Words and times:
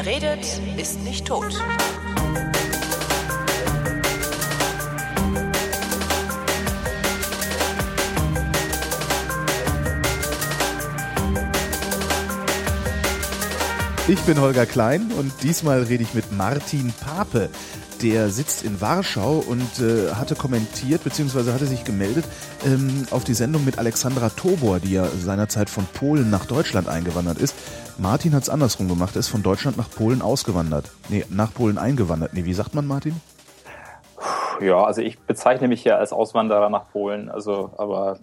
Wer 0.00 0.06
redet, 0.06 0.46
ist 0.76 1.00
nicht 1.00 1.26
tot. 1.26 1.52
Ich 14.06 14.20
bin 14.20 14.40
Holger 14.40 14.66
Klein 14.66 15.10
und 15.18 15.32
diesmal 15.42 15.82
rede 15.82 16.04
ich 16.04 16.14
mit 16.14 16.30
Martin 16.30 16.92
Pape. 17.00 17.50
Der 18.02 18.30
sitzt 18.30 18.62
in 18.62 18.80
Warschau 18.80 19.42
und 19.48 19.80
äh, 19.80 20.12
hatte 20.14 20.36
kommentiert 20.36 21.02
bzw. 21.02 21.52
hatte 21.52 21.66
sich 21.66 21.84
gemeldet 21.84 22.24
ähm, 22.64 23.06
auf 23.10 23.24
die 23.24 23.34
Sendung 23.34 23.64
mit 23.64 23.78
Alexandra 23.78 24.28
Tobor, 24.28 24.78
die 24.78 24.92
ja 24.92 25.06
seinerzeit 25.06 25.68
von 25.68 25.84
Polen 25.84 26.30
nach 26.30 26.46
Deutschland 26.46 26.88
eingewandert 26.88 27.38
ist. 27.38 27.56
Martin 27.98 28.34
hat 28.34 28.44
es 28.44 28.50
andersrum 28.50 28.88
gemacht, 28.88 29.16
er 29.16 29.20
ist 29.20 29.28
von 29.28 29.42
Deutschland 29.42 29.76
nach 29.76 29.90
Polen 29.90 30.22
ausgewandert. 30.22 30.92
Nee, 31.08 31.24
nach 31.28 31.52
Polen 31.52 31.76
eingewandert. 31.76 32.34
Nee, 32.34 32.44
wie 32.44 32.54
sagt 32.54 32.74
man, 32.74 32.86
Martin? 32.86 33.20
Ja, 34.60 34.84
also 34.84 35.02
ich 35.02 35.18
bezeichne 35.18 35.68
mich 35.68 35.82
ja 35.84 35.96
als 35.96 36.12
Auswanderer 36.12 36.70
nach 36.70 36.90
Polen. 36.90 37.28
Also, 37.28 37.72
aber 37.76 38.18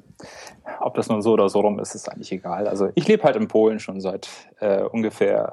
ob 0.79 0.95
das 0.95 1.09
nun 1.09 1.21
so 1.21 1.33
oder 1.33 1.49
so 1.49 1.59
rum 1.59 1.79
ist, 1.79 1.95
ist 1.95 2.09
eigentlich 2.09 2.31
egal. 2.31 2.67
Also 2.67 2.89
ich 2.95 3.07
lebe 3.07 3.23
halt 3.23 3.35
in 3.35 3.47
Polen 3.47 3.79
schon 3.79 3.99
seit 3.99 4.29
äh, 4.59 4.83
ungefähr 4.83 5.51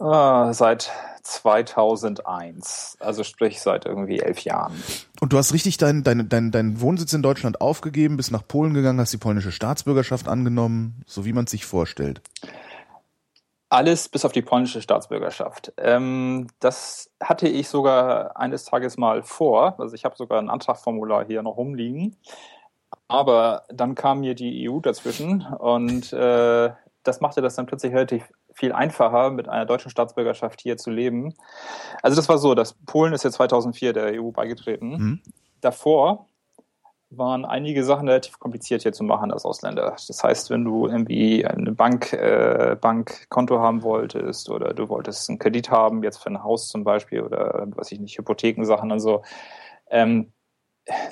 äh, 0.00 0.52
seit 0.52 0.90
2001, 1.24 2.98
also 3.00 3.24
sprich 3.24 3.60
seit 3.60 3.86
irgendwie 3.86 4.20
elf 4.20 4.40
Jahren. 4.40 4.74
Und 5.20 5.32
du 5.32 5.38
hast 5.38 5.52
richtig 5.52 5.78
deinen 5.78 6.04
dein, 6.04 6.28
dein, 6.28 6.50
dein 6.50 6.80
Wohnsitz 6.80 7.12
in 7.14 7.22
Deutschland 7.22 7.60
aufgegeben, 7.60 8.16
bist 8.16 8.30
nach 8.30 8.46
Polen 8.46 8.74
gegangen, 8.74 9.00
hast 9.00 9.12
die 9.12 9.18
polnische 9.18 9.50
Staatsbürgerschaft 9.50 10.28
angenommen, 10.28 11.02
so 11.06 11.24
wie 11.24 11.32
man 11.32 11.44
es 11.46 11.50
sich 11.50 11.64
vorstellt. 11.64 12.20
Alles 13.70 14.08
bis 14.08 14.24
auf 14.24 14.32
die 14.32 14.42
polnische 14.42 14.82
Staatsbürgerschaft. 14.82 15.72
Ähm, 15.78 16.46
das 16.60 17.10
hatte 17.20 17.48
ich 17.48 17.68
sogar 17.68 18.36
eines 18.36 18.64
Tages 18.64 18.98
mal 18.98 19.22
vor. 19.22 19.80
Also 19.80 19.94
ich 19.94 20.04
habe 20.04 20.16
sogar 20.16 20.38
ein 20.38 20.50
Antragformular 20.50 21.26
hier 21.26 21.42
noch 21.42 21.56
rumliegen. 21.56 22.16
Aber 23.08 23.64
dann 23.68 23.94
kam 23.94 24.20
mir 24.20 24.34
die 24.34 24.68
EU 24.68 24.78
dazwischen 24.78 25.42
und 25.42 26.12
äh, 26.12 26.70
das 27.02 27.20
machte 27.20 27.42
das 27.42 27.56
dann 27.56 27.66
plötzlich 27.66 27.92
relativ 27.92 28.30
viel 28.54 28.72
einfacher, 28.72 29.30
mit 29.30 29.48
einer 29.48 29.66
deutschen 29.66 29.90
Staatsbürgerschaft 29.90 30.60
hier 30.60 30.76
zu 30.76 30.90
leben. 30.90 31.34
Also 32.02 32.16
das 32.16 32.28
war 32.28 32.38
so, 32.38 32.54
dass 32.54 32.74
Polen 32.86 33.12
ist 33.12 33.24
ja 33.24 33.30
2004 33.30 33.92
der 33.92 34.20
EU 34.20 34.30
beigetreten. 34.30 34.90
Mhm. 34.90 35.22
Davor 35.60 36.28
waren 37.10 37.44
einige 37.44 37.84
Sachen 37.84 38.08
relativ 38.08 38.38
kompliziert 38.38 38.82
hier 38.82 38.92
zu 38.92 39.04
machen 39.04 39.30
als 39.30 39.44
Ausländer. 39.44 39.96
Das 40.06 40.22
heißt, 40.22 40.50
wenn 40.50 40.64
du 40.64 40.86
irgendwie 40.86 41.46
eine 41.46 41.72
Bank, 41.72 42.12
äh, 42.12 42.76
Bankkonto 42.80 43.60
haben 43.60 43.82
wolltest 43.82 44.50
oder 44.50 44.74
du 44.74 44.88
wolltest 44.88 45.28
einen 45.28 45.38
Kredit 45.38 45.70
haben, 45.70 46.02
jetzt 46.02 46.18
für 46.18 46.30
ein 46.30 46.42
Haus 46.42 46.68
zum 46.68 46.84
Beispiel 46.84 47.22
oder 47.22 47.66
was 47.76 47.92
ich 47.92 48.00
nicht, 48.00 48.18
Hypothekensachen 48.18 48.90
und 48.90 49.00
so, 49.00 49.22
ähm, 49.90 50.32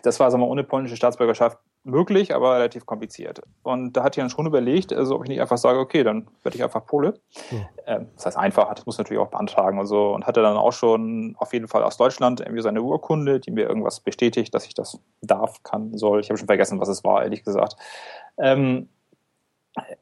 das 0.02 0.20
war, 0.20 0.30
sagen 0.30 0.42
wir, 0.42 0.48
ohne 0.48 0.64
polnische 0.64 0.96
Staatsbürgerschaft 0.96 1.58
möglich, 1.84 2.34
aber 2.34 2.54
relativ 2.54 2.86
kompliziert. 2.86 3.40
Und 3.62 3.94
da 3.94 4.04
hat 4.04 4.16
Jan 4.16 4.30
schon 4.30 4.46
überlegt, 4.46 4.92
also 4.92 5.16
ob 5.16 5.24
ich 5.24 5.28
nicht 5.28 5.40
einfach 5.40 5.58
sage, 5.58 5.78
okay, 5.78 6.04
dann 6.04 6.28
werde 6.42 6.56
ich 6.56 6.62
einfach 6.62 6.86
Pole. 6.86 7.14
Ja. 7.50 7.58
Ähm, 7.86 8.08
das 8.14 8.26
heißt 8.26 8.36
einfach, 8.36 8.72
das 8.74 8.86
muss 8.86 8.98
natürlich 8.98 9.20
auch 9.20 9.30
beantragen 9.30 9.78
und 9.78 9.86
so. 9.86 10.12
Und 10.12 10.26
hatte 10.26 10.42
dann 10.42 10.56
auch 10.56 10.72
schon 10.72 11.34
auf 11.38 11.52
jeden 11.52 11.68
Fall 11.68 11.82
aus 11.82 11.96
Deutschland 11.96 12.40
irgendwie 12.40 12.62
seine 12.62 12.82
Urkunde, 12.82 13.40
die 13.40 13.50
mir 13.50 13.68
irgendwas 13.68 14.00
bestätigt, 14.00 14.54
dass 14.54 14.66
ich 14.66 14.74
das 14.74 15.00
darf, 15.22 15.62
kann, 15.64 15.96
soll. 15.96 16.20
Ich 16.20 16.28
habe 16.28 16.38
schon 16.38 16.46
vergessen, 16.46 16.80
was 16.80 16.88
es 16.88 17.02
war, 17.02 17.24
ehrlich 17.24 17.44
gesagt. 17.44 17.76
Ähm, 18.38 18.88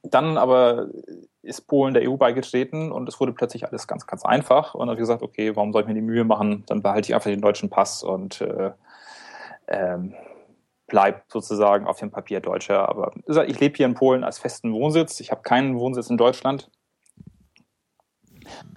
dann 0.03 0.37
aber 0.37 0.89
ist 1.42 1.62
Polen 1.67 1.94
der 1.94 2.09
EU 2.09 2.16
beigetreten 2.16 2.93
und 2.93 3.09
es 3.09 3.19
wurde 3.21 3.33
plötzlich 3.33 3.66
alles 3.66 3.87
ganz, 3.87 4.06
ganz 4.06 4.25
einfach. 4.25 4.75
Und 4.75 4.81
dann 4.81 4.91
habe 4.91 4.97
ich 4.97 5.03
gesagt, 5.03 5.22
okay, 5.22 5.56
warum 5.56 5.72
soll 5.72 5.83
ich 5.83 5.88
mir 5.88 5.94
die 5.94 6.03
Mühe 6.03 6.25
machen? 6.25 6.65
Dann 6.66 6.83
behalte 6.83 7.09
ich 7.09 7.15
einfach 7.15 7.31
den 7.31 7.41
deutschen 7.41 7.71
Pass 7.71 8.03
und 8.03 8.41
äh, 8.43 8.72
ähm, 9.69 10.15
bleibt 10.91 11.33
sozusagen 11.33 11.87
auf 11.87 11.99
dem 11.99 12.11
Papier 12.11 12.41
Deutscher. 12.41 12.89
Aber 12.89 13.12
ich 13.47 13.59
lebe 13.59 13.77
hier 13.77 13.87
in 13.87 13.95
Polen 13.95 14.25
als 14.25 14.39
festen 14.39 14.73
Wohnsitz. 14.73 15.21
Ich 15.21 15.31
habe 15.31 15.41
keinen 15.41 15.78
Wohnsitz 15.78 16.11
in 16.11 16.19
Deutschland. 16.19 16.71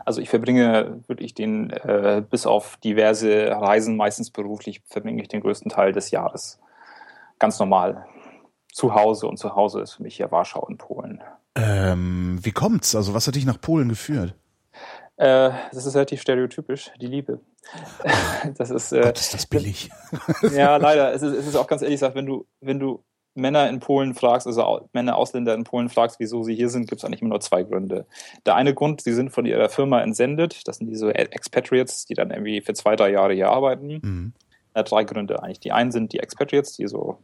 Also 0.05 0.21
ich 0.21 0.29
verbringe 0.29 1.01
wirklich 1.07 1.33
den, 1.33 1.71
äh, 1.71 2.23
bis 2.29 2.45
auf 2.45 2.77
diverse 2.77 3.51
Reisen, 3.51 3.97
meistens 3.97 4.29
beruflich, 4.29 4.81
verbringe 4.85 5.21
ich 5.21 5.27
den 5.27 5.41
größten 5.41 5.71
Teil 5.71 5.91
des 5.91 6.11
Jahres 6.11 6.59
ganz 7.39 7.59
normal 7.59 8.05
zu 8.71 8.93
Hause. 8.95 9.27
Und 9.27 9.37
zu 9.37 9.55
Hause 9.55 9.81
ist 9.81 9.93
für 9.93 10.03
mich 10.03 10.15
hier 10.15 10.31
Warschau 10.31 10.65
in 10.69 10.77
Polen. 10.77 11.21
Ähm, 11.55 12.39
wie 12.41 12.51
kommt's? 12.51 12.95
Also 12.95 13.13
was 13.13 13.27
hat 13.27 13.35
dich 13.35 13.45
nach 13.45 13.59
Polen 13.59 13.89
geführt? 13.89 14.35
Äh, 15.17 15.51
das 15.71 15.85
ist 15.85 15.95
relativ 15.95 16.21
stereotypisch, 16.21 16.91
die 17.01 17.07
Liebe. 17.07 17.39
das 18.57 18.69
ist, 18.69 18.91
äh, 18.91 19.01
Gott, 19.01 19.19
ist 19.19 19.33
das 19.33 19.45
billig. 19.45 19.89
ja, 20.55 20.77
leider. 20.77 21.13
Es 21.13 21.21
ist, 21.21 21.33
es 21.33 21.47
ist 21.47 21.55
auch 21.55 21.67
ganz 21.67 21.81
ehrlich 21.81 21.95
gesagt, 21.95 22.15
wenn 22.15 22.25
du, 22.25 22.45
wenn 22.61 22.79
du 22.79 23.03
Männer 23.35 23.67
in 23.69 23.79
Polen 23.79 24.13
fragst, 24.13 24.45
also 24.45 24.87
Männer 24.93 25.15
Ausländer 25.15 25.55
in 25.55 25.63
Polen 25.63 25.89
fragst, 25.89 26.19
wieso 26.19 26.43
sie 26.43 26.55
hier 26.55 26.69
sind, 26.69 26.87
gibt 26.87 26.99
es 26.99 27.05
eigentlich 27.05 27.21
immer 27.21 27.29
nur 27.29 27.39
zwei 27.39 27.63
Gründe. 27.63 28.05
Der 28.45 28.55
eine 28.55 28.73
Grund, 28.73 29.01
sie 29.01 29.13
sind 29.13 29.31
von 29.31 29.45
ihrer 29.45 29.69
Firma 29.69 30.01
entsendet. 30.01 30.67
Das 30.67 30.77
sind 30.77 30.87
diese 30.87 31.13
Expatriates, 31.15 32.05
die 32.05 32.13
dann 32.13 32.29
irgendwie 32.29 32.61
für 32.61 32.73
zwei, 32.73 32.95
drei 32.95 33.11
Jahre 33.11 33.33
hier 33.33 33.49
arbeiten. 33.49 33.99
Mhm. 34.03 34.33
Ja, 34.75 34.83
drei 34.83 35.03
Gründe 35.03 35.41
eigentlich. 35.41 35.59
Die 35.59 35.71
einen 35.71 35.91
sind 35.91 36.13
die 36.13 36.19
Expatriates, 36.19 36.73
die 36.73 36.87
so 36.87 37.17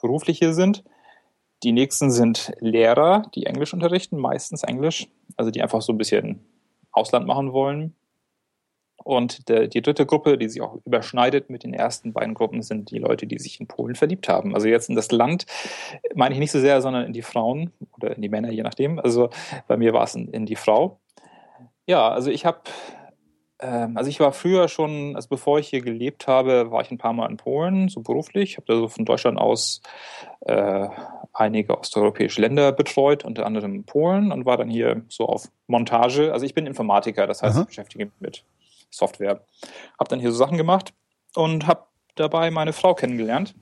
beruflich 0.00 0.38
hier 0.38 0.54
sind. 0.54 0.84
Die 1.62 1.72
nächsten 1.72 2.10
sind 2.10 2.52
Lehrer, 2.60 3.30
die 3.34 3.46
Englisch 3.46 3.72
unterrichten, 3.72 4.18
meistens 4.18 4.62
Englisch. 4.62 5.08
Also 5.36 5.50
die 5.50 5.62
einfach 5.62 5.82
so 5.82 5.92
ein 5.92 5.98
bisschen 5.98 6.44
Ausland 6.92 7.26
machen 7.26 7.52
wollen. 7.52 7.94
Und 9.06 9.48
der, 9.48 9.68
die 9.68 9.82
dritte 9.82 10.04
Gruppe, 10.04 10.36
die 10.36 10.48
sich 10.48 10.60
auch 10.60 10.80
überschneidet 10.84 11.48
mit 11.48 11.62
den 11.62 11.72
ersten 11.72 12.12
beiden 12.12 12.34
Gruppen, 12.34 12.60
sind 12.62 12.90
die 12.90 12.98
Leute, 12.98 13.28
die 13.28 13.38
sich 13.38 13.60
in 13.60 13.68
Polen 13.68 13.94
verliebt 13.94 14.28
haben. 14.28 14.52
Also 14.52 14.66
jetzt 14.66 14.88
in 14.88 14.96
das 14.96 15.12
Land 15.12 15.46
meine 16.16 16.34
ich 16.34 16.40
nicht 16.40 16.50
so 16.50 16.58
sehr, 16.58 16.82
sondern 16.82 17.06
in 17.06 17.12
die 17.12 17.22
Frauen 17.22 17.70
oder 17.96 18.16
in 18.16 18.20
die 18.20 18.28
Männer, 18.28 18.50
je 18.50 18.64
nachdem. 18.64 18.98
Also 18.98 19.30
bei 19.68 19.76
mir 19.76 19.92
war 19.92 20.02
es 20.02 20.16
in, 20.16 20.26
in 20.32 20.44
die 20.44 20.56
Frau. 20.56 20.98
Ja, 21.86 22.08
also 22.08 22.32
ich 22.32 22.44
habe, 22.44 22.62
ähm, 23.60 23.96
also 23.96 24.10
ich 24.10 24.18
war 24.18 24.32
früher 24.32 24.66
schon, 24.66 25.14
also 25.14 25.28
bevor 25.28 25.60
ich 25.60 25.68
hier 25.68 25.82
gelebt 25.82 26.26
habe, 26.26 26.72
war 26.72 26.82
ich 26.82 26.90
ein 26.90 26.98
paar 26.98 27.12
Mal 27.12 27.30
in 27.30 27.36
Polen, 27.36 27.88
so 27.88 28.00
beruflich. 28.00 28.50
Ich 28.50 28.56
habe 28.56 28.66
da 28.66 28.74
so 28.74 28.88
von 28.88 29.04
Deutschland 29.04 29.38
aus 29.38 29.82
äh, 30.40 30.88
einige 31.32 31.78
osteuropäische 31.78 32.40
Länder 32.40 32.72
betreut, 32.72 33.24
unter 33.24 33.46
anderem 33.46 33.84
Polen 33.84 34.32
und 34.32 34.46
war 34.46 34.56
dann 34.56 34.68
hier 34.68 35.02
so 35.08 35.26
auf 35.26 35.48
Montage. 35.68 36.32
Also 36.32 36.44
ich 36.44 36.54
bin 36.54 36.66
Informatiker, 36.66 37.28
das 37.28 37.44
heißt, 37.44 37.54
Aha. 37.54 37.62
ich 37.62 37.68
beschäftige 37.68 38.06
mich 38.06 38.14
mit 38.18 38.44
Software. 38.90 39.44
Habe 39.98 40.08
dann 40.08 40.20
hier 40.20 40.32
so 40.32 40.38
Sachen 40.38 40.56
gemacht 40.56 40.92
und 41.34 41.66
habe 41.66 41.84
dabei 42.14 42.50
meine 42.50 42.72
Frau 42.72 42.94
kennengelernt. 42.94 43.54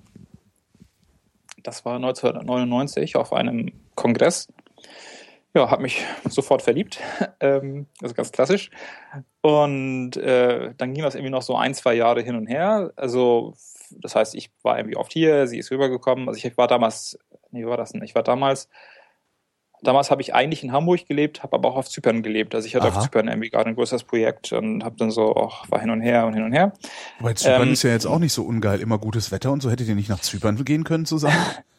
Das 1.62 1.84
war 1.84 1.96
1999 1.96 3.16
auf 3.16 3.32
einem 3.32 3.72
Kongress. 3.94 4.48
Ja, 5.54 5.70
habe 5.70 5.82
mich 5.82 6.04
sofort 6.28 6.62
verliebt. 6.62 7.00
Ähm, 7.40 7.86
also 8.00 8.14
ganz 8.14 8.32
klassisch. 8.32 8.70
Und 9.42 10.16
äh, 10.16 10.72
dann 10.78 10.94
ging 10.94 11.02
das 11.02 11.14
irgendwie 11.14 11.32
noch 11.32 11.42
so 11.42 11.56
ein, 11.56 11.74
zwei 11.74 11.92
Jahre 11.94 12.22
hin 12.22 12.36
und 12.36 12.46
her. 12.46 12.92
Also, 12.96 13.54
das 13.90 14.14
heißt, 14.14 14.34
ich 14.34 14.50
war 14.62 14.78
irgendwie 14.78 14.96
oft 14.96 15.12
hier, 15.12 15.46
sie 15.46 15.58
ist 15.58 15.70
rübergekommen. 15.70 16.28
Also 16.28 16.42
ich 16.42 16.56
war 16.56 16.68
damals, 16.68 17.18
nee, 17.50 17.66
war 17.66 17.76
das 17.76 17.92
denn? 17.92 18.02
Ich 18.02 18.14
war 18.14 18.22
damals 18.22 18.70
damals 19.84 20.10
habe 20.10 20.22
ich 20.22 20.34
eigentlich 20.34 20.64
in 20.64 20.72
Hamburg 20.72 21.06
gelebt, 21.06 21.42
habe 21.42 21.54
aber 21.54 21.68
auch 21.68 21.76
auf 21.76 21.88
Zypern 21.88 22.22
gelebt. 22.22 22.54
Also 22.54 22.66
ich 22.66 22.74
hatte 22.74 22.88
Aha. 22.88 22.98
auf 22.98 23.04
Zypern 23.04 23.28
irgendwie 23.28 23.50
gerade 23.50 23.68
ein 23.68 23.76
größeres 23.76 24.04
Projekt 24.04 24.52
und 24.52 24.84
habe 24.84 24.96
dann 24.96 25.10
so 25.10 25.34
auch 25.34 25.70
war 25.70 25.80
hin 25.80 25.90
und 25.90 26.00
her 26.00 26.26
und 26.26 26.34
hin 26.34 26.44
und 26.44 26.52
her. 26.52 26.72
Weil 27.20 27.36
Zypern 27.36 27.68
ähm, 27.68 27.72
ist 27.72 27.82
ja 27.82 27.90
jetzt 27.90 28.06
auch 28.06 28.18
nicht 28.18 28.32
so 28.32 28.42
ungeil, 28.42 28.80
immer 28.80 28.98
gutes 28.98 29.30
Wetter 29.30 29.52
und 29.52 29.62
so 29.62 29.70
hättet 29.70 29.88
ihr 29.88 29.94
nicht 29.94 30.08
nach 30.08 30.20
Zypern 30.20 30.62
gehen 30.64 30.84
können 30.84 31.06
zusammen? 31.06 31.36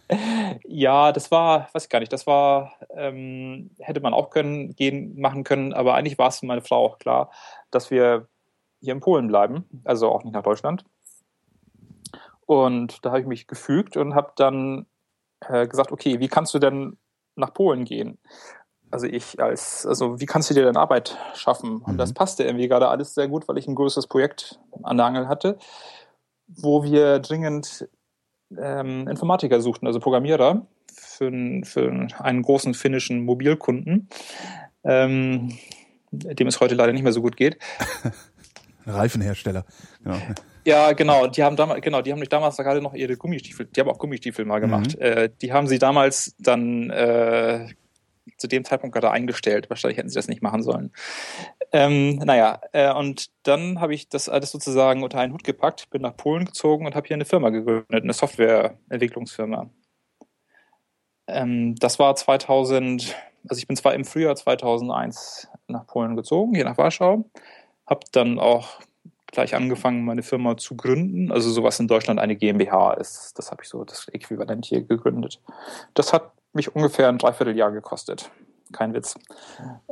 ja, 0.63 1.11
das 1.11 1.31
war, 1.31 1.69
weiß 1.73 1.83
ich 1.83 1.89
gar 1.89 1.99
nicht, 1.99 2.13
das 2.13 2.27
war 2.27 2.73
ähm, 2.95 3.71
hätte 3.79 3.99
man 3.99 4.13
auch 4.13 4.29
können 4.29 4.75
gehen 4.75 5.19
machen 5.19 5.43
können, 5.43 5.73
aber 5.73 5.95
eigentlich 5.95 6.17
war 6.17 6.29
es 6.29 6.39
für 6.39 6.45
meine 6.45 6.61
Frau 6.61 6.85
auch 6.85 6.99
klar, 6.99 7.31
dass 7.71 7.91
wir 7.91 8.27
hier 8.81 8.93
in 8.93 8.99
Polen 8.99 9.27
bleiben, 9.27 9.65
also 9.83 10.09
auch 10.09 10.23
nicht 10.23 10.33
nach 10.33 10.43
Deutschland. 10.43 10.85
Und 12.45 13.03
da 13.03 13.09
habe 13.09 13.21
ich 13.21 13.25
mich 13.25 13.47
gefügt 13.47 13.97
und 13.97 14.13
habe 14.13 14.31
dann 14.35 14.85
äh, 15.39 15.67
gesagt, 15.67 15.91
okay, 15.91 16.19
wie 16.19 16.27
kannst 16.27 16.53
du 16.53 16.59
denn 16.59 16.97
nach 17.35 17.53
Polen 17.53 17.85
gehen. 17.85 18.17
Also 18.91 19.07
ich 19.07 19.41
als, 19.41 19.85
also 19.85 20.19
wie 20.19 20.25
kannst 20.25 20.49
du 20.49 20.53
dir 20.53 20.63
denn 20.63 20.77
Arbeit 20.77 21.17
schaffen? 21.33 21.77
Und 21.77 21.93
mhm. 21.93 21.97
das 21.97 22.13
passte 22.13 22.43
irgendwie 22.43 22.67
gerade 22.67 22.87
alles 22.87 23.13
sehr 23.13 23.27
gut, 23.27 23.47
weil 23.47 23.57
ich 23.57 23.67
ein 23.67 23.75
größeres 23.75 24.07
Projekt 24.07 24.59
an 24.83 24.97
der 24.97 25.05
Angel 25.07 25.27
hatte, 25.27 25.57
wo 26.47 26.83
wir 26.83 27.19
dringend 27.19 27.89
ähm, 28.57 29.07
Informatiker 29.07 29.59
suchten, 29.59 29.87
also 29.87 29.99
Programmierer 29.99 30.65
für, 30.93 31.31
für 31.63 32.07
einen 32.19 32.41
großen 32.41 32.73
finnischen 32.73 33.25
Mobilkunden, 33.25 34.07
ähm, 34.83 35.57
dem 36.11 36.47
es 36.47 36.59
heute 36.59 36.75
leider 36.75 36.93
nicht 36.93 37.03
mehr 37.03 37.11
so 37.11 37.21
gut 37.21 37.35
geht. 37.35 37.57
Reifenhersteller, 38.85 39.65
genau. 40.03 40.17
Ja, 40.65 40.93
genau. 40.93 41.27
Die 41.27 41.43
haben 41.43 41.55
damals, 41.55 41.81
genau, 41.81 42.01
die 42.01 42.11
haben 42.11 42.19
nicht 42.19 42.33
damals 42.33 42.57
gerade 42.57 42.81
noch 42.81 42.93
ihre 42.93 43.17
Gummistiefel, 43.17 43.67
die 43.67 43.79
haben 43.79 43.89
auch 43.89 43.99
Gummistiefel 43.99 44.45
mal 44.45 44.59
gemacht. 44.59 44.95
Mhm. 44.95 45.01
Äh, 45.01 45.29
die 45.41 45.53
haben 45.53 45.67
sie 45.67 45.77
damals 45.77 46.35
dann 46.39 46.89
äh, 46.89 47.67
zu 48.37 48.47
dem 48.47 48.65
Zeitpunkt 48.65 48.93
gerade 48.93 49.11
eingestellt. 49.11 49.69
Wahrscheinlich 49.69 49.97
hätten 49.97 50.09
sie 50.09 50.15
das 50.15 50.27
nicht 50.27 50.41
machen 50.41 50.63
sollen. 50.63 50.91
Ähm, 51.71 52.15
naja, 52.17 52.61
äh, 52.73 52.91
und 52.91 53.27
dann 53.43 53.79
habe 53.79 53.93
ich 53.93 54.09
das 54.09 54.27
alles 54.27 54.51
sozusagen 54.51 55.03
unter 55.03 55.19
einen 55.19 55.33
Hut 55.33 55.43
gepackt, 55.43 55.89
bin 55.91 56.01
nach 56.01 56.17
Polen 56.17 56.45
gezogen 56.45 56.85
und 56.85 56.95
habe 56.95 57.07
hier 57.07 57.15
eine 57.15 57.25
Firma 57.25 57.49
gegründet, 57.49 57.87
eine 57.91 58.13
Softwareentwicklungsfirma. 58.13 59.69
Ähm, 61.27 61.75
das 61.75 61.99
war 61.99 62.15
2000, 62.15 63.15
also 63.47 63.59
ich 63.59 63.67
bin 63.67 63.75
zwar 63.75 63.93
im 63.93 64.05
Frühjahr 64.05 64.35
2001 64.35 65.47
nach 65.67 65.85
Polen 65.85 66.15
gezogen, 66.15 66.55
hier 66.55 66.65
nach 66.65 66.77
Warschau, 66.77 67.29
habe 67.85 68.05
dann 68.11 68.39
auch 68.39 68.79
gleich 69.35 69.55
angefangen, 69.55 70.03
meine 70.03 70.23
Firma 70.23 70.57
zu 70.57 70.75
gründen. 70.75 71.31
Also 71.31 71.51
sowas 71.51 71.79
in 71.79 71.87
Deutschland 71.87 72.19
eine 72.19 72.35
GmbH 72.35 72.93
ist, 72.93 73.33
das 73.37 73.51
habe 73.51 73.63
ich 73.63 73.69
so 73.69 73.83
das 73.83 74.07
Äquivalent 74.07 74.65
hier 74.65 74.81
gegründet. 74.81 75.41
Das 75.93 76.11
hat 76.13 76.31
mich 76.53 76.75
ungefähr 76.75 77.09
ein 77.09 77.17
Dreivierteljahr 77.17 77.71
gekostet. 77.71 78.31
Kein 78.71 78.95
Witz. 78.95 79.15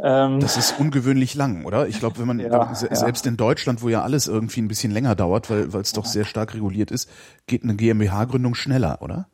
Ähm, 0.01 0.39
das 0.39 0.57
ist 0.57 0.79
ungewöhnlich 0.79 1.35
lang, 1.35 1.63
oder? 1.65 1.87
Ich 1.87 1.99
glaube, 1.99 2.17
wenn 2.17 2.25
man 2.25 2.39
ja, 2.39 2.73
selbst 2.73 3.25
ja. 3.25 3.29
in 3.29 3.37
Deutschland, 3.37 3.83
wo 3.83 3.89
ja 3.89 4.01
alles 4.01 4.27
irgendwie 4.27 4.61
ein 4.61 4.67
bisschen 4.67 4.91
länger 4.91 5.13
dauert, 5.15 5.51
weil 5.51 5.81
es 5.81 5.93
doch 5.93 6.05
sehr 6.05 6.25
stark 6.25 6.55
reguliert 6.55 6.89
ist, 6.89 7.09
geht 7.45 7.63
eine 7.63 7.75
GmbH-Gründung 7.75 8.55
schneller, 8.55 8.97
oder? 9.01 9.27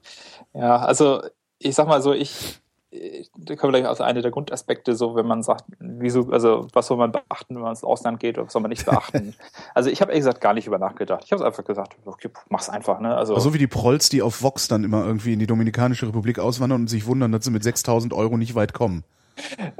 Ja, 0.53 0.77
also 0.77 1.21
ich 1.57 1.75
sag 1.75 1.87
mal 1.87 2.01
so, 2.01 2.13
ich, 2.13 2.59
da 2.91 3.55
kommen 3.55 3.73
wir 3.73 3.81
gleich 3.81 3.91
aus 3.91 4.01
einer 4.01 4.21
der 4.21 4.31
Grundaspekte, 4.31 4.95
so 4.95 5.15
wenn 5.15 5.27
man 5.27 5.43
sagt, 5.43 5.65
wieso, 5.79 6.31
also 6.31 6.67
was 6.73 6.87
soll 6.87 6.97
man 6.97 7.11
beachten, 7.11 7.55
wenn 7.55 7.61
man 7.61 7.71
ins 7.71 7.83
Ausland 7.83 8.19
geht 8.19 8.37
oder 8.37 8.47
was 8.47 8.53
soll 8.53 8.63
man 8.63 8.69
nicht 8.69 8.85
beachten? 8.85 9.35
also 9.75 9.89
ich 9.89 10.01
habe 10.01 10.11
ehrlich 10.11 10.21
gesagt 10.21 10.41
gar 10.41 10.53
nicht 10.53 10.65
über 10.65 10.79
nachgedacht. 10.79 11.23
Ich 11.25 11.31
habe 11.31 11.45
einfach 11.45 11.63
gesagt, 11.63 11.95
okay, 12.05 12.29
mach's 12.49 12.69
einfach, 12.69 12.99
ne? 12.99 13.15
Also 13.15 13.37
so 13.37 13.53
wie 13.53 13.59
die 13.59 13.67
Prolls, 13.67 14.09
die 14.09 14.21
auf 14.23 14.41
Vox 14.41 14.67
dann 14.67 14.83
immer 14.83 15.05
irgendwie 15.05 15.33
in 15.33 15.39
die 15.39 15.47
Dominikanische 15.47 16.07
Republik 16.07 16.39
auswandern 16.39 16.81
und 16.81 16.87
sich 16.87 17.05
wundern, 17.05 17.31
dass 17.31 17.45
sie 17.45 17.51
mit 17.51 17.63
6000 17.63 18.13
Euro 18.13 18.37
nicht 18.37 18.55
weit 18.55 18.73
kommen. 18.73 19.03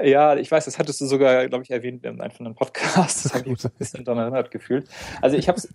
Ja, 0.02 0.36
ich 0.36 0.50
weiß, 0.50 0.64
das 0.64 0.78
hattest 0.78 1.00
du 1.00 1.06
sogar, 1.06 1.46
glaube 1.48 1.64
ich, 1.64 1.70
erwähnt 1.70 2.04
in 2.04 2.20
einem 2.20 2.54
Podcasts. 2.54 3.24
Das 3.24 3.34
habe 3.34 3.50
ich 3.50 3.64
ein 3.64 3.70
bisschen 3.78 4.04
daran 4.04 4.22
erinnert 4.22 4.50
gefühlt. 4.50 4.88
Also 5.20 5.36
ich 5.36 5.48
habe 5.48 5.58
es 5.58 5.68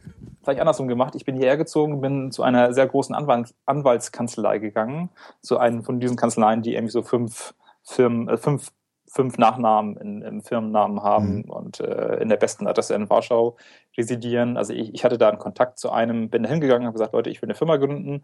vielleicht 0.46 0.62
andersrum 0.62 0.88
gemacht. 0.88 1.16
Ich 1.16 1.26
bin 1.26 1.36
hierher 1.36 1.58
gezogen, 1.58 2.02
bin 2.02 2.32
zu 2.32 2.44
einer 2.44 2.74
sehr 2.74 2.88
großen 2.88 3.14
Anwalt, 3.14 3.54
Anwaltskanzlei 3.66 4.60
gegangen, 4.60 5.10
zu 5.42 5.58
einem 5.58 5.84
von 5.84 6.00
diesen 6.00 6.16
Kanzleien, 6.16 6.62
die 6.62 6.76
irgendwie 6.76 6.92
so 6.92 7.02
fünf 7.02 7.54
Firmen, 7.84 8.30
äh, 8.30 8.38
fünf, 8.38 8.72
fünf 9.08 9.38
Nachnamen 9.38 9.98
in, 9.98 10.22
im 10.22 10.42
Firmennamen 10.42 11.02
haben 11.04 11.38
mhm. 11.38 11.52
und 11.52 11.80
äh, 11.80 12.18
in 12.18 12.30
der 12.30 12.38
besten 12.38 12.68
Adresse 12.68 12.96
in 12.96 13.10
Warschau 13.10 13.58
residieren. 13.98 14.58
Also 14.58 14.74
ich, 14.74 14.94
ich 14.94 15.04
hatte 15.04 15.18
da 15.18 15.30
einen 15.30 15.40
Kontakt 15.40 15.80
zu 15.80 15.92
einem, 15.92 16.30
bin 16.30 16.44
da 16.44 16.50
hingegangen, 16.50 16.86
habe 16.86 16.94
gesagt, 16.94 17.14
Leute, 17.14 17.30
ich 17.30 17.42
will 17.42 17.48
eine 17.48 17.56
Firma 17.56 17.78
gründen, 17.78 18.24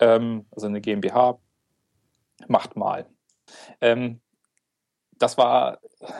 ähm, 0.00 0.46
also 0.50 0.66
eine 0.66 0.80
GmbH, 0.80 1.38
macht 2.48 2.76
mal. 2.76 3.06
Ähm, 3.80 4.20
das 5.18 5.38
war, 5.38 5.78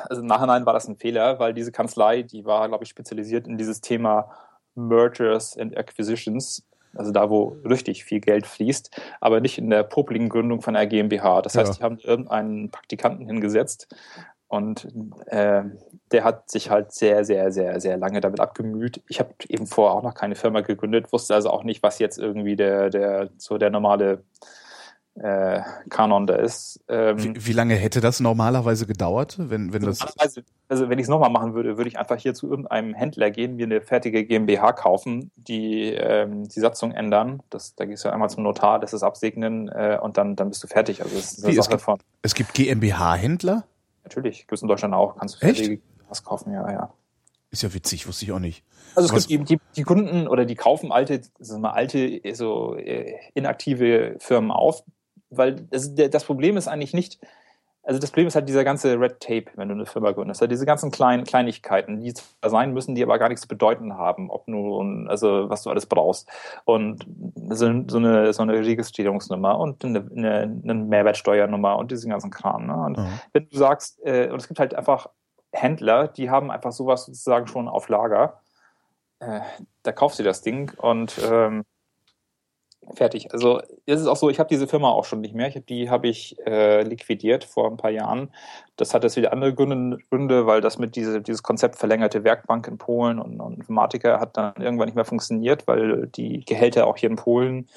also 0.08 0.22
im 0.22 0.28
Nachhinein 0.28 0.66
war 0.66 0.72
das 0.72 0.88
ein 0.88 0.96
Fehler, 0.96 1.38
weil 1.38 1.54
diese 1.54 1.72
Kanzlei, 1.72 2.22
die 2.22 2.44
war, 2.44 2.68
glaube 2.68 2.84
ich, 2.84 2.90
spezialisiert 2.90 3.46
in 3.46 3.58
dieses 3.58 3.80
Thema 3.80 4.30
Mergers 4.74 5.56
and 5.56 5.76
Acquisitions, 5.76 6.64
also 6.94 7.10
da, 7.10 7.30
wo 7.30 7.56
richtig 7.64 8.04
viel 8.04 8.20
Geld 8.20 8.46
fließt, 8.46 8.90
aber 9.20 9.40
nicht 9.40 9.58
in 9.58 9.70
der 9.70 9.82
popeligen 9.82 10.28
Gründung 10.28 10.62
von 10.62 10.76
einer 10.76 10.86
GmbH. 10.86 11.42
Das 11.42 11.56
heißt, 11.56 11.74
ja. 11.74 11.78
die 11.78 11.82
haben 11.82 11.98
irgendeinen 11.98 12.70
Praktikanten 12.70 13.26
hingesetzt 13.26 13.88
und 14.48 14.88
äh, 15.26 15.62
der 16.12 16.24
hat 16.24 16.50
sich 16.50 16.70
halt 16.70 16.92
sehr, 16.92 17.24
sehr, 17.24 17.50
sehr, 17.50 17.80
sehr 17.80 17.96
lange 17.96 18.20
damit 18.20 18.40
abgemüht. 18.40 19.02
Ich 19.08 19.18
habe 19.18 19.34
eben 19.48 19.66
vorher 19.66 19.96
auch 19.96 20.02
noch 20.02 20.14
keine 20.14 20.36
Firma 20.36 20.60
gegründet, 20.60 21.12
wusste 21.12 21.34
also 21.34 21.50
auch 21.50 21.64
nicht, 21.64 21.82
was 21.82 21.98
jetzt 21.98 22.18
irgendwie 22.18 22.54
der, 22.54 22.90
der, 22.90 23.30
so 23.36 23.58
der 23.58 23.70
normale 23.70 24.22
äh, 25.16 25.60
Kanon 25.90 26.26
da 26.26 26.34
ist. 26.36 26.80
Ähm, 26.88 27.18
wie, 27.18 27.46
wie, 27.46 27.52
lange 27.52 27.74
hätte 27.74 28.00
das 28.00 28.20
normalerweise 28.20 28.86
gedauert, 28.86 29.36
wenn, 29.38 29.72
wenn 29.72 29.82
das? 29.82 30.00
Also 30.68 30.88
wenn 30.88 30.98
ich 30.98 31.04
es 31.04 31.08
nochmal 31.08 31.30
machen 31.30 31.54
würde, 31.54 31.76
würde 31.76 31.88
ich 31.88 31.98
einfach 31.98 32.16
hier 32.16 32.34
zu 32.34 32.48
irgendeinem 32.48 32.94
Händler 32.94 33.30
gehen, 33.30 33.56
mir 33.56 33.66
eine 33.66 33.80
fertige 33.80 34.24
GmbH 34.24 34.72
kaufen, 34.72 35.30
die 35.36 35.92
ähm, 35.92 36.48
die 36.48 36.60
Satzung 36.60 36.92
ändern. 36.92 37.42
Das, 37.50 37.74
da 37.74 37.84
gehst 37.84 38.04
du 38.04 38.12
einmal 38.12 38.30
zum 38.30 38.42
Notar, 38.42 38.80
das 38.80 38.92
ist 38.92 39.02
absegnen 39.02 39.68
äh, 39.68 39.98
und 40.02 40.16
dann, 40.16 40.36
dann 40.36 40.48
bist 40.48 40.64
du 40.64 40.66
fertig. 40.66 41.02
Also 41.02 41.14
das 41.14 41.32
ist 41.32 41.44
eine 41.44 41.52
wie, 41.52 41.56
Sache 41.56 41.66
es 41.66 41.70
gibt, 41.70 41.82
von. 41.82 41.98
Es 42.22 42.34
gibt 42.34 42.54
GmbH-Händler? 42.54 43.64
Natürlich, 44.02 44.40
gibt 44.40 44.52
es 44.52 44.62
in 44.62 44.68
Deutschland 44.68 44.94
auch. 44.94 45.16
Kannst 45.16 45.36
du 45.36 45.38
fertige 45.38 45.76
GmbHs 45.76 46.24
kaufen, 46.24 46.52
ja, 46.52 46.70
ja. 46.70 46.92
Ist 47.50 47.62
ja 47.62 47.72
witzig, 47.72 48.08
wusste 48.08 48.24
ich 48.24 48.32
auch 48.32 48.40
nicht. 48.40 48.64
Also 48.96 49.08
es 49.08 49.14
Was? 49.14 49.28
gibt 49.28 49.48
die, 49.48 49.60
die 49.76 49.84
Kunden 49.84 50.26
oder 50.26 50.44
die 50.44 50.56
kaufen 50.56 50.90
alte, 50.90 51.20
mal, 51.56 51.70
alte, 51.70 52.20
so 52.32 52.74
äh, 52.74 53.14
inaktive 53.34 54.16
Firmen 54.18 54.50
auf, 54.50 54.82
weil 55.36 55.54
das, 55.54 55.94
das 55.94 56.24
Problem 56.24 56.56
ist 56.56 56.68
eigentlich 56.68 56.94
nicht, 56.94 57.18
also 57.84 58.00
das 58.00 58.10
Problem 58.10 58.26
ist 58.26 58.34
halt 58.34 58.48
dieser 58.48 58.64
ganze 58.64 58.98
Red 58.98 59.20
Tape, 59.20 59.44
wenn 59.56 59.68
du 59.68 59.74
eine 59.74 59.84
Firma 59.84 60.12
gründest. 60.12 60.40
Halt 60.40 60.50
diese 60.50 60.64
ganzen 60.64 60.90
kleinen 60.90 61.24
Kleinigkeiten, 61.24 62.00
die 62.00 62.14
zwar 62.14 62.48
sein 62.48 62.72
müssen, 62.72 62.94
die 62.94 63.02
aber 63.02 63.18
gar 63.18 63.28
nichts 63.28 63.42
zu 63.42 63.48
bedeuten 63.48 63.98
haben, 63.98 64.30
ob 64.30 64.48
nun, 64.48 65.06
also 65.08 65.50
was 65.50 65.62
du 65.62 65.70
alles 65.70 65.84
brauchst. 65.84 66.28
Und 66.64 67.06
so, 67.50 67.66
so 67.88 67.98
eine, 67.98 68.32
so 68.32 68.42
eine 68.42 68.54
Registrierungsnummer 68.54 69.58
und 69.58 69.84
eine, 69.84 70.08
eine, 70.16 70.60
eine 70.62 70.74
Mehrwertsteuernummer 70.74 71.76
und 71.76 71.90
diesen 71.90 72.10
ganzen 72.10 72.30
Kram. 72.30 72.66
Ne? 72.66 72.74
Und 72.74 72.98
mhm. 72.98 73.20
wenn 73.34 73.48
du 73.50 73.56
sagst, 73.58 74.00
äh, 74.04 74.30
und 74.30 74.40
es 74.40 74.48
gibt 74.48 74.60
halt 74.60 74.74
einfach 74.74 75.10
Händler, 75.52 76.08
die 76.08 76.30
haben 76.30 76.50
einfach 76.50 76.72
sowas 76.72 77.04
sozusagen 77.04 77.46
schon 77.46 77.68
auf 77.68 77.88
Lager. 77.88 78.40
Äh, 79.20 79.40
da 79.82 79.92
kaufst 79.92 80.18
du 80.18 80.22
das 80.22 80.40
Ding 80.40 80.72
und 80.78 81.20
ähm, 81.30 81.64
fertig. 82.94 83.32
Also 83.32 83.60
es 83.86 84.00
ist 84.00 84.06
auch 84.06 84.16
so, 84.16 84.30
ich 84.30 84.38
habe 84.38 84.48
diese 84.48 84.66
Firma 84.66 84.90
auch 84.90 85.04
schon 85.04 85.20
nicht 85.20 85.34
mehr. 85.34 85.48
Ich 85.48 85.56
hab, 85.56 85.66
die 85.66 85.90
habe 85.90 86.08
ich 86.08 86.36
äh, 86.46 86.82
liquidiert 86.82 87.44
vor 87.44 87.70
ein 87.70 87.76
paar 87.76 87.90
Jahren. 87.90 88.30
Das 88.76 88.94
hat 88.94 89.04
jetzt 89.04 89.16
wieder 89.16 89.32
andere 89.32 89.54
Gründe, 89.54 90.46
weil 90.46 90.60
das 90.60 90.78
mit 90.78 90.96
diese, 90.96 91.20
dieses 91.20 91.42
Konzept 91.42 91.76
verlängerte 91.76 92.24
Werkbank 92.24 92.66
in 92.68 92.78
Polen 92.78 93.18
und, 93.18 93.40
und 93.40 93.54
Informatiker 93.54 94.20
hat 94.20 94.36
dann 94.36 94.54
irgendwann 94.58 94.86
nicht 94.86 94.96
mehr 94.96 95.04
funktioniert, 95.04 95.66
weil 95.66 96.08
die 96.08 96.44
Gehälter 96.44 96.86
auch 96.86 96.96
hier 96.96 97.10
in 97.10 97.16
Polen 97.16 97.68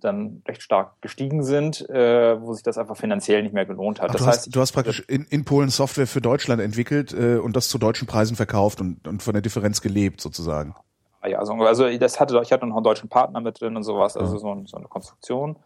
dann 0.00 0.42
recht 0.46 0.62
stark 0.62 1.00
gestiegen 1.00 1.44
sind, 1.44 1.88
äh, 1.88 2.40
wo 2.40 2.54
sich 2.54 2.62
das 2.62 2.76
einfach 2.76 2.96
finanziell 2.96 3.42
nicht 3.42 3.54
mehr 3.54 3.66
gelohnt 3.66 4.00
hat. 4.00 4.10
Ach, 4.10 4.14
das 4.14 4.22
du, 4.22 4.26
heißt, 4.26 4.38
hast, 4.46 4.56
du 4.56 4.60
hast 4.60 4.72
praktisch 4.72 5.00
in, 5.08 5.24
in 5.24 5.44
Polen 5.44 5.68
Software 5.68 6.06
für 6.06 6.20
Deutschland 6.20 6.60
entwickelt 6.60 7.12
äh, 7.12 7.36
und 7.36 7.56
das 7.56 7.68
zu 7.68 7.78
deutschen 7.78 8.06
Preisen 8.08 8.36
verkauft 8.36 8.80
und, 8.80 9.06
und 9.06 9.22
von 9.22 9.32
der 9.32 9.42
Differenz 9.42 9.80
gelebt 9.80 10.20
sozusagen 10.20 10.74
ja, 11.28 11.38
also, 11.38 11.54
also 11.54 11.96
das 11.98 12.20
hatte, 12.20 12.40
ich 12.42 12.52
hatte 12.52 12.66
noch 12.66 12.76
einen 12.76 12.84
deutschen 12.84 13.08
Partner 13.08 13.40
mit 13.40 13.60
drin 13.60 13.76
und 13.76 13.82
sowas, 13.82 14.16
also 14.16 14.38
so, 14.38 14.62
so 14.66 14.76
eine 14.76 14.88
Konstruktion. 14.88 15.56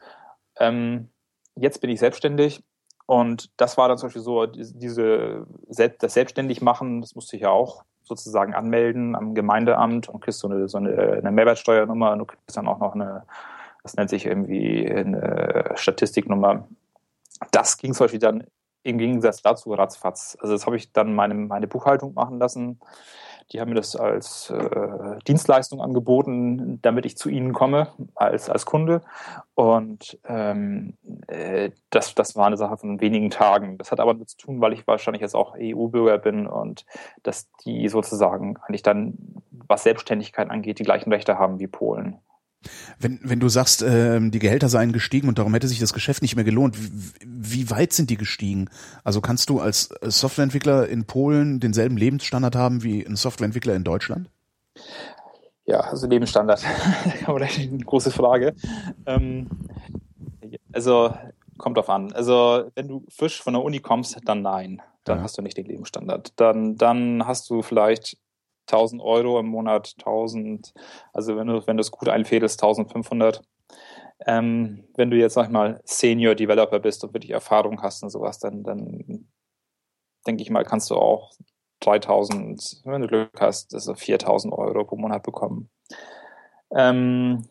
Ähm, 0.59 1.09
jetzt 1.55 1.81
bin 1.81 1.91
ich 1.91 2.01
selbstständig 2.01 2.63
und 3.07 3.51
das 3.57 3.79
war 3.79 3.89
dann 3.89 3.99
zum 3.99 4.09
Beispiel 4.09 4.23
so, 4.23 4.47
diese, 4.47 5.47
das 5.69 6.15
selbstständig 6.15 6.61
machen, 6.61 7.01
das 7.01 7.15
musste 7.15 7.37
ich 7.37 7.43
ja 7.43 7.51
auch 7.51 7.85
sozusagen 8.03 8.55
anmelden 8.55 9.17
am 9.17 9.35
Gemeindeamt 9.35 10.09
und 10.09 10.21
kriegst 10.21 10.41
so 10.41 10.49
eine, 10.49 10.69
so 10.69 10.79
eine, 10.79 11.15
eine 11.19 11.31
Mehrwertsteuernummer 11.31 12.13
und 12.13 12.19
du 12.21 12.25
kriegst 12.27 12.57
dann 12.57 12.69
auch 12.69 12.79
noch 12.79 12.95
eine, 12.95 13.25
das 13.83 13.97
nennt 13.97 14.11
sich 14.11 14.27
irgendwie 14.27 14.89
eine 14.91 15.73
Statistiknummer. 15.75 16.69
Das 17.51 17.79
ging 17.79 17.95
zum 17.95 18.05
Beispiel 18.05 18.21
dann 18.21 18.45
im 18.83 18.99
Gegensatz 18.99 19.43
dazu 19.43 19.73
ratzfatz. 19.73 20.37
Also 20.41 20.55
das 20.55 20.67
habe 20.67 20.77
ich 20.77 20.93
dann 20.93 21.15
meine, 21.15 21.35
meine 21.35 21.67
Buchhaltung 21.67 22.15
machen 22.15 22.39
lassen 22.39 22.79
die 23.53 23.61
haben 23.61 23.69
mir 23.69 23.77
das 23.77 23.95
als 23.95 24.51
äh, 24.51 25.19
Dienstleistung 25.27 25.81
angeboten, 25.81 26.81
damit 26.83 27.07
ich 27.07 27.17
zu 27.17 27.29
ihnen 27.29 27.53
komme 27.53 27.89
als, 28.15 28.51
als 28.51 28.67
Kunde. 28.67 29.03
Und 29.55 30.19
ähm, 30.25 30.95
äh, 31.29 31.71
das, 31.91 32.15
das 32.15 32.35
war 32.35 32.47
eine 32.47 32.57
Sache 32.57 32.77
von 32.77 33.01
wenigen 33.01 33.31
Tagen. 33.31 33.79
Das 33.79 33.93
hat 33.93 34.01
aber 34.01 34.15
damit 34.15 34.31
zu 34.31 34.37
tun, 34.37 34.61
weil 34.61 34.73
ich 34.73 34.87
wahrscheinlich 34.87 35.23
jetzt 35.23 35.37
auch 35.37 35.55
EU-Bürger 35.59 36.19
bin 36.19 36.47
und 36.47 36.85
dass 37.23 37.49
die 37.65 37.89
sozusagen 37.89 38.57
eigentlich 38.67 38.83
dann, 38.83 39.15
was 39.51 39.85
Selbstständigkeit 39.85 40.51
angeht, 40.51 40.79
die 40.79 40.85
gleichen 40.85 41.13
Rechte 41.13 41.39
haben 41.39 41.61
wie 41.61 41.69
Polen. 41.69 42.19
Wenn, 42.99 43.21
wenn 43.23 43.41
du 43.41 43.49
sagst, 43.49 43.83
äh, 43.83 44.21
die 44.21 44.39
Gehälter 44.39 44.69
seien 44.69 44.93
gestiegen 44.93 45.29
und 45.29 45.39
darum 45.39 45.55
hätte 45.55 45.69
sich 45.69 45.79
das 45.79 45.93
Geschäft 45.93 46.23
nicht 46.23 46.37
mehr 46.37 46.45
gelohnt, 46.45 46.77
wie, 46.79 47.13
wie 47.25 47.71
weit 47.71 47.93
sind 47.93 48.11
die 48.11 48.17
gestiegen? 48.17 48.69
Also 49.05 49.21
kannst 49.21 49.51
du 49.51 49.61
als 49.61 49.91
Softwareentwickler 50.03 50.89
in 50.89 51.05
Polen 51.05 51.61
denselben 51.61 51.97
Lebensstandard 51.97 52.57
haben 52.57 52.83
wie 52.83 53.07
ein 53.07 53.17
Softwareentwickler 53.17 53.75
in 53.75 53.85
Deutschland? 53.85 54.31
Ja, 55.65 55.81
also 55.81 56.07
Lebensstandard, 56.07 56.65
eine 57.27 57.79
große 57.85 58.11
Frage. 58.11 58.55
Ähm, 59.05 59.49
also 60.73 61.13
kommt 61.59 61.77
drauf 61.77 61.91
an. 61.91 62.13
Also 62.13 62.71
wenn 62.75 62.89
du 62.89 63.05
frisch 63.09 63.43
von 63.43 63.55
der 63.55 63.63
Uni 63.63 63.81
kommst, 63.81 64.19
dann 64.25 64.43
nein, 64.43 64.81
dann 65.05 65.19
ja. 65.19 65.25
hast 65.25 65.39
du 65.39 65.43
nicht 65.43 65.57
den 65.57 65.67
Lebensstandard. 65.67 66.33
Dann, 66.37 66.77
dann 66.77 67.27
hast 67.27 67.51
du 67.51 67.63
vielleicht 67.63 68.17
1000 68.67 69.03
Euro 69.03 69.39
im 69.39 69.47
Monat, 69.47 69.95
1000, 69.99 70.73
also 71.13 71.37
wenn 71.37 71.47
du, 71.47 71.67
wenn 71.67 71.77
du 71.77 71.81
es 71.81 71.91
gut 71.91 72.09
einfädelst, 72.09 72.63
1500. 72.63 73.43
Ähm, 74.27 74.85
wenn 74.97 75.11
du 75.11 75.17
jetzt, 75.17 75.35
sag 75.35 75.47
ich 75.47 75.53
mal, 75.53 75.81
Senior 75.85 76.35
Developer 76.35 76.79
bist 76.79 77.05
und 77.05 77.13
wirklich 77.13 77.33
Erfahrung 77.33 77.83
hast 77.83 78.03
und 78.03 78.11
sowas, 78.11 78.39
dann, 78.39 78.63
dann 78.63 79.29
denke 80.27 80.43
ich 80.43 80.51
mal, 80.51 80.65
kannst 80.65 80.91
du 80.91 80.97
auch 80.97 81.33
3000, 81.81 82.83
wenn 82.85 83.03
du 83.03 83.09
Glück 83.09 83.39
hast, 83.39 83.75
also 83.75 83.95
4000 83.95 84.53
Euro 84.55 84.85
pro 84.85 84.97
Monat 84.97 85.23
bekommen. 85.23 85.69
Ähm, 86.75 87.45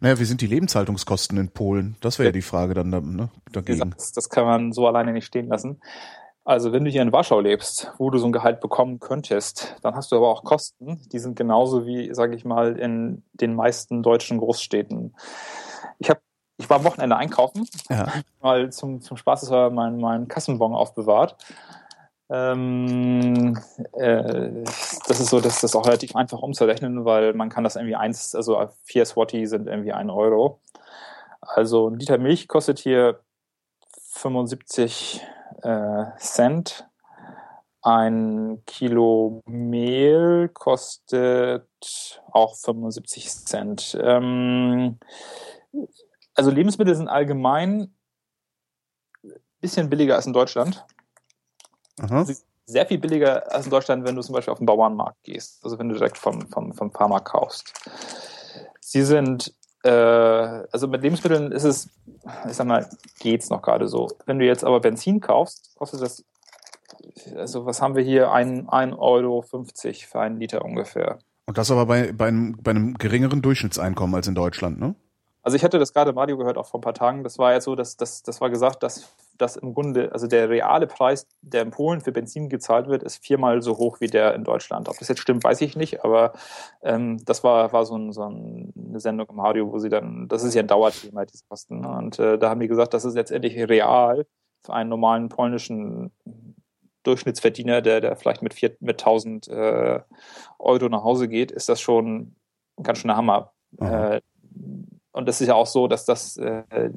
Naja, 0.00 0.18
wie 0.18 0.24
sind 0.24 0.40
die 0.40 0.46
Lebenshaltungskosten 0.46 1.38
in 1.38 1.50
Polen? 1.50 1.96
Das 2.00 2.18
wäre 2.18 2.28
ja 2.28 2.32
die 2.32 2.42
Frage 2.42 2.74
dann 2.74 2.90
ne, 2.90 3.30
dagegen. 3.52 3.92
Das, 3.96 4.12
das 4.12 4.28
kann 4.28 4.44
man 4.44 4.72
so 4.72 4.86
alleine 4.86 5.12
nicht 5.12 5.26
stehen 5.26 5.48
lassen. 5.48 5.80
Also 6.44 6.72
wenn 6.72 6.84
du 6.84 6.90
hier 6.90 7.02
in 7.02 7.12
Warschau 7.12 7.40
lebst, 7.40 7.92
wo 7.98 8.10
du 8.10 8.18
so 8.18 8.26
ein 8.26 8.32
Gehalt 8.32 8.60
bekommen 8.60 8.98
könntest, 8.98 9.76
dann 9.82 9.94
hast 9.94 10.10
du 10.10 10.16
aber 10.16 10.28
auch 10.28 10.42
Kosten, 10.42 11.00
die 11.12 11.18
sind 11.18 11.36
genauso 11.36 11.86
wie, 11.86 12.14
sage 12.14 12.34
ich 12.34 12.44
mal, 12.44 12.78
in 12.78 13.22
den 13.32 13.54
meisten 13.54 14.02
deutschen 14.02 14.38
Großstädten. 14.38 15.14
Ich 15.98 16.08
habe 16.08 16.20
ich 16.60 16.68
war 16.68 16.76
am 16.76 16.84
Wochenende 16.84 17.16
einkaufen, 17.16 17.66
ja. 17.88 18.12
mal 18.42 18.70
zum, 18.70 19.00
zum 19.00 19.16
Spaßeshalber 19.16 19.74
meinen, 19.74 19.98
meinen 19.98 20.28
Kassenbon 20.28 20.74
aufbewahrt. 20.74 21.36
Ähm, 22.28 23.58
äh, 23.94 24.62
das 25.08 25.20
ist 25.20 25.30
so, 25.30 25.40
dass 25.40 25.62
das 25.62 25.74
auch 25.74 25.86
relativ 25.86 26.14
einfach 26.14 26.42
umzurechnen, 26.42 27.04
weil 27.04 27.32
man 27.32 27.48
kann 27.48 27.64
das 27.64 27.76
irgendwie 27.76 27.96
eins, 27.96 28.34
also 28.34 28.68
vier 28.84 29.06
Swati 29.06 29.46
sind 29.46 29.68
irgendwie 29.68 29.92
ein 29.92 30.10
Euro. 30.10 30.60
Also 31.40 31.88
ein 31.88 31.98
Liter 31.98 32.18
Milch 32.18 32.46
kostet 32.46 32.78
hier 32.78 33.20
75 34.12 35.22
äh, 35.62 36.16
Cent. 36.18 36.88
Ein 37.82 38.62
Kilo 38.66 39.42
Mehl 39.46 40.50
kostet 40.52 41.66
auch 42.32 42.54
75 42.56 43.30
Cent. 43.30 43.98
Ähm, 44.00 44.98
also 46.34 46.50
Lebensmittel 46.50 46.94
sind 46.94 47.08
allgemein 47.08 47.94
ein 49.24 49.32
bisschen 49.60 49.88
billiger 49.88 50.16
als 50.16 50.26
in 50.26 50.32
Deutschland. 50.32 50.84
Aha. 52.00 52.26
Sehr 52.66 52.86
viel 52.86 52.98
billiger 52.98 53.50
als 53.52 53.64
in 53.64 53.70
Deutschland, 53.70 54.04
wenn 54.04 54.14
du 54.14 54.22
zum 54.22 54.34
Beispiel 54.34 54.52
auf 54.52 54.58
den 54.58 54.66
Bauernmarkt 54.66 55.22
gehst. 55.22 55.64
Also 55.64 55.78
wenn 55.78 55.88
du 55.88 55.94
direkt 55.94 56.18
vom, 56.18 56.48
vom, 56.48 56.72
vom 56.72 56.92
Farmer 56.92 57.20
kaufst. 57.20 57.72
Sie 58.80 59.02
sind 59.02 59.54
äh, 59.82 59.90
also 59.90 60.88
mit 60.88 61.02
Lebensmitteln 61.02 61.52
ist 61.52 61.64
es, 61.64 61.88
ich 62.48 62.54
sag 62.54 62.66
mal, 62.66 62.88
geht's 63.18 63.50
noch 63.50 63.62
gerade 63.62 63.88
so. 63.88 64.08
Wenn 64.26 64.38
du 64.38 64.46
jetzt 64.46 64.64
aber 64.64 64.80
Benzin 64.80 65.20
kaufst, 65.20 65.74
kostet 65.76 66.02
das, 66.02 66.24
also 67.36 67.66
was 67.66 67.80
haben 67.80 67.96
wir 67.96 68.02
hier, 68.02 68.28
1,50 68.28 68.98
Euro 68.98 69.42
für 69.42 70.20
einen 70.20 70.38
Liter 70.38 70.64
ungefähr. 70.64 71.18
Und 71.46 71.58
das 71.58 71.70
aber 71.70 71.86
bei, 71.86 72.12
bei, 72.12 72.28
einem, 72.28 72.56
bei 72.62 72.70
einem 72.70 72.94
geringeren 72.94 73.42
Durchschnittseinkommen 73.42 74.14
als 74.14 74.28
in 74.28 74.34
Deutschland, 74.34 74.78
ne? 74.78 74.94
Also 75.42 75.56
ich 75.56 75.64
hatte 75.64 75.78
das 75.78 75.92
gerade 75.92 76.10
im 76.10 76.18
Radio 76.18 76.36
gehört, 76.36 76.58
auch 76.58 76.66
vor 76.66 76.78
ein 76.78 76.82
paar 76.82 76.94
Tagen. 76.94 77.24
Das 77.24 77.38
war 77.38 77.52
ja 77.52 77.60
so, 77.60 77.74
dass, 77.74 77.96
dass 77.96 78.22
das 78.22 78.40
war 78.40 78.50
gesagt, 78.50 78.82
dass, 78.82 79.14
dass 79.38 79.56
im 79.56 79.72
Grunde, 79.72 80.12
also 80.12 80.26
der 80.26 80.50
reale 80.50 80.86
Preis, 80.86 81.26
der 81.40 81.62
in 81.62 81.70
Polen 81.70 82.00
für 82.00 82.12
Benzin 82.12 82.48
gezahlt 82.48 82.88
wird, 82.88 83.02
ist 83.02 83.24
viermal 83.24 83.62
so 83.62 83.78
hoch 83.78 84.00
wie 84.00 84.08
der 84.08 84.34
in 84.34 84.44
Deutschland. 84.44 84.88
Ob 84.88 84.98
das 84.98 85.08
jetzt 85.08 85.20
stimmt, 85.20 85.42
weiß 85.42 85.60
ich 85.62 85.76
nicht, 85.76 86.04
aber 86.04 86.32
ähm, 86.82 87.24
das 87.24 87.42
war, 87.42 87.72
war 87.72 87.86
so, 87.86 87.96
ein, 87.96 88.12
so 88.12 88.22
eine 88.22 89.00
Sendung 89.00 89.28
im 89.30 89.40
Radio, 89.40 89.72
wo 89.72 89.78
sie 89.78 89.88
dann, 89.88 90.28
das 90.28 90.44
ist 90.44 90.54
ja 90.54 90.62
ein 90.62 90.68
Dauerthema, 90.68 91.24
diese 91.24 91.44
Kosten. 91.48 91.80
Ne? 91.80 91.88
Und 91.88 92.18
äh, 92.18 92.38
da 92.38 92.50
haben 92.50 92.60
die 92.60 92.68
gesagt, 92.68 92.92
das 92.92 93.04
ist 93.04 93.14
letztendlich 93.14 93.56
real 93.56 94.26
für 94.64 94.74
einen 94.74 94.90
normalen 94.90 95.30
polnischen 95.30 96.12
Durchschnittsverdiener, 97.02 97.80
der, 97.80 98.00
der 98.00 98.16
vielleicht 98.16 98.42
mit, 98.42 98.52
vier, 98.52 98.76
mit 98.80 99.00
1000 99.00 99.48
äh, 99.48 100.00
Euro 100.58 100.88
nach 100.88 101.02
Hause 101.02 101.28
geht, 101.28 101.50
ist 101.50 101.68
das 101.68 101.80
schon 101.80 102.36
ganz 102.82 102.98
schöner 102.98 103.16
Hammer. 103.16 103.52
Äh, 103.78 104.20
und 105.12 105.28
das 105.28 105.40
ist 105.40 105.48
ja 105.48 105.54
auch 105.54 105.66
so, 105.66 105.88
dass 105.88 106.04
das 106.04 106.36
äh, 106.36 106.90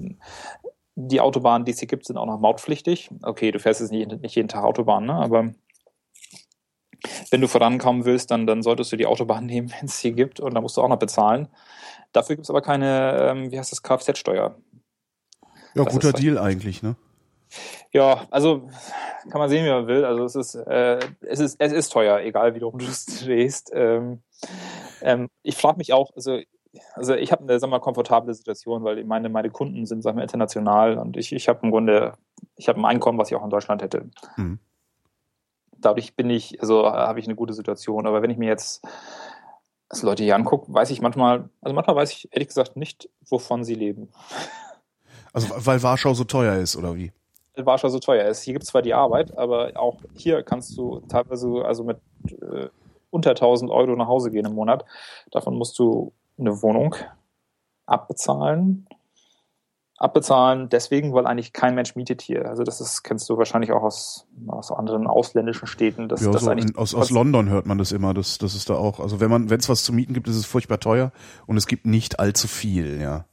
die 0.96 1.22
Autobahnen, 1.22 1.65
die 1.65 1.72
es 1.72 1.79
hier 1.79 1.88
gibt, 1.88 2.05
sind 2.05 2.17
auch 2.17 2.25
noch 2.25 2.39
mautpflichtig. 2.39 3.10
Okay, 3.24 3.51
du 3.51 3.60
fährst 3.60 3.82
jetzt 3.82 3.91
nicht, 3.91 4.22
nicht 4.22 4.36
jeden 4.36 4.48
Tag 4.48 4.63
Autobahn, 4.63 5.05
ne? 5.05 5.13
aber 5.13 5.51
wenn 7.32 7.41
du 7.41 7.48
vorankommen 7.48 8.05
willst, 8.05 8.32
dann, 8.32 8.48
dann 8.48 8.62
solltest 8.62 8.91
du 8.91 8.96
die 8.96 9.05
Autobahn 9.05 9.46
nehmen, 9.48 9.72
wenn 9.79 9.88
es 9.88 10.00
hier 10.00 10.13
gibt, 10.13 10.39
und 10.39 10.53
da 10.53 10.62
musst 10.62 10.77
du 10.77 10.82
auch 10.82 10.89
noch 10.89 11.00
bezahlen. 11.00 11.48
Dafür 12.12 12.36
gibt 12.36 12.46
es 12.46 12.50
aber 12.50 12.62
keine, 12.62 13.17
ähm, 13.20 13.51
wie 13.51 13.58
heißt 13.58 13.72
das, 13.72 13.82
Kfz-Steuer. 13.82 14.55
Ja, 15.75 15.84
das 15.84 15.93
guter 15.93 16.13
Deal 16.13 16.38
eigentlich, 16.38 16.84
ne? 16.84 16.96
Ja, 17.91 18.25
also 18.32 18.70
kann 19.29 19.39
man 19.39 19.50
sehen, 19.50 19.65
wie 19.65 19.70
man 19.70 19.88
will. 19.88 20.05
Also 20.05 20.24
es 20.24 20.36
ist, 20.36 20.55
äh, 20.55 21.00
es 21.22 21.39
ist, 21.39 21.55
es 21.60 21.72
ist 21.72 21.89
teuer, 21.89 22.20
egal 22.20 22.55
wie 22.55 22.60
du 22.60 22.72
es 22.79 23.05
drehst. 23.05 23.72
Ähm, 23.74 24.22
ähm, 25.01 25.29
ich 25.41 25.55
frage 25.55 25.77
mich 25.77 25.93
auch, 25.93 26.12
also 26.15 26.39
also 26.94 27.13
ich 27.13 27.32
habe 27.32 27.44
eine 27.44 27.60
sag 27.60 27.70
mal, 27.70 27.80
komfortable 27.80 28.34
Situation, 28.34 28.84
weil 28.84 29.03
meine, 29.03 29.30
meine 29.30 29.50
Kunden 29.50 29.86
sind 29.86 30.01
sag 30.01 30.15
mal, 30.15 30.22
international 30.22 30.98
und 30.98 31.18
ich, 31.18 31.32
ich 31.34 31.48
habe 31.48 31.60
im 31.63 31.72
Grunde, 31.72 32.13
ich 32.56 32.68
habe 32.68 32.80
ein 32.80 32.86
Einkommen, 32.86 33.18
was 33.18 33.30
ich 33.30 33.38
auch 33.38 33.44
in 33.44 33.50
Deutschland 33.50 33.82
hätte. 33.82 34.10
Mhm. 34.38 34.60
Dadurch 35.77 36.15
bin 36.15 36.30
ich, 36.30 36.62
also 36.62 36.86
habe 36.86 37.20
ich 37.20 37.25
eine 37.25 37.36
gute 37.36 37.53
Situation. 37.53 38.08
Aber 38.08 38.22
wenn 38.22 38.30
ich 38.30 38.38
mir 38.38 38.48
jetzt 38.48 38.86
also 39.89 40.08
Leute 40.08 40.24
hier 40.24 40.36
angucke, 40.36 40.74
weiß 40.74 40.89
ich 40.89 41.01
manchmal, 41.01 41.50
also 41.62 41.75
manchmal 41.75 41.96
weiß 41.96 42.12
ich 42.12 42.30
ehrlich 42.32 42.48
gesagt 42.48 42.75
nicht, 42.75 43.10
wovon 43.27 43.63
sie 43.63 43.75
leben. 43.75 44.10
Also 45.34 45.48
weil 45.65 45.84
Warschau 45.84 46.13
so 46.13 46.24
teuer 46.24 46.56
ist, 46.56 46.75
oder 46.75 46.96
wie? 46.96 47.12
Weil 47.56 47.65
Warschau 47.65 47.89
so 47.89 48.00
teuer 48.00 48.25
ist. 48.27 48.42
Hier 48.42 48.53
gibt 48.53 48.63
es 48.63 48.70
zwar 48.70 48.82
die 48.82 48.94
Arbeit, 48.94 49.38
aber 49.38 49.72
auch 49.75 50.00
hier 50.15 50.42
kannst 50.44 50.77
du 50.77 51.01
teilweise 51.01 51.63
also 51.65 51.84
mit 51.84 51.98
äh, 52.42 52.70
unter 53.12 53.32
1000 53.32 53.70
Euro 53.70 53.96
nach 53.96 54.08
Hause 54.08 54.32
gehen 54.32 54.46
im 54.46 54.53
Monat. 54.53 54.86
Davon 55.32 55.56
musst 55.56 55.77
du 55.77 56.13
eine 56.37 56.61
Wohnung 56.61 56.95
abbezahlen. 57.85 58.87
Abbezahlen 59.97 60.69
deswegen, 60.69 61.13
weil 61.13 61.27
eigentlich 61.27 61.53
kein 61.53 61.75
Mensch 61.75 61.95
mietet 61.95 62.21
hier. 62.21 62.47
Also 62.47 62.63
das 62.63 62.81
ist, 62.81 63.03
kennst 63.03 63.29
du 63.29 63.37
wahrscheinlich 63.37 63.71
auch 63.71 63.83
aus, 63.83 64.27
aus 64.47 64.71
anderen 64.71 65.07
ausländischen 65.07 65.67
Städten. 65.67 66.09
Dass, 66.09 66.21
ja, 66.21 66.31
das 66.31 66.43
so 66.43 66.51
in, 66.51 66.75
aus, 66.75 66.93
aus 66.93 67.09
London 67.09 67.49
hört 67.49 67.67
man 67.67 67.77
das 67.77 67.91
immer. 67.91 68.13
Das, 68.13 68.37
das 68.37 68.55
ist 68.55 68.69
da 68.69 68.75
auch. 68.75 68.99
Also 68.99 69.19
wenn 69.19 69.29
man, 69.29 69.49
wenn 69.49 69.59
es 69.59 69.69
was 69.69 69.83
zu 69.83 69.93
mieten 69.93 70.13
gibt, 70.13 70.27
ist 70.27 70.35
es 70.35 70.45
furchtbar 70.45 70.79
teuer 70.79 71.11
und 71.45 71.57
es 71.57 71.67
gibt 71.67 71.85
nicht 71.85 72.19
allzu 72.19 72.47
viel, 72.47 72.99
ja. 72.99 73.25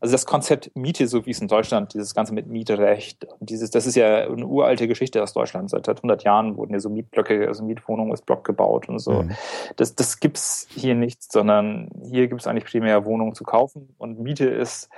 Also 0.00 0.12
das 0.12 0.26
Konzept 0.26 0.70
Miete, 0.74 1.08
so 1.08 1.24
wie 1.24 1.30
es 1.30 1.40
in 1.40 1.48
Deutschland, 1.48 1.94
dieses 1.94 2.14
Ganze 2.14 2.34
mit 2.34 2.46
Mieterecht, 2.46 3.26
dieses, 3.40 3.70
das 3.70 3.86
ist 3.86 3.94
ja 3.94 4.26
eine 4.26 4.46
uralte 4.46 4.88
Geschichte 4.88 5.22
aus 5.22 5.32
Deutschland. 5.32 5.70
Seit 5.70 5.88
100 5.88 6.22
Jahren 6.22 6.56
wurden 6.56 6.74
ja 6.74 6.80
so 6.80 6.90
Mietblöcke, 6.90 7.48
also 7.48 7.64
Mietwohnungen 7.64 8.10
als 8.10 8.20
Block 8.20 8.44
gebaut 8.44 8.88
und 8.88 8.98
so. 8.98 9.22
Mhm. 9.22 9.32
Das, 9.76 9.94
das 9.94 10.20
gibt's 10.20 10.66
hier 10.70 10.94
nicht, 10.94 11.32
sondern 11.32 11.88
hier 12.04 12.28
gibt 12.28 12.42
es 12.42 12.46
eigentlich 12.46 12.66
primär 12.66 13.06
Wohnungen 13.06 13.34
zu 13.34 13.44
kaufen 13.44 13.94
und 13.98 14.20
Miete 14.20 14.46
ist 14.46 14.90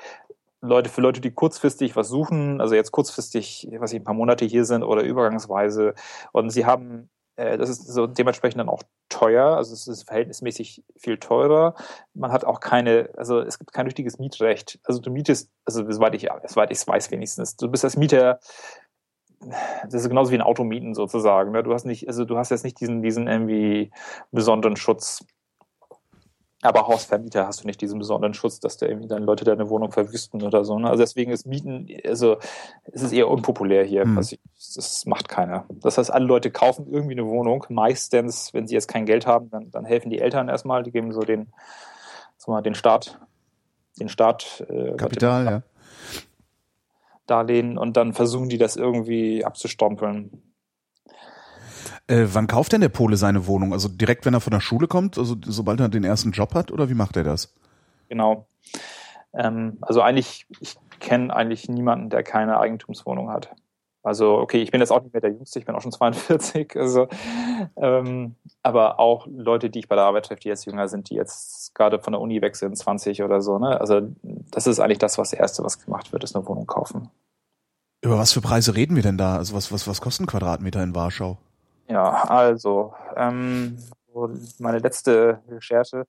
Leute, 0.60 0.90
für 0.90 1.00
Leute, 1.00 1.20
die 1.20 1.30
kurzfristig 1.30 1.94
was 1.94 2.08
suchen, 2.08 2.60
also 2.60 2.74
jetzt 2.74 2.90
kurzfristig, 2.90 3.68
was 3.78 3.92
ich 3.92 4.00
ein 4.00 4.04
paar 4.04 4.14
Monate 4.14 4.44
hier 4.44 4.64
sind 4.64 4.82
oder 4.82 5.02
übergangsweise 5.02 5.94
und 6.32 6.50
sie 6.50 6.66
haben 6.66 7.08
das 7.38 7.70
ist 7.70 7.86
so 7.86 8.08
dementsprechend 8.08 8.58
dann 8.58 8.68
auch 8.68 8.82
teuer, 9.08 9.56
also 9.56 9.72
es 9.72 9.86
ist 9.86 10.02
verhältnismäßig 10.02 10.82
viel 10.96 11.18
teurer. 11.18 11.76
Man 12.12 12.32
hat 12.32 12.44
auch 12.44 12.58
keine, 12.58 13.10
also 13.16 13.40
es 13.40 13.60
gibt 13.60 13.72
kein 13.72 13.86
richtiges 13.86 14.18
Mietrecht. 14.18 14.80
Also 14.82 15.00
du 15.00 15.10
mietest, 15.10 15.48
also 15.64 15.88
soweit 15.88 16.14
ich, 16.16 16.28
soweit 16.46 16.72
ich 16.72 16.78
es 16.78 16.88
weiß 16.88 17.12
wenigstens, 17.12 17.56
du 17.56 17.68
bist 17.68 17.84
als 17.84 17.96
Mieter, 17.96 18.40
das 19.84 19.94
ist 19.94 20.08
genauso 20.08 20.32
wie 20.32 20.34
ein 20.34 20.42
Auto 20.42 20.64
mieten 20.64 20.94
sozusagen. 20.94 21.52
Ne? 21.52 21.62
Du 21.62 21.72
hast 21.72 21.84
nicht, 21.84 22.08
also 22.08 22.24
du 22.24 22.36
hast 22.36 22.50
jetzt 22.50 22.64
nicht 22.64 22.80
diesen, 22.80 23.02
diesen 23.02 23.28
irgendwie 23.28 23.92
besonderen 24.32 24.76
Schutz. 24.76 25.24
Aber 26.60 26.88
Hausvermieter 26.88 27.46
hast 27.46 27.62
du 27.62 27.66
nicht 27.68 27.80
diesen 27.80 28.00
besonderen 28.00 28.34
Schutz, 28.34 28.58
dass 28.58 28.76
da 28.76 28.86
irgendwie 28.86 29.06
dann 29.06 29.22
Leute 29.22 29.44
deine 29.44 29.70
Wohnung 29.70 29.92
verwüsten 29.92 30.42
oder 30.42 30.64
so. 30.64 30.76
Ne? 30.76 30.90
Also 30.90 31.04
deswegen 31.04 31.30
ist 31.30 31.46
Mieten, 31.46 31.86
also 32.04 32.38
es 32.90 33.02
ist 33.02 33.12
eher 33.12 33.28
unpopulär 33.28 33.84
hier. 33.84 34.02
Hm. 34.02 34.18
Also 34.18 34.36
das 34.74 35.06
macht 35.06 35.28
keiner. 35.28 35.66
Das 35.68 35.98
heißt, 35.98 36.12
alle 36.12 36.24
Leute 36.24 36.50
kaufen 36.50 36.88
irgendwie 36.90 37.14
eine 37.14 37.26
Wohnung. 37.26 37.64
Meistens, 37.68 38.52
wenn 38.54 38.66
sie 38.66 38.74
jetzt 38.74 38.88
kein 38.88 39.06
Geld 39.06 39.24
haben, 39.24 39.50
dann, 39.50 39.70
dann 39.70 39.84
helfen 39.84 40.10
die 40.10 40.18
Eltern 40.18 40.48
erstmal. 40.48 40.82
Die 40.82 40.90
geben 40.90 41.12
so 41.12 41.20
den, 41.20 41.52
sag 42.38 42.48
mal, 42.48 42.62
den 42.62 42.74
Staat, 42.74 43.20
den 44.00 44.08
Staat 44.08 44.66
äh, 44.68 44.96
Kapital, 44.96 45.44
ja. 45.44 45.62
Darlehen 47.26 47.78
und 47.78 47.96
dann 47.96 48.14
versuchen 48.14 48.48
die 48.48 48.58
das 48.58 48.74
irgendwie 48.74 49.44
abzustompeln. 49.44 50.42
Äh, 52.08 52.26
wann 52.32 52.46
kauft 52.46 52.72
denn 52.72 52.80
der 52.80 52.88
Pole 52.88 53.16
seine 53.16 53.46
Wohnung? 53.46 53.72
Also 53.72 53.88
direkt, 53.88 54.26
wenn 54.26 54.34
er 54.34 54.40
von 54.40 54.50
der 54.50 54.60
Schule 54.60 54.88
kommt, 54.88 55.18
also 55.18 55.36
sobald 55.44 55.78
er 55.80 55.88
den 55.88 56.04
ersten 56.04 56.32
Job 56.32 56.54
hat, 56.54 56.72
oder 56.72 56.88
wie 56.88 56.94
macht 56.94 57.16
er 57.16 57.24
das? 57.24 57.54
Genau. 58.08 58.46
Ähm, 59.34 59.76
also 59.82 60.00
eigentlich, 60.00 60.46
ich 60.60 60.76
kenne 61.00 61.34
eigentlich 61.34 61.68
niemanden, 61.68 62.10
der 62.10 62.22
keine 62.22 62.58
Eigentumswohnung 62.58 63.30
hat. 63.30 63.54
Also, 64.02 64.38
okay, 64.38 64.62
ich 64.62 64.70
bin 64.70 64.80
jetzt 64.80 64.90
auch 64.90 65.02
nicht 65.02 65.12
mehr 65.12 65.20
der 65.20 65.32
Jüngste, 65.32 65.58
ich 65.58 65.66
bin 65.66 65.74
auch 65.74 65.82
schon 65.82 65.92
42, 65.92 66.76
also, 66.76 67.08
ähm, 67.76 68.36
aber 68.62 69.00
auch 69.00 69.26
Leute, 69.26 69.68
die 69.68 69.80
ich 69.80 69.88
bei 69.88 69.96
der 69.96 70.04
Arbeit 70.04 70.26
treffe, 70.26 70.40
die 70.40 70.48
jetzt 70.48 70.64
jünger 70.64 70.88
sind, 70.88 71.10
die 71.10 71.14
jetzt 71.14 71.74
gerade 71.74 71.98
von 71.98 72.12
der 72.12 72.20
Uni 72.20 72.40
weg 72.40 72.56
sind, 72.56 72.74
20 72.78 73.22
oder 73.22 73.42
so, 73.42 73.58
ne? 73.58 73.78
Also, 73.80 74.00
das 74.22 74.66
ist 74.66 74.80
eigentlich 74.80 74.98
das, 74.98 75.18
was 75.18 75.30
das 75.30 75.40
Erste, 75.40 75.64
was 75.64 75.84
gemacht 75.84 76.12
wird, 76.12 76.24
ist 76.24 76.34
eine 76.34 76.46
Wohnung 76.46 76.66
kaufen. 76.66 77.10
Über 78.00 78.16
was 78.16 78.32
für 78.32 78.40
Preise 78.40 78.76
reden 78.76 78.96
wir 78.96 79.02
denn 79.02 79.18
da? 79.18 79.36
Also, 79.36 79.54
was, 79.54 79.72
was, 79.72 79.86
was 79.86 80.00
kosten 80.00 80.26
Quadratmeter 80.26 80.82
in 80.82 80.94
Warschau? 80.94 81.36
Ja, 81.88 82.24
also, 82.24 82.94
ähm, 83.16 83.78
meine 84.58 84.78
letzte 84.78 85.40
Recherche, 85.48 86.06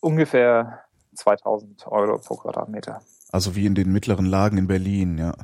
ungefähr 0.00 0.80
2000 1.14 1.86
Euro 1.88 2.18
pro 2.18 2.36
Quadratmeter. 2.36 3.02
Also 3.30 3.54
wie 3.54 3.66
in 3.66 3.74
den 3.74 3.92
mittleren 3.92 4.26
Lagen 4.26 4.58
in 4.58 4.66
Berlin, 4.66 5.18
ja. 5.18 5.34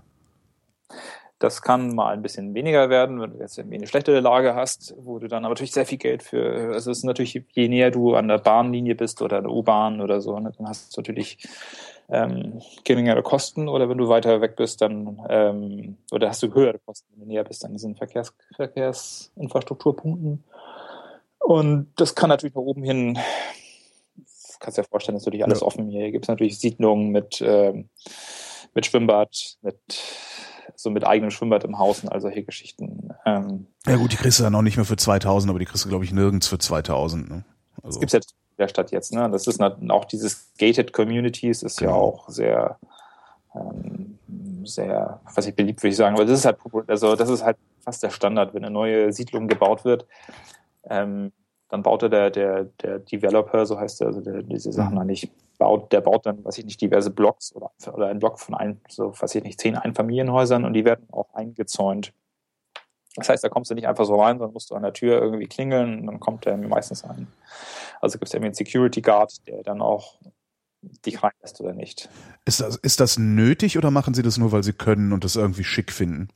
Das 1.38 1.62
kann 1.62 1.94
mal 1.94 2.14
ein 2.14 2.22
bisschen 2.22 2.52
weniger 2.54 2.90
werden, 2.90 3.20
wenn 3.20 3.32
du 3.32 3.38
jetzt 3.38 3.58
irgendwie 3.58 3.76
eine 3.76 3.86
schlechtere 3.86 4.18
Lage 4.18 4.56
hast, 4.56 4.94
wo 4.98 5.20
du 5.20 5.28
dann 5.28 5.44
aber 5.44 5.54
natürlich 5.54 5.72
sehr 5.72 5.86
viel 5.86 5.98
Geld 5.98 6.22
für, 6.22 6.72
also 6.74 6.90
es 6.90 6.98
ist 6.98 7.04
natürlich, 7.04 7.40
je 7.52 7.68
näher 7.68 7.92
du 7.92 8.16
an 8.16 8.26
der 8.26 8.38
Bahnlinie 8.38 8.96
bist 8.96 9.22
oder 9.22 9.40
der 9.40 9.50
U-Bahn 9.50 10.00
oder 10.00 10.20
so, 10.20 10.38
ne, 10.40 10.52
dann 10.56 10.68
hast 10.68 10.96
du 10.96 11.00
natürlich 11.00 11.46
ähm, 12.10 12.60
geringere 12.84 13.22
Kosten 13.22 13.68
oder 13.68 13.88
wenn 13.88 13.98
du 13.98 14.08
weiter 14.08 14.40
weg 14.40 14.56
bist, 14.56 14.80
dann 14.80 15.20
ähm, 15.28 15.98
oder 16.10 16.28
hast 16.28 16.42
du 16.42 16.52
höhere 16.52 16.78
Kosten, 16.78 17.06
wenn 17.12 17.20
du 17.20 17.26
näher 17.26 17.44
bist 17.44 17.64
an 17.64 17.72
diesen 17.72 17.96
Verkehrs, 17.96 18.34
Verkehrsinfrastrukturpunkten. 18.56 20.44
Und 21.38 21.92
das 21.96 22.14
kann 22.14 22.30
natürlich 22.30 22.54
nach 22.54 22.62
oben 22.62 22.82
hin, 22.82 23.18
kannst 24.58 24.78
dir 24.78 24.82
ja 24.82 24.88
vorstellen, 24.88 25.14
das 25.14 25.22
ist 25.22 25.26
natürlich 25.26 25.44
alles 25.44 25.60
ja. 25.60 25.66
offen 25.66 25.88
hier. 25.88 26.02
Hier 26.02 26.12
gibt 26.12 26.24
es 26.24 26.28
natürlich 26.28 26.58
Siedlungen 26.58 27.10
mit, 27.10 27.42
ähm, 27.42 27.88
mit 28.74 28.86
Schwimmbad, 28.86 29.56
mit 29.62 29.78
so 30.76 30.90
mit 30.90 31.06
eigenem 31.06 31.30
Schwimmbad 31.30 31.64
im 31.64 31.78
Haus 31.78 32.02
und 32.02 32.10
all 32.10 32.20
solche 32.20 32.44
Geschichten. 32.44 33.10
Ähm, 33.26 33.66
ja 33.86 33.96
gut, 33.96 34.12
die 34.12 34.16
kriegst 34.16 34.38
du 34.38 34.44
dann 34.44 34.54
auch 34.54 34.62
nicht 34.62 34.76
mehr 34.76 34.84
für 34.84 34.96
2000, 34.96 35.50
aber 35.50 35.58
die 35.58 35.64
kriegst 35.64 35.84
du 35.84 35.88
glaube 35.88 36.04
ich 36.04 36.12
nirgends 36.12 36.46
für 36.46 36.58
2000. 36.58 37.28
Ne? 37.28 37.44
Also. 37.82 37.88
Das 37.88 38.00
gibt's 38.00 38.12
jetzt 38.12 38.34
der 38.58 38.68
Stadt 38.68 38.90
jetzt. 38.90 39.12
Ne? 39.12 39.28
Das 39.30 39.46
ist 39.46 39.60
auch 39.60 40.04
dieses 40.04 40.52
Gated 40.58 40.92
Communities 40.92 41.62
ist 41.62 41.78
genau. 41.78 41.90
ja 41.90 41.96
auch 41.96 42.28
sehr 42.28 42.78
ähm, 43.54 44.18
sehr, 44.64 45.20
was 45.34 45.46
ich 45.46 45.54
beliebt 45.54 45.82
würde 45.82 45.90
ich 45.90 45.96
sagen, 45.96 46.16
weil 46.18 46.26
das 46.26 46.40
ist 46.40 46.44
halt 46.44 46.58
also 46.86 47.16
das 47.16 47.30
ist 47.30 47.44
halt 47.44 47.56
fast 47.80 48.02
der 48.02 48.10
Standard, 48.10 48.54
wenn 48.54 48.64
eine 48.64 48.72
neue 48.72 49.12
Siedlung 49.12 49.48
gebaut 49.48 49.84
wird. 49.84 50.06
Ähm, 50.88 51.32
dann 51.70 51.82
baut 51.82 52.02
er 52.02 52.08
der, 52.08 52.30
der, 52.30 52.64
der 52.82 52.98
Developer, 52.98 53.66
so 53.66 53.78
heißt 53.78 54.00
er, 54.00 54.08
also 54.08 54.20
der, 54.20 54.42
diese 54.42 54.72
Sachen 54.72 54.94
mhm. 54.94 55.00
eigentlich, 55.00 55.30
baut, 55.58 55.92
der 55.92 56.00
baut 56.00 56.24
dann, 56.24 56.44
weiß 56.44 56.58
ich 56.58 56.64
nicht, 56.64 56.80
diverse 56.80 57.10
Blocks 57.10 57.54
oder, 57.54 57.70
oder 57.92 58.06
ein 58.06 58.20
Block 58.20 58.38
von 58.38 58.54
ein, 58.54 58.80
so, 58.88 59.12
weiß 59.20 59.34
ich 59.34 59.42
nicht, 59.42 59.60
zehn 59.60 59.76
Einfamilienhäusern 59.76 60.64
und 60.64 60.72
die 60.72 60.84
werden 60.84 61.06
auch 61.10 61.34
eingezäunt. 61.34 62.12
Das 63.16 63.28
heißt, 63.28 63.42
da 63.42 63.48
kommst 63.48 63.70
du 63.70 63.74
nicht 63.74 63.88
einfach 63.88 64.04
so 64.04 64.20
rein, 64.20 64.38
sondern 64.38 64.52
musst 64.52 64.70
du 64.70 64.76
an 64.76 64.82
der 64.82 64.92
Tür 64.92 65.20
irgendwie 65.20 65.46
klingeln 65.46 66.00
und 66.00 66.06
dann 66.06 66.20
kommt 66.20 66.44
der 66.44 66.56
meistens 66.56 67.04
ein. 67.04 67.26
Also 68.00 68.18
gibt 68.18 68.28
es 68.28 68.34
irgendwie 68.34 68.48
einen 68.48 68.54
Security 68.54 69.02
Guard, 69.02 69.46
der 69.46 69.62
dann 69.62 69.82
auch 69.82 70.18
dich 71.04 71.22
reinlässt 71.22 71.60
oder 71.60 71.72
nicht. 71.72 72.08
Ist 72.44 72.60
das, 72.60 72.76
ist 72.76 73.00
das 73.00 73.18
nötig 73.18 73.78
oder 73.78 73.90
machen 73.90 74.14
sie 74.14 74.22
das 74.22 74.38
nur, 74.38 74.52
weil 74.52 74.62
sie 74.62 74.72
können 74.72 75.12
und 75.12 75.24
das 75.24 75.36
irgendwie 75.36 75.64
schick 75.64 75.92
finden? 75.92 76.28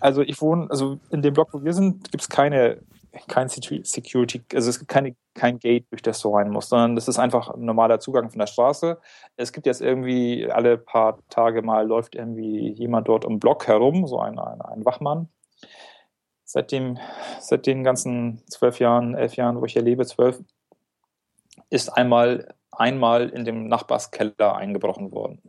Also 0.00 0.22
ich 0.22 0.40
wohne, 0.40 0.68
also 0.70 0.98
in 1.10 1.22
dem 1.22 1.34
Block, 1.34 1.52
wo 1.52 1.62
wir 1.62 1.72
sind, 1.72 2.10
gibt 2.10 2.22
es 2.22 2.28
keine 2.28 2.80
kein 3.28 3.48
Security, 3.48 4.42
also 4.54 4.70
es 4.70 4.78
gibt 4.78 4.90
keine, 4.90 5.16
kein 5.34 5.58
Gate, 5.58 5.86
durch 5.90 6.02
das 6.02 6.20
du 6.20 6.34
rein 6.34 6.50
musst, 6.50 6.68
sondern 6.68 6.94
das 6.94 7.08
ist 7.08 7.18
einfach 7.18 7.48
ein 7.48 7.64
normaler 7.64 8.00
Zugang 8.00 8.30
von 8.30 8.38
der 8.38 8.46
Straße. 8.46 8.98
Es 9.36 9.52
gibt 9.52 9.66
jetzt 9.66 9.80
irgendwie 9.80 10.48
alle 10.50 10.78
paar 10.78 11.18
Tage 11.28 11.62
mal 11.62 11.86
läuft 11.86 12.14
irgendwie 12.14 12.72
jemand 12.72 13.08
dort 13.08 13.24
im 13.24 13.40
Block 13.40 13.66
herum, 13.66 14.06
so 14.06 14.20
ein, 14.20 14.38
ein, 14.38 14.60
ein 14.60 14.84
Wachmann. 14.84 15.28
Seitdem, 16.52 16.98
seit 17.38 17.64
den 17.66 17.84
ganzen 17.84 18.42
zwölf 18.48 18.80
Jahren, 18.80 19.14
elf 19.14 19.36
Jahren, 19.36 19.60
wo 19.60 19.66
ich 19.66 19.74
hier 19.74 19.82
lebe, 19.82 20.04
zwölf, 20.04 20.42
ist 21.68 21.90
einmal, 21.90 22.56
einmal 22.72 23.28
in 23.28 23.44
dem 23.44 23.68
Nachbarskeller 23.68 24.56
eingebrochen 24.56 25.12
worden. 25.12 25.40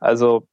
Also 0.00 0.48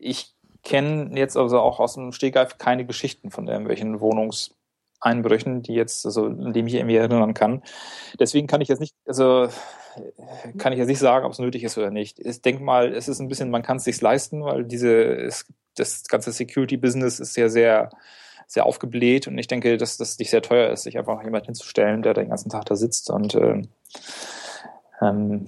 ich 0.00 0.34
kenne 0.64 1.16
jetzt 1.16 1.36
also 1.36 1.60
auch 1.60 1.78
aus 1.78 1.94
dem 1.94 2.10
Stegreif 2.10 2.58
keine 2.58 2.84
Geschichten 2.84 3.30
von 3.30 3.46
irgendwelchen 3.46 4.00
Wohnungseinbrüchen, 4.00 5.62
die 5.62 5.74
jetzt, 5.74 6.04
also 6.04 6.26
an 6.26 6.52
die 6.52 6.58
ich 6.58 6.64
mich 6.64 6.74
irgendwie 6.74 6.96
erinnern 6.96 7.32
kann. 7.32 7.62
Deswegen 8.18 8.48
kann 8.48 8.60
ich 8.60 8.66
jetzt 8.66 8.80
nicht, 8.80 8.96
also 9.06 9.48
kann 10.58 10.72
ich 10.72 10.80
jetzt 10.80 10.88
nicht 10.88 10.98
sagen, 10.98 11.24
ob 11.24 11.30
es 11.30 11.38
nötig 11.38 11.62
ist 11.62 11.78
oder 11.78 11.92
nicht. 11.92 12.18
Ich 12.18 12.42
denke 12.42 12.60
mal, 12.60 12.92
es 12.92 13.06
ist 13.06 13.20
ein 13.20 13.28
bisschen, 13.28 13.50
man 13.50 13.62
kann 13.62 13.76
es 13.76 13.84
sich 13.84 14.00
leisten, 14.00 14.42
weil 14.42 14.64
diese, 14.64 14.92
es, 14.94 15.46
das 15.78 16.04
ganze 16.04 16.32
Security-Business 16.32 17.20
ist 17.20 17.36
ja 17.36 17.48
sehr, 17.48 17.90
sehr 18.46 18.66
aufgebläht 18.66 19.26
und 19.28 19.38
ich 19.38 19.46
denke, 19.46 19.76
dass 19.76 19.96
das 19.96 20.18
nicht 20.18 20.30
sehr 20.30 20.42
teuer 20.42 20.70
ist, 20.70 20.84
sich 20.84 20.98
einfach 20.98 21.22
jemand 21.22 21.46
hinzustellen, 21.46 22.02
der 22.02 22.14
den 22.14 22.30
ganzen 22.30 22.50
Tag 22.50 22.64
da 22.66 22.76
sitzt 22.76 23.10
und 23.10 23.34
äh, 23.34 23.62
ähm, 25.00 25.46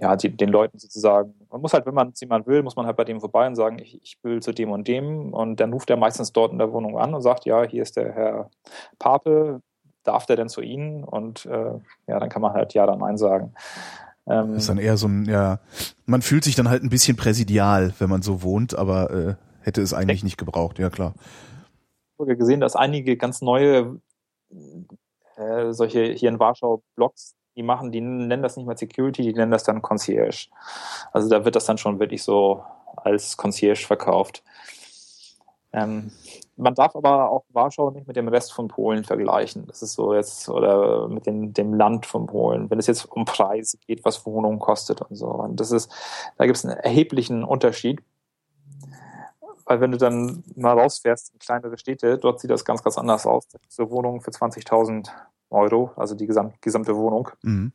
ja, 0.00 0.16
die, 0.16 0.30
den 0.30 0.48
Leuten 0.48 0.78
sozusagen, 0.78 1.34
man 1.50 1.60
muss 1.60 1.74
halt, 1.74 1.84
wenn 1.86 1.94
man 1.94 2.12
jemand 2.18 2.46
will, 2.46 2.62
muss 2.62 2.76
man 2.76 2.86
halt 2.86 2.96
bei 2.96 3.04
dem 3.04 3.20
vorbei 3.20 3.46
und 3.46 3.54
sagen, 3.54 3.78
ich, 3.80 4.00
ich 4.02 4.18
will 4.22 4.40
zu 4.40 4.52
dem 4.52 4.70
und 4.70 4.88
dem 4.88 5.34
und 5.34 5.60
dann 5.60 5.72
ruft 5.72 5.90
er 5.90 5.96
meistens 5.96 6.32
dort 6.32 6.52
in 6.52 6.58
der 6.58 6.72
Wohnung 6.72 6.98
an 6.98 7.14
und 7.14 7.20
sagt, 7.20 7.44
ja, 7.44 7.64
hier 7.64 7.82
ist 7.82 7.96
der 7.96 8.12
Herr 8.12 8.50
Pape, 8.98 9.60
darf 10.04 10.26
der 10.26 10.36
denn 10.36 10.48
zu 10.48 10.62
Ihnen? 10.62 11.04
Und 11.04 11.46
äh, 11.46 11.72
ja, 12.06 12.18
dann 12.18 12.28
kann 12.28 12.42
man 12.42 12.52
halt 12.52 12.74
ja 12.74 12.84
oder 12.84 12.96
nein 12.96 13.18
sagen. 13.18 13.52
Ähm, 14.26 14.52
das 14.54 14.62
ist 14.62 14.68
dann 14.68 14.78
eher 14.78 14.96
so 14.96 15.06
ein, 15.06 15.26
ja, 15.26 15.60
man 16.06 16.22
fühlt 16.22 16.44
sich 16.44 16.54
dann 16.54 16.68
halt 16.68 16.82
ein 16.82 16.90
bisschen 16.90 17.16
präsidial, 17.16 17.92
wenn 17.98 18.08
man 18.08 18.22
so 18.22 18.42
wohnt, 18.42 18.76
aber 18.76 19.10
äh, 19.10 19.34
hätte 19.68 19.82
es 19.82 19.94
eigentlich 19.94 20.24
nicht 20.24 20.38
gebraucht, 20.38 20.78
ja 20.78 20.90
klar. 20.90 21.14
Ich 22.14 22.20
habe 22.20 22.36
gesehen, 22.36 22.60
dass 22.60 22.74
einige 22.74 23.16
ganz 23.16 23.40
neue 23.42 24.00
äh, 25.36 25.72
solche 25.72 26.12
hier 26.12 26.28
in 26.28 26.40
Warschau 26.40 26.82
Blogs 26.96 27.36
die 27.56 27.62
machen, 27.62 27.90
die 27.90 28.00
nennen 28.00 28.42
das 28.42 28.56
nicht 28.56 28.66
mal 28.66 28.78
Security, 28.78 29.22
die 29.22 29.34
nennen 29.34 29.50
das 29.50 29.64
dann 29.64 29.82
Concierge. 29.82 30.48
Also 31.12 31.28
da 31.28 31.44
wird 31.44 31.56
das 31.56 31.66
dann 31.66 31.76
schon 31.76 31.98
wirklich 31.98 32.22
so 32.22 32.62
als 32.96 33.36
Concierge 33.36 33.84
verkauft. 33.84 34.44
Ähm, 35.72 36.12
man 36.56 36.74
darf 36.74 36.96
aber 36.96 37.30
auch 37.30 37.44
Warschau 37.50 37.90
nicht 37.90 38.06
mit 38.06 38.16
dem 38.16 38.28
Rest 38.28 38.52
von 38.52 38.68
Polen 38.68 39.04
vergleichen. 39.04 39.66
Das 39.66 39.82
ist 39.82 39.94
so 39.94 40.14
jetzt, 40.14 40.48
oder 40.48 41.08
mit 41.08 41.26
dem, 41.26 41.52
dem 41.52 41.74
Land 41.74 42.06
von 42.06 42.26
Polen, 42.26 42.70
wenn 42.70 42.78
es 42.78 42.86
jetzt 42.86 43.04
um 43.04 43.24
Preise 43.24 43.78
geht, 43.86 44.04
was 44.04 44.24
Wohnungen 44.24 44.58
kostet 44.58 45.02
und 45.02 45.16
so. 45.16 45.26
Und 45.26 45.58
das 45.60 45.72
ist, 45.72 45.90
da 46.36 46.46
gibt 46.46 46.56
es 46.56 46.64
einen 46.64 46.78
erheblichen 46.78 47.44
Unterschied. 47.44 48.00
Weil 49.68 49.82
wenn 49.82 49.92
du 49.92 49.98
dann 49.98 50.42
mal 50.56 50.78
rausfährst 50.78 51.34
in 51.34 51.38
kleinere 51.40 51.76
Städte, 51.76 52.16
dort 52.16 52.40
sieht 52.40 52.50
das 52.50 52.64
ganz, 52.64 52.82
ganz 52.82 52.96
anders 52.96 53.26
aus. 53.26 53.44
So 53.68 53.90
Wohnungen 53.90 54.22
für 54.22 54.30
20.000 54.30 55.08
Euro, 55.50 55.92
also 55.94 56.14
die 56.14 56.26
gesamt, 56.26 56.62
gesamte 56.62 56.96
Wohnung. 56.96 57.28
Mhm. 57.42 57.72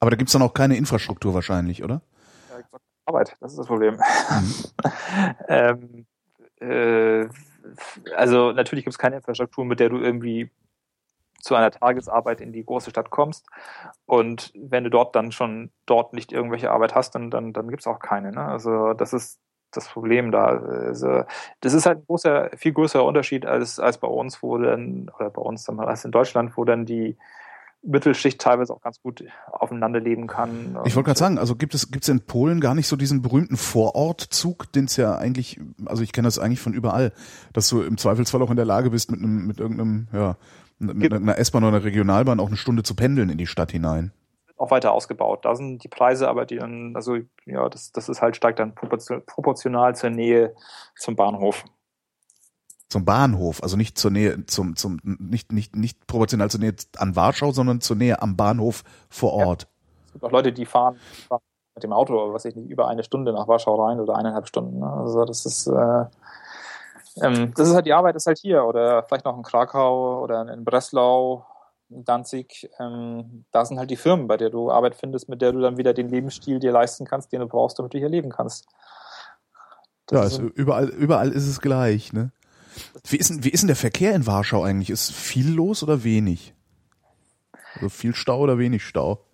Aber 0.00 0.10
da 0.10 0.16
gibt's 0.16 0.32
dann 0.32 0.42
auch 0.42 0.52
keine 0.54 0.76
Infrastruktur 0.76 1.34
wahrscheinlich, 1.34 1.84
oder? 1.84 2.02
Ja, 2.50 2.78
Arbeit, 3.04 3.36
das 3.38 3.52
ist 3.52 3.58
das 3.58 3.68
Problem. 3.68 3.94
Mhm. 3.94 4.64
ähm, 5.48 6.06
äh, 6.60 7.28
also 8.16 8.50
natürlich 8.50 8.84
gibt's 8.84 8.98
keine 8.98 9.16
Infrastruktur, 9.16 9.64
mit 9.64 9.78
der 9.78 9.90
du 9.90 9.98
irgendwie 9.98 10.50
zu 11.40 11.54
einer 11.54 11.70
Tagesarbeit 11.70 12.40
in 12.40 12.52
die 12.52 12.64
große 12.64 12.90
Stadt 12.90 13.10
kommst. 13.10 13.46
Und 14.04 14.52
wenn 14.56 14.82
du 14.82 14.90
dort 14.90 15.14
dann 15.14 15.30
schon 15.30 15.70
dort 15.86 16.12
nicht 16.12 16.32
irgendwelche 16.32 16.72
Arbeit 16.72 16.96
hast, 16.96 17.14
dann, 17.14 17.30
dann, 17.30 17.52
dann 17.52 17.68
gibt's 17.68 17.86
auch 17.86 18.00
keine. 18.00 18.32
Ne? 18.32 18.44
Also 18.44 18.94
das 18.94 19.12
ist 19.12 19.38
das 19.72 19.88
Problem 19.88 20.30
da. 20.30 20.46
Also, 20.46 21.24
das 21.60 21.74
ist 21.74 21.86
halt 21.86 21.98
ein 21.98 22.06
großer, 22.06 22.50
viel 22.56 22.72
größerer 22.72 23.04
Unterschied 23.04 23.46
als, 23.46 23.78
als 23.78 23.98
bei 23.98 24.08
uns, 24.08 24.42
wo 24.42 24.58
dann, 24.58 25.10
oder 25.18 25.30
bei 25.30 25.42
uns 25.42 25.64
dann 25.64 25.80
als 25.80 26.04
in 26.04 26.10
Deutschland, 26.10 26.56
wo 26.56 26.64
dann 26.64 26.86
die 26.86 27.16
Mittelschicht 27.82 28.40
teilweise 28.40 28.74
auch 28.74 28.80
ganz 28.80 29.00
gut 29.00 29.24
aufeinander 29.46 30.00
leben 30.00 30.26
kann. 30.26 30.76
Ich 30.84 30.96
wollte 30.96 31.06
gerade 31.06 31.18
sagen, 31.18 31.38
also 31.38 31.54
gibt 31.54 31.74
es 31.74 31.90
gibt's 31.90 32.08
in 32.08 32.20
Polen 32.20 32.60
gar 32.60 32.74
nicht 32.74 32.88
so 32.88 32.96
diesen 32.96 33.22
berühmten 33.22 33.56
Vorortzug, 33.56 34.72
den 34.72 34.86
es 34.86 34.96
ja 34.96 35.16
eigentlich, 35.16 35.60
also 35.86 36.02
ich 36.02 36.12
kenne 36.12 36.26
das 36.26 36.38
eigentlich 36.38 36.60
von 36.60 36.74
überall, 36.74 37.12
dass 37.52 37.68
du 37.68 37.82
im 37.82 37.96
Zweifelsfall 37.96 38.42
auch 38.42 38.50
in 38.50 38.56
der 38.56 38.64
Lage 38.64 38.90
bist, 38.90 39.10
mit 39.10 39.20
einem, 39.20 39.46
mit 39.46 39.60
irgendeinem, 39.60 40.08
ja, 40.12 40.36
mit 40.80 41.12
einer 41.12 41.38
S-Bahn 41.38 41.64
oder 41.64 41.76
einer 41.76 41.84
Regionalbahn 41.84 42.40
auch 42.40 42.48
eine 42.48 42.56
Stunde 42.56 42.82
zu 42.82 42.94
pendeln 42.94 43.30
in 43.30 43.38
die 43.38 43.46
Stadt 43.46 43.72
hinein 43.72 44.12
auch 44.58 44.70
weiter 44.70 44.92
ausgebaut. 44.92 45.44
Da 45.44 45.54
sind 45.54 45.82
die 45.84 45.88
Preise 45.88 46.28
aber, 46.28 46.44
die 46.44 46.56
dann, 46.56 46.94
also 46.94 47.16
ja, 47.46 47.68
das, 47.68 47.92
das 47.92 48.08
ist 48.08 48.20
halt 48.20 48.36
steigt 48.36 48.58
dann 48.58 48.74
proportional 48.74 49.94
zur 49.94 50.10
Nähe 50.10 50.54
zum 50.96 51.16
Bahnhof. 51.16 51.64
Zum 52.88 53.04
Bahnhof, 53.04 53.62
also 53.62 53.76
nicht 53.76 53.98
zur 53.98 54.10
Nähe, 54.10 54.46
zum, 54.46 54.74
zum, 54.74 54.98
nicht, 55.02 55.52
nicht, 55.52 55.76
nicht 55.76 56.06
proportional 56.06 56.50
zur 56.50 56.60
Nähe 56.60 56.74
an 56.96 57.16
Warschau, 57.16 57.52
sondern 57.52 57.80
zur 57.80 57.96
Nähe 57.96 58.20
am 58.22 58.36
Bahnhof 58.36 58.82
vor 59.10 59.34
Ort. 59.34 59.62
Ja. 59.62 59.68
Es 60.06 60.12
gibt 60.14 60.24
auch 60.24 60.30
Leute, 60.30 60.52
die 60.52 60.64
fahren, 60.64 60.98
fahren 61.28 61.42
mit 61.74 61.84
dem 61.84 61.92
Auto, 61.92 62.32
was 62.32 62.44
ich 62.44 62.56
nicht, 62.56 62.70
über 62.70 62.88
eine 62.88 63.04
Stunde 63.04 63.32
nach 63.32 63.46
Warschau 63.46 63.84
rein 63.84 64.00
oder 64.00 64.16
eineinhalb 64.16 64.48
Stunden. 64.48 64.80
Ne? 64.80 64.90
Also 64.90 65.24
das 65.24 65.46
ist, 65.46 65.66
äh, 65.66 66.04
ähm, 67.22 67.52
das 67.54 67.68
ist 67.68 67.74
halt 67.74 67.86
die 67.86 67.92
Arbeit, 67.92 68.16
ist 68.16 68.26
halt 68.26 68.38
hier 68.38 68.64
oder 68.64 69.02
vielleicht 69.02 69.24
noch 69.24 69.36
in 69.36 69.42
Krakau 69.42 70.22
oder 70.22 70.52
in 70.52 70.64
Breslau 70.64 71.44
Danzig, 71.90 72.70
ähm, 72.78 73.44
da 73.50 73.64
sind 73.64 73.78
halt 73.78 73.90
die 73.90 73.96
Firmen, 73.96 74.28
bei 74.28 74.36
der 74.36 74.50
du 74.50 74.70
Arbeit 74.70 74.94
findest, 74.94 75.28
mit 75.28 75.40
der 75.40 75.52
du 75.52 75.60
dann 75.60 75.78
wieder 75.78 75.94
den 75.94 76.08
Lebensstil 76.08 76.58
dir 76.58 76.72
leisten 76.72 77.06
kannst, 77.06 77.32
den 77.32 77.40
du 77.40 77.46
brauchst, 77.46 77.78
damit 77.78 77.94
du 77.94 77.98
hier 77.98 78.08
leben 78.08 78.30
kannst. 78.30 78.66
Das 80.06 80.18
ja, 80.18 80.26
ist 80.26 80.38
also 80.38 80.50
überall, 80.54 80.88
überall 80.88 81.32
ist 81.32 81.46
es 81.46 81.60
gleich, 81.60 82.12
ne? 82.12 82.32
Wie 83.04 83.16
ist, 83.16 83.30
denn, 83.30 83.44
wie 83.44 83.50
ist 83.50 83.62
denn 83.62 83.68
der 83.68 83.76
Verkehr 83.76 84.14
in 84.14 84.26
Warschau 84.26 84.62
eigentlich? 84.62 84.90
Ist 84.90 85.12
viel 85.12 85.50
los 85.50 85.82
oder 85.82 86.04
wenig? 86.04 86.54
Also 87.74 87.88
viel 87.88 88.14
Stau 88.14 88.40
oder 88.40 88.58
wenig 88.58 88.84
Stau? 88.84 89.24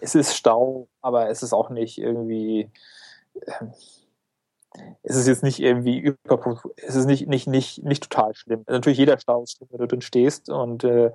Es 0.00 0.14
ist 0.14 0.36
Stau, 0.36 0.88
aber 1.00 1.28
es 1.30 1.42
ist 1.42 1.52
auch 1.52 1.70
nicht 1.70 1.98
irgendwie. 1.98 2.70
Ähm, 3.60 3.72
es 5.02 5.16
ist 5.16 5.28
jetzt 5.28 5.42
nicht 5.44 5.60
irgendwie 5.60 5.98
über, 5.98 6.60
es 6.76 6.96
ist 6.96 7.06
nicht, 7.06 7.28
nicht, 7.28 7.46
nicht, 7.46 7.84
nicht 7.84 8.02
total 8.02 8.34
schlimm. 8.34 8.64
Natürlich 8.66 8.98
jeder 8.98 9.18
Stau 9.18 9.42
ist 9.44 9.56
schlimm, 9.56 9.68
wenn 9.70 9.78
du 9.78 9.86
drin 9.86 10.00
stehst 10.00 10.50
und 10.50 10.82
äh, 10.82 11.12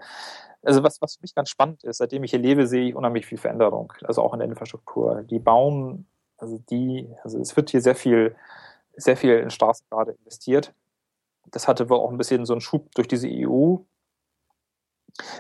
also 0.64 0.84
was, 0.84 1.02
was 1.02 1.16
für 1.16 1.22
mich 1.22 1.36
ganz 1.36 1.50
spannend 1.50 1.84
ist, 1.84 1.98
seitdem 1.98 2.24
ich 2.24 2.32
hier 2.32 2.40
lebe, 2.40 2.68
sehe 2.68 2.90
ich 2.90 2.96
unheimlich 2.96 3.26
viel 3.26 3.38
Veränderung, 3.38 3.94
also 4.04 4.22
auch 4.22 4.34
in 4.34 4.40
der 4.40 4.48
Infrastruktur. 4.50 5.24
Die 5.24 5.40
bauen, 5.40 6.08
also 6.38 6.60
die, 6.70 7.10
also 7.24 7.40
es 7.40 7.56
wird 7.56 7.70
hier 7.70 7.82
sehr 7.82 7.96
viel 7.96 8.36
sehr 9.00 9.18
viel 9.18 9.38
in 9.38 9.50
Straßen 9.50 9.86
gerade 9.90 10.12
investiert. 10.12 10.74
Das 11.52 11.68
hatte 11.68 11.90
wohl 11.90 11.98
auch 11.98 12.12
ein 12.12 12.18
bisschen 12.18 12.46
so 12.46 12.54
einen 12.54 12.62
Schub 12.62 12.94
durch 12.96 13.08
diese 13.08 13.28
EU, 13.28 13.78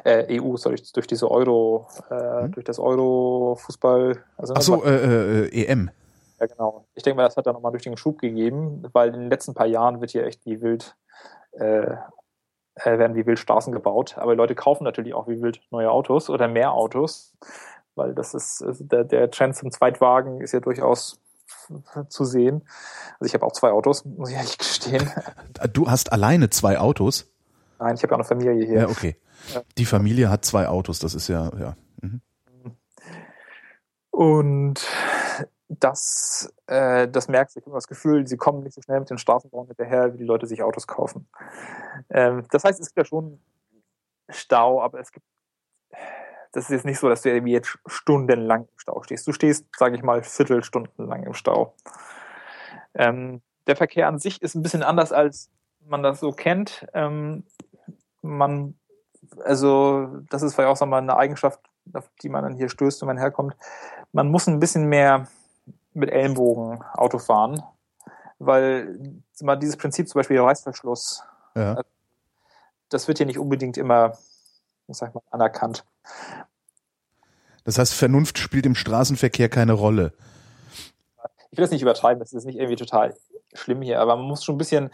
äh, 0.03 0.39
EU, 0.39 0.57
sorry, 0.57 0.81
durch 0.93 1.07
diese 1.07 1.29
Euro, 1.29 1.87
äh, 2.09 2.43
hm? 2.43 2.51
durch 2.51 2.65
das 2.65 2.79
Euro-Fußball. 2.79 4.23
Also, 4.37 4.53
Ach 4.55 4.61
so, 4.61 4.83
äh, 4.83 5.45
äh, 5.45 5.65
EM. 5.65 5.91
Ja, 6.39 6.47
genau. 6.47 6.85
Ich 6.95 7.03
denke 7.03 7.17
mal, 7.17 7.25
das 7.25 7.37
hat 7.37 7.45
da 7.45 7.53
nochmal 7.53 7.71
durch 7.71 7.83
den 7.83 7.97
Schub 7.97 8.19
gegeben, 8.19 8.83
weil 8.93 9.09
in 9.09 9.21
den 9.21 9.29
letzten 9.29 9.53
paar 9.53 9.67
Jahren 9.67 10.01
wird 10.01 10.11
hier 10.11 10.25
echt 10.25 10.45
wie 10.45 10.61
wild, 10.61 10.95
äh, 12.83 12.97
werden 12.97 13.15
wie 13.15 13.25
wild 13.25 13.39
Straßen 13.39 13.73
gebaut. 13.73 14.17
Aber 14.17 14.33
die 14.33 14.37
Leute 14.37 14.55
kaufen 14.55 14.83
natürlich 14.83 15.13
auch 15.13 15.27
wie 15.27 15.41
wild 15.41 15.61
neue 15.71 15.91
Autos 15.91 16.29
oder 16.29 16.47
mehr 16.47 16.73
Autos, 16.73 17.33
weil 17.95 18.13
das 18.13 18.33
ist, 18.33 18.63
also 18.63 18.83
der, 18.83 19.03
der 19.03 19.29
Trend 19.31 19.55
zum 19.55 19.71
Zweitwagen 19.71 20.41
ist 20.41 20.53
ja 20.53 20.59
durchaus 20.59 21.19
zu 22.09 22.25
sehen. 22.25 22.67
Also 23.19 23.25
ich 23.25 23.33
habe 23.33 23.45
auch 23.45 23.51
zwei 23.51 23.71
Autos, 23.71 24.05
muss 24.05 24.29
ich 24.29 24.35
ehrlich 24.35 24.57
gestehen. 24.57 25.09
Du 25.73 25.89
hast 25.89 26.13
alleine 26.13 26.49
zwei 26.49 26.79
Autos? 26.79 27.29
Nein, 27.79 27.95
ich 27.95 28.03
habe 28.03 28.11
ja 28.11 28.15
auch 28.15 28.19
eine 28.19 28.27
Familie 28.27 28.65
hier. 28.65 28.81
Ja, 28.81 28.87
okay. 28.87 29.17
Ja. 29.53 29.61
Die 29.77 29.85
Familie 29.85 30.29
hat 30.29 30.45
zwei 30.45 30.67
Autos, 30.67 30.99
das 30.99 31.13
ist 31.13 31.27
ja, 31.27 31.51
ja. 31.59 31.75
Mhm. 32.01 32.21
Und 34.11 34.85
das, 35.69 36.51
äh, 36.65 37.07
das 37.07 37.27
merkst 37.27 37.55
du. 37.55 37.59
Ich 37.59 37.65
habe 37.65 37.75
das 37.75 37.87
Gefühl, 37.87 38.27
sie 38.27 38.37
kommen 38.37 38.63
nicht 38.63 38.73
so 38.73 38.81
schnell 38.81 38.99
mit 38.99 39.09
den 39.09 39.19
Straßenbauern 39.19 39.67
hinterher, 39.67 40.13
wie 40.13 40.17
die 40.17 40.23
Leute 40.23 40.47
sich 40.47 40.63
Autos 40.63 40.87
kaufen. 40.87 41.27
Ähm, 42.09 42.43
das 42.49 42.63
heißt, 42.63 42.79
es 42.79 42.87
gibt 42.87 42.97
ja 42.97 43.05
schon 43.05 43.39
Stau, 44.29 44.81
aber 44.81 44.99
es 44.99 45.11
gibt, 45.11 45.25
das 46.51 46.65
ist 46.65 46.71
jetzt 46.71 46.85
nicht 46.85 46.99
so, 46.99 47.07
dass 47.07 47.21
du 47.21 47.29
irgendwie 47.29 47.51
jetzt 47.51 47.77
stundenlang 47.85 48.63
im 48.63 48.79
Stau 48.79 49.03
stehst. 49.03 49.27
Du 49.27 49.31
stehst, 49.31 49.67
sage 49.77 49.95
ich 49.95 50.01
mal, 50.01 50.23
Viertelstundenlang 50.23 51.19
lang 51.19 51.23
im 51.23 51.33
Stau. 51.33 51.75
Ähm, 52.95 53.41
der 53.67 53.75
Verkehr 53.75 54.07
an 54.07 54.17
sich 54.17 54.41
ist 54.41 54.55
ein 54.55 54.63
bisschen 54.63 54.81
anders, 54.81 55.11
als 55.11 55.51
man 55.85 56.01
das 56.01 56.19
so 56.19 56.31
kennt. 56.31 56.87
Ähm, 56.95 57.43
man, 58.23 58.73
also, 59.43 60.07
das 60.31 60.41
ist 60.41 60.55
vielleicht 60.55 60.81
auch 60.81 60.85
mal 60.87 60.97
eine 60.97 61.15
Eigenschaft, 61.15 61.59
auf 61.93 62.09
die 62.23 62.29
man 62.29 62.43
dann 62.43 62.55
hier 62.55 62.69
stößt, 62.69 63.01
wenn 63.01 63.07
man 63.07 63.19
herkommt. 63.19 63.55
Man 64.11 64.29
muss 64.31 64.47
ein 64.47 64.59
bisschen 64.59 64.85
mehr 64.85 65.27
mit 65.93 66.09
Ellenbogen 66.09 66.83
Auto 66.93 67.19
fahren, 67.19 67.61
weil 68.37 68.99
mal 69.41 69.55
dieses 69.55 69.77
Prinzip 69.77 70.07
zum 70.07 70.19
Beispiel 70.19 70.39
Reißverschluss, 70.39 71.23
ja. 71.55 71.81
das 72.89 73.07
wird 73.07 73.17
hier 73.17 73.27
nicht 73.27 73.39
unbedingt 73.39 73.77
immer, 73.77 74.17
ich 74.87 74.97
sag 74.97 75.13
mal, 75.13 75.21
anerkannt. 75.31 75.85
Das 77.63 77.77
heißt, 77.77 77.93
Vernunft 77.93 78.37
spielt 78.39 78.65
im 78.65 78.75
Straßenverkehr 78.75 79.49
keine 79.49 79.73
Rolle. 79.73 80.13
Ich 81.51 81.57
will 81.57 81.63
das 81.63 81.71
nicht 81.71 81.81
übertreiben, 81.81 82.19
das 82.19 82.33
ist 82.33 82.45
nicht 82.45 82.57
irgendwie 82.57 82.75
total 82.75 83.15
schlimm 83.53 83.81
hier, 83.81 83.99
aber 83.99 84.15
man 84.15 84.25
muss 84.25 84.43
schon 84.43 84.55
ein 84.55 84.59
bisschen, 84.59 84.91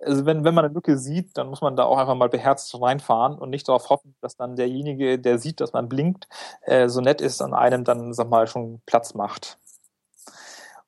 also 0.00 0.24
wenn, 0.26 0.44
wenn 0.44 0.54
man 0.54 0.64
eine 0.64 0.74
Lücke 0.74 0.98
sieht, 0.98 1.36
dann 1.36 1.48
muss 1.48 1.60
man 1.60 1.76
da 1.76 1.84
auch 1.84 1.98
einfach 1.98 2.14
mal 2.14 2.28
beherzt 2.28 2.74
reinfahren 2.80 3.38
und 3.38 3.50
nicht 3.50 3.68
darauf 3.68 3.90
hoffen, 3.90 4.14
dass 4.20 4.36
dann 4.36 4.56
derjenige, 4.56 5.18
der 5.18 5.38
sieht, 5.38 5.60
dass 5.60 5.72
man 5.72 5.88
blinkt, 5.88 6.28
äh, 6.62 6.88
so 6.88 7.00
nett 7.00 7.20
ist, 7.20 7.42
an 7.42 7.54
einem 7.54 7.84
dann, 7.84 8.12
sag 8.12 8.28
mal, 8.28 8.46
schon 8.46 8.80
Platz 8.86 9.14
macht. 9.14 9.58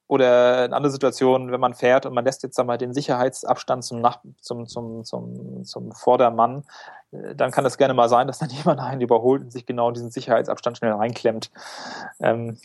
Oder 0.08 0.66
in 0.66 0.72
anderen 0.72 0.92
Situationen, 0.92 1.50
wenn 1.50 1.60
man 1.60 1.74
fährt 1.74 2.06
und 2.06 2.14
man 2.14 2.24
lässt 2.24 2.42
jetzt 2.42 2.58
einmal 2.60 2.78
den 2.78 2.94
Sicherheitsabstand 2.94 3.84
zum, 3.84 4.00
Nach 4.00 4.20
zum, 4.40 4.66
zum, 4.66 5.04
zum, 5.04 5.64
zum 5.64 5.92
Vordermann, 5.92 6.64
äh, 7.10 7.34
dann 7.34 7.50
kann 7.50 7.66
es 7.66 7.76
gerne 7.76 7.94
mal 7.94 8.08
sein, 8.08 8.26
dass 8.26 8.38
dann 8.38 8.50
jemand 8.50 8.80
einen 8.80 9.00
überholt 9.00 9.42
und 9.42 9.52
sich 9.52 9.66
genau 9.66 9.90
diesen 9.90 10.10
Sicherheitsabstand 10.10 10.78
schnell 10.78 10.92
reinklemmt. 10.92 11.50
Ähm, 12.20 12.58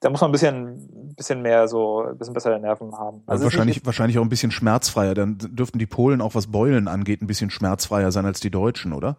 da 0.00 0.10
muss 0.10 0.20
man 0.20 0.30
ein 0.30 0.32
bisschen, 0.32 1.14
bisschen 1.16 1.42
mehr 1.42 1.66
so, 1.66 2.02
ein 2.04 2.18
bisschen 2.18 2.34
bessere 2.34 2.60
Nerven 2.60 2.96
haben. 2.96 3.22
Also 3.26 3.44
wahrscheinlich, 3.44 3.84
wahrscheinlich 3.84 4.18
auch 4.18 4.22
ein 4.22 4.28
bisschen 4.28 4.50
schmerzfreier. 4.50 5.14
Dann 5.14 5.38
dürften 5.38 5.78
die 5.78 5.86
Polen 5.86 6.20
auch 6.20 6.34
was 6.34 6.52
Beulen 6.52 6.88
angeht, 6.88 7.22
ein 7.22 7.26
bisschen 7.26 7.50
schmerzfreier 7.50 8.12
sein 8.12 8.26
als 8.26 8.40
die 8.40 8.50
Deutschen, 8.50 8.92
oder? 8.92 9.16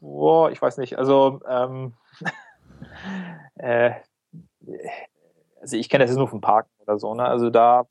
Boah, 0.00 0.50
ich 0.50 0.60
weiß 0.60 0.76
nicht. 0.78 0.98
Also, 0.98 1.40
ähm, 1.48 1.94
äh, 3.56 3.92
also 5.60 5.76
ich 5.76 5.88
kenne 5.88 6.04
das 6.04 6.10
jetzt 6.10 6.18
nur 6.18 6.28
vom 6.28 6.40
Parken 6.40 6.70
oder 6.80 6.98
so, 6.98 7.14
ne? 7.14 7.24
Also 7.24 7.50
da, 7.50 7.86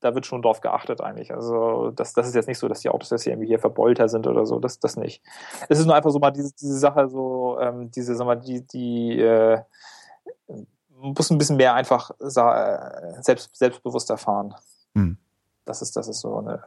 da 0.00 0.14
wird 0.14 0.26
schon 0.26 0.42
drauf 0.42 0.60
geachtet 0.60 1.00
eigentlich. 1.00 1.32
Also 1.32 1.90
das, 1.90 2.12
das 2.12 2.28
ist 2.28 2.34
jetzt 2.34 2.48
nicht 2.48 2.58
so, 2.58 2.68
dass 2.68 2.80
die 2.80 2.88
Autos 2.88 3.10
jetzt 3.10 3.24
hier 3.24 3.32
irgendwie 3.32 3.48
hier 3.48 3.58
verbeulter 3.58 4.08
sind 4.08 4.26
oder 4.26 4.46
so, 4.46 4.58
das, 4.58 4.78
das 4.78 4.96
nicht. 4.96 5.22
Es 5.68 5.78
ist 5.78 5.86
nur 5.86 5.94
einfach 5.94 6.10
so 6.10 6.18
mal 6.18 6.30
diese, 6.30 6.54
diese 6.54 6.78
Sache, 6.78 7.08
so, 7.08 7.58
ähm, 7.60 7.90
diese, 7.90 8.14
sag 8.14 8.26
mal, 8.26 8.36
die, 8.36 8.66
die, 8.66 9.20
äh, 9.20 9.60
muss 10.88 11.30
ein 11.30 11.38
bisschen 11.38 11.56
mehr 11.56 11.74
einfach 11.74 12.10
selbst, 12.18 13.54
selbstbewusster 13.56 14.16
fahren. 14.16 14.54
Hm. 14.94 15.18
Das 15.64 15.82
ist, 15.82 15.96
das 15.96 16.08
ist 16.08 16.20
so 16.20 16.38
eine 16.38 16.62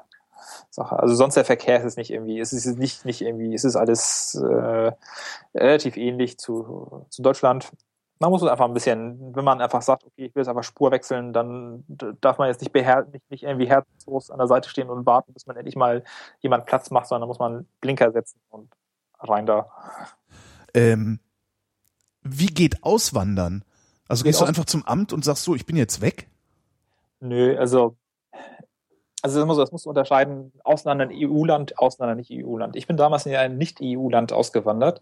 Sache. 0.70 1.00
Also 1.00 1.16
sonst 1.16 1.36
der 1.36 1.46
Verkehr 1.46 1.80
ist 1.80 1.86
es 1.86 1.98
nicht 1.98 2.12
irgendwie, 2.12 2.40
es 2.40 2.54
ist 2.54 2.78
nicht, 2.78 3.06
nicht 3.06 3.22
irgendwie, 3.22 3.54
es 3.54 3.64
ist 3.64 3.76
alles 3.76 4.36
äh, 4.36 4.92
relativ 5.56 5.98
ähnlich 5.98 6.38
zu, 6.38 7.06
zu 7.10 7.22
Deutschland 7.22 7.72
man 8.20 8.32
muss 8.32 8.42
es 8.42 8.50
einfach 8.50 8.66
ein 8.66 8.74
bisschen, 8.74 9.36
wenn 9.36 9.46
man 9.46 9.62
einfach 9.62 9.82
sagt, 9.82 10.04
okay, 10.04 10.26
ich 10.26 10.36
will 10.36 10.42
jetzt 10.42 10.50
einfach 10.50 10.64
Spur 10.64 10.92
wechseln, 10.92 11.34
dann 11.34 11.84
darf 12.22 12.38
man 12.38 12.48
jetzt 12.48 12.62
nicht, 12.62 12.74
nicht, 12.74 13.32
nicht 13.32 13.44
irgendwie 13.44 13.68
herzlos 13.68 14.32
an 14.32 14.40
der 14.40 14.48
Seite 14.48 14.70
stehen 14.70 14.90
und 14.90 15.06
warten, 15.06 15.34
bis 15.34 15.46
man 15.46 15.56
endlich 15.56 15.76
mal 15.76 16.04
jemand 16.40 16.66
Platz 16.66 16.90
macht, 16.90 17.08
sondern 17.08 17.28
muss 17.28 17.40
man 17.40 17.68
Blinker 17.82 18.12
setzen 18.12 18.40
und 18.50 18.70
rein 19.20 19.46
da. 19.46 19.70
Ähm, 20.74 21.20
wie 22.22 22.48
geht 22.48 22.84
Auswandern? 22.84 23.64
Also 24.08 24.24
gehst 24.24 24.42
du 24.42 24.46
einfach 24.46 24.66
zum 24.66 24.86
Amt 24.86 25.14
und 25.14 25.24
sagst 25.24 25.44
so, 25.44 25.56
ich 25.56 25.66
bin 25.66 25.76
jetzt 25.76 26.02
weg? 26.02 26.28
Nö, 27.20 27.58
also 27.58 27.96
also 29.22 29.40
das 29.40 29.48
musst, 29.48 29.60
das 29.60 29.72
musst 29.72 29.86
du 29.86 29.90
unterscheiden, 29.90 30.54
Ausländer 30.64 31.10
EU-Land, 31.12 31.80
Ausländer 31.80 32.16
nicht 32.16 32.32
EU-Land. 32.32 32.76
Ich 32.76 32.88
bin 32.88 32.98
damals 32.98 33.26
in 33.26 33.36
ein 33.36 33.58
Nicht-EU-Land 33.58 34.32
ausgewandert. 34.32 35.02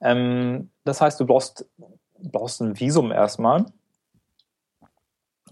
Ähm, 0.00 0.70
das 0.84 1.00
heißt, 1.00 1.18
du 1.18 1.26
brauchst 1.26 1.66
brauchst 2.22 2.60
ein 2.60 2.78
Visum 2.78 3.12
erstmal. 3.12 3.66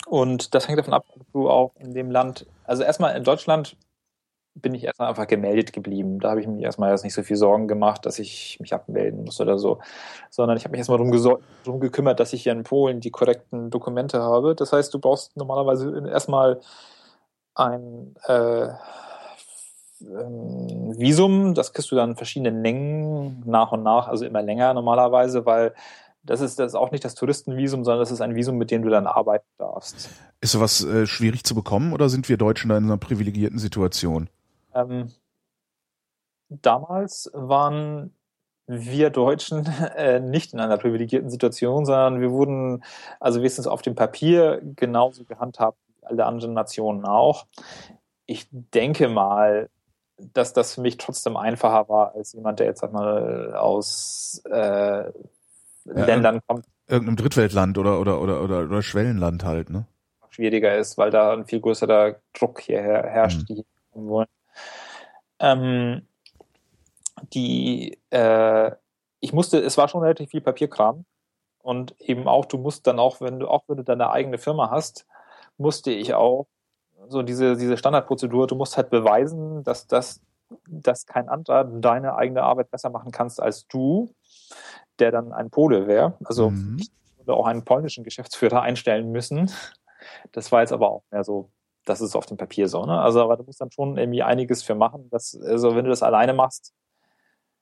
Und 0.07 0.55
das 0.55 0.69
hängt 0.69 0.79
davon 0.79 0.95
ab, 0.95 1.05
ob 1.09 1.33
du 1.33 1.51
auch 1.51 1.73
in 1.77 1.93
dem 1.93 2.11
Land, 2.11 2.47
also 2.65 2.83
erstmal 2.83 3.17
in 3.17 3.25
Deutschland 3.25 3.77
bin 4.55 4.75
ich 4.75 4.85
erstmal 4.85 5.09
einfach 5.09 5.27
gemeldet 5.27 5.73
geblieben. 5.73 6.19
Da 6.21 6.31
habe 6.31 6.41
ich 6.41 6.47
mich 6.47 6.63
erstmal 6.63 6.91
jetzt 6.91 7.05
nicht 7.05 7.15
so 7.15 7.23
viel 7.23 7.37
Sorgen 7.37 7.69
gemacht, 7.69 8.05
dass 8.07 8.19
ich 8.19 8.59
mich 8.61 8.75
abmelden 8.75 9.25
muss 9.25 9.41
oder 9.41 9.59
so, 9.59 9.79
sondern 10.31 10.57
ich 10.57 10.65
habe 10.65 10.73
mich 10.73 10.79
erstmal 10.79 10.99
darum, 10.99 11.41
darum 11.65 11.81
gekümmert, 11.81 12.19
dass 12.21 12.33
ich 12.33 12.43
hier 12.43 12.53
in 12.53 12.65
Polen 12.65 13.01
die 13.01 13.11
korrekten 13.11 13.71
Dokumente 13.71 14.21
habe. 14.21 14.55
Das 14.55 14.73
heißt, 14.73 14.93
du 14.93 14.99
brauchst 14.99 15.37
normalerweise 15.37 16.09
erstmal 16.09 16.61
ein 17.55 18.15
äh, 18.25 18.69
Visum, 20.01 21.55
das 21.55 21.73
kriegst 21.73 21.91
du 21.91 21.97
dann 21.97 22.11
in 22.11 22.17
verschiedenen 22.17 22.63
Längen 22.63 23.43
nach 23.47 23.73
und 23.73 23.83
nach, 23.83 24.07
also 24.09 24.25
immer 24.25 24.43
länger 24.43 24.73
normalerweise, 24.75 25.45
weil 25.45 25.75
das 26.29 26.43
ist, 26.43 26.59
das 26.59 26.73
ist 26.73 26.75
auch 26.75 26.91
nicht 26.91 27.05
das 27.05 27.15
Touristenvisum, 27.15 27.85
sondern 27.85 28.01
das 28.01 28.11
ist 28.11 28.21
ein 28.21 28.35
Visum, 28.35 28.59
mit 28.59 28.71
dem 28.71 28.83
du 28.83 28.91
dann 28.91 29.07
arbeiten 29.07 29.47
darfst. 29.57 30.11
Ist 30.41 30.53
sowas 30.53 30.85
äh, 30.85 31.07
schwierig 31.07 31.45
zu 31.45 31.55
bekommen 31.55 31.95
oder 31.95 32.11
sind 32.11 32.29
wir 32.29 32.37
Deutschen 32.37 32.69
da 32.69 32.77
in 32.77 32.85
einer 32.85 32.99
privilegierten 32.99 33.59
Situation? 33.59 34.29
Ähm, 34.75 35.11
damals 36.51 37.31
waren 37.33 38.15
wir 38.67 39.09
Deutschen 39.09 39.67
äh, 39.97 40.21
nicht 40.21 40.53
in 40.53 40.61
einer 40.61 40.77
privilegierten 40.77 41.31
Situation, 41.31 41.87
sondern 41.87 42.21
wir 42.21 42.31
wurden, 42.31 42.85
also 43.21 43.41
wenigstens 43.41 43.67
auf 43.67 43.81
dem 43.81 43.95
Papier, 43.95 44.61
genauso 44.77 45.25
gehandhabt 45.25 45.79
wie 45.87 46.07
alle 46.07 46.27
anderen 46.27 46.53
Nationen 46.53 47.07
auch. 47.07 47.47
Ich 48.27 48.49
denke 48.53 49.09
mal, 49.09 49.71
dass 50.19 50.53
das 50.53 50.75
für 50.75 50.83
mich 50.83 50.99
trotzdem 50.99 51.39
einfacher 51.39 51.89
war 51.89 52.15
als 52.15 52.35
jemand, 52.35 52.59
der 52.59 52.67
jetzt 52.67 52.81
sag 52.81 52.93
mal 52.93 53.55
aus 53.55 54.43
äh, 54.51 55.05
ja, 55.95 56.05
Ländern 56.05 56.41
kommt. 56.47 56.67
Irgendeinem 56.87 57.17
Drittweltland 57.17 57.79
oder, 57.79 58.01
oder, 58.01 58.21
oder, 58.21 58.43
oder, 58.43 58.65
oder 58.65 58.83
Schwellenland 58.83 59.45
halt, 59.45 59.71
ne? 59.71 59.87
Schwieriger 60.31 60.77
ist, 60.77 60.99
weil 60.99 61.11
da 61.11 61.33
ein 61.33 61.47
viel 61.47 61.61
größerer 61.61 62.17
Druck 62.33 62.61
hier 62.61 62.81
herrscht, 62.81 63.49
mhm. 63.49 63.55
die 63.55 63.67
kommen 63.93 64.09
wollen. 64.09 64.29
Ähm, 65.41 66.03
die, 67.33 67.99
äh, 68.11 68.71
ich 69.21 69.33
musste, 69.33 69.59
es 69.59 69.77
war 69.77 69.89
schon 69.89 70.03
relativ 70.03 70.31
viel 70.31 70.41
Papierkram 70.41 71.05
und 71.63 72.01
eben 72.01 72.29
auch, 72.29 72.45
du 72.45 72.59
musst 72.59 72.87
dann 72.87 72.99
auch, 72.99 73.21
wenn 73.21 73.41
du, 73.41 73.49
auch 73.49 73.65
wenn 73.67 73.79
du 73.79 73.85
deine 73.85 74.11
eigene 74.11 74.39
Firma 74.39 74.71
hast, 74.71 75.07
musste 75.57 75.91
ich 75.91 76.15
auch 76.15 76.47
so 77.09 77.23
diese, 77.23 77.57
diese 77.57 77.77
Standardprozedur, 77.77 78.47
du 78.47 78.55
musst 78.55 78.77
halt 78.77 78.91
beweisen, 78.91 79.65
dass 79.65 79.87
das, 79.87 80.21
dass 80.69 81.07
kein 81.07 81.29
anderer 81.29 81.65
deine 81.65 82.15
eigene 82.15 82.43
Arbeit 82.43 82.71
besser 82.71 82.91
machen 82.91 83.13
kannst 83.13 83.41
als 83.41 83.67
du 83.67 84.15
der 85.01 85.11
dann 85.11 85.33
ein 85.33 85.51
Pole 85.51 85.87
wäre. 85.87 86.17
Also 86.25 86.51
mhm. 86.51 86.79
ich 86.81 86.91
würde 87.19 87.35
auch 87.35 87.47
einen 87.47 87.65
polnischen 87.65 88.05
Geschäftsführer 88.05 88.63
einstellen 88.63 89.11
müssen. 89.11 89.51
Das 90.33 90.53
war 90.53 90.61
jetzt 90.61 90.73
aber 90.73 90.91
auch 90.91 91.03
mehr 91.11 91.25
so, 91.25 91.51
das 91.85 92.01
ist 92.01 92.17
auf 92.17 92.27
dem 92.27 92.37
Papier 92.37 92.69
so, 92.69 92.85
ne? 92.85 93.01
Also, 93.01 93.23
aber 93.23 93.37
du 93.37 93.45
musst 93.45 93.61
dann 93.61 93.71
schon 93.71 93.97
irgendwie 93.97 94.23
einiges 94.23 94.63
für 94.63 94.75
machen. 94.75 95.09
Dass, 95.11 95.39
also 95.41 95.75
wenn 95.75 95.85
du 95.85 95.91
das 95.91 96.03
alleine 96.03 96.35
machst, 96.35 96.75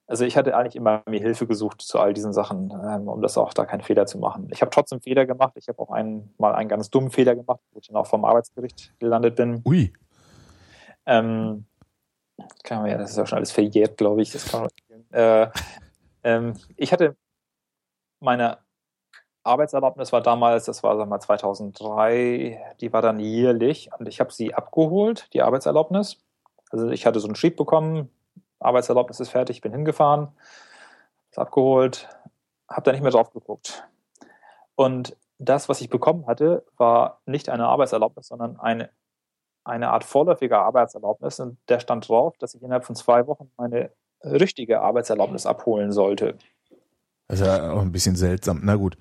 also 0.08 0.24
ich 0.24 0.36
hatte 0.36 0.56
eigentlich 0.56 0.76
immer 0.76 1.02
mir 1.06 1.20
Hilfe 1.20 1.46
gesucht 1.46 1.82
zu 1.82 1.98
all 1.98 2.14
diesen 2.14 2.32
Sachen, 2.32 2.70
ähm, 2.70 3.08
um 3.08 3.20
das 3.22 3.36
auch 3.36 3.52
da 3.52 3.64
keinen 3.64 3.82
Fehler 3.82 4.06
zu 4.06 4.18
machen. 4.18 4.48
Ich 4.52 4.60
habe 4.60 4.70
trotzdem 4.70 5.00
Fehler 5.00 5.26
gemacht. 5.26 5.54
Ich 5.56 5.68
habe 5.68 5.80
auch 5.80 5.90
einen, 5.90 6.32
mal 6.38 6.54
einen 6.54 6.68
ganz 6.68 6.90
dummen 6.90 7.10
Fehler 7.10 7.34
gemacht, 7.34 7.60
wo 7.72 7.80
ich 7.80 7.88
dann 7.88 7.96
auch 7.96 8.06
vom 8.06 8.24
Arbeitsgericht 8.24 8.94
gelandet 9.00 9.34
bin. 9.34 9.62
Ui. 9.64 9.92
Ähm, 11.06 11.66
kann 12.62 12.82
man 12.82 12.90
ja, 12.90 12.98
das 12.98 13.10
ist 13.10 13.16
ja 13.16 13.26
schon 13.26 13.38
alles 13.38 13.50
verjährt, 13.50 13.96
glaube 13.96 14.22
ich. 14.22 14.30
Das 14.30 14.48
kann 14.48 14.62
man, 14.62 14.70
äh, 15.10 15.50
ähm, 16.22 16.54
ich 16.76 16.92
hatte 16.92 17.16
meine 18.26 18.58
Arbeitserlaubnis 19.44 20.12
war 20.12 20.20
damals, 20.20 20.64
das 20.64 20.82
war 20.82 20.96
sagen 20.96 21.08
wir, 21.08 21.20
2003, 21.20 22.74
die 22.80 22.92
war 22.92 23.00
dann 23.00 23.20
jährlich 23.20 23.88
und 23.96 24.08
ich 24.08 24.18
habe 24.20 24.32
sie 24.32 24.52
abgeholt, 24.52 25.32
die 25.32 25.42
Arbeitserlaubnis. 25.42 26.18
Also 26.70 26.90
ich 26.90 27.06
hatte 27.06 27.20
so 27.20 27.28
einen 27.28 27.36
Schrieb 27.36 27.56
bekommen, 27.56 28.10
Arbeitserlaubnis 28.58 29.20
ist 29.20 29.30
fertig, 29.30 29.60
bin 29.60 29.72
hingefahren, 29.72 30.28
ist 31.30 31.38
abgeholt, 31.38 32.08
habe 32.68 32.82
da 32.82 32.92
nicht 32.92 33.02
mehr 33.02 33.12
drauf 33.12 33.32
geguckt. 33.32 33.86
Und 34.74 35.16
das, 35.38 35.68
was 35.68 35.80
ich 35.80 35.88
bekommen 35.88 36.26
hatte, 36.26 36.64
war 36.76 37.20
nicht 37.26 37.48
eine 37.48 37.68
Arbeitserlaubnis, 37.68 38.26
sondern 38.26 38.58
eine, 38.58 38.90
eine 39.62 39.90
Art 39.90 40.02
vorläufige 40.02 40.58
Arbeitserlaubnis. 40.58 41.38
Und 41.38 41.58
der 41.68 41.78
stand 41.78 42.08
drauf, 42.08 42.36
dass 42.38 42.54
ich 42.54 42.62
innerhalb 42.62 42.84
von 42.84 42.96
zwei 42.96 43.28
Wochen 43.28 43.52
meine 43.56 43.92
richtige 44.24 44.80
Arbeitserlaubnis 44.80 45.46
abholen 45.46 45.92
sollte. 45.92 46.36
Das 47.28 47.40
ist 47.40 47.46
ja 47.46 47.72
auch 47.72 47.80
ein 47.80 47.92
bisschen 47.92 48.16
seltsam. 48.16 48.60
Na 48.62 48.76
gut. 48.76 48.96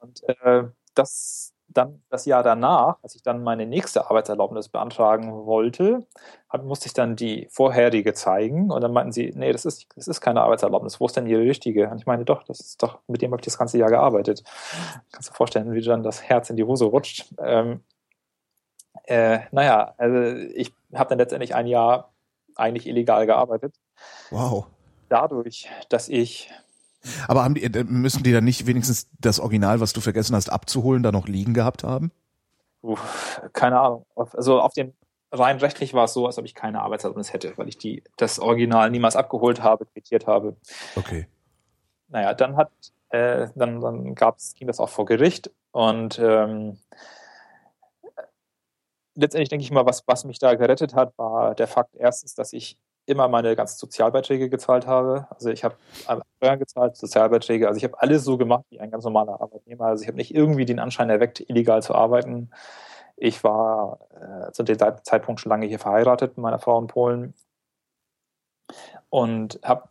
Und 0.00 0.22
äh, 0.28 0.64
das 0.94 1.54
dann 1.72 2.02
das 2.10 2.26
Jahr 2.26 2.42
danach, 2.42 2.98
als 3.02 3.14
ich 3.14 3.22
dann 3.22 3.42
meine 3.42 3.66
nächste 3.66 4.06
Arbeitserlaubnis 4.06 4.68
beantragen 4.68 5.46
wollte, 5.46 6.06
hab, 6.48 6.64
musste 6.64 6.86
ich 6.86 6.94
dann 6.94 7.16
die 7.16 7.48
vorherige 7.50 8.12
zeigen 8.12 8.70
und 8.70 8.80
dann 8.80 8.92
meinten 8.92 9.12
sie, 9.12 9.32
nee, 9.34 9.52
das 9.52 9.64
ist, 9.64 9.86
das 9.94 10.08
ist 10.08 10.20
keine 10.20 10.42
Arbeitserlaubnis. 10.42 11.00
Wo 11.00 11.06
ist 11.06 11.16
denn 11.16 11.26
Ihre 11.26 11.42
richtige? 11.42 11.88
Und 11.88 11.98
ich 11.98 12.06
meine, 12.06 12.24
doch, 12.24 12.42
das 12.42 12.60
ist 12.60 12.82
doch, 12.82 12.98
mit 13.06 13.22
dem 13.22 13.30
habe 13.30 13.40
ich 13.40 13.44
das 13.44 13.58
ganze 13.58 13.78
Jahr 13.78 13.90
gearbeitet. 13.90 14.42
Kannst 15.12 15.28
du 15.28 15.32
dir 15.32 15.36
vorstellen, 15.36 15.72
wie 15.72 15.80
dann 15.80 16.02
das 16.02 16.22
Herz 16.22 16.50
in 16.50 16.56
die 16.56 16.64
Hose 16.64 16.86
rutscht. 16.86 17.32
Ähm, 17.38 17.84
äh, 19.04 19.40
naja, 19.52 19.94
also 19.96 20.16
ich 20.54 20.74
habe 20.94 21.10
dann 21.10 21.18
letztendlich 21.18 21.54
ein 21.54 21.66
Jahr 21.66 22.12
eigentlich 22.56 22.86
illegal 22.86 23.26
gearbeitet. 23.26 23.74
Wow. 24.30 24.66
Dadurch, 25.08 25.68
dass 25.88 26.08
ich 26.08 26.50
aber 27.28 27.44
haben 27.44 27.54
die, 27.54 27.62
äh, 27.62 27.84
müssen 27.84 28.22
die 28.22 28.32
dann 28.32 28.44
nicht 28.44 28.66
wenigstens 28.66 29.08
das 29.18 29.40
Original, 29.40 29.80
was 29.80 29.92
du 29.92 30.00
vergessen 30.00 30.36
hast, 30.36 30.50
abzuholen, 30.50 31.02
da 31.02 31.12
noch 31.12 31.28
liegen 31.28 31.54
gehabt 31.54 31.84
haben? 31.84 32.12
Uff, 32.82 33.40
keine 33.52 33.80
Ahnung. 33.80 34.06
Also 34.14 34.60
auf 34.60 34.72
dem 34.72 34.94
rein 35.32 35.58
rechtlich 35.58 35.94
war 35.94 36.04
es 36.04 36.12
so, 36.12 36.26
als 36.26 36.38
ob 36.38 36.44
ich 36.44 36.54
keine 36.54 36.82
Arbeitserlaubnis 36.82 37.32
hätte, 37.32 37.52
weil 37.56 37.68
ich 37.68 37.78
die 37.78 38.02
das 38.16 38.38
Original 38.38 38.90
niemals 38.90 39.16
abgeholt 39.16 39.62
habe, 39.62 39.86
quittiert 39.86 40.26
habe. 40.26 40.56
Okay. 40.96 41.26
Naja, 42.08 42.34
dann 42.34 42.56
hat 42.56 42.70
äh, 43.10 43.48
dann, 43.54 43.80
dann 43.80 44.14
gab's, 44.14 44.54
ging 44.54 44.66
das 44.66 44.80
auch 44.80 44.88
vor 44.88 45.04
Gericht 45.04 45.50
und 45.72 46.18
ähm, 46.18 46.78
letztendlich 49.14 49.48
denke 49.48 49.64
ich 49.64 49.70
mal, 49.70 49.86
was, 49.86 50.06
was 50.06 50.24
mich 50.24 50.38
da 50.38 50.54
gerettet 50.54 50.94
hat, 50.94 51.16
war 51.18 51.54
der 51.54 51.66
Fakt 51.66 51.94
erstens, 51.96 52.34
dass 52.34 52.52
ich 52.52 52.78
immer 53.10 53.28
meine 53.28 53.54
ganzen 53.56 53.78
Sozialbeiträge 53.78 54.48
gezahlt 54.48 54.86
habe. 54.86 55.26
Also 55.30 55.50
ich 55.50 55.64
habe 55.64 55.76
Steuern 56.38 56.58
gezahlt, 56.58 56.96
Sozialbeiträge. 56.96 57.68
Also 57.68 57.76
ich 57.76 57.84
habe 57.84 58.00
alles 58.00 58.24
so 58.24 58.38
gemacht 58.38 58.64
wie 58.70 58.80
ein 58.80 58.90
ganz 58.90 59.04
normaler 59.04 59.40
Arbeitnehmer. 59.40 59.86
Also 59.86 60.02
ich 60.02 60.08
habe 60.08 60.16
nicht 60.16 60.34
irgendwie 60.34 60.64
den 60.64 60.78
Anschein 60.78 61.10
erweckt, 61.10 61.40
illegal 61.40 61.82
zu 61.82 61.94
arbeiten. 61.94 62.50
Ich 63.16 63.44
war 63.44 63.98
äh, 64.48 64.52
zu 64.52 64.62
dem 64.62 64.78
Zeitpunkt 65.02 65.40
schon 65.40 65.50
lange 65.50 65.66
hier 65.66 65.78
verheiratet 65.78 66.38
mit 66.38 66.42
meiner 66.42 66.58
Frau 66.58 66.78
in 66.80 66.86
Polen 66.86 67.34
und 69.10 69.60
habe 69.64 69.89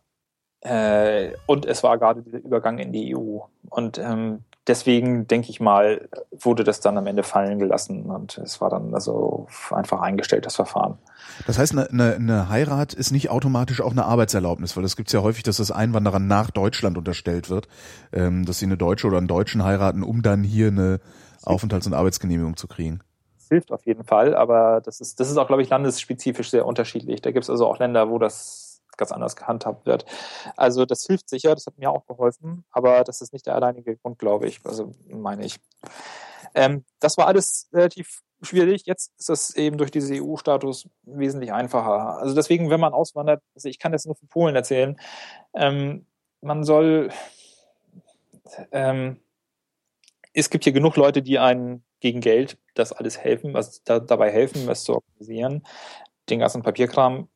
äh, 0.62 1.32
und 1.46 1.66
es 1.66 1.82
war 1.82 1.98
gerade 1.98 2.22
der 2.22 2.44
Übergang 2.44 2.78
in 2.78 2.92
die 2.92 3.16
EU. 3.16 3.38
Und 3.70 3.98
ähm, 3.98 4.44
deswegen 4.66 5.26
denke 5.26 5.50
ich 5.50 5.60
mal, 5.60 6.08
wurde 6.30 6.64
das 6.64 6.80
dann 6.80 6.98
am 6.98 7.06
Ende 7.06 7.22
fallen 7.22 7.58
gelassen 7.58 8.06
und 8.06 8.38
es 8.38 8.60
war 8.60 8.70
dann 8.70 8.94
also 8.94 9.46
einfach 9.70 10.00
eingestellt, 10.00 10.46
das 10.46 10.56
Verfahren. 10.56 10.98
Das 11.46 11.58
heißt, 11.58 11.72
eine, 11.72 11.88
eine, 11.90 12.14
eine 12.14 12.48
Heirat 12.48 12.92
ist 12.92 13.10
nicht 13.10 13.30
automatisch 13.30 13.80
auch 13.80 13.92
eine 13.92 14.04
Arbeitserlaubnis, 14.04 14.76
weil 14.76 14.82
das 14.82 14.96
gibt 14.96 15.08
es 15.08 15.12
ja 15.12 15.22
häufig, 15.22 15.42
dass 15.42 15.56
das 15.56 15.70
Einwanderern 15.70 16.26
nach 16.26 16.50
Deutschland 16.50 16.98
unterstellt 16.98 17.48
wird, 17.48 17.68
ähm, 18.12 18.44
dass 18.44 18.58
sie 18.58 18.66
eine 18.66 18.76
Deutsche 18.76 19.06
oder 19.06 19.18
einen 19.18 19.28
Deutschen 19.28 19.64
heiraten, 19.64 20.02
um 20.02 20.22
dann 20.22 20.44
hier 20.44 20.68
eine 20.68 21.00
Aufenthalts- 21.42 21.86
und 21.86 21.94
Arbeitsgenehmigung 21.94 22.56
zu 22.56 22.68
kriegen. 22.68 23.00
Das 23.38 23.48
hilft 23.48 23.72
auf 23.72 23.86
jeden 23.86 24.04
Fall, 24.04 24.36
aber 24.36 24.82
das 24.84 25.00
ist, 25.00 25.18
das 25.20 25.30
ist 25.30 25.38
auch, 25.38 25.46
glaube 25.46 25.62
ich, 25.62 25.70
landesspezifisch 25.70 26.50
sehr 26.50 26.66
unterschiedlich. 26.66 27.22
Da 27.22 27.30
gibt 27.30 27.44
es 27.44 27.50
also 27.50 27.66
auch 27.66 27.78
Länder, 27.78 28.10
wo 28.10 28.18
das 28.18 28.69
ganz 29.00 29.10
anders 29.10 29.34
gehandhabt 29.34 29.86
wird. 29.86 30.04
Also 30.56 30.84
das 30.84 31.04
hilft 31.04 31.28
sicher, 31.28 31.54
das 31.54 31.66
hat 31.66 31.78
mir 31.78 31.90
auch 31.90 32.06
geholfen, 32.06 32.64
aber 32.70 33.02
das 33.02 33.20
ist 33.20 33.32
nicht 33.32 33.46
der 33.46 33.56
alleinige 33.56 33.96
Grund, 33.96 34.20
glaube 34.20 34.46
ich. 34.46 34.60
Also 34.64 34.92
meine 35.08 35.44
ich. 35.44 35.56
Ähm, 36.54 36.84
das 37.00 37.16
war 37.16 37.26
alles 37.26 37.68
relativ 37.72 38.22
schwierig. 38.42 38.82
Jetzt 38.86 39.12
ist 39.18 39.28
das 39.28 39.54
eben 39.56 39.78
durch 39.78 39.90
diesen 39.90 40.22
EU-Status 40.22 40.88
wesentlich 41.02 41.52
einfacher. 41.52 42.18
Also 42.18 42.34
deswegen, 42.34 42.70
wenn 42.70 42.80
man 42.80 42.92
auswandert, 42.92 43.42
also 43.54 43.68
ich 43.68 43.78
kann 43.78 43.92
das 43.92 44.04
nur 44.04 44.14
für 44.14 44.26
Polen 44.26 44.54
erzählen, 44.54 44.98
ähm, 45.54 46.06
man 46.40 46.64
soll, 46.64 47.10
ähm, 48.72 49.20
es 50.32 50.50
gibt 50.50 50.64
hier 50.64 50.72
genug 50.72 50.96
Leute, 50.96 51.22
die 51.22 51.38
einen 51.38 51.84
gegen 52.00 52.20
Geld 52.20 52.58
das 52.74 52.92
alles 52.92 53.18
helfen, 53.18 53.52
was 53.52 53.82
da, 53.84 54.00
dabei 54.00 54.30
helfen, 54.30 54.68
es 54.68 54.84
zu 54.84 54.94
organisieren, 54.94 55.66
den 56.30 56.40
ganzen 56.40 56.62
Papierkram 56.62 57.28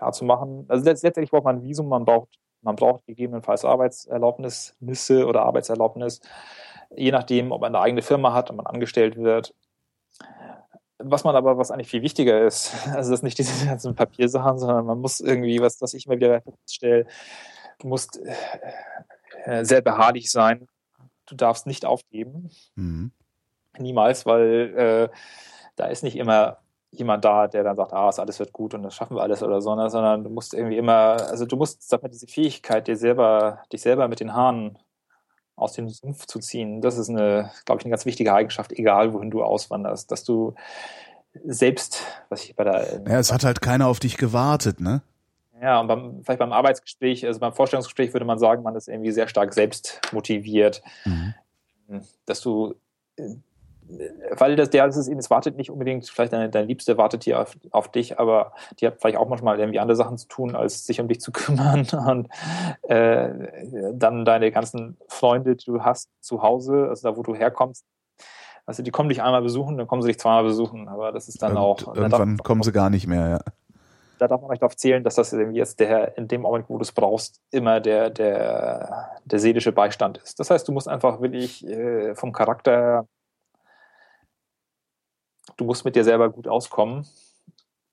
klar 0.00 0.12
zu 0.12 0.24
machen. 0.24 0.64
Also 0.68 0.84
letztendlich 0.84 1.30
braucht 1.30 1.44
man 1.44 1.56
ein 1.56 1.62
Visum, 1.62 1.88
man 1.88 2.04
braucht, 2.04 2.28
man 2.62 2.76
braucht 2.76 3.04
gegebenenfalls 3.06 3.64
Arbeitserlaubnisse 3.64 5.26
oder 5.26 5.42
Arbeitserlaubnis, 5.42 6.20
je 6.96 7.12
nachdem, 7.12 7.52
ob 7.52 7.60
man 7.60 7.74
eine 7.74 7.84
eigene 7.84 8.02
Firma 8.02 8.32
hat 8.32 8.50
und 8.50 8.56
man 8.56 8.66
angestellt 8.66 9.16
wird. 9.16 9.54
Was 10.98 11.24
man 11.24 11.36
aber, 11.36 11.56
was 11.58 11.70
eigentlich 11.70 11.90
viel 11.90 12.02
wichtiger 12.02 12.46
ist, 12.46 12.74
also 12.86 13.10
das 13.10 13.20
ist 13.20 13.22
nicht 13.22 13.38
diese 13.38 13.66
ganzen 13.66 13.94
Papiersachen, 13.94 14.58
sondern 14.58 14.86
man 14.86 15.00
muss 15.00 15.20
irgendwie, 15.20 15.60
was, 15.60 15.80
was 15.82 15.92
ich 15.92 16.06
immer 16.06 16.16
wieder 16.16 16.40
feststelle, 16.40 17.06
du 17.78 17.88
musst 17.88 18.18
äh, 19.44 19.64
sehr 19.64 19.82
beharrlich 19.82 20.30
sein. 20.30 20.66
Du 21.26 21.34
darfst 21.36 21.66
nicht 21.66 21.84
aufgeben. 21.84 22.50
Mhm. 22.74 23.12
Niemals, 23.78 24.26
weil 24.26 24.74
äh, 24.76 25.16
da 25.76 25.86
ist 25.86 26.02
nicht 26.02 26.16
immer 26.16 26.58
jemand 26.92 27.24
da, 27.24 27.46
der 27.46 27.62
dann 27.62 27.76
sagt, 27.76 27.92
ah, 27.92 28.08
alles 28.08 28.38
wird 28.38 28.52
gut 28.52 28.74
und 28.74 28.82
das 28.82 28.94
schaffen 28.94 29.16
wir 29.16 29.22
alles 29.22 29.42
oder 29.42 29.60
so, 29.60 29.74
ne? 29.74 29.90
sondern 29.90 30.24
du 30.24 30.30
musst 30.30 30.54
irgendwie 30.54 30.76
immer, 30.76 31.28
also 31.28 31.46
du 31.46 31.56
musst, 31.56 31.88
sag 31.88 32.02
mal, 32.02 32.08
diese 32.08 32.26
Fähigkeit, 32.26 32.88
dir 32.88 32.96
selber, 32.96 33.60
dich 33.72 33.82
selber 33.82 34.08
mit 34.08 34.20
den 34.20 34.34
Haaren 34.34 34.78
aus 35.54 35.74
dem 35.74 35.88
Sumpf 35.88 36.26
zu 36.26 36.40
ziehen, 36.40 36.80
das 36.80 36.98
ist 36.98 37.10
eine, 37.10 37.50
glaube 37.64 37.80
ich, 37.80 37.84
eine 37.84 37.90
ganz 37.90 38.06
wichtige 38.06 38.34
Eigenschaft, 38.34 38.72
egal 38.72 39.12
wohin 39.12 39.30
du 39.30 39.42
auswanderst, 39.42 40.10
dass 40.10 40.24
du 40.24 40.54
selbst, 41.44 42.02
was 42.28 42.44
ich 42.44 42.56
bei 42.56 42.64
der. 42.64 43.02
Ja, 43.06 43.18
es 43.18 43.32
hat 43.32 43.44
halt 43.44 43.60
keiner 43.60 43.86
auf 43.86 44.00
dich 44.00 44.16
gewartet, 44.16 44.80
ne? 44.80 45.02
Ja, 45.62 45.78
und 45.80 45.88
beim, 45.88 46.24
vielleicht 46.24 46.38
beim 46.38 46.52
Arbeitsgespräch, 46.52 47.26
also 47.26 47.38
beim 47.38 47.52
Vorstellungsgespräch 47.52 48.14
würde 48.14 48.24
man 48.24 48.38
sagen, 48.38 48.62
man 48.62 48.74
ist 48.74 48.88
irgendwie 48.88 49.12
sehr 49.12 49.28
stark 49.28 49.52
selbst 49.52 50.00
motiviert, 50.10 50.82
mhm. 51.04 51.34
dass 52.24 52.40
du 52.40 52.74
weil 54.32 54.56
das 54.56 54.70
der 54.70 54.86
ist 54.86 54.96
es 54.96 55.08
eben, 55.08 55.18
es 55.18 55.30
wartet 55.30 55.56
nicht 55.56 55.70
unbedingt, 55.70 56.08
vielleicht 56.08 56.32
deine, 56.32 56.48
deine 56.48 56.66
Liebste 56.66 56.96
wartet 56.96 57.24
hier 57.24 57.40
auf, 57.40 57.56
auf, 57.70 57.88
dich, 57.88 58.18
aber 58.18 58.52
die 58.78 58.86
hat 58.86 59.00
vielleicht 59.00 59.16
auch 59.16 59.28
manchmal 59.28 59.58
irgendwie 59.58 59.78
andere 59.80 59.96
Sachen 59.96 60.18
zu 60.18 60.28
tun, 60.28 60.54
als 60.54 60.86
sich 60.86 61.00
um 61.00 61.08
dich 61.08 61.20
zu 61.20 61.32
kümmern 61.32 61.86
und 62.06 62.28
äh, 62.88 63.92
dann 63.92 64.24
deine 64.24 64.50
ganzen 64.50 64.96
Freunde, 65.08 65.56
die 65.56 65.64
du 65.64 65.82
hast 65.82 66.08
zu 66.20 66.42
Hause, 66.42 66.86
also 66.88 67.10
da, 67.10 67.16
wo 67.16 67.22
du 67.22 67.34
herkommst, 67.34 67.84
also 68.66 68.82
die 68.82 68.90
kommen 68.90 69.08
dich 69.08 69.22
einmal 69.22 69.42
besuchen, 69.42 69.78
dann 69.78 69.86
kommen 69.86 70.02
sie 70.02 70.08
dich 70.08 70.18
zweimal 70.18 70.44
besuchen, 70.44 70.88
aber 70.88 71.12
das 71.12 71.28
ist 71.28 71.42
dann 71.42 71.52
und 71.52 71.58
auch. 71.58 71.86
Irgendwann 71.88 72.36
darf, 72.36 72.44
kommen 72.44 72.62
sie 72.62 72.72
gar 72.72 72.90
nicht 72.90 73.06
mehr, 73.06 73.28
ja. 73.28 73.40
Da 74.18 74.28
darf 74.28 74.42
man 74.42 74.50
nicht 74.50 74.62
darauf 74.62 74.76
zählen, 74.76 75.02
dass 75.02 75.14
das 75.14 75.32
irgendwie 75.32 75.58
jetzt 75.58 75.80
der, 75.80 76.16
in 76.18 76.28
dem 76.28 76.42
Moment, 76.42 76.66
wo 76.68 76.76
du 76.76 76.82
es 76.82 76.92
brauchst, 76.92 77.40
immer 77.50 77.80
der, 77.80 78.10
der, 78.10 79.08
der 79.24 79.38
seelische 79.38 79.72
Beistand 79.72 80.18
ist. 80.18 80.38
Das 80.38 80.50
heißt, 80.50 80.68
du 80.68 80.72
musst 80.72 80.88
einfach 80.88 81.22
wirklich 81.22 81.66
äh, 81.66 82.14
vom 82.14 82.32
Charakter 82.32 83.06
du 85.60 85.64
musst 85.66 85.84
mit 85.84 85.94
dir 85.94 86.04
selber 86.04 86.30
gut 86.30 86.48
auskommen 86.48 87.06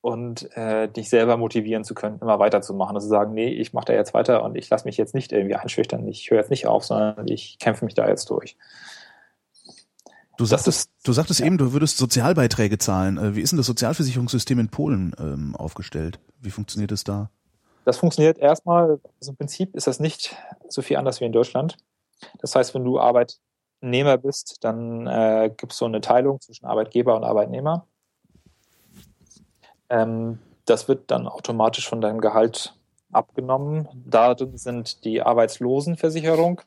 und 0.00 0.56
äh, 0.56 0.88
dich 0.88 1.10
selber 1.10 1.36
motivieren 1.36 1.84
zu 1.84 1.94
können, 1.94 2.18
immer 2.20 2.38
weiterzumachen. 2.38 2.96
Also 2.96 3.08
sagen, 3.08 3.34
nee, 3.34 3.48
ich 3.48 3.74
mache 3.74 3.86
da 3.86 3.92
jetzt 3.92 4.14
weiter 4.14 4.42
und 4.42 4.56
ich 4.56 4.70
lasse 4.70 4.86
mich 4.86 4.96
jetzt 4.96 5.14
nicht 5.14 5.32
irgendwie 5.32 5.54
einschüchtern, 5.54 6.06
ich 6.08 6.30
höre 6.30 6.38
jetzt 6.38 6.50
nicht 6.50 6.66
auf, 6.66 6.84
sondern 6.84 7.28
ich 7.28 7.58
kämpfe 7.58 7.84
mich 7.84 7.94
da 7.94 8.08
jetzt 8.08 8.30
durch. 8.30 8.56
Du 10.38 10.44
sagtest, 10.44 10.90
du 11.04 11.12
sagtest 11.12 11.40
ja. 11.40 11.46
eben, 11.46 11.58
du 11.58 11.72
würdest 11.72 11.98
Sozialbeiträge 11.98 12.78
zahlen. 12.78 13.18
Äh, 13.18 13.36
wie 13.36 13.42
ist 13.42 13.50
denn 13.50 13.58
das 13.58 13.66
Sozialversicherungssystem 13.66 14.58
in 14.60 14.68
Polen 14.68 15.14
ähm, 15.18 15.54
aufgestellt? 15.56 16.20
Wie 16.40 16.50
funktioniert 16.50 16.92
es 16.92 17.04
da? 17.04 17.30
Das 17.84 17.98
funktioniert 17.98 18.38
erstmal, 18.38 19.00
also 19.18 19.32
im 19.32 19.36
Prinzip 19.36 19.74
ist 19.74 19.88
das 19.88 19.98
nicht 19.98 20.36
so 20.68 20.80
viel 20.80 20.96
anders 20.96 21.20
wie 21.20 21.24
in 21.24 21.32
Deutschland. 21.32 21.76
Das 22.40 22.54
heißt, 22.54 22.74
wenn 22.74 22.84
du 22.84 23.00
Arbeit 23.00 23.40
Nehmer 23.80 24.18
bist, 24.18 24.64
dann 24.64 25.06
äh, 25.06 25.50
gibt 25.56 25.72
es 25.72 25.78
so 25.78 25.84
eine 25.84 26.00
Teilung 26.00 26.40
zwischen 26.40 26.66
Arbeitgeber 26.66 27.16
und 27.16 27.24
Arbeitnehmer. 27.24 27.86
Ähm, 29.88 30.38
das 30.64 30.88
wird 30.88 31.10
dann 31.10 31.26
automatisch 31.26 31.88
von 31.88 32.00
deinem 32.00 32.20
Gehalt 32.20 32.74
abgenommen. 33.12 33.88
Darin 33.94 34.56
sind 34.56 35.04
die 35.04 35.22
Arbeitslosenversicherung, 35.22 36.60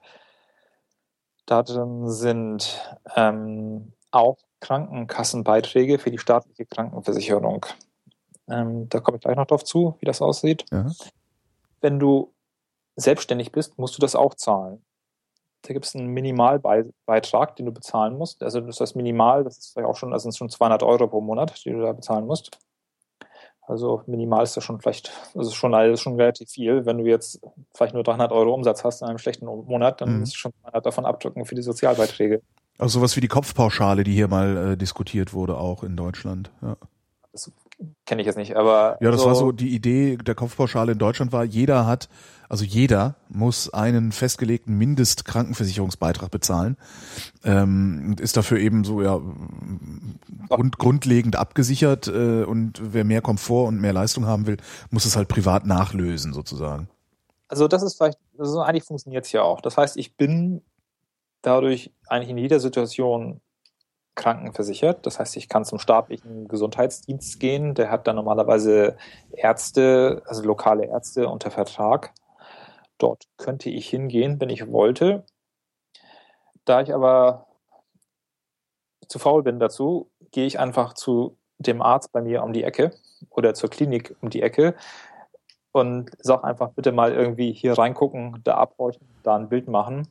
darin 1.46 2.10
sind 2.10 2.80
ähm, 3.16 3.94
auch 4.12 4.38
Krankenkassenbeiträge 4.60 6.00
für 6.00 6.12
die 6.12 6.18
staatliche 6.18 6.66
Krankenversicherung. 6.66 7.66
Ähm, 8.48 8.90
da 8.90 9.00
komme 9.00 9.18
ich 9.18 9.24
gleich 9.24 9.36
noch 9.36 9.48
drauf 9.48 9.64
zu, 9.64 9.96
wie 10.00 10.06
das 10.06 10.22
aussieht. 10.22 10.66
Ja. 10.72 10.92
Wenn 11.82 12.00
du 12.00 12.34
selbstständig 12.96 13.52
bist, 13.52 13.78
musst 13.78 13.98
du 13.98 14.02
das 14.02 14.16
auch 14.16 14.36
zahlen. 14.36 14.84
Da 15.64 15.74
gibt 15.74 15.86
es 15.86 15.96
einen 15.96 16.08
Minimalbeitrag, 16.08 17.56
den 17.56 17.68
du 17.68 17.72
bezahlen 17.72 18.18
musst. 18.18 18.42
Also 18.42 18.62
das 18.62 18.80
heißt 18.80 18.96
Minimal, 18.96 19.44
das 19.44 19.58
ist 19.58 19.74
vielleicht 19.74 19.88
auch 19.88 19.96
schon, 19.96 20.12
also 20.12 20.24
sind 20.24 20.38
schon 20.38 20.50
200 20.50 20.82
Euro 20.84 21.08
pro 21.08 21.22
Monat, 21.22 21.64
die 21.66 21.72
du 21.72 21.82
da 21.82 21.94
bezahlen 21.94 22.26
musst. 22.26 22.58
Also 23.68 24.04
minimal 24.06 24.44
ist 24.44 24.58
das 24.58 24.64
schon 24.64 24.82
vielleicht, 24.82 25.12
das 25.34 25.48
ist 25.48 25.54
schon, 25.54 25.72
das 25.72 25.94
ist 25.94 26.02
schon 26.02 26.16
relativ 26.16 26.50
viel. 26.50 26.86
Wenn 26.86 26.98
du 26.98 27.06
jetzt 27.06 27.40
vielleicht 27.74 27.94
nur 27.94 28.04
300 28.04 28.32
Euro 28.32 28.54
Umsatz 28.54 28.84
hast 28.84 29.02
in 29.02 29.08
einem 29.08 29.18
schlechten 29.18 29.46
Monat, 29.46 30.02
dann 30.02 30.14
mhm. 30.14 30.20
musst 30.22 30.34
du 30.34 30.38
schon 30.38 30.52
200 30.64 30.86
davon 30.86 31.06
abdrücken 31.06 31.46
für 31.46 31.56
die 31.56 31.62
Sozialbeiträge. 31.62 32.42
Also 32.78 33.00
sowas 33.00 33.16
wie 33.16 33.22
die 33.22 33.28
Kopfpauschale, 33.28 34.04
die 34.04 34.14
hier 34.14 34.28
mal 34.28 34.74
äh, 34.74 34.78
diskutiert 34.78 35.34
wurde, 35.34 35.58
auch 35.58 35.84
in 35.84 35.96
Deutschland. 35.96 36.52
Ja. 36.62 36.76
Das 37.32 37.52
kenne 38.06 38.22
ich 38.22 38.26
jetzt 38.26 38.38
nicht, 38.38 38.56
aber. 38.56 38.98
Ja, 39.02 39.12
das 39.12 39.22
so 39.22 39.28
war 39.28 39.36
so 39.36 39.52
die 39.52 39.74
Idee 39.76 40.18
der 40.18 40.36
Kopfpauschale 40.36 40.94
in 40.94 40.98
Deutschland 40.98 41.32
war, 41.32 41.44
jeder 41.44 41.86
hat, 41.86 42.10
also 42.50 42.66
jeder 42.66 43.16
muss 43.30 43.74
einen 43.74 44.12
festgelegten 44.12 44.78
Mindestkrankenversicherungsbeitrag 44.78 46.32
bezahlen. 46.32 46.78
Ähm, 47.44 48.16
ist 48.20 48.38
dafür 48.38 48.60
eben 48.60 48.84
so 48.84 49.02
ja 49.02 49.22
grund, 50.50 50.78
grundlegend 50.78 51.36
abgesichert 51.36 52.08
äh, 52.08 52.44
und 52.44 52.82
wer 52.84 53.04
mehr 53.04 53.22
Komfort 53.22 53.68
und 53.68 53.80
mehr 53.80 53.94
Leistung 53.94 54.26
haben 54.26 54.48
will, 54.48 54.58
muss 54.90 55.06
es 55.06 55.16
halt 55.16 55.28
privat 55.28 55.66
nachlösen 55.66 56.34
sozusagen. 56.34 56.90
Also 57.48 57.68
das 57.68 57.84
ist 57.84 57.98
vielleicht, 57.98 58.18
also 58.38 58.62
eigentlich 58.62 58.84
funktioniert 58.84 59.26
es 59.26 59.32
ja 59.32 59.42
auch. 59.42 59.62
Das 59.62 59.78
heißt, 59.78 59.98
ich 59.98 60.16
bin 60.16 60.62
dadurch 61.42 61.92
eigentlich 62.08 62.30
in 62.30 62.38
jeder 62.38 62.60
Situation 62.60 63.42
krankenversichert. 64.16 65.06
Das 65.06 65.20
heißt, 65.20 65.38
ich 65.38 65.50
kann 65.50 65.66
zum 65.66 65.80
staatlichen 65.80 66.48
Gesundheitsdienst 66.48 67.40
gehen. 67.40 67.74
Der 67.74 67.90
hat 67.90 68.08
dann 68.08 68.16
normalerweise 68.16 68.98
Ärzte, 69.32 70.22
also 70.26 70.44
lokale 70.44 70.86
Ärzte 70.86 71.28
unter 71.28 71.52
Vertrag. 71.52 72.14
Dort 72.98 73.26
könnte 73.38 73.70
ich 73.70 73.90
hingehen, 73.90 74.40
wenn 74.40 74.50
ich 74.50 74.72
wollte. 74.72 75.24
Da 76.66 76.82
ich 76.82 76.94
aber 76.94 77.48
zu 79.08 79.20
faul 79.20 79.44
bin 79.44 79.60
dazu, 79.60 80.10
gehe 80.32 80.46
ich 80.46 80.60
einfach 80.60 80.94
zu 80.94 81.38
dem 81.58 81.82
Arzt 81.82 82.12
bei 82.12 82.22
mir 82.22 82.44
um 82.44 82.54
die 82.54 82.64
Ecke 82.64 82.92
oder 83.30 83.54
zur 83.54 83.70
Klinik 83.70 84.16
um 84.22 84.30
die 84.30 84.42
Ecke 84.42 84.76
und 85.72 86.12
sage 86.20 86.44
einfach 86.44 86.70
bitte 86.72 86.92
mal 86.92 87.14
irgendwie 87.14 87.54
hier 87.54 87.78
reingucken, 87.78 88.42
da 88.44 88.56
abhorchen, 88.56 89.08
da 89.24 89.36
ein 89.36 89.50
Bild 89.50 89.68
machen. 89.68 90.08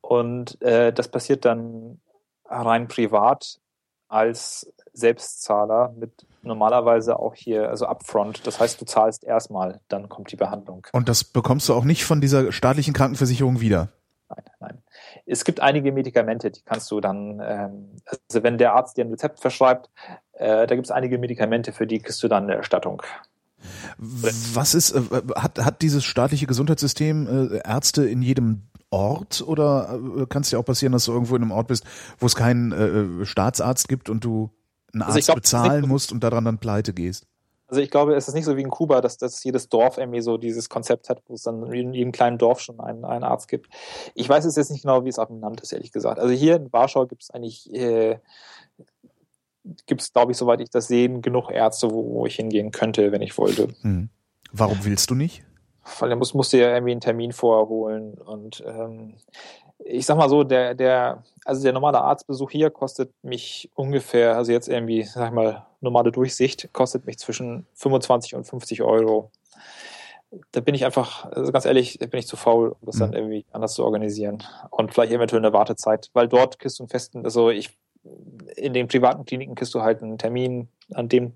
Und 0.00 0.60
äh, 0.62 0.92
das 0.92 1.08
passiert 1.08 1.44
dann 1.44 2.00
rein 2.60 2.88
privat 2.88 3.58
als 4.08 4.70
Selbstzahler 4.92 5.94
mit 5.96 6.26
normalerweise 6.42 7.18
auch 7.18 7.34
hier, 7.34 7.68
also 7.68 7.86
upfront. 7.86 8.46
Das 8.46 8.60
heißt, 8.60 8.80
du 8.80 8.84
zahlst 8.84 9.24
erstmal, 9.24 9.80
dann 9.88 10.08
kommt 10.08 10.30
die 10.32 10.36
Behandlung. 10.36 10.86
Und 10.92 11.08
das 11.08 11.24
bekommst 11.24 11.68
du 11.68 11.74
auch 11.74 11.84
nicht 11.84 12.04
von 12.04 12.20
dieser 12.20 12.52
staatlichen 12.52 12.92
Krankenversicherung 12.92 13.60
wieder? 13.60 13.88
Nein, 14.28 14.44
nein. 14.60 14.82
Es 15.24 15.44
gibt 15.44 15.60
einige 15.60 15.92
Medikamente, 15.92 16.50
die 16.50 16.62
kannst 16.62 16.90
du 16.90 17.00
dann, 17.00 17.40
ähm, 17.42 17.96
also 18.28 18.42
wenn 18.42 18.58
der 18.58 18.74
Arzt 18.74 18.96
dir 18.96 19.04
ein 19.04 19.10
Rezept 19.10 19.40
verschreibt, 19.40 19.90
äh, 20.32 20.66
da 20.66 20.74
gibt 20.74 20.86
es 20.86 20.90
einige 20.90 21.18
Medikamente, 21.18 21.72
für 21.72 21.86
die 21.86 22.00
kriegst 22.00 22.22
du 22.22 22.28
dann 22.28 22.44
eine 22.44 22.56
Erstattung. 22.56 23.02
Was 23.98 24.74
ist, 24.74 24.92
äh, 24.92 25.00
hat, 25.36 25.58
hat 25.58 25.82
dieses 25.82 26.04
staatliche 26.04 26.46
Gesundheitssystem 26.46 27.50
äh, 27.52 27.60
Ärzte 27.64 28.08
in 28.08 28.22
jedem 28.22 28.68
Ort 28.92 29.42
oder 29.46 29.98
äh, 30.16 30.26
kann 30.26 30.42
es 30.42 30.50
dir 30.50 30.58
auch 30.58 30.64
passieren, 30.64 30.92
dass 30.92 31.06
du 31.06 31.12
irgendwo 31.12 31.34
in 31.34 31.42
einem 31.42 31.52
Ort 31.52 31.68
bist, 31.68 31.84
wo 32.18 32.26
es 32.26 32.36
keinen 32.36 32.72
äh, 32.72 33.22
äh 33.22 33.24
Staatsarzt 33.24 33.88
gibt 33.88 34.10
und 34.10 34.24
du 34.24 34.50
einen 34.92 35.02
also 35.02 35.16
Arzt 35.16 35.16
also 35.16 35.26
glaub, 35.26 35.36
bezahlen 35.36 35.88
musst 35.88 36.12
und 36.12 36.22
daran 36.22 36.44
dann 36.44 36.58
pleite 36.58 36.92
gehst? 36.92 37.26
Also 37.72 37.80
ich 37.80 37.90
glaube, 37.90 38.14
es 38.14 38.28
ist 38.28 38.34
nicht 38.34 38.44
so 38.44 38.54
wie 38.58 38.60
in 38.60 38.68
Kuba, 38.68 39.00
dass, 39.00 39.16
dass 39.16 39.42
jedes 39.42 39.70
Dorf 39.70 39.96
irgendwie 39.96 40.20
so 40.20 40.36
dieses 40.36 40.68
Konzept 40.68 41.08
hat, 41.08 41.22
wo 41.26 41.34
es 41.34 41.42
dann 41.42 41.72
in 41.72 41.94
jedem 41.94 42.12
kleinen 42.12 42.36
Dorf 42.36 42.60
schon 42.60 42.80
einen, 42.80 43.06
einen 43.06 43.24
Arzt 43.24 43.48
gibt. 43.48 43.68
Ich 44.14 44.28
weiß 44.28 44.44
es 44.44 44.56
jetzt 44.56 44.70
nicht 44.70 44.82
genau, 44.82 45.06
wie 45.06 45.08
es 45.08 45.18
auf 45.18 45.28
dem 45.28 45.40
Land 45.40 45.62
ist, 45.62 45.72
ehrlich 45.72 45.90
gesagt. 45.90 46.20
Also 46.20 46.34
hier 46.34 46.56
in 46.56 46.70
Warschau 46.70 47.06
gibt 47.06 47.22
es 47.22 47.30
eigentlich, 47.30 47.72
äh, 47.72 48.18
gibt 49.86 50.02
es, 50.02 50.12
glaube 50.12 50.32
ich, 50.32 50.38
soweit 50.38 50.60
ich 50.60 50.68
das 50.68 50.86
sehe, 50.86 51.08
genug 51.20 51.50
Ärzte, 51.50 51.90
wo, 51.90 52.12
wo 52.12 52.26
ich 52.26 52.36
hingehen 52.36 52.72
könnte, 52.72 53.10
wenn 53.10 53.22
ich 53.22 53.38
wollte. 53.38 53.68
Hm. 53.80 54.10
Warum 54.52 54.84
willst 54.84 55.08
du 55.08 55.14
nicht? 55.14 55.42
Weil 55.98 56.10
er 56.10 56.16
muss, 56.16 56.34
musste 56.34 56.58
ja 56.58 56.72
irgendwie 56.72 56.92
einen 56.92 57.00
Termin 57.00 57.32
vorholen 57.32 58.14
und 58.14 58.62
ähm, 58.66 59.14
ich 59.84 60.06
sag 60.06 60.16
mal 60.16 60.28
so, 60.28 60.44
der, 60.44 60.74
der, 60.74 61.22
also 61.44 61.62
der 61.62 61.72
normale 61.72 62.00
Arztbesuch 62.00 62.50
hier 62.50 62.70
kostet 62.70 63.12
mich 63.22 63.70
ungefähr, 63.74 64.36
also 64.36 64.52
jetzt 64.52 64.68
irgendwie, 64.68 65.02
sag 65.02 65.28
ich 65.28 65.34
mal, 65.34 65.66
normale 65.80 66.12
Durchsicht, 66.12 66.68
kostet 66.72 67.06
mich 67.06 67.18
zwischen 67.18 67.66
25 67.74 68.34
und 68.34 68.44
50 68.44 68.82
Euro. 68.82 69.30
Da 70.52 70.60
bin 70.60 70.74
ich 70.74 70.84
einfach, 70.84 71.26
also 71.30 71.52
ganz 71.52 71.66
ehrlich, 71.66 71.98
da 71.98 72.06
bin 72.06 72.20
ich 72.20 72.26
zu 72.26 72.36
faul, 72.36 72.70
um 72.80 72.86
das 72.86 72.96
mhm. 72.96 73.00
dann 73.00 73.12
irgendwie 73.14 73.44
anders 73.50 73.74
zu 73.74 73.84
organisieren. 73.84 74.42
Und 74.70 74.94
vielleicht 74.94 75.12
eventuell 75.12 75.42
eine 75.42 75.52
Wartezeit, 75.52 76.10
weil 76.12 76.28
dort 76.28 76.58
kriegst 76.58 76.78
du 76.78 76.84
einen 76.84 76.88
festen, 76.88 77.24
also 77.24 77.50
ich, 77.50 77.70
in 78.56 78.72
den 78.72 78.88
privaten 78.88 79.24
Kliniken 79.24 79.54
kriegst 79.54 79.74
du 79.74 79.82
halt 79.82 80.02
einen 80.02 80.18
Termin, 80.18 80.68
an 80.94 81.08
dem 81.08 81.34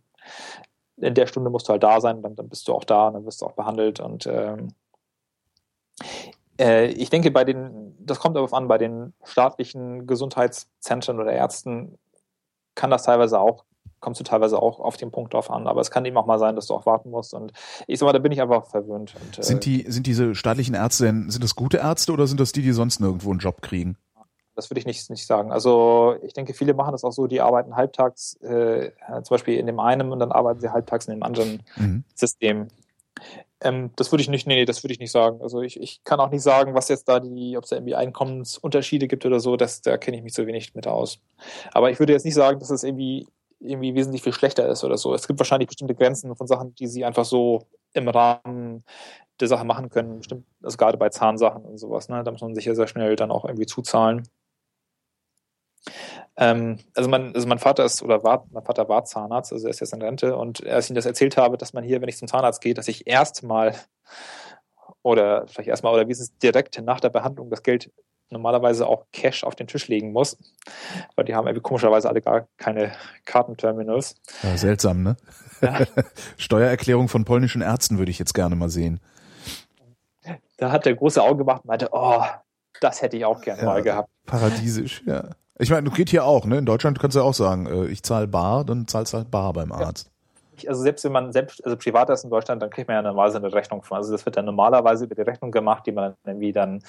in 0.99 1.15
der 1.15 1.27
Stunde 1.27 1.51
musst 1.51 1.69
du 1.69 1.73
halt 1.73 1.83
da 1.83 2.01
sein, 2.01 2.23
dann, 2.23 2.37
dann 2.37 2.49
bist 2.49 2.67
du 2.69 2.75
auch 2.75 2.85
da 2.85 3.09
und 3.09 3.15
dann 3.15 3.27
wirst 3.27 3.43
du 3.43 3.47
auch 3.47 3.53
behandelt. 3.53 4.01
Und 4.01 4.27
ähm, 4.27 4.69
äh, 6.59 6.87
ich 6.87 7.11
denke, 7.11 7.31
bei 7.31 7.45
den, 7.45 7.95
das 7.99 8.19
kommt 8.19 8.37
darauf 8.37 8.55
an, 8.55 8.69
bei 8.69 8.79
den 8.79 9.13
staatlichen 9.25 10.07
Gesundheitszentren 10.07 11.21
oder 11.21 11.33
Ärzten 11.33 11.99
kann 12.75 12.91
das 12.91 13.05
teilweise 13.05 13.41
auch, 13.41 13.65
kommst 14.01 14.21
du 14.21 14.25
teilweise 14.25 14.61
auch 14.61 14.81
auf 14.81 14.97
den 14.97 15.11
Punkt 15.11 15.35
drauf 15.35 15.51
an. 15.51 15.67
Aber 15.67 15.81
es 15.81 15.91
kann 15.91 16.05
eben 16.05 16.17
auch 16.17 16.27
mal 16.27 16.39
sein, 16.39 16.57
dass 16.57 16.67
du 16.67 16.75
auch 16.75 16.87
warten 16.87 17.11
musst. 17.11 17.35
Und 17.35 17.53
ich 17.87 17.99
sag 17.99 18.07
mal, 18.07 18.13
da 18.13 18.19
bin 18.19 18.33
ich 18.33 18.41
einfach 18.41 18.67
verwöhnt. 18.67 19.15
Und, 19.23 19.39
äh, 19.39 19.43
sind 19.43 19.65
die, 19.65 19.85
sind 19.89 20.07
diese 20.07 20.35
staatlichen 20.35 20.75
Ärzte 20.75 21.05
denn, 21.05 21.31
sind 21.31 21.45
das 21.45 21.55
gute 21.55 21.79
Ärzte 21.79 22.13
oder 22.13 22.27
sind 22.27 22.41
das 22.41 22.53
die, 22.53 22.63
die 22.63 22.73
sonst 22.73 23.01
nirgendwo 23.01 23.31
einen 23.31 23.41
Job 23.41 23.63
kriegen? 23.63 23.97
Das 24.57 24.71
würde 24.71 24.81
ich 24.81 24.87
nicht, 24.87 25.09
nicht 25.11 25.27
sagen. 25.27 25.53
Also 25.53 26.17
ich 26.23 26.33
denke, 26.33 26.55
viele 26.55 26.75
machen 26.75 26.93
das 26.93 27.05
auch 27.05 27.13
so, 27.13 27.27
die 27.27 27.41
arbeiten 27.41 27.77
halbtags 27.77 28.35
äh, 28.43 28.91
zum 29.23 29.35
Beispiel 29.35 29.59
in 29.59 29.67
dem 29.67 29.79
einen 29.79 30.11
und 30.11 30.19
dann 30.19 30.33
arbeiten 30.33 30.61
sie 30.61 30.73
halbtags 30.73 31.07
in 31.07 31.15
dem 31.15 31.23
anderen 31.23 31.63
mhm. 31.77 32.05
System. 32.15 32.69
Ähm, 33.61 33.91
das 33.97 34.13
würde 34.13 34.23
ich 34.23 34.29
nicht, 34.29 34.47
nee, 34.47 34.65
das 34.65 34.83
würde 34.83 34.93
ich 34.93 34.99
nicht 34.99 35.13
sagen. 35.13 35.41
Also 35.43 35.63
ich, 35.63 35.81
ich 35.81 36.05
kann 36.05 36.21
auch 36.21 36.31
nicht 36.31 36.43
sagen, 36.43 36.75
was 36.75 36.89
jetzt 36.89 37.09
da 37.09 37.21
die, 37.21 37.57
ob 37.57 37.65
es 37.65 37.71
da 37.71 37.77
irgendwie 37.77 37.95
Einkommensunterschiede 37.95 39.09
gibt 39.09 39.25
oder 39.25 39.41
so, 39.41 39.57
das, 39.57 39.81
da 39.83 39.97
kenne 39.97 40.17
ich 40.17 40.23
mich 40.23 40.35
so 40.35 40.47
wenig 40.47 40.75
mit 40.75 40.87
aus. 40.87 41.21
Aber 41.73 41.91
ich 41.91 41.99
würde 41.99 42.13
jetzt 42.13 42.25
nicht 42.25 42.35
sagen, 42.35 42.59
dass 42.59 42.71
es 42.71 42.83
irgendwie, 42.83 43.27
irgendwie 43.61 43.95
wesentlich 43.95 44.23
viel 44.23 44.35
schlechter 44.35 44.69
ist 44.69 44.85
oder 44.85 44.99
so. 44.99 45.15
Es 45.15 45.27
gibt 45.27 45.39
wahrscheinlich 45.39 45.69
bestimmte 45.69 45.95
Grenzen 45.95 46.35
von 46.37 46.47
Sachen, 46.47 46.75
die 46.75 46.87
sie 46.87 47.05
einfach 47.05 47.25
so 47.25 47.63
im 47.95 48.09
Rahmen 48.09 48.85
der 49.41 49.49
Sache 49.49 49.65
machen 49.65 49.89
können. 49.89 50.19
Bestimmt, 50.19 50.45
also 50.63 50.77
gerade 50.77 50.99
bei 50.99 51.09
Zahnsachen 51.09 51.65
und 51.65 51.79
sowas, 51.79 52.09
ne? 52.09 52.23
Da 52.25 52.31
muss 52.31 52.43
man 52.43 52.55
sich 52.55 52.67
ja 52.67 52.75
sehr 52.75 52.87
schnell 52.87 53.17
dann 53.17 53.31
auch 53.31 53.45
irgendwie 53.45 53.67
zuzahlen. 53.67 54.29
Ähm, 56.37 56.79
also, 56.95 57.09
mein, 57.09 57.35
also 57.35 57.47
mein 57.47 57.59
Vater 57.59 57.85
ist 57.85 58.03
oder 58.03 58.23
war, 58.23 58.47
mein 58.51 58.65
Vater 58.65 58.89
war 58.89 59.05
Zahnarzt, 59.05 59.53
also 59.53 59.67
er 59.67 59.71
ist 59.71 59.81
jetzt 59.81 59.95
in 59.95 60.03
Rente 60.03 60.37
und 60.37 60.67
als 60.67 60.87
ich 60.87 60.91
ihm 60.91 60.97
das 60.97 61.07
erzählt 61.07 61.37
habe, 61.37 61.57
dass 61.57 61.73
man 61.73 61.85
hier, 61.85 62.01
wenn 62.01 62.09
ich 62.09 62.19
zum 62.19 62.29
Zahnarzt 62.29 62.61
gehe, 62.61 62.75
dass 62.75 62.89
ich 62.89 63.07
erstmal 63.07 63.75
oder 65.03 65.47
vielleicht 65.47 65.69
erstmal 65.69 65.95
oder 65.95 66.09
wie 66.09 66.13
ist 66.13 66.21
es 66.21 66.37
direkt 66.39 66.81
nach 66.83 67.01
der 67.01 67.11
Behandlung 67.11 67.49
das 67.49 67.63
Geld 67.63 67.91
normalerweise 68.31 68.87
auch 68.87 69.07
Cash 69.13 69.45
auf 69.45 69.55
den 69.55 69.67
Tisch 69.67 69.89
legen 69.89 70.13
muss, 70.13 70.37
weil 71.15 71.25
die 71.25 71.35
haben 71.35 71.47
irgendwie 71.47 71.63
komischerweise 71.63 72.09
alle 72.09 72.21
gar 72.21 72.49
keine 72.57 72.93
Kartenterminals. 73.25 74.17
Ja, 74.43 74.57
seltsam, 74.57 75.03
ne? 75.03 75.17
Ja. 75.61 75.79
Steuererklärung 76.37 77.09
von 77.09 77.25
polnischen 77.25 77.63
Ärzten 77.63 77.99
würde 77.99 78.11
ich 78.11 78.19
jetzt 78.19 78.35
gerne 78.35 78.57
mal 78.57 78.69
sehen. 78.69 79.01
Da 80.57 80.73
hat 80.73 80.87
der 80.87 80.97
große 80.97 81.23
Auge 81.23 81.39
gemacht 81.39 81.63
und 81.63 81.69
meinte, 81.69 81.89
oh, 81.93 82.25
das 82.81 83.01
hätte 83.01 83.17
ich 83.17 83.25
auch 83.25 83.41
gerne 83.41 83.63
ja, 83.63 83.67
mal 83.67 83.83
gehabt. 83.83 84.11
Paradiesisch, 84.27 85.03
ja. 85.07 85.31
Ich 85.59 85.71
meine, 85.71 85.89
du 85.89 85.91
geht 85.91 86.11
hier 86.11 86.25
auch, 86.25 86.45
ne? 86.45 86.59
In 86.59 86.67
Deutschland 86.67 86.99
kannst 86.99 87.15
du 87.15 87.21
ja 87.21 87.25
auch 87.25 87.35
sagen, 87.35 87.67
äh, 87.67 87.87
ich 87.87 88.03
zahle 88.03 88.27
bar, 88.27 88.65
dann 88.65 88.87
zahlst 88.87 89.13
du 89.13 89.19
halt 89.19 89.31
bar 89.31 89.53
beim 89.53 89.73
Arzt. 89.73 90.11
Ja. 90.59 90.71
Also 90.71 90.83
selbst 90.83 91.05
wenn 91.05 91.13
man 91.13 91.33
selbst, 91.33 91.65
also 91.65 91.77
privat 91.77 92.09
ist 92.11 92.25
in 92.25 92.31
Deutschland, 92.31 92.63
dann 92.63 92.71
kriegt 92.71 92.89
man 92.89 92.97
ja 92.97 93.03
normalerweise 93.03 93.39
eine 93.39 93.53
Rechnung 93.53 93.83
von. 93.83 93.99
Also 93.99 94.13
das 94.13 94.25
wird 94.25 94.37
dann 94.37 94.47
normalerweise 94.47 95.05
über 95.05 95.15
die 95.15 95.23
Rechnung 95.23 95.51
gemacht, 95.51 95.87
die 95.87 95.93
man 95.93 96.15
dann 96.25 96.35
irgendwie 96.35 96.53
dann 96.53 96.83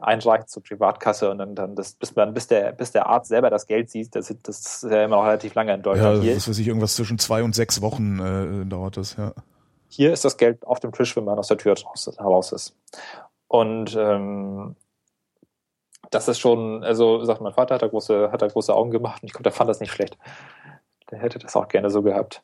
einreicht 0.00 0.50
zur 0.50 0.62
Privatkasse 0.62 1.30
und 1.30 1.38
dann, 1.38 1.54
dann 1.54 1.74
das, 1.74 1.92
bis, 1.92 2.14
man, 2.14 2.34
bis, 2.34 2.48
der, 2.48 2.72
bis 2.72 2.92
der 2.92 3.06
Arzt 3.06 3.28
selber 3.28 3.48
das 3.48 3.66
Geld 3.66 3.90
sieht, 3.90 4.14
das, 4.14 4.34
das 4.42 4.82
ist 4.82 4.90
ja 4.90 5.04
immer 5.04 5.16
noch 5.16 5.24
relativ 5.24 5.54
lange 5.54 5.72
in 5.74 5.82
Deutschland. 5.82 6.18
Ja, 6.18 6.22
hier, 6.22 6.34
das 6.34 6.48
weiß 6.48 6.58
ich, 6.58 6.66
irgendwas 6.66 6.96
zwischen 6.96 7.18
zwei 7.18 7.42
und 7.42 7.54
sechs 7.54 7.80
Wochen 7.80 8.18
äh, 8.18 8.66
dauert 8.66 8.96
das, 8.96 9.16
ja. 9.16 9.32
Hier 9.88 10.12
ist 10.12 10.24
das 10.24 10.36
Geld 10.36 10.66
auf 10.66 10.80
dem 10.80 10.92
Tisch, 10.92 11.16
wenn 11.16 11.24
man 11.24 11.38
aus 11.38 11.48
der 11.48 11.56
Tür 11.56 11.74
raus 12.20 12.52
ist. 12.52 12.74
Und 13.48 13.96
ähm, 13.96 14.74
das 16.10 16.28
ist 16.28 16.38
schon, 16.38 16.84
also 16.84 17.24
sagt 17.24 17.40
mein 17.40 17.52
Vater, 17.52 17.74
hat 17.74 17.82
da 17.82 17.88
große, 17.88 18.30
hat 18.30 18.42
da 18.42 18.48
große 18.48 18.74
Augen 18.74 18.90
gemacht 18.90 19.22
und 19.22 19.26
ich 19.26 19.32
glaube, 19.32 19.44
der 19.44 19.52
fand 19.52 19.68
das 19.70 19.80
nicht 19.80 19.92
schlecht. 19.92 20.18
Der 21.10 21.18
hätte 21.18 21.38
das 21.38 21.56
auch 21.56 21.68
gerne 21.68 21.90
so 21.90 22.02
gehabt. 22.02 22.42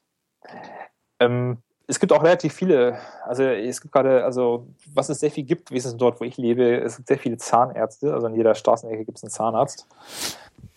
Ähm, 1.20 1.58
es 1.86 1.98
gibt 1.98 2.12
auch 2.12 2.22
relativ 2.22 2.54
viele, 2.54 2.98
also 3.24 3.42
es 3.44 3.80
gibt 3.80 3.92
gerade, 3.92 4.24
also 4.24 4.68
was 4.94 5.08
es 5.08 5.20
sehr 5.20 5.30
viel 5.30 5.44
gibt, 5.44 5.70
wie 5.70 5.76
es 5.76 5.84
ist 5.84 5.96
dort, 5.96 6.20
wo 6.20 6.24
ich 6.24 6.36
lebe, 6.36 6.80
es 6.80 6.96
gibt 6.96 7.08
sehr 7.08 7.18
viele 7.18 7.36
Zahnärzte, 7.36 8.14
also 8.14 8.28
in 8.28 8.34
jeder 8.34 8.54
Straßenecke 8.54 9.04
gibt 9.04 9.18
es 9.18 9.24
einen 9.24 9.30
Zahnarzt. 9.30 9.86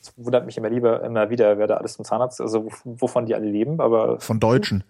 Es 0.01 0.13
wundert 0.17 0.45
mich 0.45 0.57
immer 0.57 0.69
lieber, 0.69 1.03
immer 1.03 1.29
wieder, 1.29 1.57
wer 1.57 1.67
da 1.67 1.77
alles 1.77 1.93
zum 1.93 2.05
Zahnarzt, 2.05 2.41
also 2.41 2.67
wovon 2.83 3.25
die 3.25 3.35
alle 3.35 3.47
leben, 3.47 3.79
aber. 3.79 4.19
Von 4.19 4.39
Deutschen. 4.39 4.83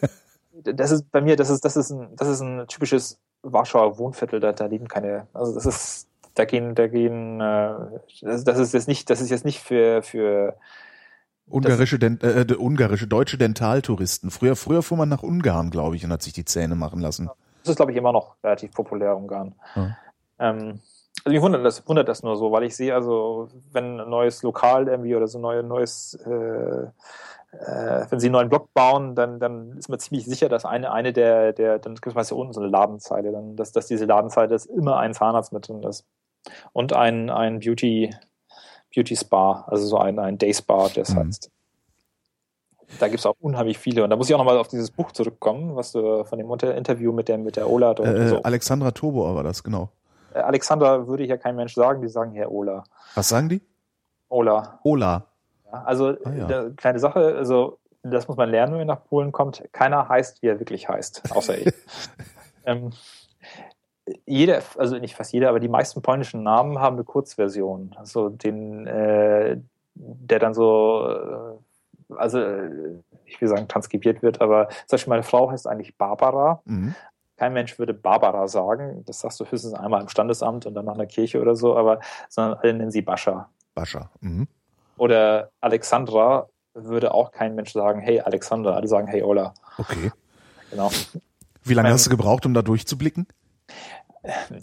das 0.64 0.90
ist 0.90 1.10
bei 1.10 1.20
mir, 1.20 1.36
das 1.36 1.50
ist, 1.50 1.64
das 1.64 1.76
ist 1.76 1.90
ein, 1.90 2.08
das 2.16 2.28
ist 2.28 2.40
ein 2.40 2.66
typisches 2.66 3.18
Warschauer 3.42 3.98
Wohnviertel, 3.98 4.40
da, 4.40 4.52
da 4.52 4.66
leben 4.66 4.88
keine, 4.88 5.26
also 5.32 5.54
das 5.54 5.66
ist, 5.66 6.08
da 6.40 6.44
gehen, 6.46 6.74
da 6.74 6.88
gehen, 6.88 7.40
äh, 7.40 7.74
das, 8.22 8.44
das 8.44 8.58
ist 8.58 8.74
jetzt 8.74 8.88
nicht, 8.88 9.10
das 9.10 9.20
ist 9.20 9.30
jetzt 9.30 9.44
nicht 9.44 9.60
für, 9.60 10.02
für 10.02 10.56
Ungarische, 11.50 11.98
Dent, 11.98 12.22
äh, 12.22 12.42
äh, 12.42 12.56
ungarische, 12.56 13.08
deutsche 13.08 13.36
Dentaltouristen. 13.36 14.30
Früher, 14.30 14.54
früher 14.54 14.82
fuhr 14.82 14.96
man 14.96 15.08
nach 15.08 15.22
Ungarn, 15.22 15.70
glaube 15.70 15.96
ich, 15.96 16.04
und 16.04 16.12
hat 16.12 16.22
sich 16.22 16.32
die 16.32 16.44
Zähne 16.44 16.76
machen 16.76 17.00
lassen. 17.00 17.28
Das 17.62 17.70
ist, 17.70 17.76
glaube 17.76 17.90
ich, 17.90 17.98
immer 17.98 18.12
noch 18.12 18.36
relativ 18.42 18.72
populär, 18.72 19.16
Ungarn. 19.16 19.54
Ja. 19.74 19.96
Ähm, 20.38 20.80
also 21.24 21.34
mich 21.34 21.42
wundert 21.42 21.64
das, 21.64 21.86
wundert 21.88 22.08
das 22.08 22.22
nur 22.22 22.36
so, 22.36 22.52
weil 22.52 22.62
ich 22.62 22.76
sehe, 22.76 22.94
also 22.94 23.48
wenn 23.72 24.00
ein 24.00 24.08
neues 24.08 24.42
Lokal 24.42 24.88
irgendwie 24.88 25.14
oder 25.16 25.26
so 25.26 25.38
ein 25.38 25.42
neue, 25.42 25.62
neues, 25.62 26.14
äh, 26.24 26.30
äh, 27.52 28.06
wenn 28.08 28.20
sie 28.20 28.28
einen 28.28 28.32
neuen 28.32 28.48
Block 28.48 28.72
bauen, 28.72 29.16
dann, 29.16 29.40
dann 29.40 29.76
ist 29.76 29.88
man 29.88 29.98
ziemlich 29.98 30.26
sicher, 30.26 30.48
dass 30.48 30.64
eine, 30.64 30.92
eine 30.92 31.12
der, 31.12 31.52
der 31.52 31.80
dann 31.80 31.96
gibt 31.96 32.06
es 32.06 32.14
meist 32.14 32.32
unten 32.32 32.52
so 32.52 32.60
eine 32.60 32.70
Ladenzeile, 32.70 33.32
dann, 33.32 33.56
dass, 33.56 33.72
dass 33.72 33.86
diese 33.86 34.04
Ladenzeile 34.04 34.54
ist 34.54 34.66
immer 34.66 34.98
ein 34.98 35.14
Zahnarzt 35.14 35.52
mit 35.52 35.68
drin 35.68 35.82
ist. 35.82 36.06
Und 36.72 36.92
ein, 36.92 37.30
ein 37.30 37.60
Beauty, 37.60 38.14
Beauty 38.94 39.16
Spa, 39.16 39.64
also 39.68 39.86
so 39.86 39.98
ein, 39.98 40.18
ein 40.18 40.38
Day 40.38 40.52
Spa, 40.54 40.88
das 40.88 41.10
mhm. 41.10 41.26
heißt. 41.26 41.50
Da 42.98 43.06
gibt 43.06 43.20
es 43.20 43.26
auch 43.26 43.36
unheimlich 43.40 43.78
viele. 43.78 44.02
Und 44.02 44.10
da 44.10 44.16
muss 44.16 44.28
ich 44.28 44.34
auch 44.34 44.38
nochmal 44.38 44.58
auf 44.58 44.68
dieses 44.68 44.90
Buch 44.90 45.12
zurückkommen, 45.12 45.76
was 45.76 45.92
du 45.92 46.24
von 46.24 46.38
dem 46.38 46.50
Interview 46.50 47.12
mit 47.12 47.28
der, 47.28 47.38
mit 47.38 47.56
der 47.56 47.70
Ola. 47.70 47.92
Äh, 47.92 48.28
so. 48.28 48.42
Alexandra 48.42 48.90
Tobor 48.90 49.34
war 49.36 49.44
das, 49.44 49.62
genau. 49.62 49.90
Äh, 50.34 50.40
Alexandra 50.40 51.06
würde 51.06 51.24
ja 51.24 51.36
kein 51.36 51.56
Mensch 51.56 51.74
sagen, 51.74 52.02
die 52.02 52.08
sagen 52.08 52.32
Herr 52.32 52.50
Ola. 52.50 52.84
Was 53.14 53.28
sagen 53.28 53.48
die? 53.48 53.62
Ola. 54.28 54.80
Ola. 54.82 55.24
Ja, 55.72 55.82
also 55.84 56.16
ah, 56.24 56.32
ja. 56.32 56.46
eine 56.46 56.70
kleine 56.72 56.98
Sache, 56.98 57.36
also 57.36 57.78
das 58.02 58.28
muss 58.28 58.36
man 58.36 58.48
lernen, 58.50 58.72
wenn 58.72 58.80
man 58.80 58.86
nach 58.88 59.04
Polen 59.04 59.32
kommt. 59.32 59.62
Keiner 59.72 60.08
heißt, 60.08 60.42
wie 60.42 60.48
er 60.48 60.58
wirklich 60.58 60.88
heißt, 60.88 61.30
außer 61.32 61.58
ich. 61.58 61.72
ähm, 62.64 62.90
jeder, 64.26 64.62
also 64.76 64.98
nicht 64.98 65.14
fast 65.14 65.32
jeder, 65.32 65.48
aber 65.48 65.60
die 65.60 65.68
meisten 65.68 66.02
polnischen 66.02 66.42
Namen 66.42 66.78
haben 66.78 66.96
eine 66.96 67.04
Kurzversion. 67.04 67.94
Also 67.96 68.28
den, 68.28 68.86
äh, 68.86 69.58
der 69.94 70.38
dann 70.38 70.54
so, 70.54 71.08
äh, 71.08 72.14
also 72.16 72.40
ich 73.24 73.40
will 73.40 73.48
sagen, 73.48 73.68
transkribiert 73.68 74.22
wird, 74.22 74.40
aber 74.40 74.68
zum 74.68 74.96
Beispiel 74.96 75.10
meine 75.10 75.22
Frau 75.22 75.50
heißt 75.50 75.66
eigentlich 75.66 75.96
Barbara. 75.96 76.62
Mhm. 76.64 76.94
Kein 77.36 77.52
Mensch 77.52 77.78
würde 77.78 77.94
Barbara 77.94 78.48
sagen. 78.48 79.02
Das 79.06 79.20
sagst 79.20 79.40
du 79.40 79.44
höchstens 79.44 79.74
einmal 79.74 80.02
im 80.02 80.08
Standesamt 80.08 80.66
und 80.66 80.74
dann 80.74 80.84
nach 80.84 80.94
einer 80.94 81.06
Kirche 81.06 81.40
oder 81.40 81.56
so, 81.56 81.76
aber 81.76 82.00
sondern 82.28 82.58
alle 82.58 82.74
nennen 82.74 82.90
sie 82.90 83.02
Bascha. 83.02 83.48
Bascha. 83.74 84.10
Mhm. 84.20 84.46
Oder 84.96 85.50
Alexandra 85.60 86.48
würde 86.74 87.14
auch 87.14 87.32
kein 87.32 87.54
Mensch 87.54 87.72
sagen, 87.72 88.00
hey 88.00 88.20
Alexandra, 88.20 88.74
alle 88.74 88.88
sagen 88.88 89.06
hey 89.06 89.22
Ola. 89.22 89.54
Okay. 89.78 90.12
Genau. 90.70 90.90
Wie 91.64 91.74
lange 91.74 91.90
hast 91.90 92.06
du 92.06 92.10
gebraucht, 92.10 92.46
um 92.46 92.54
da 92.54 92.62
durchzublicken? 92.62 93.26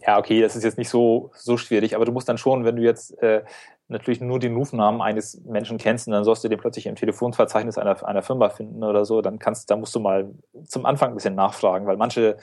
Ja, 0.06 0.18
okay, 0.20 0.42
das 0.42 0.56
ist 0.56 0.64
jetzt 0.64 0.78
nicht 0.78 0.90
so, 0.90 1.32
so 1.34 1.58
schwierig, 1.58 1.96
aber 1.96 2.06
du 2.06 2.12
musst 2.12 2.30
dann 2.30 2.38
schon, 2.38 2.64
wenn 2.66 2.76
du 2.76 2.84
jetzt 2.84 3.18
äh, 3.22 3.44
natürlich 3.88 4.22
nur 4.22 4.40
den 4.40 4.56
Rufnamen 4.56 5.02
eines 5.02 5.42
Menschen 5.46 5.78
kennst 5.78 6.08
und 6.08 6.14
dann 6.14 6.24
sollst 6.24 6.44
du 6.44 6.50
den 6.50 6.60
plötzlich 6.60 6.86
im 6.86 6.96
Telefonverzeichnis 6.96 7.78
einer, 7.78 8.06
einer 8.06 8.22
Firma 8.22 8.50
finden 8.50 8.84
oder 8.84 9.06
so, 9.06 9.22
dann 9.22 9.40
kannst, 9.40 9.72
da 9.72 9.76
musst 9.76 9.96
du 9.96 10.00
mal 10.00 10.30
zum 10.66 10.86
Anfang 10.86 11.10
ein 11.10 11.16
bisschen 11.16 11.36
nachfragen, 11.36 11.88
weil 11.88 11.98
manche, 11.98 12.38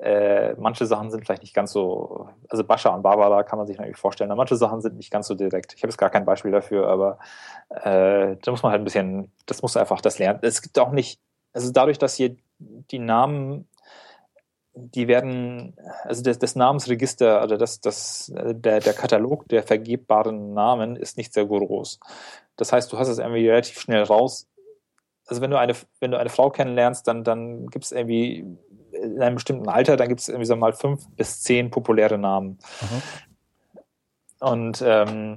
äh, 0.00 0.54
manche 0.54 0.86
Sachen 0.86 1.10
sind 1.10 1.24
vielleicht 1.24 1.42
nicht 1.42 1.54
ganz 1.54 1.72
so, 1.72 2.28
also 2.48 2.62
Bascha 2.64 2.90
und 2.90 3.02
Barbara 3.02 3.42
kann 3.42 3.58
man 3.58 3.66
sich 3.66 3.78
natürlich 3.78 3.96
vorstellen, 3.96 4.30
aber 4.30 4.38
manche 4.38 4.56
Sachen 4.56 4.80
sind 4.80 4.96
nicht 4.96 5.10
ganz 5.10 5.26
so 5.26 5.34
direkt. 5.34 5.74
Ich 5.74 5.82
habe 5.82 5.90
jetzt 5.90 5.98
gar 5.98 6.10
kein 6.10 6.24
Beispiel 6.24 6.50
dafür, 6.50 6.88
aber 6.88 7.18
äh, 7.70 8.36
da 8.42 8.50
muss 8.50 8.62
man 8.62 8.72
halt 8.72 8.82
ein 8.82 8.84
bisschen, 8.84 9.32
das 9.46 9.62
muss 9.62 9.76
einfach 9.76 10.00
das 10.00 10.18
lernen. 10.18 10.40
Es 10.42 10.60
gibt 10.62 10.78
auch 10.78 10.92
nicht, 10.92 11.20
also 11.52 11.72
dadurch, 11.72 11.98
dass 11.98 12.14
hier 12.14 12.36
die 12.58 12.98
Namen 12.98 13.66
die 14.74 15.06
werden, 15.08 15.76
also 16.02 16.22
das, 16.22 16.38
das 16.38 16.56
Namensregister, 16.56 17.40
also 17.40 17.56
das, 17.56 17.80
das, 17.80 18.32
der, 18.34 18.80
der 18.80 18.92
Katalog 18.92 19.48
der 19.48 19.62
vergebbaren 19.62 20.52
Namen 20.52 20.96
ist 20.96 21.16
nicht 21.16 21.32
sehr 21.32 21.46
groß. 21.46 22.00
Das 22.56 22.72
heißt, 22.72 22.92
du 22.92 22.98
hast 22.98 23.08
es 23.08 23.18
irgendwie 23.18 23.48
relativ 23.48 23.78
schnell 23.78 24.02
raus. 24.02 24.48
Also 25.26 25.40
wenn 25.40 25.50
du 25.50 25.58
eine, 25.58 25.74
wenn 26.00 26.10
du 26.10 26.18
eine 26.18 26.28
Frau 26.28 26.50
kennenlernst, 26.50 27.06
dann, 27.06 27.24
dann 27.24 27.68
gibt 27.68 27.84
es 27.84 27.92
irgendwie 27.92 28.44
in 28.92 29.22
einem 29.22 29.36
bestimmten 29.36 29.68
Alter, 29.68 29.96
dann 29.96 30.08
gibt 30.08 30.20
es 30.20 30.28
irgendwie 30.28 30.46
so 30.46 30.56
mal 30.56 30.72
fünf 30.72 31.06
bis 31.16 31.40
zehn 31.42 31.70
populäre 31.70 32.18
Namen. 32.18 32.58
Aha. 32.80 34.50
Und 34.50 34.82
ähm, 34.84 35.36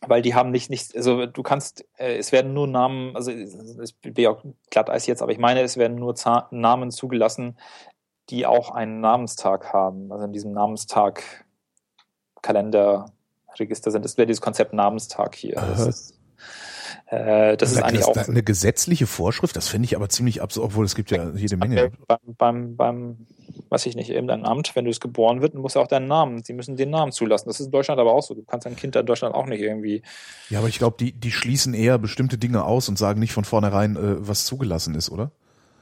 weil 0.00 0.22
die 0.22 0.34
haben 0.34 0.50
nicht, 0.50 0.70
nicht, 0.70 0.94
also 0.96 1.26
du 1.26 1.42
kannst, 1.42 1.84
äh, 1.96 2.16
es 2.16 2.32
werden 2.32 2.52
nur 2.52 2.66
Namen, 2.66 3.14
also 3.16 3.30
es 3.30 3.92
bin 3.92 4.14
ja 4.16 4.30
auch 4.30 4.42
glatt 4.70 4.90
als 4.90 5.06
jetzt, 5.06 5.22
aber 5.22 5.32
ich 5.32 5.38
meine, 5.38 5.62
es 5.62 5.76
werden 5.76 5.96
nur 5.96 6.14
Zahn, 6.14 6.44
Namen 6.50 6.90
zugelassen, 6.90 7.56
die 8.30 8.46
auch 8.46 8.70
einen 8.70 9.00
Namenstag 9.00 9.72
haben, 9.72 10.10
also 10.12 10.24
in 10.24 10.32
diesem 10.32 10.52
Namenstag 10.52 11.22
Kalenderregister 12.42 13.90
sind. 13.90 14.04
Das 14.04 14.16
wäre 14.16 14.26
dieses 14.26 14.40
Konzept 14.40 14.72
Namenstag 14.72 15.34
hier. 15.34 15.54
Das 15.54 15.86
ist, 15.86 16.18
äh, 17.06 17.56
das 17.56 17.72
ist 17.72 17.82
eigentlich 17.82 18.04
auch 18.04 18.16
eine 18.16 18.42
gesetzliche 18.42 19.06
Vorschrift. 19.06 19.56
Das 19.56 19.68
finde 19.68 19.86
ich 19.86 19.96
aber 19.96 20.08
ziemlich 20.08 20.42
absurd, 20.42 20.66
obwohl 20.66 20.84
es 20.84 20.94
gibt 20.94 21.10
ja 21.10 21.30
jede 21.34 21.56
Menge. 21.56 21.92
Beim, 22.06 22.18
beim, 22.36 22.76
beim 22.76 23.26
weiß 23.68 23.86
ich 23.86 23.96
nicht, 23.96 24.10
irgendein 24.10 24.44
Amt, 24.44 24.76
wenn 24.76 24.84
du 24.84 24.90
es 24.90 25.00
geboren 25.00 25.40
wird, 25.40 25.54
muss 25.54 25.76
auch 25.76 25.86
deinen 25.86 26.06
Namen. 26.06 26.42
Sie 26.42 26.52
müssen 26.52 26.76
den 26.76 26.90
Namen 26.90 27.12
zulassen. 27.12 27.48
Das 27.48 27.60
ist 27.60 27.66
in 27.66 27.72
Deutschland 27.72 28.00
aber 28.00 28.12
auch 28.12 28.22
so. 28.22 28.34
Du 28.34 28.42
kannst 28.42 28.66
ein 28.66 28.76
Kind 28.76 28.96
in 28.96 29.06
Deutschland 29.06 29.34
auch 29.34 29.46
nicht 29.46 29.60
irgendwie. 29.60 30.02
Ja, 30.50 30.60
aber 30.60 30.68
ich 30.68 30.78
glaube, 30.78 30.96
die, 30.98 31.12
die 31.12 31.32
schließen 31.32 31.74
eher 31.74 31.98
bestimmte 31.98 32.38
Dinge 32.38 32.64
aus 32.64 32.88
und 32.88 32.98
sagen 32.98 33.20
nicht 33.20 33.32
von 33.32 33.44
vornherein, 33.44 33.96
äh, 33.96 34.28
was 34.28 34.44
zugelassen 34.44 34.94
ist, 34.94 35.10
oder? 35.10 35.30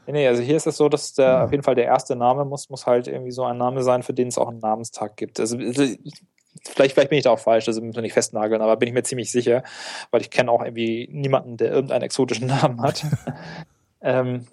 Nee, 0.06 0.26
also 0.26 0.42
hier 0.42 0.56
ist 0.56 0.66
es 0.66 0.76
so, 0.76 0.88
dass 0.88 1.14
der, 1.14 1.26
ja. 1.26 1.44
auf 1.44 1.50
jeden 1.50 1.62
Fall 1.62 1.74
der 1.74 1.86
erste 1.86 2.16
Name 2.16 2.44
muss, 2.44 2.70
muss 2.70 2.86
halt 2.86 3.08
irgendwie 3.08 3.32
so 3.32 3.44
ein 3.44 3.56
Name 3.56 3.82
sein, 3.82 4.02
für 4.02 4.14
den 4.14 4.28
es 4.28 4.38
auch 4.38 4.48
einen 4.48 4.58
Namenstag 4.60 5.16
gibt. 5.16 5.40
Also, 5.40 5.58
vielleicht, 5.58 6.94
vielleicht 6.94 7.10
bin 7.10 7.18
ich 7.18 7.24
da 7.24 7.30
auch 7.30 7.38
falsch, 7.38 7.68
also 7.68 7.80
muss 7.80 7.94
man 7.94 8.02
nicht 8.02 8.12
festnageln, 8.12 8.62
aber 8.62 8.76
bin 8.76 8.88
ich 8.88 8.94
mir 8.94 9.02
ziemlich 9.02 9.30
sicher, 9.30 9.62
weil 10.10 10.20
ich 10.20 10.30
kenne 10.30 10.50
auch 10.50 10.62
irgendwie 10.62 11.08
niemanden, 11.10 11.56
der 11.56 11.72
irgendeinen 11.72 12.02
exotischen 12.02 12.46
Namen 12.48 12.82
hat. 12.82 13.04
ähm, 14.00 14.46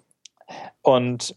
und 0.82 1.36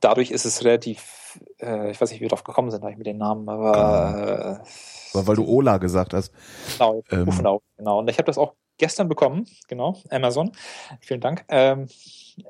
dadurch 0.00 0.30
ist 0.30 0.44
es 0.44 0.64
relativ, 0.64 1.38
äh, 1.60 1.90
ich 1.90 2.00
weiß 2.00 2.10
nicht, 2.10 2.20
wie 2.20 2.24
wir 2.24 2.30
drauf 2.30 2.44
gekommen 2.44 2.70
sind, 2.70 2.84
eigentlich 2.84 2.98
mit 2.98 3.06
den 3.06 3.18
Namen, 3.18 3.48
aber 3.48 4.62
äh, 4.62 5.26
weil 5.26 5.36
du 5.36 5.46
Ola 5.46 5.78
gesagt 5.78 6.12
hast. 6.12 6.32
Genau, 6.72 7.02
ähm. 7.10 7.60
genau. 7.76 7.98
Und 7.98 8.10
ich 8.10 8.18
habe 8.18 8.26
das 8.26 8.38
auch 8.38 8.54
gestern 8.78 9.08
bekommen, 9.08 9.46
genau, 9.68 10.00
Amazon. 10.10 10.52
Vielen 11.00 11.20
Dank. 11.20 11.44
Ähm, 11.48 11.88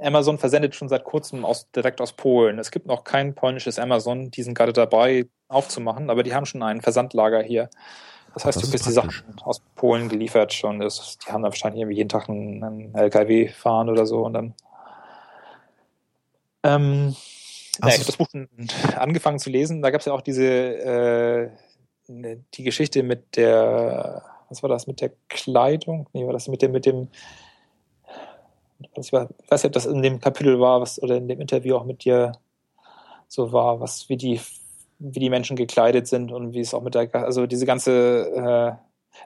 Amazon 0.00 0.38
versendet 0.38 0.74
schon 0.74 0.88
seit 0.88 1.04
kurzem 1.04 1.44
aus, 1.44 1.70
direkt 1.70 2.00
aus 2.00 2.12
Polen. 2.12 2.58
Es 2.58 2.70
gibt 2.70 2.86
noch 2.86 3.04
kein 3.04 3.34
polnisches 3.34 3.78
Amazon, 3.78 4.30
die 4.30 4.42
sind 4.42 4.54
gerade 4.54 4.72
dabei 4.72 5.26
aufzumachen, 5.48 6.10
aber 6.10 6.22
die 6.22 6.34
haben 6.34 6.46
schon 6.46 6.62
ein 6.62 6.80
Versandlager 6.80 7.42
hier. 7.42 7.68
Das 8.32 8.44
heißt, 8.44 8.56
das 8.56 8.64
du 8.64 8.70
kriegst 8.70 8.86
die 8.86 8.92
Sachen 8.92 9.12
aus 9.42 9.60
Polen 9.76 10.08
geliefert 10.08 10.52
schon. 10.52 10.80
Das, 10.80 11.18
die 11.18 11.30
haben 11.30 11.42
dann 11.42 11.52
wahrscheinlich 11.52 11.82
irgendwie 11.82 11.98
jeden 11.98 12.08
Tag 12.08 12.28
einen, 12.28 12.64
einen 12.64 12.94
LKW 12.94 13.48
fahren 13.48 13.88
oder 13.88 14.06
so 14.06 14.24
und 14.24 14.32
dann. 14.32 14.54
Ähm, 16.64 17.14
ja, 17.80 17.88
ich 17.88 17.94
habe 17.94 18.06
das 18.06 18.16
Buch 18.16 18.28
angefangen 18.96 19.38
zu 19.38 19.50
lesen. 19.50 19.82
Da 19.82 19.90
gab 19.90 20.00
es 20.00 20.06
ja 20.06 20.12
auch 20.12 20.22
diese 20.22 20.44
äh, 20.44 21.50
die 22.08 22.64
Geschichte 22.64 23.02
mit 23.02 23.36
der 23.36 24.22
was 24.48 24.62
war 24.62 24.68
das 24.68 24.86
mit 24.86 25.00
der 25.00 25.12
Kleidung? 25.28 26.08
Nee, 26.12 26.26
war 26.26 26.32
das 26.32 26.48
mit 26.48 26.62
dem, 26.62 26.72
mit 26.72 26.86
dem, 26.86 27.08
ich 28.96 29.12
weiß 29.12 29.28
nicht, 29.50 29.64
ob 29.64 29.72
das 29.72 29.86
in 29.86 30.02
dem 30.02 30.20
Kapitel 30.20 30.60
war, 30.60 30.80
was, 30.80 31.02
oder 31.02 31.16
in 31.16 31.28
dem 31.28 31.40
Interview 31.40 31.76
auch 31.76 31.84
mit 31.84 32.04
dir 32.04 32.32
so 33.28 33.52
war, 33.52 33.80
was, 33.80 34.08
wie 34.08 34.16
die, 34.16 34.40
wie 34.98 35.20
die 35.20 35.30
Menschen 35.30 35.56
gekleidet 35.56 36.06
sind 36.06 36.32
und 36.32 36.52
wie 36.52 36.60
es 36.60 36.74
auch 36.74 36.82
mit 36.82 36.94
der, 36.94 37.12
also 37.14 37.46
diese 37.46 37.66
ganze, 37.66 38.80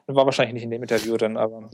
äh, 0.07 0.13
war 0.13 0.25
wahrscheinlich 0.25 0.53
nicht 0.53 0.63
in 0.63 0.71
dem 0.71 0.81
Interview 0.81 1.17
dann, 1.17 1.37
aber. 1.37 1.69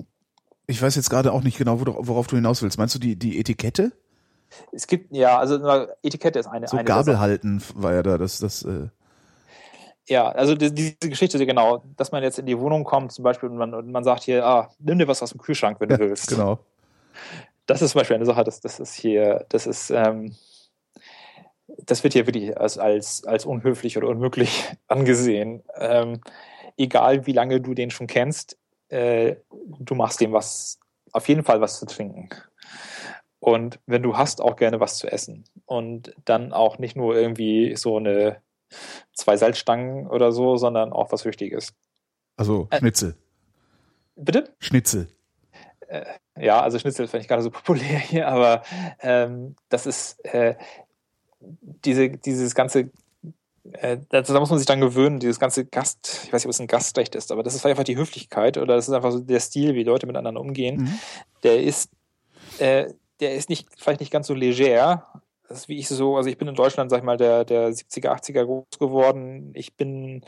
Ich 0.67 0.81
weiß 0.81 0.95
jetzt 0.95 1.09
gerade 1.09 1.31
auch 1.31 1.43
nicht 1.43 1.57
genau, 1.57 1.79
worauf 1.79 2.27
du 2.27 2.35
hinaus 2.35 2.61
willst. 2.61 2.77
Meinst 2.77 2.95
du 2.95 2.99
die, 2.99 3.15
die 3.15 3.39
Etikette? 3.39 3.91
Es 4.71 4.87
gibt, 4.87 5.15
ja, 5.15 5.37
also 5.37 5.55
Etikette 6.01 6.39
ist 6.39 6.47
eine. 6.47 6.67
So 6.67 6.77
eine 6.77 6.85
Gabel 6.85 7.19
halten 7.19 7.61
war 7.75 7.93
ja 7.93 8.03
da, 8.03 8.17
das, 8.17 8.39
das, 8.39 8.63
äh 8.63 8.87
ja, 10.07 10.29
also 10.29 10.55
die, 10.55 10.73
diese 10.73 10.95
Geschichte, 10.99 11.43
genau, 11.45 11.83
dass 11.97 12.11
man 12.11 12.23
jetzt 12.23 12.39
in 12.39 12.45
die 12.45 12.59
Wohnung 12.59 12.83
kommt 12.83 13.11
zum 13.11 13.23
Beispiel 13.23 13.49
und 13.49 13.57
man, 13.57 13.73
und 13.73 13.91
man 13.91 14.03
sagt 14.03 14.23
hier, 14.23 14.45
ah, 14.45 14.69
nimm 14.79 14.99
dir 14.99 15.07
was 15.07 15.23
aus 15.23 15.31
dem 15.31 15.41
Kühlschrank, 15.41 15.79
wenn 15.79 15.89
du 15.89 15.99
willst. 15.99 16.29
genau. 16.29 16.59
Das 17.65 17.81
ist 17.81 17.91
zum 17.91 17.99
Beispiel 17.99 18.15
eine 18.15 18.25
Sache, 18.25 18.43
das, 18.43 18.61
das 18.61 18.79
ist 18.79 18.93
hier, 18.93 19.45
das 19.49 19.65
ist, 19.65 19.89
ähm, 19.89 20.35
das 21.67 22.03
wird 22.03 22.13
hier 22.13 22.27
wirklich 22.27 22.55
als, 22.57 22.77
als, 22.77 23.25
als 23.25 23.45
unhöflich 23.45 23.97
oder 23.97 24.07
unmöglich 24.07 24.65
angesehen. 24.87 25.63
Ähm, 25.75 26.21
egal 26.77 27.25
wie 27.25 27.33
lange 27.33 27.61
du 27.61 27.73
den 27.73 27.89
schon 27.89 28.05
kennst, 28.05 28.57
äh, 28.89 29.37
du 29.79 29.95
machst 29.95 30.21
dem 30.21 30.31
was, 30.31 30.79
auf 31.11 31.27
jeden 31.27 31.43
Fall 31.43 31.61
was 31.61 31.79
zu 31.79 31.87
trinken. 31.87 32.29
Und 33.39 33.79
wenn 33.85 34.03
du 34.03 34.17
hast, 34.17 34.41
auch 34.41 34.55
gerne 34.55 34.79
was 34.79 34.97
zu 34.97 35.07
essen. 35.11 35.45
Und 35.65 36.13
dann 36.25 36.53
auch 36.53 36.77
nicht 36.77 36.95
nur 36.95 37.15
irgendwie 37.15 37.75
so 37.75 37.97
eine 37.97 38.41
zwei 39.13 39.37
Salzstangen 39.37 40.07
oder 40.07 40.31
so, 40.31 40.57
sondern 40.57 40.91
auch 40.91 41.11
was 41.11 41.25
Wichtiges. 41.25 41.73
Also 42.37 42.67
Äh, 42.71 42.79
Schnitzel. 42.79 43.15
Bitte? 44.15 44.53
Schnitzel. 44.59 45.07
Äh, 45.87 46.05
ja, 46.39 46.61
also 46.61 46.79
Schnitzel 46.79 47.07
finde 47.07 47.21
ich 47.21 47.27
gerade 47.27 47.43
so 47.43 47.51
populär 47.51 47.99
hier, 47.99 48.27
aber 48.27 48.63
ähm, 49.01 49.55
das 49.69 49.85
ist 49.85 50.23
äh, 50.25 50.55
diese, 51.39 52.09
dieses 52.09 52.55
ganze, 52.55 52.89
äh, 53.73 53.97
da 54.09 54.39
muss 54.39 54.49
man 54.49 54.59
sich 54.59 54.67
dann 54.67 54.81
gewöhnen, 54.81 55.19
dieses 55.19 55.39
ganze 55.39 55.65
Gast, 55.65 56.23
ich 56.25 56.33
weiß 56.33 56.41
nicht, 56.41 56.47
ob 56.47 56.51
es 56.51 56.59
ein 56.59 56.67
Gastrecht 56.67 57.15
ist, 57.15 57.31
aber 57.31 57.43
das 57.43 57.55
ist 57.55 57.65
einfach 57.65 57.83
die 57.83 57.97
Höflichkeit 57.97 58.57
oder 58.57 58.75
das 58.75 58.87
ist 58.87 58.93
einfach 58.93 59.11
so 59.11 59.19
der 59.19 59.39
Stil, 59.39 59.75
wie 59.75 59.83
Leute 59.83 60.07
miteinander 60.07 60.41
umgehen. 60.41 60.81
Mhm. 60.81 60.99
Der 61.43 61.61
ist, 61.61 61.89
äh, 62.59 62.93
der 63.19 63.35
ist 63.35 63.49
nicht, 63.49 63.67
vielleicht 63.77 63.99
nicht 63.99 64.11
ganz 64.11 64.27
so 64.27 64.33
leger. 64.33 65.21
Das 65.47 65.59
ist 65.59 65.69
wie 65.69 65.77
ich 65.77 65.87
so, 65.87 66.17
also 66.17 66.29
ich 66.29 66.37
bin 66.37 66.47
in 66.47 66.55
Deutschland, 66.55 66.89
sag 66.89 66.99
ich 66.99 67.03
mal, 67.03 67.17
der, 67.17 67.45
der 67.45 67.69
70er, 67.69 68.09
80er 68.09 68.45
groß 68.45 68.79
geworden. 68.79 69.51
Ich 69.53 69.75
bin, 69.75 70.25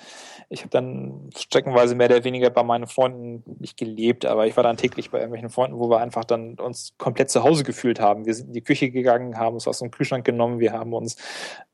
ich 0.50 0.62
habe 0.62 0.70
dann 0.70 1.30
streckenweise 1.36 1.96
mehr 1.96 2.08
oder 2.08 2.24
weniger 2.24 2.50
bei 2.50 2.64
meinen 2.64 2.88
Freunden 2.88 3.44
nicht 3.60 3.78
gelebt, 3.78 4.26
aber 4.26 4.46
ich 4.46 4.56
war 4.56 4.64
dann 4.64 4.78
täglich 4.78 5.10
bei 5.10 5.18
irgendwelchen 5.18 5.50
Freunden, 5.50 5.80
wo 5.80 5.90
wir 5.90 6.00
einfach 6.00 6.24
dann 6.24 6.56
uns 6.60 6.94
komplett 6.98 7.32
zu 7.32 7.44
Hause 7.44 7.64
gefühlt 7.64 8.00
haben. 8.00 8.26
Wir 8.26 8.36
sind 8.36 8.48
in 8.48 8.54
die 8.54 8.64
Küche 8.64 8.92
gegangen, 8.92 9.38
haben 9.38 9.56
uns 9.56 9.68
aus 9.68 9.80
dem 9.80 9.90
Kühlschrank 9.90 10.24
genommen, 10.26 10.60
wir 10.60 10.74
haben 10.74 10.94
uns 10.94 11.16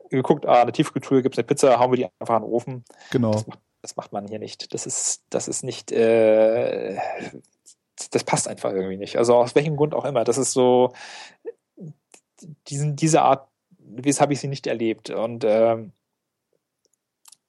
geguckt, 0.10 0.46
ah, 0.46 0.62
eine 0.62 0.72
Tiefkühltruhe 0.72 1.22
gibt 1.22 1.36
es 1.36 1.40
eine 1.40 1.46
Pizza, 1.46 1.80
hauen 1.80 1.92
wir 1.92 1.98
die 1.98 2.08
einfach 2.20 2.38
in 2.38 2.44
den 2.44 2.52
Ofen. 2.52 2.86
Genau. 3.12 3.32
Das 3.32 3.48
macht, 3.48 3.60
das 3.82 3.96
macht 3.96 4.14
man 4.14 4.28
hier 4.28 4.40
nicht. 4.40 4.74
Das 4.74 4.86
ist, 4.86 5.24
das 5.30 5.48
ist 5.48 5.64
nicht, 5.64 5.92
äh, 5.92 6.98
das 8.12 8.24
passt 8.24 8.48
einfach 8.48 8.72
irgendwie 8.72 8.98
nicht. 8.98 9.18
Also 9.18 9.36
aus 9.36 9.56
welchem 9.56 9.76
Grund 9.76 9.94
auch 9.94 10.06
immer. 10.06 10.24
Das 10.24 10.38
ist 10.38 10.54
so, 10.54 10.94
diesen, 12.68 12.96
diese 12.96 13.22
Art, 13.22 13.48
wie 13.78 14.12
habe 14.12 14.34
ich 14.34 14.40
sie 14.40 14.48
nicht 14.48 14.68
erlebt. 14.68 15.10
Und 15.10 15.44
ähm, 15.46 15.92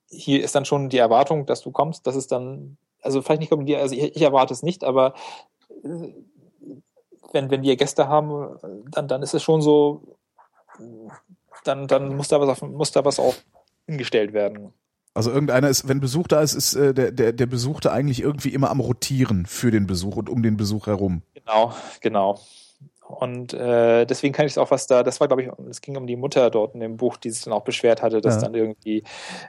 hier 0.07 0.43
ist 0.43 0.55
dann 0.55 0.65
schon 0.65 0.89
die 0.89 0.97
Erwartung, 0.97 1.45
dass 1.45 1.61
du 1.61 1.71
kommst, 1.71 2.07
dass 2.07 2.15
es 2.15 2.27
dann, 2.27 2.77
also 3.01 3.21
vielleicht 3.21 3.41
nicht 3.41 3.49
kommen 3.49 3.65
die, 3.65 3.75
also 3.75 3.95
ich, 3.95 4.15
ich 4.15 4.21
erwarte 4.21 4.53
es 4.53 4.63
nicht, 4.63 4.83
aber 4.83 5.13
äh, 5.83 6.13
wenn, 7.31 7.49
wenn 7.49 7.63
wir 7.63 7.75
Gäste 7.75 8.07
haben, 8.07 8.57
dann, 8.91 9.07
dann 9.07 9.21
ist 9.21 9.33
es 9.33 9.43
schon 9.43 9.61
so, 9.61 10.17
dann, 11.63 11.87
dann 11.87 12.15
muss 12.15 12.29
da 12.29 12.39
was, 12.39 12.49
auf, 12.49 12.61
muss 12.61 12.91
da 12.91 13.03
was 13.03 13.19
auch 13.19 13.35
hingestellt 13.87 14.33
werden. 14.33 14.73
Also 15.13 15.31
irgendeiner 15.31 15.69
ist, 15.69 15.87
wenn 15.87 16.01
Besuch 16.01 16.27
da 16.27 16.41
ist, 16.41 16.53
ist 16.53 16.75
äh, 16.75 16.93
der, 16.93 17.11
der, 17.11 17.31
der 17.31 17.45
Besuchte 17.45 17.91
eigentlich 17.91 18.21
irgendwie 18.21 18.49
immer 18.49 18.69
am 18.69 18.81
Rotieren 18.81 19.45
für 19.45 19.71
den 19.71 19.87
Besuch 19.87 20.17
und 20.17 20.29
um 20.29 20.43
den 20.43 20.57
Besuch 20.57 20.87
herum. 20.87 21.21
Genau, 21.33 21.73
genau. 22.01 22.39
Und 23.07 23.53
äh, 23.53 24.05
deswegen 24.05 24.33
kann 24.33 24.47
ich 24.47 24.53
es 24.53 24.57
auch, 24.57 24.71
was 24.71 24.87
da, 24.87 25.03
das 25.03 25.19
war, 25.19 25.27
glaube 25.27 25.43
ich, 25.43 25.49
es 25.69 25.81
ging 25.81 25.95
um 25.95 26.07
die 26.07 26.15
Mutter 26.15 26.49
dort 26.49 26.73
in 26.73 26.79
dem 26.79 26.97
Buch, 26.97 27.17
die 27.17 27.29
sich 27.29 27.43
dann 27.43 27.53
auch 27.53 27.63
beschwert 27.63 28.01
hatte, 28.01 28.19
dass 28.19 28.35
Ja. 28.35 28.41
dann 28.41 28.55
irgendwie, 28.55 29.03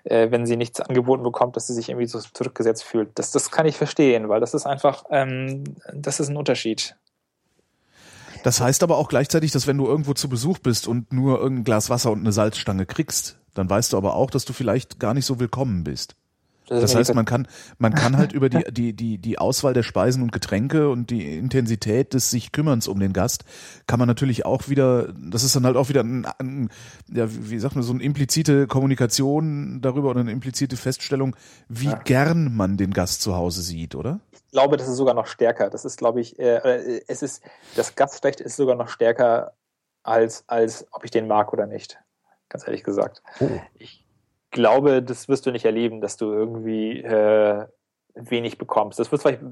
äh, 0.04 0.30
wenn 0.30 0.44
sie 0.44 0.56
nichts 0.56 0.80
angeboten 0.80 1.22
bekommt, 1.22 1.56
dass 1.56 1.66
sie 1.66 1.72
sich 1.74 1.88
irgendwie 1.88 2.06
so 2.06 2.20
zurückgesetzt 2.20 2.84
fühlt. 2.84 3.18
Das, 3.18 3.30
das 3.30 3.50
kann 3.50 3.66
ich 3.66 3.76
verstehen, 3.76 4.28
weil 4.28 4.40
das 4.40 4.52
ist 4.52 4.66
einfach, 4.66 5.04
ähm, 5.10 5.64
das 5.94 6.20
ist 6.20 6.28
ein 6.28 6.36
Unterschied. 6.36 6.96
Das 8.42 8.60
heißt 8.60 8.82
aber 8.82 8.98
auch 8.98 9.08
gleichzeitig, 9.08 9.52
dass 9.52 9.66
wenn 9.66 9.78
du 9.78 9.86
irgendwo 9.86 10.12
zu 10.12 10.28
Besuch 10.28 10.58
bist 10.58 10.86
und 10.86 11.12
nur 11.12 11.40
irgendein 11.40 11.64
Glas 11.64 11.90
Wasser 11.90 12.12
und 12.12 12.20
eine 12.20 12.32
Salzstange 12.32 12.86
kriegst, 12.86 13.38
dann 13.54 13.68
weißt 13.70 13.92
du 13.92 13.96
aber 13.96 14.14
auch, 14.14 14.30
dass 14.30 14.44
du 14.44 14.52
vielleicht 14.52 15.00
gar 15.00 15.14
nicht 15.14 15.24
so 15.26 15.40
willkommen 15.40 15.82
bist. 15.82 16.14
Das 16.68 16.92
mir 16.92 17.00
heißt, 17.00 17.14
man 17.14 17.24
kann, 17.24 17.46
man 17.78 17.94
kann 17.94 18.16
halt 18.16 18.32
über 18.32 18.48
die, 18.48 18.64
die, 18.70 18.92
die, 18.92 19.18
die 19.18 19.38
Auswahl 19.38 19.72
der 19.72 19.82
Speisen 19.82 20.22
und 20.22 20.32
Getränke 20.32 20.88
und 20.88 21.10
die 21.10 21.36
Intensität 21.36 22.14
des 22.14 22.30
sich 22.30 22.52
Kümmerns 22.52 22.88
um 22.88 22.98
den 22.98 23.12
Gast, 23.12 23.44
kann 23.86 23.98
man 23.98 24.08
natürlich 24.08 24.44
auch 24.44 24.68
wieder, 24.68 25.12
das 25.12 25.44
ist 25.44 25.54
dann 25.54 25.64
halt 25.64 25.76
auch 25.76 25.88
wieder 25.88 26.02
ein, 26.02 26.26
ein 26.38 26.70
ja, 27.08 27.26
wie 27.28 27.58
sagt 27.58 27.74
man, 27.76 27.84
so 27.84 27.92
eine 27.92 28.02
implizite 28.02 28.66
Kommunikation 28.66 29.80
darüber 29.80 30.10
oder 30.10 30.20
eine 30.20 30.32
implizite 30.32 30.76
Feststellung, 30.76 31.36
wie 31.68 31.86
Ja. 31.86 32.00
gern 32.04 32.54
man 32.56 32.76
den 32.76 32.92
Gast 32.92 33.22
zu 33.22 33.36
Hause 33.36 33.62
sieht, 33.62 33.94
oder? 33.94 34.20
Ich 34.32 34.50
glaube, 34.52 34.76
das 34.76 34.88
ist 34.88 34.96
sogar 34.96 35.14
noch 35.14 35.26
stärker. 35.26 35.70
Das 35.70 35.84
ist, 35.84 35.98
glaube 35.98 36.20
ich, 36.20 36.38
äh, 36.38 36.56
äh, 36.56 37.02
es 37.08 37.22
ist, 37.22 37.42
das 37.74 37.94
Gastrecht 37.94 38.40
ist 38.40 38.56
sogar 38.56 38.74
noch 38.74 38.88
stärker 38.88 39.52
als, 40.02 40.44
als 40.46 40.86
ob 40.92 41.04
ich 41.04 41.10
den 41.10 41.26
mag 41.26 41.52
oder 41.52 41.66
nicht. 41.66 41.98
Ganz 42.48 42.66
ehrlich 42.66 42.82
gesagt. 42.84 43.22
Oh. 43.40 43.48
Ich 43.74 44.05
glaube, 44.56 45.02
das 45.02 45.28
wirst 45.28 45.44
du 45.44 45.52
nicht 45.52 45.66
erleben, 45.66 46.00
dass 46.00 46.16
du 46.16 46.32
irgendwie 46.32 47.02
äh, 47.02 47.66
wenig 48.14 48.56
bekommst. 48.56 48.98
Das 48.98 49.12
wirst 49.12 49.24
du 49.24 49.28
vielleicht 49.28 49.42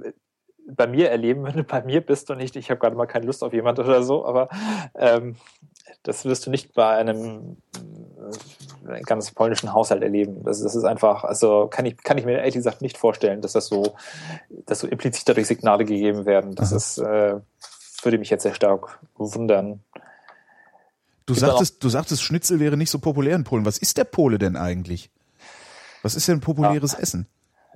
bei 0.66 0.86
mir 0.86 1.10
erleben, 1.10 1.44
wenn 1.44 1.56
du 1.56 1.62
bei 1.62 1.82
mir 1.82 2.00
bist 2.00 2.30
und 2.30 2.38
nicht, 2.38 2.56
ich 2.56 2.70
habe 2.70 2.80
gerade 2.80 2.96
mal 2.96 3.06
keine 3.06 3.26
Lust 3.26 3.44
auf 3.44 3.52
jemand 3.52 3.78
oder 3.78 4.02
so, 4.02 4.24
aber 4.26 4.48
ähm, 4.96 5.36
das 6.02 6.24
wirst 6.24 6.46
du 6.46 6.50
nicht 6.50 6.74
bei 6.74 6.96
einem 6.96 7.58
äh, 8.88 9.00
ganz 9.02 9.30
polnischen 9.30 9.72
Haushalt 9.74 10.02
erleben. 10.02 10.42
Das, 10.42 10.62
das 10.62 10.74
ist 10.74 10.84
einfach, 10.84 11.24
also 11.24 11.68
kann 11.68 11.84
ich, 11.86 11.98
kann 11.98 12.18
ich 12.18 12.24
mir 12.24 12.38
ehrlich 12.38 12.54
gesagt 12.54 12.82
nicht 12.82 12.96
vorstellen, 12.96 13.42
dass 13.42 13.52
das 13.52 13.66
so, 13.66 13.94
dass 14.66 14.80
so 14.80 14.86
implizit 14.86 15.28
dadurch 15.28 15.46
Signale 15.46 15.84
gegeben 15.84 16.24
werden. 16.24 16.54
Das 16.54 16.72
ist, 16.72 16.98
äh, 16.98 17.36
würde 18.02 18.18
mich 18.18 18.30
jetzt 18.30 18.42
sehr 18.42 18.54
stark 18.54 18.98
wundern. 19.16 19.84
Du 21.26 21.34
da 21.34 21.40
sagtest, 21.40 21.82
du 21.82 21.88
sagtest, 21.88 22.22
Schnitzel 22.22 22.60
wäre 22.60 22.76
nicht 22.76 22.90
so 22.90 22.98
populär 22.98 23.34
in 23.36 23.44
Polen. 23.44 23.64
Was 23.64 23.78
ist 23.78 23.96
der 23.96 24.04
Pole 24.04 24.38
denn 24.38 24.56
eigentlich? 24.56 25.10
Was 26.02 26.14
ist 26.14 26.28
denn 26.28 26.40
populäres 26.40 26.94
Essen? 26.94 27.26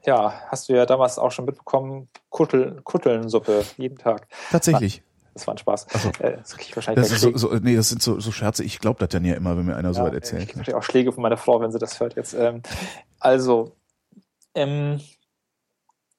Ja, 0.04 0.42
hast 0.48 0.68
du 0.68 0.74
ja 0.74 0.86
damals 0.86 1.18
auch 1.18 1.32
schon 1.32 1.46
mitbekommen, 1.46 2.08
Kuttel, 2.28 2.80
Kuttelnsuppe 2.84 3.64
jeden 3.78 3.98
Tag. 3.98 4.28
Tatsächlich. 4.50 5.02
Das 5.34 5.46
war 5.46 5.54
ein 5.54 5.58
Spaß. 5.58 5.86
So. 6.02 6.08
Äh, 6.22 6.36
Das 6.38 6.56
kriege 6.56 6.68
ich 6.70 6.76
wahrscheinlich 6.76 7.08
Das 7.08 7.20
so, 7.20 7.36
so, 7.36 7.54
nee, 7.54 7.76
das 7.76 7.88
sind 7.88 8.02
so, 8.02 8.20
so 8.20 8.32
Scherze. 8.32 8.64
Ich 8.64 8.80
glaube 8.80 8.98
das 9.00 9.08
dann 9.10 9.24
ja 9.24 9.34
immer, 9.34 9.56
wenn 9.56 9.66
mir 9.66 9.76
einer 9.76 9.94
so 9.94 10.02
was 10.02 10.08
Ja, 10.08 10.14
erzählt. 10.14 10.42
Ich 10.42 10.48
kriege 10.48 10.58
natürlich 10.58 10.76
auch 10.76 10.82
Schläge 10.82 11.12
von 11.12 11.22
meiner 11.22 11.36
Frau, 11.36 11.60
wenn 11.60 11.72
sie 11.72 11.78
das 11.78 12.00
hört 12.00 12.16
jetzt. 12.16 12.34
Ähm, 12.34 12.62
also, 13.18 13.76
ähm, 14.54 15.00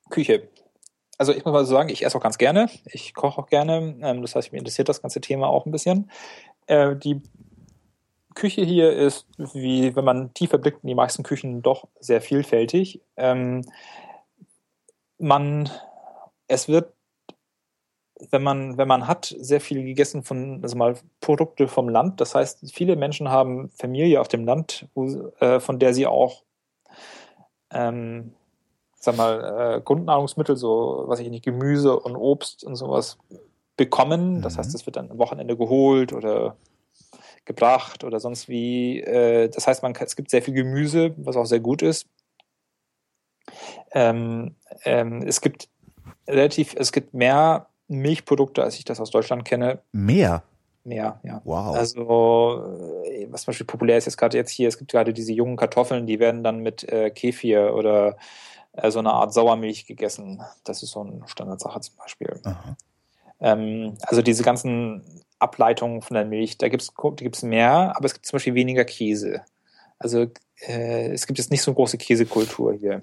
Küche. 0.09 0.49
Also 1.17 1.33
ich 1.33 1.43
muss 1.43 1.51
mal 1.51 1.65
so 1.65 1.73
sagen, 1.73 1.89
ich 1.89 2.05
esse 2.05 2.17
auch 2.17 2.21
ganz 2.23 2.37
gerne. 2.37 2.69
Ich 2.85 3.13
koche 3.13 3.41
auch 3.41 3.47
gerne. 3.47 3.97
Ähm, 4.01 4.21
das 4.21 4.35
heißt, 4.35 4.51
mich 4.53 4.59
interessiert 4.59 4.87
das 4.87 5.01
ganze 5.01 5.19
Thema 5.19 5.47
auch 5.47 5.65
ein 5.65 5.71
bisschen. 5.71 6.09
Äh, 6.69 6.95
die 6.95 7.21
Küche 8.35 8.61
hier 8.61 8.93
ist, 8.93 9.27
wie 9.37 9.95
wenn 9.95 10.05
man 10.05 10.33
tiefer 10.33 10.59
blickt, 10.59 10.83
in 10.83 10.87
die 10.87 10.95
meisten 10.95 11.23
Küchen 11.23 11.61
doch 11.63 11.87
sehr 11.99 12.21
vielfältig. 12.21 13.01
Ähm, 13.17 13.65
man, 15.17 15.69
es 16.47 16.67
wird, 16.67 16.93
wenn 18.29 18.43
man, 18.43 18.77
wenn 18.77 18.87
man 18.87 19.07
hat, 19.07 19.35
sehr 19.39 19.59
viel 19.59 19.83
gegessen 19.83 20.23
von, 20.23 20.59
also 20.61 20.77
mal 20.77 20.95
Produkte 21.21 21.67
vom 21.67 21.89
Land. 21.89 22.21
Das 22.21 22.35
heißt, 22.35 22.71
viele 22.71 22.95
Menschen 22.95 23.29
haben 23.29 23.71
Familie 23.71 24.21
auf 24.21 24.27
dem 24.27 24.45
Land, 24.45 24.87
wo, 24.93 25.31
äh, 25.39 25.59
von 25.59 25.79
der 25.79 25.95
sie 25.95 26.05
auch, 26.05 26.43
ähm, 27.71 28.35
sag 28.95 29.17
mal, 29.17 29.77
äh, 29.77 29.81
Grundnahrungsmittel, 29.81 30.55
so, 30.55 31.05
was 31.07 31.19
ich 31.19 31.29
nicht, 31.29 31.45
Gemüse 31.45 31.99
und 31.99 32.15
Obst 32.15 32.63
und 32.63 32.75
sowas 32.75 33.17
bekommen. 33.79 34.41
Das 34.41 34.53
Mhm. 34.53 34.57
heißt, 34.59 34.75
es 34.75 34.85
wird 34.85 34.97
dann 34.97 35.09
am 35.09 35.17
Wochenende 35.17 35.57
geholt 35.57 36.13
oder 36.13 36.57
gebracht 37.45 38.03
oder 38.03 38.19
sonst 38.19 38.47
wie. 38.49 38.99
Äh, 38.99 39.49
das 39.49 39.65
heißt, 39.65 39.81
man 39.81 39.95
es 39.95 40.15
gibt 40.15 40.29
sehr 40.29 40.43
viel 40.43 40.53
Gemüse, 40.53 41.15
was 41.17 41.35
auch 41.37 41.45
sehr 41.45 41.61
gut 41.61 41.81
ist. 41.81 42.05
Ähm, 43.91 44.55
ähm, 44.83 45.23
es 45.25 45.41
gibt 45.41 45.69
relativ, 46.27 46.75
es 46.77 46.91
gibt 46.91 47.13
mehr 47.13 47.67
Milchprodukte, 47.87 48.61
als 48.61 48.77
ich 48.77 48.85
das 48.85 48.99
aus 48.99 49.09
Deutschland 49.09 49.45
kenne. 49.45 49.79
Mehr. 49.91 50.43
Mehr, 50.83 51.19
ja. 51.23 51.41
Wow. 51.43 51.75
Also, 51.75 53.03
äh, 53.05 53.27
was 53.31 53.41
zum 53.43 53.51
Beispiel 53.51 53.65
populär 53.65 53.97
ist 53.97 54.05
jetzt 54.05 54.17
gerade 54.17 54.37
jetzt 54.37 54.51
hier, 54.51 54.67
es 54.67 54.77
gibt 54.77 54.91
gerade 54.91 55.13
diese 55.13 55.33
jungen 55.33 55.55
Kartoffeln, 55.57 56.05
die 56.05 56.19
werden 56.19 56.43
dann 56.43 56.59
mit 56.59 56.83
äh, 56.89 57.09
Kefir 57.09 57.73
oder 57.73 58.17
äh, 58.73 58.91
so 58.91 58.99
einer 58.99 59.13
Art 59.13 59.33
Sauermilch 59.33 59.85
gegessen. 59.87 60.41
Das 60.63 60.83
ist 60.83 60.91
so 60.91 61.01
eine 61.01 61.21
Standardsache 61.27 61.81
zum 61.81 61.95
Beispiel. 61.97 62.39
Aha. 62.43 62.75
Ähm, 63.41 63.97
also 64.01 64.21
diese 64.21 64.43
ganzen 64.43 65.23
Ableitungen 65.39 66.01
von 66.01 66.15
der 66.15 66.25
Milch, 66.25 66.57
da 66.57 66.67
gibt 66.67 66.83
es 66.83 66.93
gibt's 67.15 67.43
mehr, 67.43 67.95
aber 67.95 68.05
es 68.05 68.13
gibt 68.13 68.25
zum 68.25 68.37
Beispiel 68.37 68.55
weniger 68.55 68.85
Käse. 68.85 69.41
Also 69.97 70.27
äh, 70.67 71.11
es 71.11 71.27
gibt 71.27 71.39
jetzt 71.39 71.51
nicht 71.51 71.61
so 71.61 71.71
eine 71.71 71.75
große 71.75 71.97
Käsekultur 71.97 72.73
hier. 72.73 73.01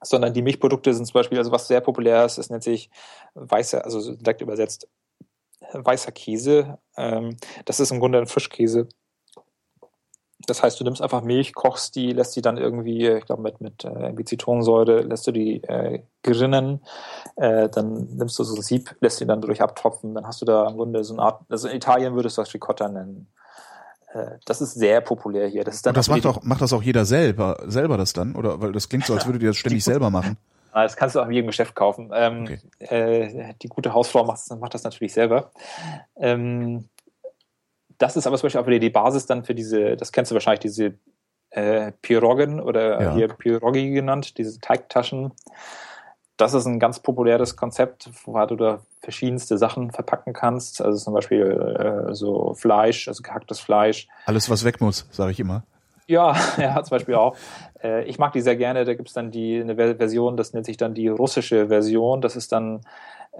Sondern 0.00 0.32
die 0.32 0.42
Milchprodukte 0.42 0.94
sind 0.94 1.06
zum 1.06 1.14
Beispiel, 1.14 1.38
also 1.38 1.50
was 1.50 1.66
sehr 1.66 1.80
populär 1.80 2.24
ist, 2.24 2.38
das 2.38 2.50
nennt 2.50 2.62
sich 2.62 2.90
weißer, 3.34 3.84
also 3.84 4.00
so 4.00 4.14
direkt 4.14 4.42
übersetzt 4.42 4.88
weißer 5.72 6.12
Käse. 6.12 6.78
Ähm, 6.96 7.36
das 7.64 7.80
ist 7.80 7.90
im 7.90 8.00
Grunde 8.00 8.18
ein 8.18 8.26
Frischkäse. 8.26 8.88
Das 10.46 10.62
heißt, 10.62 10.78
du 10.78 10.84
nimmst 10.84 11.02
einfach 11.02 11.22
Milch, 11.22 11.52
kochst 11.52 11.96
die, 11.96 12.12
lässt 12.12 12.36
die 12.36 12.42
dann 12.42 12.58
irgendwie, 12.58 13.08
ich 13.08 13.26
glaube 13.26 13.42
mit, 13.42 13.60
mit 13.60 13.84
äh, 13.84 14.24
Zitronensäure, 14.24 15.00
lässt 15.00 15.26
du 15.26 15.32
die 15.32 15.62
äh, 15.64 16.02
gerinnen, 16.22 16.80
äh, 17.36 17.68
dann 17.68 18.08
nimmst 18.16 18.38
du 18.38 18.44
so 18.44 18.54
ein 18.54 18.62
Sieb, 18.62 18.94
lässt 19.00 19.20
die 19.20 19.26
dann 19.26 19.40
durch 19.40 19.60
abtropfen, 19.60 20.14
dann 20.14 20.26
hast 20.26 20.40
du 20.40 20.46
da 20.46 20.68
im 20.68 20.76
Grunde 20.76 21.02
so 21.02 21.14
eine 21.14 21.22
Art, 21.22 21.40
also 21.48 21.68
in 21.68 21.76
Italien 21.76 22.14
würdest 22.14 22.38
du 22.38 22.42
das 22.42 22.54
Ricotta 22.54 22.88
nennen. 22.88 23.26
Äh, 24.12 24.38
das 24.44 24.60
ist 24.60 24.74
sehr 24.74 25.00
populär 25.00 25.48
hier. 25.48 25.64
Das 25.64 25.74
ist 25.74 25.86
dann 25.86 25.90
Und 25.90 25.96
das 25.96 26.08
macht 26.08 26.26
auch, 26.26 26.42
macht 26.42 26.62
das 26.62 26.72
auch 26.72 26.82
jeder 26.82 27.04
selber, 27.04 27.58
selber 27.66 27.96
das 27.96 28.12
dann? 28.12 28.36
Oder, 28.36 28.60
weil 28.60 28.72
das 28.72 28.88
klingt 28.88 29.06
so, 29.06 29.14
als 29.14 29.26
würde 29.26 29.38
die 29.38 29.46
das 29.46 29.56
ständig 29.56 29.84
selber 29.84 30.10
machen. 30.10 30.36
Das 30.70 30.96
kannst 30.96 31.16
du 31.16 31.20
auch 31.20 31.26
in 31.26 31.32
jedem 31.32 31.48
Geschäft 31.48 31.74
kaufen. 31.74 32.10
Ähm, 32.14 32.42
okay. 32.42 32.60
äh, 32.78 33.54
die 33.62 33.68
gute 33.68 33.94
Hausfrau 33.94 34.24
macht, 34.24 34.48
macht 34.60 34.74
das 34.74 34.84
natürlich 34.84 35.12
selber. 35.12 35.50
Ähm, 36.14 36.88
das 37.98 38.16
ist 38.16 38.26
aber 38.26 38.36
zum 38.36 38.46
Beispiel 38.46 38.60
auch 38.60 38.66
wieder 38.66 38.78
die 38.78 38.90
Basis 38.90 39.26
dann 39.26 39.44
für 39.44 39.54
diese, 39.54 39.96
das 39.96 40.12
kennst 40.12 40.30
du 40.30 40.34
wahrscheinlich, 40.34 40.60
diese 40.60 40.94
äh, 41.50 41.92
Piroggen 42.02 42.60
oder 42.60 43.02
ja. 43.02 43.14
hier 43.14 43.28
Pirogi 43.28 43.90
genannt, 43.90 44.38
diese 44.38 44.60
Teigtaschen. 44.60 45.32
Das 46.36 46.54
ist 46.54 46.66
ein 46.66 46.78
ganz 46.78 47.00
populäres 47.00 47.56
Konzept, 47.56 48.10
wo 48.24 48.38
du 48.46 48.54
da 48.54 48.80
verschiedenste 49.00 49.58
Sachen 49.58 49.90
verpacken 49.90 50.32
kannst. 50.32 50.80
Also 50.80 50.98
zum 50.98 51.14
Beispiel 51.14 52.06
äh, 52.10 52.14
so 52.14 52.54
Fleisch, 52.54 53.08
also 53.08 53.22
gehacktes 53.22 53.58
Fleisch. 53.58 54.06
Alles, 54.24 54.48
was 54.48 54.64
weg 54.64 54.80
muss, 54.80 55.08
sage 55.10 55.32
ich 55.32 55.40
immer. 55.40 55.64
Ja, 56.06 56.36
ja, 56.58 56.82
zum 56.84 56.96
Beispiel 56.96 57.16
auch. 57.16 57.36
Äh, 57.82 58.04
ich 58.04 58.18
mag 58.18 58.32
die 58.32 58.40
sehr 58.40 58.56
gerne. 58.56 58.84
Da 58.84 58.94
gibt 58.94 59.08
es 59.08 59.14
dann 59.14 59.32
die 59.32 59.60
eine 59.60 59.74
Version, 59.74 60.36
das 60.36 60.52
nennt 60.52 60.66
sich 60.66 60.76
dann 60.76 60.94
die 60.94 61.08
russische 61.08 61.68
Version. 61.68 62.20
Das 62.20 62.36
ist 62.36 62.52
dann 62.52 62.82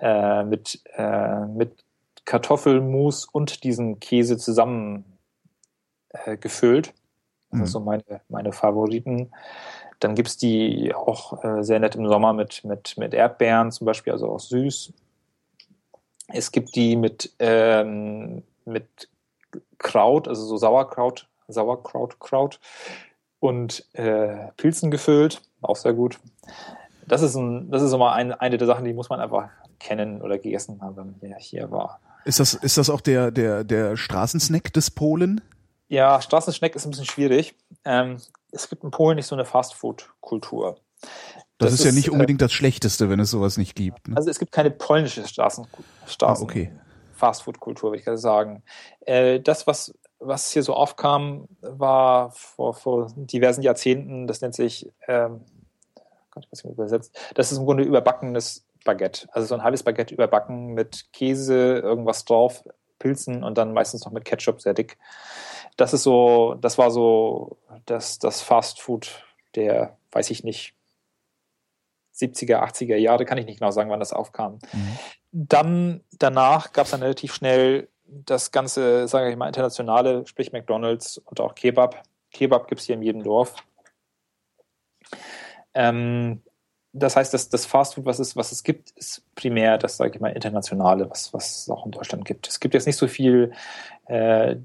äh, 0.00 0.42
mit, 0.42 0.80
äh, 0.96 1.46
mit 1.46 1.84
Kartoffelmus 2.28 3.24
und 3.24 3.64
diesen 3.64 4.00
Käse 4.00 4.36
zusammen 4.36 5.06
äh, 6.10 6.36
gefüllt. 6.36 6.88
Das 7.50 7.52
mhm. 7.52 7.56
sind 7.64 7.66
so 7.68 7.80
meine, 7.80 8.20
meine 8.28 8.52
Favoriten. 8.52 9.30
Dann 9.98 10.14
gibt 10.14 10.28
es 10.28 10.36
die 10.36 10.94
auch 10.94 11.42
äh, 11.42 11.64
sehr 11.64 11.80
nett 11.80 11.96
im 11.96 12.06
Sommer 12.06 12.34
mit, 12.34 12.64
mit, 12.64 12.98
mit 12.98 13.14
Erdbeeren 13.14 13.72
zum 13.72 13.86
Beispiel, 13.86 14.12
also 14.12 14.28
auch 14.28 14.40
süß. 14.40 14.92
Es 16.26 16.52
gibt 16.52 16.76
die 16.76 16.96
mit, 16.96 17.32
ähm, 17.38 18.42
mit 18.66 19.08
Kraut, 19.78 20.28
also 20.28 20.44
so 20.44 20.58
Sauerkraut, 20.58 21.26
Sauerkrautkraut 21.48 22.60
und 23.40 23.86
äh, 23.94 24.48
Pilzen 24.58 24.90
gefüllt, 24.90 25.40
auch 25.62 25.76
sehr 25.76 25.94
gut. 25.94 26.20
Das 27.08 27.22
ist, 27.22 27.34
ein, 27.34 27.70
das 27.70 27.82
ist 27.82 27.92
immer 27.92 28.12
ein, 28.12 28.32
eine 28.32 28.58
der 28.58 28.66
Sachen, 28.66 28.84
die 28.84 28.92
muss 28.92 29.08
man 29.08 29.20
einfach 29.20 29.48
kennen 29.78 30.22
oder 30.22 30.38
gegessen 30.38 30.80
haben, 30.80 30.96
wenn 30.96 31.30
man 31.30 31.38
hier 31.38 31.70
war. 31.70 32.00
Ist 32.24 32.40
das, 32.40 32.54
ist 32.54 32.76
das 32.76 32.90
auch 32.90 33.00
der, 33.00 33.30
der, 33.30 33.64
der 33.64 33.96
Straßensnack 33.96 34.72
des 34.72 34.90
Polen? 34.90 35.40
Ja, 35.88 36.20
Straßensnack 36.20 36.74
ist 36.76 36.84
ein 36.84 36.90
bisschen 36.90 37.06
schwierig. 37.06 37.54
Ähm, 37.84 38.18
es 38.52 38.68
gibt 38.68 38.84
in 38.84 38.90
Polen 38.90 39.16
nicht 39.16 39.26
so 39.26 39.34
eine 39.34 39.44
Fastfood-Kultur. 39.44 40.76
Das, 41.58 41.70
das, 41.70 41.72
ist 41.80 41.84
ja 41.84 41.92
nicht 41.92 42.10
unbedingt 42.10 42.40
äh, 42.40 42.44
das 42.44 42.52
Schlechteste, 42.52 43.10
wenn 43.10 43.18
es 43.20 43.30
sowas 43.30 43.56
nicht 43.56 43.74
gibt. 43.74 44.08
Ne? 44.08 44.16
Also 44.16 44.30
es 44.30 44.38
gibt 44.38 44.52
keine 44.52 44.70
polnische 44.70 45.26
Straßen, 45.26 45.66
Straßen 46.06 46.46
ah, 46.46 46.50
okay. 46.50 46.72
Fastfood-Kultur, 47.14 47.90
würde 47.90 47.98
ich 47.98 48.04
gerade 48.04 48.18
sagen. 48.18 48.62
Äh, 49.00 49.40
das, 49.40 49.66
was, 49.66 49.94
was 50.20 50.52
hier 50.52 50.62
so 50.62 50.74
aufkam, 50.74 51.48
war 51.60 52.30
vor, 52.30 52.74
vor 52.74 53.12
diversen 53.16 53.62
Jahrzehnten, 53.62 54.26
das 54.26 54.40
nennt 54.40 54.54
sich, 54.54 54.90
ähm, 55.08 55.40
Gott, 56.38 56.46
ich 56.46 56.52
weiß 56.52 56.64
nicht, 56.64 56.74
übersetzt, 56.74 57.18
das 57.34 57.52
ist 57.52 57.58
im 57.58 57.64
Grunde 57.64 57.82
überbackenes 57.82 58.64
Baguette. 58.84 59.28
Also 59.32 59.48
so 59.48 59.54
ein 59.54 59.62
halbes 59.62 59.82
Baguette 59.82 60.14
überbacken 60.14 60.74
mit 60.74 61.12
Käse, 61.12 61.78
irgendwas 61.78 62.24
drauf, 62.24 62.64
Pilzen 62.98 63.44
und 63.44 63.58
dann 63.58 63.72
meistens 63.72 64.04
noch 64.04 64.12
mit 64.12 64.24
Ketchup 64.24 64.60
sehr 64.60 64.74
dick. 64.74 64.98
Das 65.76 65.92
ist 65.92 66.02
so, 66.02 66.54
das 66.60 66.78
war 66.78 66.90
so 66.90 67.58
das, 67.86 68.18
das 68.18 68.40
Fast 68.40 68.80
Food 68.80 69.24
der, 69.54 69.96
weiß 70.12 70.30
ich 70.30 70.44
nicht, 70.44 70.74
70er, 72.16 72.62
80er 72.62 72.96
Jahre, 72.96 73.24
kann 73.24 73.38
ich 73.38 73.46
nicht 73.46 73.60
genau 73.60 73.70
sagen, 73.70 73.90
wann 73.90 74.00
das 74.00 74.12
aufkam. 74.12 74.58
Mhm. 74.72 74.98
Dann 75.30 76.00
danach 76.18 76.72
gab 76.72 76.86
es 76.86 76.90
dann 76.90 77.02
relativ 77.02 77.34
schnell 77.34 77.88
das 78.08 78.50
ganze, 78.50 79.06
sage 79.06 79.30
ich 79.30 79.36
mal, 79.36 79.46
internationale, 79.46 80.26
sprich 80.26 80.52
McDonalds 80.52 81.18
und 81.18 81.40
auch 81.40 81.54
Kebab. 81.54 82.02
Kebab 82.32 82.68
gibt 82.68 82.80
es 82.80 82.86
hier 82.86 82.96
in 82.96 83.02
jedem 83.02 83.22
Dorf. 83.22 83.54
Ähm, 85.78 86.42
das 86.92 87.16
heißt, 87.16 87.32
dass 87.32 87.48
das 87.48 87.66
Fastfood, 87.66 88.04
was 88.04 88.18
es, 88.18 88.34
was 88.34 88.50
es 88.50 88.64
gibt, 88.64 88.90
ist 88.90 89.22
primär 89.36 89.78
das, 89.78 89.96
sage 89.96 90.12
ich 90.14 90.20
mal, 90.20 90.32
internationale, 90.32 91.08
was, 91.08 91.32
was 91.32 91.62
es 91.62 91.70
auch 91.70 91.86
in 91.86 91.92
Deutschland 91.92 92.24
gibt. 92.24 92.48
Es 92.48 92.58
gibt 92.58 92.74
jetzt 92.74 92.86
nicht 92.86 92.96
so 92.96 93.06
viel 93.06 93.52
äh, 94.06 94.56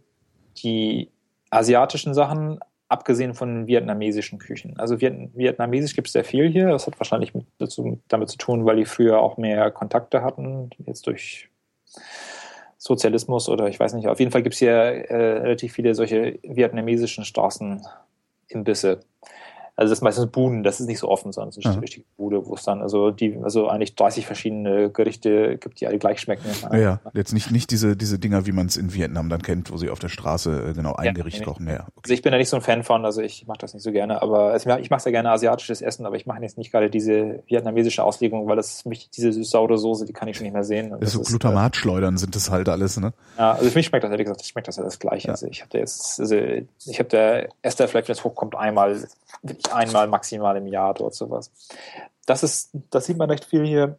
die 0.57 1.11
asiatischen 1.51 2.13
Sachen, 2.15 2.59
abgesehen 2.87 3.33
von 3.33 3.67
vietnamesischen 3.67 4.39
Küchen. 4.39 4.77
Also 4.79 4.99
Viet 4.99 5.29
vietnamesisch 5.35 5.95
gibt 5.95 6.07
es 6.07 6.13
sehr 6.13 6.23
viel 6.23 6.49
hier. 6.49 6.69
Das 6.69 6.87
hat 6.87 6.99
wahrscheinlich 6.99 7.33
mit, 7.33 7.45
dazu, 7.59 7.99
damit 8.07 8.29
zu 8.29 8.37
tun, 8.37 8.65
weil 8.65 8.77
die 8.77 8.85
früher 8.85 9.19
auch 9.19 9.37
mehr 9.37 9.69
Kontakte 9.71 10.23
hatten, 10.23 10.69
jetzt 10.85 11.05
durch 11.07 11.49
Sozialismus 12.77 13.49
oder 13.49 13.67
ich 13.67 13.79
weiß 13.79 13.93
nicht. 13.93 14.07
Auf 14.07 14.19
jeden 14.19 14.31
Fall 14.31 14.43
gibt 14.43 14.53
es 14.53 14.59
hier 14.59 14.71
äh, 14.71 15.39
relativ 15.39 15.73
viele 15.73 15.95
solche 15.95 16.39
vietnamesischen 16.43 17.25
Straßenimbisse. 17.25 18.99
Also 19.75 19.89
das 19.89 19.99
ist 19.99 20.03
meistens 20.03 20.27
Buden, 20.27 20.61
das 20.61 20.79
ist 20.79 20.85
nicht 20.85 20.99
so 20.99 21.09
offen, 21.09 21.31
sondern 21.31 21.49
es 21.49 21.57
ist 21.57 21.65
eine 21.65 21.81
richtige 21.81 22.05
Bude, 22.15 22.45
wo 22.45 22.53
es 22.53 22.63
dann 22.63 22.83
also 22.83 23.09
die, 23.09 23.39
also 23.41 23.69
eigentlich 23.69 23.95
30 23.95 24.23
verschiedene 24.23 24.91
Gerichte 24.91 25.57
gibt, 25.57 25.81
die 25.81 25.87
alle 25.87 25.97
gleich 25.97 26.19
schmecken. 26.19 26.43
Ja, 26.71 26.77
ja. 26.77 26.99
jetzt 27.15 27.33
nicht, 27.33 27.49
nicht 27.49 27.71
diese, 27.71 27.97
diese 27.97 28.19
Dinger, 28.19 28.45
wie 28.45 28.51
man 28.51 28.67
es 28.67 28.77
in 28.77 28.93
Vietnam 28.93 29.29
dann 29.29 29.41
kennt, 29.41 29.71
wo 29.71 29.77
sie 29.77 29.89
auf 29.89 29.97
der 29.97 30.09
Straße 30.09 30.69
äh, 30.69 30.73
genau 30.73 30.93
ein 30.93 31.05
ja, 31.05 31.11
Gericht 31.13 31.39
nee, 31.39 31.45
kochen. 31.45 31.67
Ja, 31.67 31.81
okay. 31.81 32.01
Also 32.03 32.13
ich 32.13 32.21
bin 32.21 32.31
da 32.31 32.37
nicht 32.37 32.49
so 32.49 32.55
ein 32.55 32.61
Fan 32.61 32.83
von, 32.83 33.03
also 33.03 33.21
ich 33.21 33.47
mache 33.47 33.57
das 33.59 33.73
nicht 33.73 33.81
so 33.81 33.91
gerne, 33.91 34.21
aber 34.21 34.51
also 34.51 34.69
ich 34.77 34.91
mache 34.91 35.01
sehr 35.01 35.11
gerne 35.11 35.31
asiatisches 35.31 35.81
Essen, 35.81 36.05
aber 36.05 36.17
ich 36.17 36.27
mache 36.27 36.41
jetzt 36.43 36.59
nicht 36.59 36.71
gerade 36.71 36.91
diese 36.91 37.41
vietnamesische 37.47 38.03
Auslegung, 38.03 38.47
weil 38.47 38.57
das 38.57 38.85
mich, 38.85 39.09
diese 39.09 39.43
saure 39.43 39.79
Soße, 39.79 40.05
die 40.05 40.13
kann 40.13 40.27
ich 40.27 40.37
schon 40.37 40.43
nicht 40.43 40.53
mehr 40.53 40.63
sehen. 40.63 40.91
Das, 40.91 40.99
das 40.99 41.13
so 41.13 41.21
Glutamatschleudern 41.21 42.13
äh, 42.13 42.17
sind 42.19 42.35
das 42.35 42.51
halt 42.51 42.69
alles, 42.69 42.99
ne? 42.99 43.11
Ja, 43.39 43.53
also 43.53 43.67
für 43.71 43.79
mich 43.79 43.87
schmeckt 43.87 44.03
das 44.03 44.11
ehrlich 44.11 44.25
gesagt, 44.25 44.45
schmeckt 44.45 44.67
das 44.67 44.77
alles 44.77 44.99
gleich. 44.99 45.23
Ja. 45.23 45.31
Also 45.31 45.47
ich 45.47 45.61
habe 45.61 45.71
da 45.71 45.79
jetzt, 45.79 46.19
also 46.19 46.35
ich 46.35 46.99
habe 46.99 47.09
da 47.09 47.47
Esther 47.63 47.87
vielleicht, 47.87 48.07
wenn 48.07 48.13
es 48.13 48.23
hochkommt, 48.23 48.55
einmal 48.55 49.07
einmal 49.71 50.07
maximal 50.07 50.55
im 50.57 50.67
Jahr 50.67 50.93
dort 50.93 51.15
sowas. 51.15 51.51
Das 52.25 52.43
ist, 52.43 52.71
das 52.89 53.05
sieht 53.05 53.17
man 53.17 53.29
recht 53.29 53.45
viel 53.45 53.65
hier. 53.65 53.97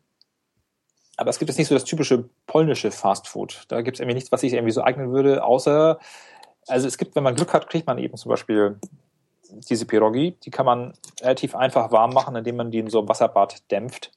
Aber 1.16 1.30
es 1.30 1.38
gibt 1.38 1.48
jetzt 1.48 1.58
nicht 1.58 1.68
so 1.68 1.74
das 1.74 1.84
typische 1.84 2.28
polnische 2.46 2.90
Fastfood. 2.90 3.64
Da 3.68 3.82
gibt 3.82 3.96
es 3.96 4.00
irgendwie 4.00 4.14
nichts, 4.14 4.32
was 4.32 4.40
sich 4.40 4.54
irgendwie 4.54 4.72
so 4.72 4.82
eignen 4.82 5.12
würde, 5.12 5.44
außer, 5.44 5.98
also 6.66 6.88
es 6.88 6.98
gibt, 6.98 7.14
wenn 7.14 7.22
man 7.22 7.36
Glück 7.36 7.52
hat, 7.52 7.68
kriegt 7.68 7.86
man 7.86 7.98
eben 7.98 8.16
zum 8.16 8.30
Beispiel 8.30 8.78
diese 9.50 9.86
Pierogi, 9.86 10.32
die 10.42 10.50
kann 10.50 10.66
man 10.66 10.94
relativ 11.20 11.54
einfach 11.54 11.92
warm 11.92 12.12
machen, 12.12 12.34
indem 12.34 12.56
man 12.56 12.70
die 12.70 12.78
in 12.78 12.90
so 12.90 12.98
einem 12.98 13.08
Wasserbad 13.08 13.70
dämpft 13.70 14.10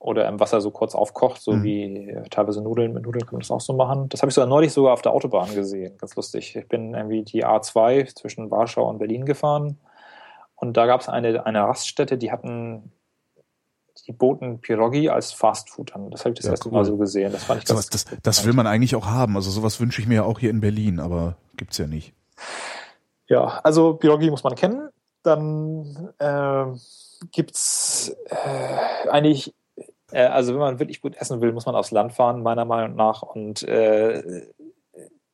oder 0.00 0.26
im 0.28 0.40
Wasser 0.40 0.60
so 0.60 0.70
kurz 0.70 0.94
aufkocht, 0.94 1.40
so 1.40 1.52
mhm. 1.52 1.62
wie 1.62 2.16
teilweise 2.30 2.62
Nudeln. 2.62 2.92
Mit 2.92 3.04
Nudeln 3.04 3.24
kann 3.24 3.34
man 3.34 3.40
das 3.40 3.50
auch 3.50 3.60
so 3.60 3.72
machen. 3.74 4.08
Das 4.08 4.22
habe 4.22 4.30
ich 4.30 4.34
sogar 4.34 4.48
neulich 4.48 4.72
sogar 4.72 4.92
auf 4.92 5.02
der 5.02 5.12
Autobahn 5.12 5.54
gesehen. 5.54 5.96
Ganz 5.98 6.16
lustig. 6.16 6.56
Ich 6.56 6.68
bin 6.68 6.94
irgendwie 6.94 7.22
die 7.22 7.44
A2 7.44 8.14
zwischen 8.14 8.50
Warschau 8.50 8.88
und 8.88 8.98
Berlin 8.98 9.24
gefahren 9.24 9.78
und 10.60 10.76
da 10.76 10.86
gab 10.86 11.00
es 11.00 11.08
eine, 11.08 11.46
eine 11.46 11.60
Raststätte, 11.60 12.18
die 12.18 12.32
hatten, 12.32 12.92
die 14.06 14.12
boten 14.12 14.60
Pierogi 14.60 15.08
als 15.08 15.32
Fastfood 15.32 15.94
an. 15.94 16.10
Das 16.10 16.20
habe 16.20 16.30
ich 16.30 16.36
das 16.36 16.46
ja, 16.46 16.52
erste 16.52 16.68
cool. 16.68 16.74
Mal 16.74 16.84
so 16.84 16.96
gesehen. 16.96 17.32
Das 17.32 17.44
fand 17.44 17.62
ich 17.62 17.68
ganz 17.68 17.88
das, 17.88 18.04
das, 18.04 18.18
das 18.22 18.46
will 18.46 18.52
man 18.52 18.66
eigentlich 18.66 18.96
auch 18.96 19.06
haben. 19.06 19.36
Also 19.36 19.50
sowas 19.50 19.80
wünsche 19.80 20.00
ich 20.00 20.08
mir 20.08 20.16
ja 20.16 20.22
auch 20.24 20.38
hier 20.38 20.50
in 20.50 20.60
Berlin, 20.60 21.00
aber 21.00 21.36
gibt's 21.56 21.78
ja 21.78 21.86
nicht. 21.86 22.12
Ja, 23.28 23.60
also 23.62 23.94
Pierogi 23.94 24.30
muss 24.30 24.44
man 24.44 24.54
kennen. 24.54 24.88
Dann 25.22 26.12
äh, 26.18 26.64
gibt's 27.30 28.16
äh, 28.30 29.08
eigentlich 29.08 29.54
äh, 30.10 30.24
also 30.24 30.52
wenn 30.52 30.60
man 30.60 30.78
wirklich 30.78 31.00
gut 31.00 31.16
essen 31.16 31.40
will, 31.40 31.52
muss 31.52 31.66
man 31.66 31.74
aufs 31.74 31.90
Land 31.90 32.12
fahren, 32.12 32.42
meiner 32.42 32.64
Meinung 32.64 32.96
nach, 32.96 33.22
und 33.22 33.62
äh, 33.62 34.46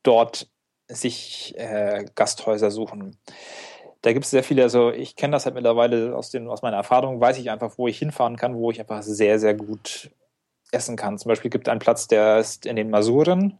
dort 0.03 0.49
sich 0.87 1.55
äh, 1.57 2.05
Gasthäuser 2.13 2.69
suchen 2.69 3.17
da 4.05 4.13
gibt 4.13 4.25
es 4.25 4.31
sehr 4.31 4.43
viele, 4.43 4.61
also 4.61 4.91
ich 4.91 5.15
kenne 5.15 5.31
das 5.31 5.45
halt 5.45 5.55
mittlerweile 5.55 6.15
aus, 6.15 6.29
den, 6.29 6.47
aus 6.47 6.61
meiner 6.61 6.77
Erfahrung, 6.77 7.19
weiß 7.19 7.39
ich 7.39 7.49
einfach, 7.49 7.79
wo 7.79 7.87
ich 7.87 7.97
hinfahren 7.97 8.35
kann, 8.35 8.55
wo 8.55 8.69
ich 8.69 8.79
einfach 8.79 9.01
sehr, 9.01 9.39
sehr 9.39 9.55
gut 9.55 10.11
essen 10.71 10.95
kann. 10.95 11.17
Zum 11.17 11.29
Beispiel 11.29 11.49
gibt 11.49 11.67
es 11.67 11.71
einen 11.71 11.79
Platz, 11.79 12.07
der 12.07 12.37
ist 12.37 12.67
in 12.67 12.75
den 12.75 12.91
Masuren. 12.91 13.57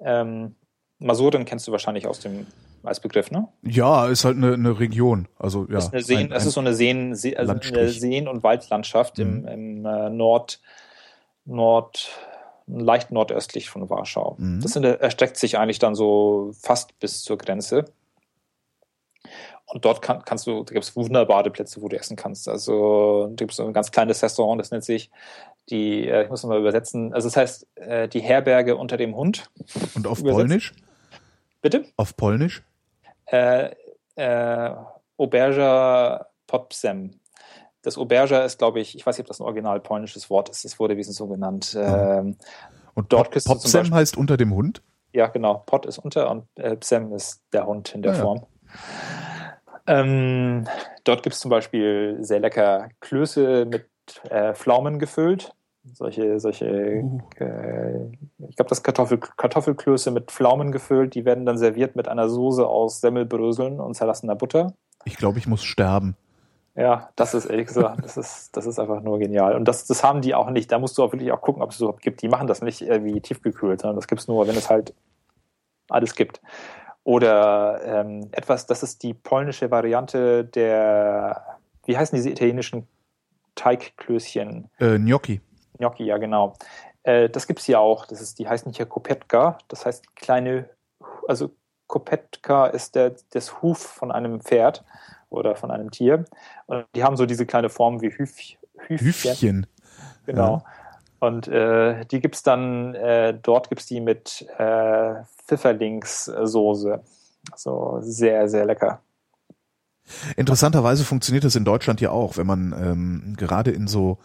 Ähm, 0.00 0.56
Masuren 0.98 1.44
kennst 1.44 1.68
du 1.68 1.72
wahrscheinlich 1.72 2.08
aus 2.08 2.18
dem 2.18 2.48
als 2.82 2.98
Begriff, 2.98 3.30
ne? 3.30 3.46
Ja, 3.62 4.08
ist 4.08 4.24
halt 4.24 4.38
eine, 4.38 4.54
eine 4.54 4.80
Region. 4.80 5.28
Also 5.38 5.68
ja. 5.70 5.78
Ist 5.78 5.92
eine 5.92 6.02
Seen, 6.02 6.18
ein, 6.18 6.32
ein 6.32 6.38
es 6.38 6.46
ist 6.46 6.54
so 6.54 6.60
eine 6.60 6.74
Seen, 6.74 7.14
See, 7.14 7.36
also 7.36 7.52
eine 7.52 7.88
Seen- 7.90 8.26
und 8.26 8.42
Waldlandschaft 8.42 9.18
mhm. 9.18 9.46
im, 9.46 9.46
im 9.46 9.86
äh, 9.86 10.10
Nord, 10.10 10.60
Nord, 11.44 12.08
leicht 12.66 13.12
nordöstlich 13.12 13.70
von 13.70 13.88
Warschau. 13.88 14.34
Mhm. 14.40 14.62
Das 14.62 14.74
erstreckt 14.74 15.36
sich 15.36 15.58
eigentlich 15.58 15.78
dann 15.78 15.94
so 15.94 16.50
fast 16.60 16.98
bis 16.98 17.22
zur 17.22 17.38
Grenze. 17.38 17.84
Und 19.66 19.84
dort 19.84 20.02
kann, 20.02 20.22
kannst 20.24 20.46
du, 20.46 20.64
da 20.64 20.74
gibt 20.74 20.84
es 20.84 20.96
wunderbare 20.96 21.50
Plätze, 21.50 21.80
wo 21.80 21.88
du 21.88 21.96
essen 21.96 22.16
kannst. 22.16 22.48
Also 22.48 23.28
da 23.28 23.34
gibt 23.36 23.52
es 23.52 23.56
so 23.56 23.64
ein 23.64 23.72
ganz 23.72 23.90
kleines 23.90 24.22
Restaurant, 24.22 24.60
das 24.60 24.70
nennt 24.70 24.84
sich 24.84 25.10
die, 25.70 26.08
äh, 26.08 26.24
ich 26.24 26.30
muss 26.30 26.44
mal 26.44 26.58
übersetzen, 26.58 27.14
also 27.14 27.28
das 27.28 27.36
heißt 27.36 27.66
äh, 27.76 28.08
die 28.08 28.20
Herberge 28.20 28.76
unter 28.76 28.96
dem 28.96 29.16
Hund. 29.16 29.50
Und 29.94 30.06
auf 30.06 30.20
übersetzt. 30.20 30.38
Polnisch? 30.38 30.72
Bitte? 31.62 31.84
Auf 31.96 32.16
Polnisch? 32.16 32.62
Äh, 33.26 33.70
äh, 34.16 34.70
Oberja 35.16 36.26
Popsem. 36.46 37.20
Das 37.82 37.96
Oberja 37.96 38.44
ist, 38.44 38.58
glaube 38.58 38.80
ich, 38.80 38.96
ich 38.96 39.06
weiß 39.06 39.16
nicht, 39.16 39.24
ob 39.24 39.28
das 39.28 39.40
ein 39.40 39.44
original 39.44 39.80
polnisches 39.80 40.28
Wort 40.30 40.48
ist, 40.48 40.64
es 40.64 40.78
wurde 40.78 40.96
wesentlich 40.96 41.16
so 41.16 41.28
genannt. 41.28 41.76
Ähm, 41.78 42.36
und 42.94 43.12
dort 43.12 43.30
Pop, 43.30 43.44
Popsem 43.44 43.94
heißt 43.94 44.16
unter 44.16 44.36
dem 44.36 44.54
Hund? 44.54 44.82
Ja, 45.12 45.26
genau. 45.26 45.62
Pot 45.66 45.86
ist 45.86 45.98
unter 45.98 46.30
und 46.30 46.46
äh, 46.56 46.76
Psem 46.76 47.12
ist 47.12 47.42
der 47.52 47.66
Hund 47.66 47.94
in 47.94 48.02
der 48.02 48.12
ah, 48.12 48.16
ja. 48.16 48.22
Form. 48.22 48.46
Ähm, 49.86 50.66
dort 51.04 51.22
gibt 51.22 51.34
es 51.34 51.40
zum 51.40 51.50
Beispiel 51.50 52.18
sehr 52.20 52.40
lecker 52.40 52.88
Klöße 53.00 53.66
mit 53.66 53.86
äh, 54.30 54.54
Pflaumen 54.54 54.98
gefüllt. 54.98 55.52
Solche, 55.92 56.38
solche, 56.38 57.02
uh. 57.02 57.20
äh, 57.40 58.04
ich 58.48 58.56
glaube, 58.56 58.68
das 58.68 58.84
Kartoffel, 58.84 59.18
Kartoffelklöße 59.18 60.12
mit 60.12 60.30
Pflaumen 60.30 60.70
gefüllt, 60.70 61.14
die 61.14 61.24
werden 61.24 61.44
dann 61.44 61.58
serviert 61.58 61.96
mit 61.96 62.06
einer 62.06 62.28
Soße 62.28 62.64
aus 62.64 63.00
Semmelbröseln 63.00 63.80
und 63.80 63.94
zerlassener 63.94 64.36
Butter. 64.36 64.74
Ich 65.04 65.16
glaube, 65.16 65.38
ich 65.38 65.48
muss 65.48 65.64
sterben. 65.64 66.16
Ja, 66.74 67.10
das 67.16 67.34
ist 67.34 67.46
ehrlich 67.46 67.66
gesagt, 67.66 68.02
das 68.04 68.16
ist, 68.16 68.56
das 68.56 68.64
ist 68.64 68.78
einfach 68.78 69.02
nur 69.02 69.18
genial. 69.18 69.56
Und 69.56 69.66
das, 69.66 69.86
das 69.86 70.04
haben 70.04 70.22
die 70.22 70.34
auch 70.34 70.48
nicht. 70.50 70.70
Da 70.70 70.78
musst 70.78 70.96
du 70.96 71.02
auch 71.02 71.12
wirklich 71.12 71.32
auch 71.32 71.42
gucken, 71.42 71.62
ob 71.62 71.70
es 71.70 71.80
überhaupt 71.80 72.00
gibt. 72.00 72.22
Die 72.22 72.28
machen 72.28 72.46
das 72.46 72.62
nicht 72.62 72.80
wie 72.80 73.20
tiefgekühlt, 73.20 73.80
sondern 73.80 73.96
das 73.96 74.06
gibt 74.06 74.20
es 74.20 74.28
nur, 74.28 74.46
wenn 74.46 74.56
es 74.56 74.70
halt 74.70 74.94
alles 75.90 76.14
gibt. 76.14 76.40
Oder 77.04 77.80
ähm, 77.84 78.28
etwas, 78.32 78.66
das 78.66 78.82
ist 78.82 79.02
die 79.02 79.14
polnische 79.14 79.70
Variante 79.70 80.44
der, 80.44 81.58
wie 81.84 81.96
heißen 81.96 82.14
diese 82.14 82.30
italienischen 82.30 82.86
Teigklößchen? 83.54 84.70
Äh, 84.78 84.98
Gnocchi. 84.98 85.40
Gnocchi, 85.78 86.04
ja 86.04 86.18
genau. 86.18 86.54
Äh, 87.02 87.28
das 87.28 87.48
es 87.48 87.64
hier 87.64 87.80
auch. 87.80 88.06
Das 88.06 88.20
ist, 88.20 88.38
die 88.38 88.48
heißen 88.48 88.72
hier 88.72 88.86
Kopetka. 88.86 89.58
Das 89.68 89.84
heißt 89.84 90.14
kleine, 90.14 90.68
also 91.26 91.50
Kopetka 91.88 92.66
ist 92.66 92.94
der, 92.94 93.16
das 93.30 93.60
Huf 93.62 93.78
von 93.78 94.12
einem 94.12 94.40
Pferd 94.40 94.84
oder 95.28 95.56
von 95.56 95.70
einem 95.70 95.90
Tier. 95.90 96.24
Und 96.66 96.86
die 96.94 97.02
haben 97.02 97.16
so 97.16 97.26
diese 97.26 97.46
kleine 97.46 97.68
Form 97.68 98.00
wie 98.00 98.10
Hüf, 98.10 98.38
Hüfchen. 98.86 99.32
Hüfchen. 99.32 99.66
Genau. 100.24 100.58
Ja. 100.58 100.81
Und 101.22 101.46
äh, 101.46 102.04
die 102.06 102.20
es 102.24 102.42
dann, 102.42 102.96
äh, 102.96 103.32
dort 103.40 103.70
es 103.70 103.86
die 103.86 104.00
mit 104.00 104.44
äh, 104.58 105.14
Pfifferlingssoße. 105.46 107.00
So 107.54 107.98
sehr, 108.00 108.48
sehr 108.48 108.66
lecker. 108.66 109.02
Interessanterweise 110.36 111.04
funktioniert 111.04 111.44
das 111.44 111.54
in 111.54 111.64
Deutschland 111.64 112.00
ja 112.00 112.10
auch, 112.10 112.38
wenn 112.38 112.48
man 112.48 112.74
ähm, 112.76 113.34
gerade 113.36 113.70
in 113.70 113.86
so 113.86 114.18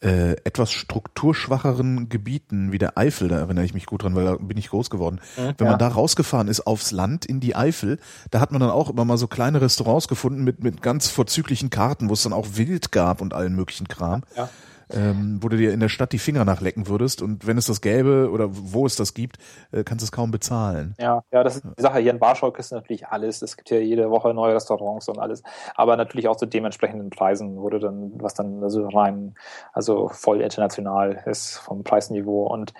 äh, 0.00 0.34
etwas 0.44 0.70
strukturschwacheren 0.70 2.08
Gebieten 2.08 2.70
wie 2.70 2.78
der 2.78 2.96
Eifel, 2.96 3.26
da 3.26 3.38
erinnere 3.38 3.64
ich 3.64 3.74
mich 3.74 3.86
gut 3.86 4.04
dran, 4.04 4.14
weil 4.14 4.26
da 4.26 4.36
bin 4.36 4.58
ich 4.58 4.68
groß 4.68 4.90
geworden. 4.90 5.20
Mhm, 5.36 5.54
Wenn 5.58 5.66
man 5.66 5.78
da 5.80 5.88
rausgefahren 5.88 6.46
ist 6.46 6.68
aufs 6.68 6.92
Land 6.92 7.26
in 7.26 7.40
die 7.40 7.56
Eifel, 7.56 7.98
da 8.30 8.38
hat 8.38 8.52
man 8.52 8.60
dann 8.60 8.70
auch 8.70 8.90
immer 8.90 9.04
mal 9.04 9.18
so 9.18 9.26
kleine 9.26 9.60
Restaurants 9.60 10.06
gefunden 10.06 10.44
mit, 10.44 10.62
mit 10.62 10.82
ganz 10.82 11.08
vorzüglichen 11.08 11.70
Karten, 11.70 12.08
wo 12.08 12.12
es 12.12 12.22
dann 12.22 12.32
auch 12.32 12.46
Wild 12.52 12.92
gab 12.92 13.20
und 13.20 13.34
allen 13.34 13.56
möglichen 13.56 13.88
Kram. 13.88 14.22
Ja 14.36 14.48
ähm, 14.92 15.38
wo 15.40 15.48
du 15.48 15.56
dir 15.56 15.72
in 15.72 15.80
der 15.80 15.88
Stadt 15.88 16.12
die 16.12 16.18
Finger 16.18 16.44
nachlecken 16.44 16.88
würdest 16.88 17.22
und 17.22 17.46
wenn 17.46 17.58
es 17.58 17.66
das 17.66 17.80
gäbe 17.80 18.30
oder 18.30 18.48
wo 18.50 18.86
es 18.86 18.96
das 18.96 19.14
gibt, 19.14 19.38
äh, 19.72 19.84
kannst 19.84 20.02
du 20.02 20.06
es 20.06 20.12
kaum 20.12 20.30
bezahlen. 20.30 20.94
Ja, 20.98 21.22
ja, 21.30 21.44
das 21.44 21.56
ist 21.56 21.64
die 21.78 21.82
Sache. 21.82 22.00
Hier 22.00 22.10
in 22.10 22.20
Warschau 22.20 22.50
kriegst 22.50 22.72
du 22.72 22.76
natürlich 22.76 23.06
alles. 23.06 23.42
Es 23.42 23.56
gibt 23.56 23.70
ja 23.70 23.78
jede 23.78 24.10
Woche 24.10 24.34
neue 24.34 24.54
Restaurants 24.54 25.08
und 25.08 25.18
alles, 25.18 25.42
aber 25.74 25.96
natürlich 25.96 26.28
auch 26.28 26.36
zu 26.36 26.46
dementsprechenden 26.46 27.10
Preisen, 27.10 27.56
du 27.56 27.78
dann, 27.78 28.12
was 28.16 28.34
dann 28.34 28.62
also 28.62 28.88
rein, 28.88 29.34
also 29.72 30.08
voll 30.08 30.40
international 30.40 31.22
ist 31.26 31.58
vom 31.58 31.84
Preisniveau 31.84 32.46
und 32.46 32.72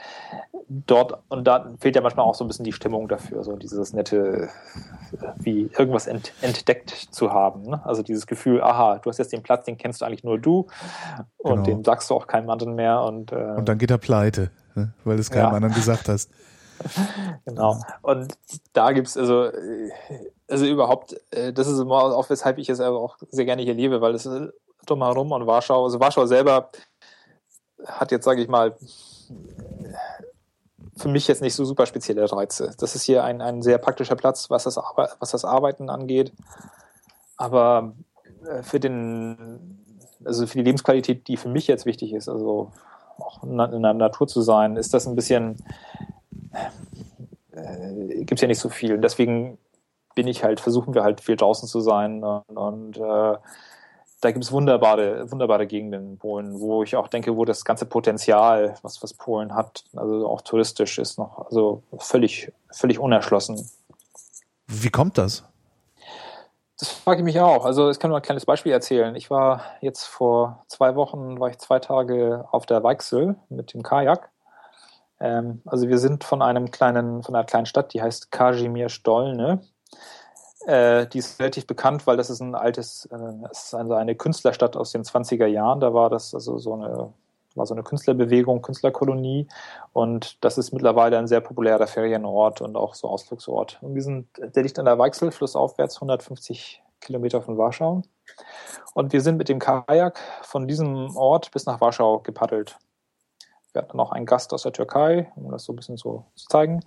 dort, 0.68 1.18
und 1.28 1.46
da 1.46 1.70
fehlt 1.80 1.96
ja 1.96 2.02
manchmal 2.02 2.26
auch 2.26 2.34
so 2.34 2.44
ein 2.44 2.48
bisschen 2.48 2.64
die 2.64 2.72
Stimmung 2.72 3.08
dafür, 3.08 3.42
so 3.42 3.56
dieses 3.56 3.92
nette, 3.92 4.48
wie 5.36 5.70
irgendwas 5.78 6.06
ent, 6.06 6.32
entdeckt 6.42 6.90
zu 6.90 7.32
haben. 7.32 7.62
Ne? 7.62 7.80
Also 7.84 8.02
dieses 8.02 8.26
Gefühl, 8.26 8.62
aha, 8.62 8.98
du 8.98 9.08
hast 9.08 9.18
jetzt 9.18 9.32
den 9.32 9.42
Platz, 9.42 9.64
den 9.64 9.78
kennst 9.78 10.00
du 10.00 10.04
eigentlich 10.04 10.24
nur 10.24 10.38
du 10.38 10.66
und 11.38 11.64
genau. 11.64 11.76
den 11.76 11.84
sagst 11.84 11.97
du 12.06 12.14
auch 12.14 12.26
keinem 12.26 12.50
anderen 12.50 12.74
mehr. 12.74 13.02
Und, 13.02 13.32
äh, 13.32 13.54
und 13.56 13.68
dann 13.68 13.78
geht 13.78 13.90
er 13.90 13.98
pleite, 13.98 14.50
ne? 14.74 14.92
weil 15.04 15.16
du 15.16 15.20
es 15.20 15.30
keinem 15.30 15.48
ja. 15.48 15.50
anderen 15.50 15.74
gesagt 15.74 16.08
hast. 16.08 16.30
genau. 17.44 17.80
Und 18.02 18.34
da 18.72 18.92
gibt 18.92 19.08
es 19.08 19.16
also, 19.16 19.46
äh, 19.46 19.90
also 20.48 20.66
überhaupt, 20.66 21.20
äh, 21.30 21.52
das 21.52 21.66
ist 21.66 21.78
immer 21.78 21.96
auch, 21.96 22.30
weshalb 22.30 22.58
ich 22.58 22.68
es 22.68 22.80
aber 22.80 23.00
auch 23.00 23.16
sehr 23.30 23.44
gerne 23.44 23.62
hier 23.62 23.74
lebe, 23.74 24.00
weil 24.00 24.14
es 24.14 24.26
ist 24.26 24.52
drumherum 24.86 25.32
und 25.32 25.46
Warschau, 25.46 25.84
also 25.84 26.00
Warschau 26.00 26.26
selber 26.26 26.70
hat 27.86 28.10
jetzt, 28.10 28.24
sage 28.24 28.42
ich 28.42 28.48
mal, 28.48 28.76
für 30.96 31.08
mich 31.08 31.28
jetzt 31.28 31.42
nicht 31.42 31.54
so 31.54 31.64
super 31.64 31.86
spezielle 31.86 32.30
Reize. 32.30 32.74
Das 32.78 32.94
ist 32.94 33.02
hier 33.02 33.22
ein, 33.24 33.40
ein 33.40 33.62
sehr 33.62 33.78
praktischer 33.78 34.16
Platz, 34.16 34.50
was 34.50 34.64
das, 34.64 34.76
was 34.76 35.30
das 35.30 35.44
Arbeiten 35.44 35.90
angeht. 35.90 36.32
Aber 37.36 37.92
äh, 38.44 38.62
für 38.62 38.80
den, 38.80 39.84
also 40.24 40.46
für 40.46 40.58
die 40.58 40.64
Lebensqualität, 40.64 41.28
die 41.28 41.36
für 41.36 41.48
mich 41.48 41.66
jetzt 41.66 41.86
wichtig 41.86 42.12
ist, 42.12 42.28
also 42.28 42.72
auch 43.18 43.42
in 43.42 43.56
der 43.56 43.94
Natur 43.94 44.26
zu 44.28 44.42
sein, 44.42 44.76
ist 44.76 44.94
das 44.94 45.06
ein 45.06 45.16
bisschen, 45.16 45.56
äh, 47.52 48.24
gibt 48.24 48.34
es 48.34 48.40
ja 48.40 48.48
nicht 48.48 48.60
so 48.60 48.68
viel. 48.68 48.98
Deswegen 48.98 49.58
bin 50.14 50.26
ich 50.26 50.44
halt, 50.44 50.60
versuchen 50.60 50.94
wir 50.94 51.02
halt 51.02 51.20
viel 51.20 51.36
draußen 51.36 51.68
zu 51.68 51.80
sein 51.80 52.24
und, 52.24 52.56
und 52.56 52.96
äh, 52.96 53.36
da 54.20 54.32
gibt 54.32 54.44
es 54.44 54.50
wunderbare, 54.50 55.30
wunderbare 55.30 55.66
Gegenden 55.66 56.10
in 56.10 56.18
Polen, 56.18 56.60
wo 56.60 56.82
ich 56.82 56.96
auch 56.96 57.08
denke, 57.08 57.36
wo 57.36 57.44
das 57.44 57.64
ganze 57.64 57.86
Potenzial, 57.86 58.74
was, 58.82 59.02
was 59.02 59.14
Polen 59.14 59.54
hat, 59.54 59.84
also 59.94 60.26
auch 60.28 60.40
touristisch 60.42 60.98
ist 60.98 61.18
noch, 61.18 61.46
also 61.46 61.82
völlig, 61.98 62.52
völlig 62.72 62.98
unerschlossen. 62.98 63.68
Wie 64.66 64.90
kommt 64.90 65.18
das? 65.18 65.44
Das 66.78 66.90
frage 66.90 67.20
ich 67.20 67.24
mich 67.24 67.40
auch. 67.40 67.64
Also 67.64 67.90
ich 67.90 67.98
kann 67.98 68.10
nur 68.10 68.18
ein 68.18 68.22
kleines 68.22 68.46
Beispiel 68.46 68.70
erzählen. 68.70 69.16
Ich 69.16 69.30
war 69.30 69.62
jetzt 69.80 70.04
vor 70.04 70.64
zwei 70.68 70.94
Wochen, 70.94 71.40
war 71.40 71.50
ich 71.50 71.58
zwei 71.58 71.80
Tage 71.80 72.46
auf 72.52 72.66
der 72.66 72.84
Weichsel 72.84 73.34
mit 73.48 73.74
dem 73.74 73.82
Kajak. 73.82 74.30
Ähm, 75.18 75.60
also 75.66 75.88
wir 75.88 75.98
sind 75.98 76.22
von 76.22 76.40
einem 76.40 76.70
kleinen, 76.70 77.24
von 77.24 77.34
einer 77.34 77.44
kleinen 77.44 77.66
Stadt, 77.66 77.92
die 77.94 78.00
heißt 78.00 78.30
Kazimierz 78.30 78.92
Stolne. 78.92 79.60
Äh, 80.66 81.08
die 81.08 81.18
ist 81.18 81.40
relativ 81.40 81.66
bekannt, 81.66 82.06
weil 82.06 82.16
das 82.16 82.30
ist 82.30 82.40
ein 82.40 82.54
altes, 82.54 83.06
äh, 83.06 83.50
ist 83.50 83.74
also 83.74 83.94
eine 83.94 84.14
Künstlerstadt 84.14 84.76
aus 84.76 84.92
den 84.92 85.02
20er 85.02 85.46
Jahren. 85.46 85.80
Da 85.80 85.94
war 85.94 86.10
das 86.10 86.32
also 86.32 86.58
so 86.58 86.74
eine, 86.74 87.12
war 87.58 87.66
so 87.66 87.74
eine 87.74 87.82
Künstlerbewegung, 87.82 88.62
Künstlerkolonie. 88.62 89.48
Und 89.92 90.42
das 90.44 90.58
ist 90.58 90.72
mittlerweile 90.72 91.18
ein 91.18 91.26
sehr 91.26 91.40
populärer 91.40 91.86
Ferienort 91.86 92.60
und 92.60 92.76
auch 92.76 92.94
so 92.94 93.08
Ausflugsort. 93.08 93.78
Und 93.82 93.94
wir 93.94 94.02
sind, 94.02 94.28
der 94.38 94.62
liegt 94.62 94.78
an 94.78 94.84
der 94.84 94.98
Weichsel, 94.98 95.30
flussaufwärts, 95.30 95.96
150 95.96 96.82
Kilometer 97.00 97.42
von 97.42 97.58
Warschau. 97.58 98.02
Und 98.94 99.12
wir 99.12 99.20
sind 99.20 99.36
mit 99.36 99.48
dem 99.48 99.58
Kajak 99.58 100.18
von 100.42 100.66
diesem 100.66 101.16
Ort 101.16 101.50
bis 101.52 101.66
nach 101.66 101.80
Warschau 101.80 102.20
gepaddelt. 102.20 102.78
Wir 103.72 103.82
hatten 103.82 103.96
noch 103.96 104.12
einen 104.12 104.26
Gast 104.26 104.52
aus 104.52 104.62
der 104.62 104.72
Türkei, 104.72 105.30
um 105.36 105.50
das 105.50 105.64
so 105.64 105.72
ein 105.72 105.76
bisschen 105.76 105.96
so 105.96 106.24
zu 106.34 106.46
zeigen. 106.48 106.80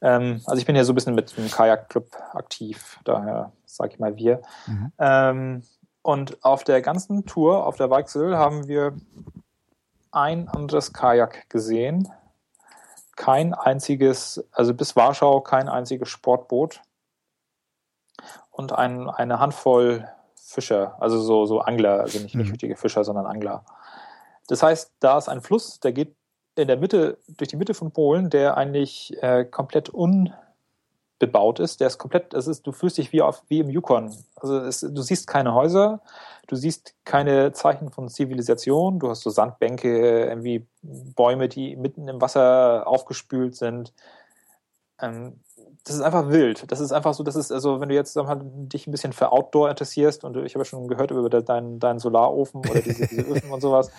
Ähm, 0.00 0.42
also 0.46 0.58
ich 0.58 0.66
bin 0.66 0.76
ja 0.76 0.84
so 0.84 0.92
ein 0.92 0.94
bisschen 0.96 1.14
mit 1.14 1.36
dem 1.36 1.48
Kajakclub 1.48 2.06
aktiv, 2.32 2.98
daher 3.04 3.52
sage 3.64 3.94
ich 3.94 3.98
mal 4.00 4.16
wir. 4.16 4.42
Mhm. 4.66 4.92
Ähm, 4.98 5.62
und 6.02 6.44
auf 6.44 6.64
der 6.64 6.82
ganzen 6.82 7.24
Tour, 7.26 7.64
auf 7.64 7.76
der 7.76 7.88
Weichsel, 7.88 8.36
haben 8.36 8.66
wir 8.66 8.96
ein 10.12 10.48
anderes 10.48 10.92
Kajak 10.92 11.48
gesehen. 11.50 12.08
Kein 13.16 13.54
einziges, 13.54 14.44
also 14.52 14.74
bis 14.74 14.96
Warschau 14.96 15.40
kein 15.40 15.68
einziges 15.68 16.08
Sportboot. 16.08 16.80
Und 18.50 18.72
ein, 18.72 19.08
eine 19.08 19.40
Handvoll 19.40 20.08
Fischer, 20.36 20.96
also 21.00 21.18
so, 21.18 21.46
so 21.46 21.60
Angler, 21.60 22.00
also 22.00 22.18
nicht, 22.18 22.34
nicht 22.34 22.46
mhm. 22.46 22.52
richtige 22.52 22.76
Fischer, 22.76 23.04
sondern 23.04 23.26
Angler. 23.26 23.64
Das 24.48 24.62
heißt, 24.62 24.92
da 25.00 25.16
ist 25.16 25.28
ein 25.28 25.40
Fluss, 25.40 25.80
der 25.80 25.92
geht 25.92 26.14
in 26.56 26.68
der 26.68 26.76
Mitte, 26.76 27.18
durch 27.28 27.48
die 27.48 27.56
Mitte 27.56 27.72
von 27.72 27.92
Polen, 27.92 28.28
der 28.28 28.56
eigentlich 28.58 29.16
äh, 29.22 29.46
komplett 29.46 29.88
unbebaut 31.22 31.60
ist. 31.60 31.80
Der 31.80 31.86
ist 31.86 31.98
komplett, 31.98 32.34
es 32.34 32.46
ist, 32.46 32.66
du 32.66 32.72
fühlst 32.72 32.98
dich 32.98 33.12
wie, 33.12 33.22
auf, 33.22 33.42
wie 33.48 33.60
im 33.60 33.70
Yukon. 33.70 34.14
Also 34.36 34.58
es, 34.58 34.80
du 34.80 35.02
siehst 35.02 35.26
keine 35.26 35.54
Häuser, 35.54 36.00
du 36.48 36.56
siehst 36.56 36.94
keine 37.04 37.52
Zeichen 37.52 37.90
von 37.90 38.08
Zivilisation, 38.08 38.98
du 38.98 39.08
hast 39.08 39.22
so 39.22 39.30
Sandbänke, 39.30 40.26
irgendwie 40.26 40.66
Bäume, 40.82 41.48
die 41.48 41.76
mitten 41.76 42.08
im 42.08 42.20
Wasser 42.20 42.86
aufgespült 42.86 43.56
sind. 43.56 43.92
Ähm, 45.00 45.40
das 45.84 45.96
ist 45.96 46.02
einfach 46.02 46.28
wild. 46.28 46.70
Das 46.70 46.78
ist 46.78 46.92
einfach 46.92 47.12
so, 47.12 47.24
das 47.24 47.34
ist, 47.34 47.50
also 47.50 47.80
wenn 47.80 47.88
du 47.88 47.94
jetzt 47.96 48.14
mal, 48.14 48.40
dich 48.44 48.86
ein 48.86 48.92
bisschen 48.92 49.12
für 49.12 49.32
Outdoor 49.32 49.68
interessierst 49.68 50.22
und 50.22 50.36
ich 50.36 50.54
habe 50.54 50.60
ja 50.60 50.64
schon 50.64 50.86
gehört 50.86 51.10
über 51.10 51.28
deinen, 51.28 51.80
deinen 51.80 51.98
Solarofen 51.98 52.60
oder 52.60 52.80
diese, 52.80 53.08
diese 53.08 53.22
Öfen 53.28 53.50
und 53.50 53.60
sowas. 53.60 53.90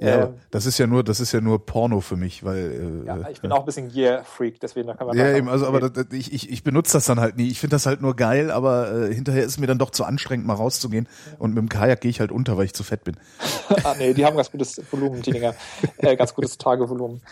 Ja, 0.00 0.24
ähm, 0.24 0.34
das 0.50 0.66
ist 0.66 0.78
ja 0.78 0.88
nur, 0.88 1.04
das 1.04 1.20
ist 1.20 1.30
ja 1.30 1.40
nur 1.40 1.64
Porno 1.64 2.00
für 2.00 2.16
mich, 2.16 2.42
weil. 2.42 3.04
Äh, 3.04 3.06
ja, 3.06 3.28
ich 3.28 3.40
bin 3.40 3.52
auch 3.52 3.60
ein 3.60 3.64
bisschen 3.66 3.88
Gear-Freak, 3.88 4.58
deswegen 4.58 4.88
da 4.88 4.94
kann 4.94 5.06
man. 5.06 5.16
Ja, 5.16 5.36
eben, 5.36 5.48
also 5.48 5.68
aber 5.68 5.88
das, 5.88 6.06
ich, 6.10 6.32
ich, 6.32 6.50
ich 6.50 6.64
benutze 6.64 6.94
das 6.94 7.06
dann 7.06 7.20
halt 7.20 7.36
nie. 7.36 7.48
Ich 7.48 7.60
finde 7.60 7.76
das 7.76 7.86
halt 7.86 8.00
nur 8.00 8.16
geil, 8.16 8.50
aber 8.50 8.90
äh, 8.92 9.14
hinterher 9.14 9.44
ist 9.44 9.52
es 9.52 9.58
mir 9.58 9.68
dann 9.68 9.78
doch 9.78 9.90
zu 9.90 10.04
anstrengend, 10.04 10.44
mal 10.44 10.54
rauszugehen. 10.54 11.08
Und 11.38 11.50
mit 11.50 11.58
dem 11.58 11.68
Kajak 11.68 12.00
gehe 12.00 12.10
ich 12.10 12.18
halt 12.18 12.32
unter, 12.32 12.56
weil 12.56 12.64
ich 12.64 12.74
zu 12.74 12.82
fett 12.82 13.04
bin. 13.04 13.16
ah, 13.84 13.94
nee, 13.96 14.12
die 14.12 14.24
haben 14.24 14.36
ganz 14.36 14.50
gutes 14.50 14.80
Volumen, 14.90 15.22
die 15.22 15.30
Dinger. 15.30 15.54
Äh, 15.98 16.16
ganz 16.16 16.34
gutes 16.34 16.58
Tagevolumen. 16.58 17.22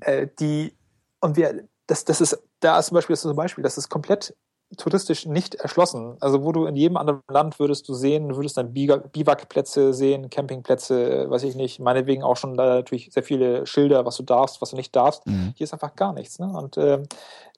Äh, 0.00 0.26
die, 0.38 0.74
und 1.20 1.36
wir, 1.36 1.64
das, 1.86 2.04
das 2.04 2.20
ist, 2.20 2.38
da 2.60 2.78
ist 2.78 2.86
zum 2.86 2.96
Beispiel, 2.96 3.14
das 3.14 3.20
ist 3.20 3.28
zum 3.28 3.36
Beispiel, 3.36 3.62
das 3.62 3.78
ist 3.78 3.88
komplett 3.88 4.34
touristisch 4.76 5.26
nicht 5.26 5.54
erschlossen. 5.54 6.16
Also 6.20 6.42
wo 6.42 6.50
du 6.50 6.66
in 6.66 6.74
jedem 6.74 6.96
anderen 6.96 7.22
Land 7.28 7.60
würdest 7.60 7.88
du 7.88 7.94
sehen, 7.94 8.34
würdest 8.34 8.56
dann 8.56 8.72
Biwakplätze 8.72 9.94
sehen, 9.94 10.28
Campingplätze, 10.28 11.30
weiß 11.30 11.44
ich 11.44 11.54
nicht, 11.54 11.78
meinetwegen 11.78 12.24
auch 12.24 12.36
schon 12.36 12.56
da 12.56 12.74
natürlich 12.76 13.12
sehr 13.12 13.22
viele 13.22 13.64
Schilder, 13.66 14.04
was 14.04 14.16
du 14.16 14.24
darfst, 14.24 14.60
was 14.60 14.70
du 14.70 14.76
nicht 14.76 14.96
darfst. 14.96 15.24
Mhm. 15.26 15.52
Hier 15.56 15.64
ist 15.64 15.72
einfach 15.72 15.94
gar 15.94 16.12
nichts. 16.12 16.40
Ne? 16.40 16.48
Und 16.48 16.76
ähm, 16.78 17.04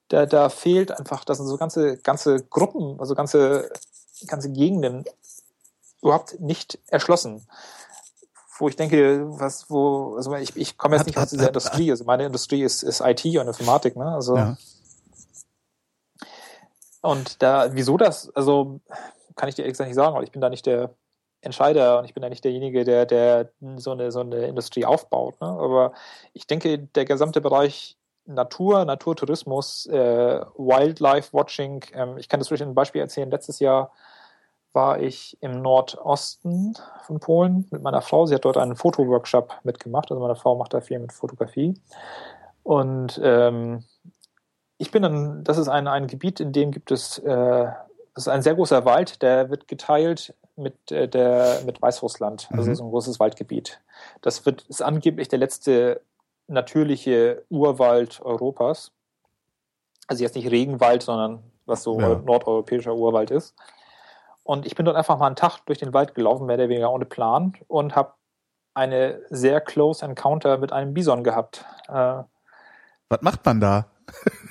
da, 0.09 0.27
da 0.27 0.51
fehlt 0.51 0.93
einfach, 0.93 1.25
das 1.25 1.39
sind 1.39 1.47
so 1.47 1.57
ganze, 1.57 1.97
ganze 1.97 2.43
Gruppen, 2.43 3.01
also 3.01 3.15
ganze 3.15 3.71
ganze 4.27 4.51
Gegenden 4.51 5.05
überhaupt 6.03 6.41
nicht 6.41 6.79
erschlossen. 6.89 7.47
Wo 8.59 8.69
ich 8.69 8.77
denke, 8.77 9.25
was, 9.39 9.71
wo, 9.71 10.17
also 10.17 10.35
ich, 10.35 10.57
ich 10.57 10.77
komme 10.77 10.97
jetzt 10.97 11.07
nicht 11.07 11.17
aus 11.17 11.31
dieser 11.31 11.49
Industrie, 11.49 11.91
also 11.93 12.05
meine 12.05 12.27
Industrie 12.27 12.63
ist, 12.63 12.83
ist 12.83 13.01
IT 13.01 13.25
und 13.25 13.47
Informatik, 13.47 13.97
ne? 13.97 14.07
Also 14.07 14.37
Ja. 14.37 14.57
Und 17.03 17.43
da, 17.43 17.69
wieso 17.75 17.97
das, 17.97 18.35
also 18.35 18.81
kann 19.37 19.49
ich 19.49 19.55
dir 19.55 19.63
ehrlich 19.63 19.75
gesagt 19.75 19.89
nicht 19.89 19.97
sagen, 19.97 20.17
weil 20.17 20.25
ich 20.25 20.33
bin 20.33 20.41
da 20.41 20.51
nicht 20.51 20.67
der 20.67 20.91
Entscheider 21.41 22.01
und 22.01 22.05
ich 22.05 22.15
bin 22.15 22.23
da 22.23 22.29
nicht 22.29 22.45
derjenige, 22.45 22.85
der, 22.85 23.07
der 23.07 23.51
so 23.77 23.93
eine, 23.93 24.11
so 24.11 24.21
eine 24.21 24.47
Industrie 24.47 24.85
aufbaut. 24.85 25.41
Ne? 25.41 25.47
Aber 25.47 25.93
ich 26.33 26.47
denke, 26.47 26.79
der 26.79 27.05
gesamte 27.05 27.41
Bereich 27.41 27.97
Natur, 28.25 28.85
Naturtourismus, 28.85 29.87
äh, 29.87 30.41
Wildlife 30.57 31.33
Watching, 31.33 31.85
ähm, 31.95 32.19
ich 32.19 32.29
kann 32.29 32.41
das 32.41 32.49
durch 32.49 32.63
ein 32.63 32.75
Beispiel 32.75 33.01
erzählen. 33.01 33.31
Letztes 33.31 33.61
Jahr 33.61 33.93
war 34.73 35.01
ich 35.01 35.39
im 35.41 35.63
Nordosten 35.63 36.77
von 37.03 37.21
Polen 37.21 37.67
mit 37.71 37.83
meiner 37.83 38.03
Frau. 38.03 38.27
Sie 38.27 38.35
hat 38.35 38.45
dort 38.45 38.59
einen 38.59 38.77
Fotoworkshop 38.77 39.55
mitgemacht. 39.63 40.11
Also 40.11 40.21
meine 40.21 40.37
Frau 40.37 40.57
macht 40.57 40.75
da 40.75 40.81
viel 40.81 40.99
mit 40.99 41.13
Fotografie. 41.13 41.75
Und 42.65 43.19
ähm, 43.23 43.85
ich 44.79 44.91
bin 44.91 45.03
dann, 45.03 45.45
das 45.45 45.59
ist 45.59 45.69
ein, 45.69 45.87
ein 45.89 46.07
Gebiet, 46.07 46.41
in 46.41 46.53
dem 46.53 46.71
gibt 46.71 46.91
es, 46.91 47.19
äh, 47.19 47.65
das 48.15 48.27
ist 48.27 48.29
ein 48.29 48.43
sehr 48.43 48.55
großer 48.55 48.85
Wald, 48.85 49.23
der 49.23 49.51
wird 49.51 49.69
geteilt 49.69 50.35
mit, 50.57 50.91
äh, 50.91 51.09
der, 51.09 51.63
mit 51.65 51.81
Weißrussland, 51.83 52.49
also 52.53 52.71
Mhm. 52.71 52.75
so 52.75 52.85
ein 52.85 52.91
großes 52.91 53.21
Waldgebiet. 53.21 53.81
Das 54.23 54.47
wird, 54.47 54.63
ist 54.63 54.83
angeblich 54.83 55.29
der 55.29 55.39
letzte 55.39 56.01
natürliche 56.47 57.45
Urwald 57.51 58.21
Europas. 58.23 58.93
Also 60.07 60.23
jetzt 60.23 60.35
nicht 60.35 60.51
Regenwald, 60.51 61.03
sondern 61.03 61.43
was 61.67 61.83
so 61.83 62.01
Ja. 62.01 62.15
nordeuropäischer 62.25 62.95
Urwald 62.95 63.31
ist. 63.31 63.55
Und 64.43 64.65
ich 64.65 64.75
bin 64.75 64.87
dort 64.87 64.97
einfach 64.97 65.19
mal 65.19 65.27
einen 65.27 65.37
Tag 65.37 65.59
durch 65.67 65.79
den 65.79 65.93
Wald 65.93 66.15
gelaufen, 66.15 66.47
mehr 66.47 66.57
oder 66.57 66.69
weniger 66.71 66.91
ohne 66.91 67.05
Plan, 67.05 67.53
und 67.67 67.95
habe 67.95 68.15
eine 68.73 69.21
sehr 69.29 69.61
close 69.61 70.05
Encounter 70.05 70.57
mit 70.57 70.73
einem 70.73 70.95
Bison 70.95 71.23
gehabt. 71.23 71.65
Äh, 71.89 72.23
Was 73.11 73.21
macht 73.21 73.45
man 73.45 73.61
da? 73.61 73.87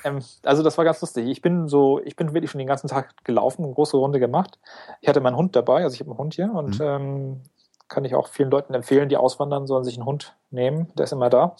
Ähm, 0.04 0.20
also 0.44 0.62
das 0.62 0.76
war 0.78 0.84
ganz 0.84 1.00
lustig. 1.00 1.26
Ich 1.28 1.42
bin 1.42 1.68
so, 1.68 2.00
ich 2.02 2.16
bin 2.16 2.34
wirklich 2.34 2.50
schon 2.50 2.58
den 2.58 2.68
ganzen 2.68 2.88
Tag 2.88 3.24
gelaufen, 3.24 3.64
eine 3.64 3.74
große 3.74 3.96
Runde 3.96 4.20
gemacht. 4.20 4.58
Ich 5.00 5.08
hatte 5.08 5.20
meinen 5.20 5.36
Hund 5.36 5.56
dabei, 5.56 5.82
also 5.82 5.94
ich 5.94 6.00
habe 6.00 6.10
einen 6.10 6.18
Hund 6.18 6.34
hier 6.34 6.52
und 6.52 6.78
Mhm. 6.78 6.84
ähm, 6.84 7.42
kann 7.88 8.04
ich 8.04 8.14
auch 8.14 8.28
vielen 8.28 8.50
Leuten 8.50 8.74
empfehlen, 8.74 9.08
die 9.08 9.16
auswandern, 9.16 9.66
sollen 9.66 9.84
sich 9.84 9.96
einen 9.96 10.04
Hund 10.06 10.36
nehmen. 10.50 10.92
Der 10.96 11.04
ist 11.04 11.12
immer 11.12 11.30
da. 11.30 11.56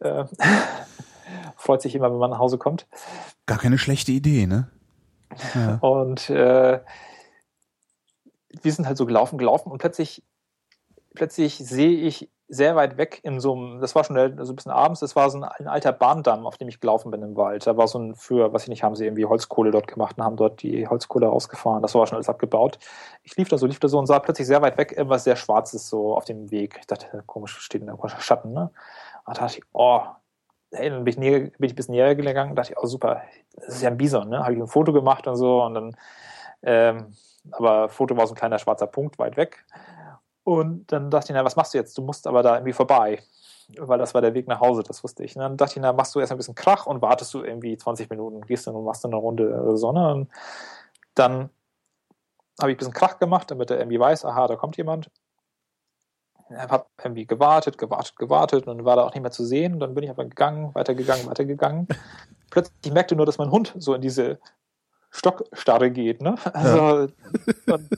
Äh, 0.00 0.24
freut 1.56 1.80
sich 1.82 1.94
immer, 1.94 2.10
wenn 2.10 2.18
man 2.18 2.30
nach 2.30 2.38
Hause 2.38 2.58
kommt. 2.58 2.86
Gar 3.46 3.58
keine 3.58 3.78
schlechte 3.78 4.12
Idee, 4.12 4.46
ne? 4.46 4.68
Ja. 5.54 5.76
Und 5.76 6.28
äh, 6.28 6.80
wir 8.60 8.72
sind 8.72 8.86
halt 8.86 8.98
so 8.98 9.06
gelaufen, 9.06 9.38
gelaufen 9.38 9.72
und 9.72 9.78
plötzlich, 9.78 10.22
plötzlich 11.14 11.56
sehe 11.56 11.90
ich 11.92 12.28
sehr 12.52 12.76
weit 12.76 12.98
weg 12.98 13.20
in 13.22 13.40
so 13.40 13.54
einem, 13.54 13.80
das 13.80 13.94
war 13.94 14.04
schon 14.04 14.14
so 14.44 14.52
ein 14.52 14.56
bisschen 14.56 14.72
abends, 14.72 15.00
das 15.00 15.16
war 15.16 15.30
so 15.30 15.38
ein, 15.38 15.44
ein 15.44 15.68
alter 15.68 15.90
Bahndamm, 15.90 16.46
auf 16.46 16.58
dem 16.58 16.68
ich 16.68 16.80
gelaufen 16.80 17.10
bin 17.10 17.22
im 17.22 17.34
Wald. 17.34 17.66
Da 17.66 17.78
war 17.78 17.88
so 17.88 17.98
ein, 17.98 18.14
für, 18.14 18.52
was 18.52 18.64
ich 18.64 18.68
nicht, 18.68 18.82
haben 18.82 18.94
sie 18.94 19.06
irgendwie 19.06 19.24
Holzkohle 19.24 19.70
dort 19.70 19.86
gemacht 19.86 20.18
und 20.18 20.24
haben 20.24 20.36
dort 20.36 20.60
die 20.60 20.86
Holzkohle 20.86 21.28
rausgefahren. 21.28 21.80
Das 21.80 21.94
war 21.94 22.06
schon 22.06 22.16
alles 22.16 22.28
abgebaut. 22.28 22.78
Ich 23.22 23.34
lief 23.38 23.48
da 23.48 23.56
so, 23.56 23.64
lief 23.64 23.80
da 23.80 23.88
so 23.88 23.98
und 23.98 24.06
sah 24.06 24.18
plötzlich 24.18 24.46
sehr 24.46 24.60
weit 24.60 24.76
weg 24.76 24.92
irgendwas 24.92 25.24
sehr 25.24 25.36
Schwarzes 25.36 25.88
so 25.88 26.14
auf 26.14 26.26
dem 26.26 26.50
Weg. 26.50 26.76
Ich 26.78 26.86
dachte, 26.86 27.22
komisch, 27.24 27.58
steht 27.58 27.80
in 27.80 27.86
der 27.86 27.96
Schatten, 28.18 28.52
ne? 28.52 28.70
Und 29.24 29.38
da 29.38 29.40
dachte 29.40 29.58
ich, 29.58 29.64
oh, 29.72 30.02
hey, 30.72 30.90
dann 30.90 31.04
bin 31.04 31.10
ich, 31.10 31.18
näher, 31.18 31.40
bin 31.40 31.52
ich 31.60 31.72
ein 31.72 31.76
bisschen 31.76 31.94
näher 31.94 32.14
gegangen 32.14 32.50
und 32.50 32.56
dachte 32.56 32.72
ich, 32.72 32.78
oh 32.78 32.86
super, 32.86 33.22
das 33.56 33.76
ist 33.76 33.82
ja 33.82 33.88
ein 33.88 33.96
Bison, 33.96 34.28
ne? 34.28 34.40
Habe 34.40 34.52
ich 34.52 34.60
ein 34.60 34.66
Foto 34.66 34.92
gemacht 34.92 35.26
und 35.26 35.36
so 35.36 35.62
und 35.62 35.72
dann, 35.72 35.96
ähm, 36.62 37.14
aber 37.50 37.88
Foto 37.88 38.14
war 38.14 38.26
so 38.26 38.34
ein 38.34 38.36
kleiner 38.36 38.58
schwarzer 38.58 38.86
Punkt 38.86 39.18
weit 39.18 39.38
weg. 39.38 39.64
Und 40.44 40.90
dann 40.90 41.10
dachte 41.10 41.32
ich, 41.32 41.34
na, 41.34 41.44
was 41.44 41.56
machst 41.56 41.74
du 41.74 41.78
jetzt? 41.78 41.96
Du 41.96 42.02
musst 42.02 42.26
aber 42.26 42.42
da 42.42 42.54
irgendwie 42.56 42.72
vorbei. 42.72 43.22
Weil 43.78 43.98
das 43.98 44.12
war 44.12 44.20
der 44.20 44.34
Weg 44.34 44.48
nach 44.48 44.60
Hause, 44.60 44.82
das 44.82 45.02
wusste 45.04 45.24
ich. 45.24 45.36
Und 45.36 45.42
dann 45.42 45.56
dachte 45.56 45.74
ich, 45.76 45.82
na, 45.82 45.92
machst 45.92 46.14
du 46.14 46.20
erst 46.20 46.32
ein 46.32 46.38
bisschen 46.38 46.54
Krach 46.54 46.86
und 46.86 47.00
wartest 47.00 47.32
du 47.32 47.42
irgendwie 47.42 47.76
20 47.76 48.10
Minuten, 48.10 48.40
gehst 48.42 48.66
dann 48.66 48.74
und 48.74 48.84
machst 48.84 49.04
dann 49.04 49.12
eine 49.12 49.20
Runde 49.20 49.76
Sonne. 49.76 50.14
Und 50.14 50.30
dann 51.14 51.50
habe 52.60 52.70
ich 52.70 52.76
ein 52.76 52.78
bisschen 52.78 52.92
Krach 52.92 53.18
gemacht, 53.18 53.50
damit 53.50 53.70
er 53.70 53.78
irgendwie 53.78 54.00
weiß, 54.00 54.24
aha, 54.24 54.48
da 54.48 54.56
kommt 54.56 54.76
jemand. 54.76 55.10
Ich 56.50 56.56
habe 56.56 56.86
irgendwie 57.02 57.26
gewartet, 57.26 57.78
gewartet, 57.78 58.16
gewartet 58.16 58.66
und 58.66 58.76
dann 58.76 58.84
war 58.84 58.96
da 58.96 59.04
auch 59.04 59.14
nicht 59.14 59.22
mehr 59.22 59.30
zu 59.30 59.44
sehen. 59.44 59.74
Und 59.74 59.80
dann 59.80 59.94
bin 59.94 60.04
ich 60.04 60.10
aber 60.10 60.24
gegangen, 60.24 60.74
weitergegangen, 60.74 61.26
weitergegangen. 61.26 61.88
Plötzlich 62.50 62.76
ich 62.84 62.92
merkte 62.92 63.16
nur, 63.16 63.24
dass 63.24 63.38
mein 63.38 63.50
Hund 63.50 63.74
so 63.78 63.94
in 63.94 64.02
diese 64.02 64.38
Stockstarre 65.10 65.90
geht. 65.90 66.20
Ne? 66.20 66.34
Also, 66.52 67.08
und 67.66 67.88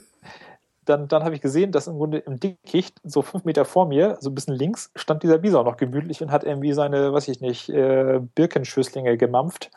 dann, 0.84 1.08
dann 1.08 1.24
habe 1.24 1.34
ich 1.34 1.40
gesehen, 1.40 1.72
dass 1.72 1.86
im 1.86 1.96
Grunde 1.96 2.18
im 2.18 2.38
Dickicht, 2.38 3.00
so 3.04 3.22
fünf 3.22 3.44
Meter 3.44 3.64
vor 3.64 3.86
mir, 3.86 4.16
so 4.20 4.30
ein 4.30 4.34
bisschen 4.34 4.54
links, 4.54 4.90
stand 4.94 5.22
dieser 5.22 5.38
Bison 5.38 5.64
noch 5.64 5.76
gemütlich 5.76 6.22
und 6.22 6.30
hat 6.30 6.44
irgendwie 6.44 6.72
seine, 6.72 7.12
weiß 7.12 7.28
ich 7.28 7.40
nicht, 7.40 7.68
äh, 7.68 8.20
Birkenschüsslinge 8.34 9.16
gemampft. 9.16 9.70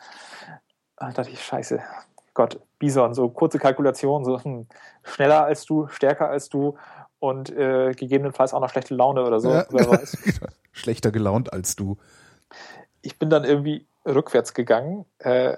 Da 0.96 1.10
dachte 1.10 1.30
ich, 1.30 1.42
scheiße, 1.42 1.80
Gott, 2.34 2.60
Bison, 2.78 3.14
so 3.14 3.28
kurze 3.28 3.58
Kalkulation, 3.58 4.24
so 4.24 4.42
hm, 4.42 4.66
schneller 5.02 5.44
als 5.44 5.64
du, 5.64 5.88
stärker 5.88 6.28
als 6.28 6.48
du 6.48 6.76
und 7.18 7.50
äh, 7.50 7.92
gegebenenfalls 7.92 8.54
auch 8.54 8.60
noch 8.60 8.70
schlechte 8.70 8.94
Laune 8.94 9.24
oder 9.24 9.40
so, 9.40 9.52
Ja. 9.52 9.66
wer 9.70 9.88
weiß. 9.88 10.16
Schlechter 10.72 11.10
gelaunt 11.10 11.52
als 11.52 11.74
du. 11.76 11.96
Ich 13.02 13.18
bin 13.18 13.30
dann 13.30 13.44
irgendwie 13.44 13.86
rückwärts 14.06 14.54
gegangen, 14.54 15.04
äh, 15.18 15.56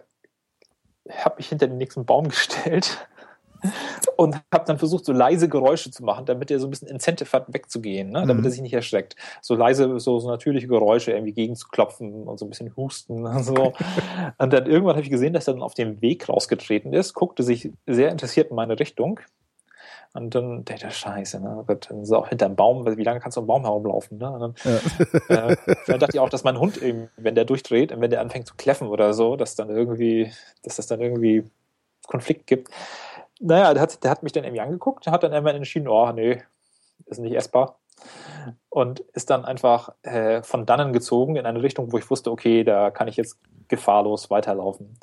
habe 1.10 1.36
mich 1.36 1.48
hinter 1.48 1.66
den 1.66 1.78
nächsten 1.78 2.06
Baum 2.06 2.28
gestellt 2.28 3.06
und 4.16 4.36
habe 4.52 4.64
dann 4.66 4.78
versucht, 4.78 5.04
so 5.04 5.12
leise 5.12 5.48
Geräusche 5.48 5.90
zu 5.90 6.04
machen, 6.04 6.26
damit 6.26 6.50
er 6.50 6.58
so 6.60 6.66
ein 6.66 6.70
bisschen 6.70 6.88
Incentive 6.88 7.30
hat, 7.32 7.52
wegzugehen, 7.52 8.10
ne? 8.10 8.20
damit 8.20 8.38
Mhm. 8.38 8.44
er 8.44 8.50
sich 8.50 8.60
nicht 8.60 8.74
erschreckt. 8.74 9.16
So 9.40 9.54
leise, 9.54 9.98
so, 10.00 10.18
so 10.18 10.28
natürliche 10.28 10.66
Geräusche 10.68 11.12
irgendwie 11.12 11.32
gegenzuklopfen 11.32 12.24
und 12.26 12.38
so 12.38 12.46
ein 12.46 12.50
bisschen 12.50 12.74
husten 12.76 13.26
und 13.26 13.42
so. 13.44 13.72
und 14.38 14.52
dann 14.52 14.66
irgendwann 14.66 14.94
habe 14.96 15.02
ich 15.04 15.10
gesehen, 15.10 15.32
dass 15.32 15.48
er 15.48 15.54
dann 15.54 15.62
auf 15.62 15.74
dem 15.74 16.00
Weg 16.00 16.28
rausgetreten 16.28 16.92
ist, 16.92 17.14
guckte 17.14 17.42
sich 17.42 17.70
sehr 17.86 18.10
interessiert 18.10 18.50
in 18.50 18.56
meine 18.56 18.78
Richtung. 18.78 19.20
Und 20.12 20.34
dann 20.34 20.64
dachte 20.64 20.88
ich, 20.88 20.96
scheiße, 20.96 21.40
ne? 21.40 21.62
Gott, 21.68 21.88
Dann 21.88 22.02
ist 22.02 22.10
er 22.10 22.18
auch 22.18 22.28
hinterm 22.28 22.56
Baum, 22.56 22.84
wie 22.96 23.04
lange 23.04 23.20
kannst 23.20 23.36
du 23.36 23.42
am 23.42 23.46
Baum 23.46 23.62
herumlaufen? 23.62 24.18
Ne? 24.18 24.28
Und 24.28 24.40
dann, 24.40 24.54
äh, 25.28 25.56
dann 25.86 26.00
dachte 26.00 26.14
ich 26.16 26.18
auch, 26.18 26.28
dass 26.28 26.42
mein 26.42 26.58
Hund, 26.58 26.82
eben, 26.82 27.10
wenn 27.16 27.36
der 27.36 27.44
durchdreht 27.44 27.92
und 27.92 28.00
wenn 28.00 28.10
der 28.10 28.20
anfängt 28.20 28.48
zu 28.48 28.54
kläffen 28.56 28.88
oder 28.88 29.14
so, 29.14 29.36
dass 29.36 29.54
dann 29.54 29.70
irgendwie, 29.70 30.32
dass 30.64 30.76
das 30.76 30.88
dann 30.88 31.00
irgendwie 31.00 31.44
Konflikt 32.08 32.48
gibt. 32.48 32.70
Naja, 33.40 33.72
der 33.74 33.82
hat, 33.82 34.04
der 34.04 34.10
hat 34.10 34.22
mich 34.22 34.32
dann 34.32 34.44
irgendwie 34.44 34.60
angeguckt, 34.60 35.06
hat 35.06 35.22
dann 35.22 35.32
irgendwann 35.32 35.56
entschieden, 35.56 35.88
oh 35.88 36.12
nee, 36.12 36.42
ist 37.06 37.18
nicht 37.18 37.34
essbar. 37.34 37.78
Und 38.68 39.00
ist 39.00 39.30
dann 39.30 39.44
einfach 39.44 39.94
äh, 40.02 40.42
von 40.42 40.66
dannen 40.66 40.92
gezogen 40.92 41.36
in 41.36 41.46
eine 41.46 41.62
Richtung, 41.62 41.92
wo 41.92 41.98
ich 41.98 42.08
wusste, 42.10 42.30
okay, 42.30 42.64
da 42.64 42.90
kann 42.90 43.08
ich 43.08 43.16
jetzt 43.16 43.38
gefahrlos 43.68 44.30
weiterlaufen. 44.30 44.98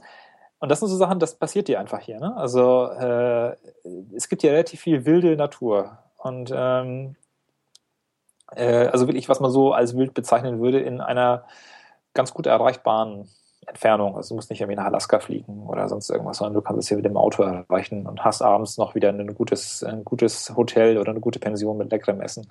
Und 0.60 0.70
das 0.70 0.80
sind 0.80 0.88
so 0.88 0.96
Sachen, 0.96 1.20
das 1.20 1.36
passiert 1.36 1.68
dir 1.68 1.80
einfach 1.80 2.00
hier. 2.00 2.20
Ne? 2.20 2.36
Also 2.36 2.86
äh, 2.86 3.56
es 4.16 4.30
gibt 4.30 4.44
ja 4.44 4.52
relativ 4.52 4.82
viel 4.82 5.06
wilde 5.06 5.36
Natur. 5.36 6.00
Und 6.18 6.52
ähm, 6.56 7.16
äh, 8.56 8.88
also 8.88 9.08
wirklich, 9.08 9.30
was 9.30 9.40
man 9.40 9.52
so 9.52 9.74
als 9.74 9.96
wild 9.96 10.14
bezeichnen 10.14 10.60
würde, 10.60 10.80
in 10.80 11.02
einer 11.02 11.46
ganz 12.14 12.34
gut 12.34 12.48
erreichbaren 12.48 13.30
Entfernung. 13.68 14.16
Also 14.16 14.30
du 14.30 14.36
musst 14.36 14.50
nicht 14.50 14.62
irgendwie 14.62 14.78
nach 14.78 14.86
Alaska 14.86 15.20
fliegen 15.20 15.68
oder 15.68 15.88
sonst 15.90 16.10
irgendwas, 16.10 16.38
sondern 16.38 16.54
du 16.56 16.62
kannst 16.62 16.80
es 16.80 16.88
hier 16.88 16.98
mit 16.98 17.06
dem 17.06 17.18
Auto 17.18 17.44
erreichen 17.44 18.08
und 18.08 18.24
hast 18.24 18.42
abends 18.42 18.78
noch 18.78 18.96
wieder 18.96 19.10
ein 19.10 19.36
gutes, 19.36 19.84
ein 19.84 20.04
gutes 20.06 20.56
Hotel 20.56 20.98
oder 20.98 21.12
eine 21.12 21.20
gute 21.20 21.40
Pension 21.40 21.78
mit 21.78 21.92
leckerem 21.92 22.22
Essen. 22.22 22.48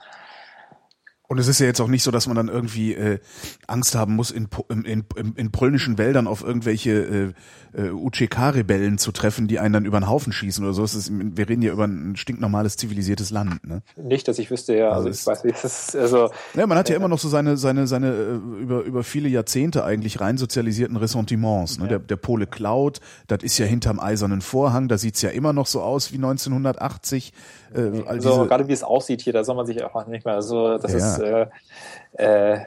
Und 1.29 1.39
es 1.39 1.49
ist 1.49 1.59
ja 1.61 1.67
jetzt 1.67 1.81
auch 1.81 1.89
nicht 1.89 2.03
so, 2.03 2.11
dass 2.11 2.27
man 2.27 2.37
dann 2.37 2.49
irgendwie 2.49 2.95
äh, 2.95 3.19
Angst 3.67 3.95
haben 3.95 4.15
muss, 4.15 4.31
in, 4.31 4.49
in, 4.69 5.05
in, 5.17 5.33
in 5.35 5.51
polnischen 5.51 5.99
Wäldern 5.99 6.27
auf 6.27 6.43
irgendwelche 6.43 7.35
äh, 7.75 7.81
äh, 7.87 7.91
UCK-Rebellen 7.91 8.99
zu 8.99 9.13
treffen, 9.13 9.49
die 9.49 9.59
einen 9.59 9.73
dann 9.75 9.85
über 9.85 9.99
den 10.01 10.09
Haufen 10.09 10.33
schießen 10.33 10.65
oder 10.65 10.73
so. 10.73 10.85
Es 10.85 10.95
ist, 10.95 11.11
wir 11.13 11.49
reden 11.49 11.63
ja 11.63 11.73
über 11.73 11.85
ein 11.85 12.17
stinknormales, 12.17 12.77
zivilisiertes 12.77 13.31
Land. 13.31 13.67
Ne? 13.67 13.83
Nicht, 13.97 14.29
dass 14.29 14.39
ich 14.39 14.51
wüsste, 14.51 14.77
ja, 14.77 14.91
Also 14.91 15.07
also, 15.09 15.21
ich 15.21 15.27
weiß 15.27 15.45
nicht, 15.45 15.57
es 15.63 15.89
ist, 15.89 15.97
also 15.97 16.31
Ja, 16.55 16.67
man 16.67 16.79
hat 16.79 16.89
ja 16.89 16.97
immer 16.97 17.09
noch 17.09 17.19
so 17.19 17.29
seine, 17.29 17.57
seine, 17.57 17.87
seine 17.87 18.09
äh, 18.13 18.63
über, 18.63 18.83
über 18.83 19.03
viele 19.05 19.29
Jahrzehnte 19.29 19.85
eigentlich 19.85 20.21
rein 20.21 20.37
sozialisierten 20.39 20.97
Ressentiments. 20.97 21.79
Ne? 21.79 21.85
Ja. 21.85 21.89
Der, 21.91 21.99
der 22.01 22.17
Pole 22.17 22.47
klaut, 22.47 23.01
das 23.27 23.43
ist 23.43 23.59
ja 23.59 23.67
hinterm 23.67 24.01
eisernen 24.01 24.41
Vorhang, 24.41 24.89
da 24.89 24.99
sieht's 24.99 25.23
ja 25.23 25.31
immer 25.31 25.53
noch 25.53 25.67
so 25.67 25.81
aus 25.83 26.13
wie 26.13 26.17
1980. 26.17 27.33
Äh, 27.75 28.03
also 28.07 28.47
gerade 28.47 28.69
wie 28.69 28.73
es 28.73 28.83
aussieht 28.83 29.21
hier, 29.23 29.33
da 29.33 29.45
soll 29.45 29.57
man 29.57 29.67
sich 29.67 29.83
auch 29.85 30.07
nicht 30.07 30.25
mehr 30.25 30.43
so, 30.43 30.79
das 30.79 30.93
Ja. 30.93 30.99
ist 30.99 31.16
äh, 31.19 31.47
äh, 32.15 32.65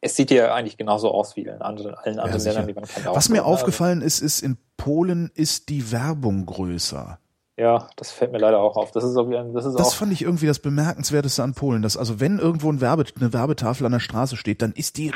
es 0.00 0.16
sieht 0.16 0.30
ja 0.30 0.54
eigentlich 0.54 0.76
genauso 0.78 1.10
aus 1.10 1.36
wie 1.36 1.42
in 1.42 1.60
anderen, 1.60 1.94
allen 1.94 2.18
anderen 2.18 2.40
sicher. 2.40 2.54
Ländern, 2.54 2.68
die 2.68 2.74
man 2.74 2.84
kennt. 2.84 3.06
Was 3.06 3.28
mir 3.28 3.44
aufgefallen 3.44 4.00
ist, 4.00 4.20
ist, 4.20 4.40
in 4.40 4.56
Polen 4.76 5.30
ist 5.34 5.68
die 5.68 5.92
Werbung 5.92 6.46
größer. 6.46 7.18
Ja, 7.58 7.90
das 7.96 8.10
fällt 8.10 8.32
mir 8.32 8.38
leider 8.38 8.58
auch 8.60 8.76
auf. 8.78 8.90
Das 8.92 9.04
ist 9.04 9.14
auch, 9.16 9.26
ein- 9.28 9.52
das 9.52 9.66
ist 9.66 9.74
Das 9.78 9.88
auch 9.88 9.94
fand 9.94 10.12
ich 10.14 10.22
irgendwie 10.22 10.46
das 10.46 10.60
Bemerkenswerteste 10.60 11.42
an 11.42 11.52
Polen, 11.52 11.82
dass 11.82 11.98
also 11.98 12.18
wenn 12.18 12.38
irgendwo 12.38 12.72
ein 12.72 12.80
Werbe, 12.80 13.04
eine 13.20 13.34
Werbetafel 13.34 13.84
an 13.84 13.92
der 13.92 14.00
Straße 14.00 14.38
steht, 14.38 14.62
dann 14.62 14.72
ist 14.72 14.96
die 14.96 15.10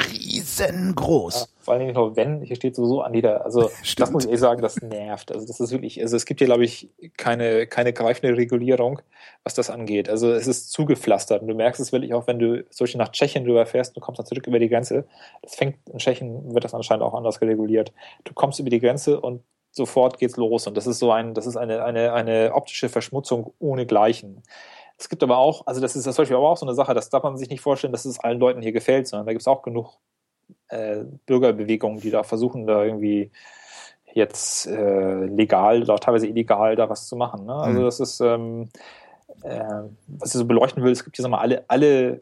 riesengroß. 0.59 1.41
Ja, 1.41 1.47
vor 1.65 1.75
allem 1.75 1.87
nicht 1.87 1.95
nur 1.95 2.17
wenn, 2.17 2.43
hier 2.43 2.57
steht 2.57 2.77
sowieso 2.77 3.03
an 3.03 3.15
jeder, 3.15 3.45
also 3.45 3.71
Stimmt. 3.83 4.01
das 4.01 4.11
muss 4.13 4.25
ich 4.25 4.33
eh 4.33 4.37
sagen, 4.37 4.63
das 4.63 4.81
nervt. 4.81 5.33
Also 5.33 5.47
das 5.47 5.61
ist 5.61 5.73
wirklich, 5.73 6.01
also 6.01 6.17
es 6.17 6.25
gibt 6.27 6.41
hier 6.41 6.47
glaube 6.47 6.65
ich 6.65 6.91
keine, 7.17 7.67
keine 7.67 7.93
greifende 7.93 8.37
Regulierung, 8.37 9.01
was 9.43 9.55
das 9.55 9.71
angeht. 9.71 10.09
Also 10.09 10.33
es 10.33 10.47
ist 10.47 10.73
zugepflastert 10.73 11.43
und 11.43 11.49
du 11.49 11.55
merkst 11.55 11.81
es 11.81 11.93
wirklich 11.93 12.15
auch, 12.15 12.27
wenn 12.27 12.39
du 12.39 12.65
solche 12.71 12.99
nach 12.99 13.11
Tschechien 13.11 13.45
rüber 13.45 13.67
fährst, 13.67 13.97
du 13.97 14.01
kommst 14.01 14.19
dann 14.19 14.27
zurück 14.27 14.47
über 14.47 14.59
die 14.59 14.69
Grenze. 14.69 15.07
Das 15.43 15.55
fängt 15.55 15.77
in 15.89 15.99
Tschechien, 15.99 16.55
wird 16.55 16.65
das 16.65 16.75
anscheinend 16.75 17.05
auch 17.05 17.15
anders 17.15 17.41
gereguliert. 17.41 17.93
Du 18.25 18.33
kommst 18.35 18.59
über 18.61 18.71
die 18.71 18.81
Grenze 18.81 19.21
und 19.21 19.43
sofort 19.71 20.19
geht's 20.19 20.37
los 20.37 20.67
und 20.67 20.77
das 20.77 20.87
ist 20.87 21.01
so 21.01 21.11
ein, 21.11 21.35
das 21.35 21.47
ist 21.47 21.57
eine, 21.57 21.85
eine, 21.85 22.13
eine 22.13 22.53
optische 22.55 22.89
Verschmutzung 22.89 23.53
ohne 23.59 23.87
Gleichen. 23.87 24.43
Es 24.97 25.09
gibt 25.09 25.25
aber 25.25 25.39
auch, 25.39 25.67
also 25.67 25.81
das 25.81 25.97
ist 25.97 26.05
zum 26.05 26.15
Beispiel 26.15 26.37
aber 26.37 26.49
auch 26.49 26.57
so 26.57 26.67
eine 26.67 26.75
Sache, 26.75 26.95
das 26.95 27.11
darf 27.11 27.25
man 27.25 27.37
sich 27.37 27.49
nicht 27.49 27.61
vorstellen, 27.61 27.93
dass 27.93 28.05
es 28.05 28.21
allen 28.21 28.39
Leuten 28.39 28.63
hier 28.63 28.71
gefällt, 28.71 29.09
sondern 29.09 29.27
da 29.27 29.33
gibt 29.33 29.43
es 29.43 29.49
auch 29.49 29.63
genug 29.63 29.99
äh, 30.75 31.05
Bürgerbewegungen, 31.27 32.01
die 32.01 32.11
da 32.11 32.23
versuchen, 32.23 32.67
da 32.67 32.85
irgendwie 32.85 33.31
jetzt 34.13 34.67
äh, 34.67 35.25
legal 35.27 35.83
oder 35.83 35.95
auch 35.95 36.01
teilweise 36.01 36.27
illegal 36.27 36.77
da 36.77 36.89
was 36.89 37.07
zu 37.07 37.17
machen. 37.17 37.47
Ne? 37.47 37.55
Also 37.55 37.81
mhm. 37.81 37.85
das 37.85 38.01
ist, 38.01 38.21
ähm, 38.21 38.69
äh, 39.43 39.83
was 40.07 40.35
ich 40.35 40.39
so 40.39 40.45
beleuchten 40.45 40.83
will, 40.83 40.93
es 40.93 41.05
gibt 41.05 41.17
hier 41.17 41.29
mal 41.29 41.39
alle, 41.39 41.65
alle 41.69 42.21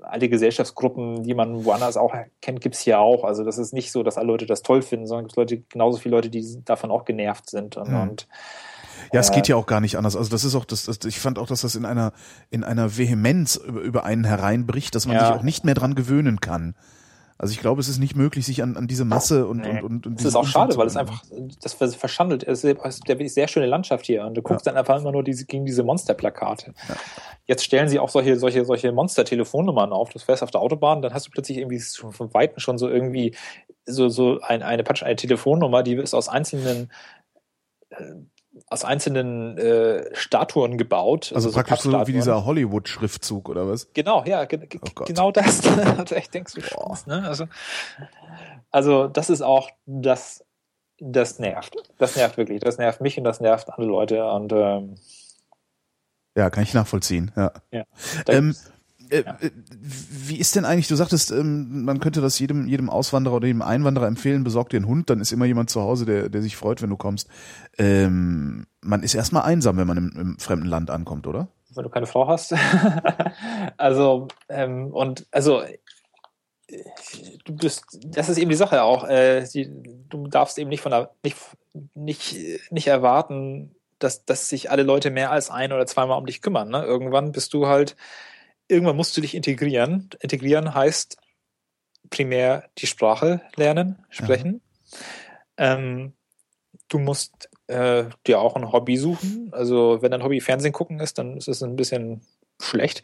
alle 0.00 0.28
Gesellschaftsgruppen, 0.28 1.22
die 1.24 1.34
man 1.34 1.64
woanders 1.64 1.96
auch 1.96 2.14
kennt, 2.40 2.60
gibt 2.60 2.76
es 2.76 2.80
hier 2.80 2.98
auch. 2.98 3.24
Also 3.24 3.44
das 3.44 3.58
ist 3.58 3.74
nicht 3.74 3.92
so, 3.92 4.02
dass 4.02 4.16
alle 4.16 4.28
Leute 4.28 4.46
das 4.46 4.62
toll 4.62 4.80
finden, 4.80 5.06
sondern 5.06 5.26
es 5.26 5.34
gibt 5.34 5.36
Leute, 5.36 5.62
genauso 5.68 5.98
viele 5.98 6.16
Leute, 6.16 6.30
die 6.30 6.64
davon 6.64 6.90
auch 6.90 7.04
genervt 7.04 7.50
sind. 7.50 7.76
Und, 7.76 7.90
mhm. 7.90 8.00
und 8.00 8.28
ja, 9.12 9.20
es 9.20 9.30
geht 9.30 9.48
ja 9.48 9.56
auch 9.56 9.66
gar 9.66 9.80
nicht 9.80 9.96
anders. 9.96 10.16
Also 10.16 10.30
das 10.30 10.44
ist 10.44 10.54
auch 10.54 10.64
das, 10.64 10.84
das 10.84 10.98
ich 11.04 11.18
fand 11.18 11.38
auch, 11.38 11.46
dass 11.46 11.60
das 11.62 11.74
in 11.74 11.84
einer 11.84 12.12
in 12.50 12.64
einer 12.64 12.96
Vehemenz 12.96 13.56
über, 13.56 13.80
über 13.80 14.04
einen 14.04 14.24
hereinbricht, 14.24 14.94
dass 14.94 15.06
man 15.06 15.16
ja. 15.16 15.26
sich 15.26 15.36
auch 15.36 15.42
nicht 15.42 15.64
mehr 15.64 15.74
dran 15.74 15.94
gewöhnen 15.94 16.40
kann. 16.40 16.74
Also 17.38 17.52
ich 17.52 17.60
glaube, 17.60 17.80
es 17.80 17.88
ist 17.88 17.98
nicht 17.98 18.16
möglich, 18.16 18.44
sich 18.44 18.64
an, 18.64 18.76
an 18.76 18.88
diese 18.88 19.04
Masse 19.04 19.46
und 19.46 19.58
nee. 19.58 19.80
und 19.80 19.84
und, 19.84 20.06
und 20.08 20.18
Das 20.18 20.26
ist 20.26 20.34
auch 20.34 20.44
schade, 20.44 20.76
weil 20.76 20.88
es 20.88 20.96
einfach 20.96 21.22
das 21.62 21.74
verschandelt. 21.94 22.42
Es 22.42 22.64
ist 22.64 22.80
eine 22.80 23.28
sehr 23.28 23.46
schöne 23.46 23.66
Landschaft 23.66 24.06
hier 24.06 24.24
und 24.24 24.34
du 24.34 24.42
guckst 24.42 24.66
ja. 24.66 24.72
dann 24.72 24.78
einfach 24.78 25.00
immer 25.00 25.12
nur 25.12 25.22
diese, 25.22 25.46
gegen 25.46 25.64
diese 25.64 25.84
Monsterplakate. 25.84 26.74
Ja. 26.88 26.96
Jetzt 27.46 27.64
stellen 27.64 27.88
sie 27.88 28.00
auch 28.00 28.08
solche 28.08 28.36
solche 28.36 28.64
solche 28.64 28.90
Monster-Telefonnummern 28.90 29.92
auf. 29.92 30.10
Du 30.10 30.18
fährst 30.18 30.42
auf 30.42 30.50
der 30.50 30.60
Autobahn, 30.60 31.00
dann 31.00 31.14
hast 31.14 31.28
du 31.28 31.30
plötzlich 31.30 31.58
irgendwie 31.58 31.78
von 31.78 32.34
weitem 32.34 32.58
schon 32.58 32.76
so 32.76 32.88
irgendwie 32.88 33.36
so 33.86 34.08
so 34.08 34.40
ein, 34.40 34.62
eine 34.62 34.84
eine 34.84 35.16
Telefonnummer, 35.16 35.84
die 35.84 35.94
ist 35.94 36.14
aus 36.14 36.28
einzelnen 36.28 36.90
äh, 37.90 38.14
aus 38.66 38.84
einzelnen 38.84 39.56
äh, 39.58 40.14
Statuen 40.14 40.78
gebaut. 40.78 41.32
Also, 41.34 41.48
also 41.48 41.52
praktisch 41.52 41.80
so 41.80 42.06
wie 42.06 42.12
dieser 42.12 42.44
Hollywood-Schriftzug 42.44 43.48
oder 43.48 43.68
was? 43.68 43.92
Genau, 43.94 44.24
ja, 44.24 44.44
ge 44.44 44.60
oh 44.80 45.04
genau 45.04 45.30
das. 45.32 45.66
also 45.98 46.14
echt 46.14 46.34
denkst 46.34 46.54
du, 46.54 46.60
Boah. 46.74 46.98
ne? 47.06 47.26
also, 47.26 47.46
also 48.70 49.08
das 49.08 49.30
ist 49.30 49.42
auch 49.42 49.70
das, 49.86 50.44
das 50.98 51.38
nervt. 51.38 51.76
Das 51.98 52.16
nervt 52.16 52.36
wirklich. 52.36 52.60
Das 52.60 52.78
nervt 52.78 53.00
mich 53.00 53.18
und 53.18 53.24
das 53.24 53.40
nervt 53.40 53.70
andere 53.70 53.88
Leute 53.88 54.24
und 54.30 54.52
ähm, 54.52 54.96
ja, 56.36 56.50
kann 56.50 56.62
ich 56.62 56.72
nachvollziehen. 56.72 57.32
Ja. 57.36 57.52
ja 57.72 57.84
ähm, 58.28 58.54
äh, 59.10 59.20
äh, 59.20 59.50
wie 59.70 60.36
ist 60.36 60.56
denn 60.56 60.64
eigentlich, 60.64 60.88
du 60.88 60.96
sagtest, 60.96 61.30
ähm, 61.30 61.84
man 61.84 62.00
könnte 62.00 62.20
das 62.20 62.38
jedem, 62.38 62.66
jedem 62.66 62.90
Auswanderer 62.90 63.36
oder 63.36 63.46
jedem 63.46 63.62
Einwanderer 63.62 64.06
empfehlen, 64.06 64.44
besorg 64.44 64.68
dir 64.70 64.78
einen 64.78 64.86
Hund, 64.86 65.10
dann 65.10 65.20
ist 65.20 65.32
immer 65.32 65.44
jemand 65.44 65.70
zu 65.70 65.80
Hause, 65.80 66.06
der, 66.06 66.28
der 66.28 66.42
sich 66.42 66.56
freut, 66.56 66.82
wenn 66.82 66.90
du 66.90 66.96
kommst. 66.96 67.28
Ähm, 67.78 68.66
man 68.80 69.02
ist 69.02 69.14
erstmal 69.14 69.42
einsam, 69.42 69.76
wenn 69.76 69.86
man 69.86 69.96
im, 69.96 70.12
im 70.18 70.38
fremden 70.38 70.66
Land 70.66 70.90
ankommt, 70.90 71.26
oder? 71.26 71.48
Wenn 71.74 71.84
du 71.84 71.90
keine 71.90 72.06
Frau 72.06 72.26
hast. 72.28 72.54
also, 73.76 74.28
ähm, 74.48 74.92
und 74.92 75.26
also 75.30 75.62
du 77.44 77.56
bist, 77.56 77.98
das 78.04 78.28
ist 78.28 78.38
eben 78.38 78.50
die 78.50 78.56
Sache 78.56 78.82
auch. 78.82 79.04
Äh, 79.04 79.46
die, 79.52 79.70
du 80.08 80.26
darfst 80.28 80.58
eben 80.58 80.68
nicht 80.68 80.82
von 80.82 80.92
der, 80.92 81.10
nicht, 81.22 81.36
nicht, 81.94 82.36
nicht 82.70 82.86
erwarten, 82.86 83.74
dass, 83.98 84.24
dass 84.24 84.48
sich 84.48 84.70
alle 84.70 84.82
Leute 84.82 85.10
mehr 85.10 85.30
als 85.30 85.50
ein 85.50 85.72
oder 85.72 85.86
zweimal 85.86 86.18
um 86.18 86.26
dich 86.26 86.42
kümmern. 86.42 86.68
Ne? 86.68 86.84
Irgendwann 86.84 87.32
bist 87.32 87.54
du 87.54 87.66
halt 87.66 87.96
irgendwann 88.68 88.96
musst 88.96 89.16
du 89.16 89.20
dich 89.20 89.34
integrieren. 89.34 90.10
Integrieren 90.20 90.74
heißt 90.74 91.16
primär 92.10 92.64
die 92.78 92.86
Sprache 92.86 93.42
lernen, 93.56 94.04
sprechen. 94.10 94.60
Ähm, 95.56 96.14
du 96.88 96.98
musst 96.98 97.50
äh, 97.66 98.04
dir 98.26 98.40
auch 98.40 98.56
ein 98.56 98.72
Hobby 98.72 98.96
suchen. 98.96 99.50
Also 99.52 99.98
wenn 100.00 100.10
dein 100.10 100.22
Hobby 100.22 100.40
Fernsehen 100.40 100.72
gucken 100.72 101.00
ist, 101.00 101.18
dann 101.18 101.36
ist 101.36 101.48
es 101.48 101.62
ein 101.62 101.76
bisschen 101.76 102.22
schlecht. 102.60 103.02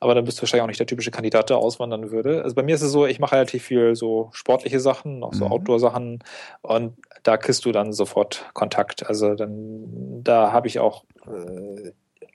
Aber 0.00 0.14
dann 0.14 0.24
bist 0.24 0.38
du 0.38 0.42
wahrscheinlich 0.42 0.64
auch 0.64 0.68
nicht 0.68 0.80
der 0.80 0.86
typische 0.86 1.12
Kandidat, 1.12 1.48
der 1.48 1.58
auswandern 1.58 2.10
würde. 2.10 2.42
Also 2.42 2.56
bei 2.56 2.62
mir 2.62 2.74
ist 2.74 2.82
es 2.82 2.90
so, 2.90 3.06
ich 3.06 3.20
mache 3.20 3.36
relativ 3.36 3.62
viel 3.62 3.94
so 3.94 4.30
sportliche 4.32 4.80
Sachen, 4.80 5.22
auch 5.22 5.32
so 5.32 5.46
mhm. 5.46 5.52
Outdoor-Sachen. 5.52 6.24
Und 6.60 6.96
da 7.22 7.36
kriegst 7.36 7.64
du 7.64 7.72
dann 7.72 7.92
sofort 7.92 8.50
Kontakt. 8.52 9.06
Also 9.06 9.34
dann, 9.34 10.24
da 10.24 10.52
habe 10.52 10.66
ich 10.66 10.80
auch 10.80 11.04
äh, 11.26 11.92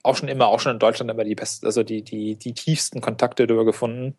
auch 0.08 0.16
schon 0.16 0.28
immer, 0.28 0.48
auch 0.48 0.60
schon 0.60 0.72
in 0.72 0.78
Deutschland 0.78 1.10
immer 1.10 1.24
die 1.24 1.34
besten, 1.34 1.66
also 1.66 1.82
die, 1.82 2.02
die, 2.02 2.36
die 2.36 2.54
tiefsten 2.54 3.00
Kontakte 3.00 3.46
darüber 3.46 3.64
gefunden. 3.64 4.16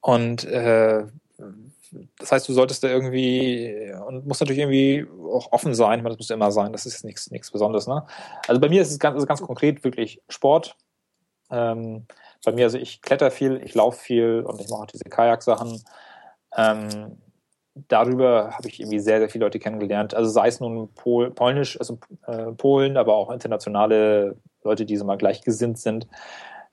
Und 0.00 0.44
äh, 0.44 1.04
das 2.18 2.32
heißt, 2.32 2.48
du 2.48 2.52
solltest 2.52 2.82
da 2.82 2.88
irgendwie 2.88 3.92
und 4.06 4.26
musst 4.26 4.40
natürlich 4.40 4.60
irgendwie 4.60 5.06
auch 5.32 5.52
offen 5.52 5.74
sein. 5.74 6.00
Ich 6.00 6.04
das 6.04 6.18
muss 6.18 6.30
immer 6.30 6.52
sein. 6.52 6.72
Das 6.72 6.86
ist 6.86 7.04
nichts, 7.04 7.30
nichts 7.30 7.50
Besonderes. 7.50 7.86
Ne? 7.86 8.06
Also 8.46 8.60
bei 8.60 8.68
mir 8.68 8.82
ist 8.82 8.90
es 8.90 8.98
ganz, 8.98 9.14
also 9.14 9.26
ganz 9.26 9.40
konkret 9.42 9.84
wirklich 9.84 10.22
Sport. 10.28 10.76
Ähm, 11.50 12.06
bei 12.44 12.52
mir, 12.52 12.64
also 12.64 12.78
ich 12.78 13.02
kletter 13.02 13.30
viel, 13.30 13.60
ich 13.64 13.74
laufe 13.74 13.98
viel 13.98 14.42
und 14.46 14.60
ich 14.60 14.68
mache 14.68 14.82
auch 14.82 14.86
diese 14.86 15.04
Kajak-Sachen. 15.04 15.82
Ähm, 16.56 17.18
darüber 17.88 18.52
habe 18.52 18.68
ich 18.68 18.80
irgendwie 18.80 19.00
sehr, 19.00 19.18
sehr 19.18 19.28
viele 19.28 19.44
Leute 19.44 19.58
kennengelernt. 19.58 20.14
Also 20.14 20.30
sei 20.30 20.48
es 20.48 20.60
nun 20.60 20.92
Pol, 20.94 21.30
polnisch, 21.30 21.78
also 21.78 21.98
äh, 22.26 22.52
Polen, 22.52 22.96
aber 22.96 23.14
auch 23.14 23.30
internationale 23.30 24.36
Leute, 24.64 24.86
die 24.86 24.96
so 24.96 25.04
mal 25.04 25.18
gleichgesinnt 25.18 25.78
sind. 25.78 26.08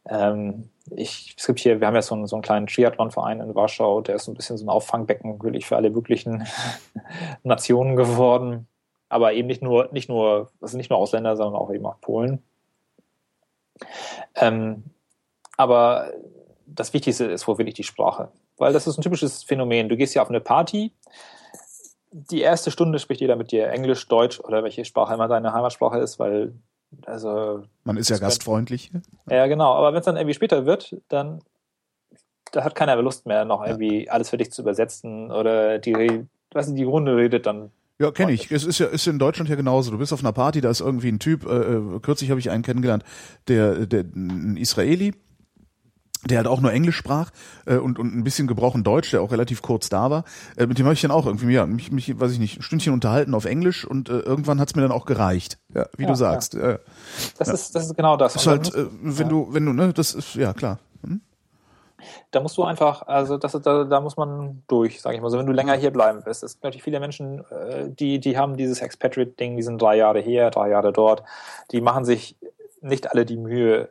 Ähm, 0.08 0.70
ich, 0.92 1.36
es 1.38 1.46
gibt 1.46 1.60
hier, 1.60 1.80
wir 1.80 1.88
haben 1.88 1.96
ja 1.96 2.02
so 2.02 2.16
einen, 2.16 2.28
so 2.28 2.36
einen 2.36 2.44
kleinen 2.44 2.68
Triathlon-Verein 2.68 3.42
in 3.42 3.56
Warschau, 3.56 4.02
der 4.02 4.16
ist 4.16 4.26
so 4.26 4.32
ein 4.32 4.36
bisschen 4.36 4.58
so 4.58 4.66
ein 4.66 4.70
Auffangbecken 4.70 5.42
wirklich 5.44 5.66
für 5.66 5.76
alle 5.76 5.90
möglichen 5.90 6.46
Nationen 7.44 7.96
geworden. 7.96 8.68
Aber 9.10 9.34
eben 9.34 9.48
nicht 9.48 9.62
nur, 9.62 9.90
nicht 9.92 10.10
nur, 10.10 10.52
also 10.60 10.78
nicht 10.78 10.90
nur 10.90 11.00
Ausländer, 11.00 11.36
sondern 11.36 11.62
auch 11.62 11.72
eben 11.72 11.86
auch 11.86 12.00
Polen. 12.02 12.42
Ähm, 14.36 14.86
aber 15.58 16.12
das 16.66 16.94
Wichtigste 16.94 17.26
ist 17.26 17.48
wohl 17.48 17.58
wirklich 17.58 17.76
die 17.76 17.84
Sprache 17.84 18.32
weil 18.64 18.74
das 18.74 18.88
ist 18.88 18.98
ein 18.98 19.02
typisches 19.02 19.44
Phänomen. 19.44 19.90
Du 19.90 19.98
gehst 19.98 20.16
ja 20.16 20.22
auf 20.22 20.30
eine 20.30 20.40
Party, 20.40 20.92
die 22.14 22.42
erste 22.42 22.72
Stunde 22.72 23.00
spricht 23.00 23.22
jeder 23.22 23.36
mit 23.36 23.52
dir 23.52 23.68
Englisch, 23.68 24.08
Deutsch 24.08 24.40
oder 24.40 24.64
welche 24.64 24.86
Sprache 24.86 25.14
immer 25.14 25.28
deine 25.28 25.52
Heimatsprache 25.52 25.98
ist, 25.98 26.20
weil 26.20 26.54
also 27.06 27.64
man 27.84 27.98
ist 27.98 28.10
ja 28.10 28.20
gastfreundlich. 28.20 28.92
Ja, 29.30 29.48
genau. 29.48 29.74
Aber 29.74 29.92
wenn 29.92 30.00
es 30.00 30.06
dann 30.06 30.16
irgendwie 30.16 30.36
später 30.36 30.66
wird, 30.66 30.96
dann 31.10 31.42
da 32.52 32.64
hat 32.64 32.76
keiner 32.76 32.96
Lust 33.02 33.26
mehr, 33.26 33.46
noch 33.46 33.66
irgendwie 33.66 34.06
ja. 34.06 34.12
alles 34.12 34.30
für 34.30 34.38
dich 34.38 34.52
zu 34.52 34.62
übersetzen 34.62 35.32
oder 35.32 35.80
die, 35.80 36.26
was 36.52 36.74
die 36.74 36.84
Runde 36.84 37.18
redet 37.18 37.48
dann. 37.48 37.72
Ja, 38.00 38.12
kenne 38.12 38.32
ich. 38.32 38.52
Es 38.52 38.64
ist 38.64 38.80
ja 38.80 38.88
ist 38.88 39.08
in 39.08 39.18
Deutschland 39.18 39.50
ja 39.50 39.56
genauso. 39.56 39.92
Du 39.92 39.98
bist 39.98 40.14
auf 40.14 40.20
einer 40.20 40.34
Party, 40.34 40.62
da 40.62 40.70
ist 40.70 40.82
irgendwie 40.82 41.12
ein 41.12 41.20
Typ. 41.20 41.46
Äh, 41.48 41.56
äh 41.56 42.00
kürzlich 42.00 42.30
habe 42.30 42.40
ich 42.40 42.52
einen 42.52 42.64
kennengelernt, 42.64 43.04
der, 43.48 43.86
der 43.88 44.02
ein 44.02 44.58
Israeli, 44.58 45.14
der 46.30 46.38
halt 46.38 46.48
auch 46.48 46.62
nur 46.62 46.72
Englisch 46.72 46.96
sprach 46.96 47.32
äh, 47.66 47.76
und, 47.76 48.00
und 48.00 48.16
ein 48.16 48.24
bisschen 48.24 48.48
gebrochen 48.48 48.84
Deutsch, 48.84 49.12
der 49.12 49.22
auch 49.22 49.32
relativ 49.32 49.62
kurz 49.62 49.90
da 49.90 50.10
war. 50.10 50.24
Äh, 50.56 50.68
mit 50.68 50.80
dem 50.80 50.86
habe 50.86 50.94
ich 50.94 51.02
dann 51.02 51.12
auch 51.12 51.26
irgendwie, 51.26 51.54
ja, 51.54 51.66
mich, 51.66 51.92
mich, 51.92 52.20
weiß 52.20 52.32
ich 52.32 52.40
nicht, 52.40 52.60
ein 52.60 52.62
Stündchen 52.62 52.94
unterhalten 52.94 53.34
auf 53.34 53.46
Englisch 53.46 53.86
und 53.86 54.10
äh, 54.10 54.20
irgendwann 54.20 54.60
hat's 54.60 54.76
mir 54.76 54.82
dann 54.82 54.92
auch 54.92 55.06
gereicht, 55.06 55.58
ja, 55.74 55.88
wie 55.98 56.04
ja, 56.04 56.10
du 56.10 56.16
sagst. 56.16 56.54
Ja. 56.54 56.80
das 57.38 57.48
ja. 57.48 57.54
ist 57.54 57.76
das 57.76 57.86
ist 57.86 57.96
genau 57.96 58.18
das. 58.18 58.36
Ist 58.36 58.48
halt, 58.48 58.74
äh, 58.74 58.86
wenn 59.02 59.30
du, 59.30 59.48
wenn 59.52 59.66
du, 59.66 59.74
ne, 59.74 59.94
das 59.94 60.14
ist, 60.14 60.36
ja 60.36 60.54
klar. 60.54 60.80
Hm? 61.04 61.22
Da 62.32 62.42
musst 62.42 62.58
du 62.58 62.64
einfach, 62.64 63.08
also 63.08 63.38
das 63.38 63.54
ist, 63.54 63.66
da, 63.66 63.84
da 63.84 64.02
muss 64.02 64.18
man 64.18 64.64
durch, 64.68 65.02
sage 65.02 65.16
ich 65.16 65.22
mal. 65.22 65.30
So, 65.30 65.38
wenn 65.38 65.46
du 65.46 65.54
länger 65.54 65.76
hier 65.76 65.92
bleiben 65.92 66.22
willst. 66.24 66.44
Es 66.44 66.54
gibt 66.54 66.64
natürlich 66.64 66.84
viele 66.84 67.00
Menschen, 67.00 67.44
äh, 67.50 67.90
die, 67.90 68.20
die 68.20 68.38
haben 68.38 68.58
dieses 68.58 68.82
Expatriate-Ding, 68.82 69.56
die 69.56 69.64
sind 69.64 69.82
drei 69.82 69.98
Jahre 69.98 70.20
hier, 70.20 70.50
drei 70.50 70.70
Jahre 70.70 70.94
dort. 70.94 71.24
Die 71.72 71.82
machen 71.82 72.06
sich 72.06 72.38
nicht 72.82 73.12
alle 73.12 73.26
die 73.26 73.38
Mühe, 73.38 73.90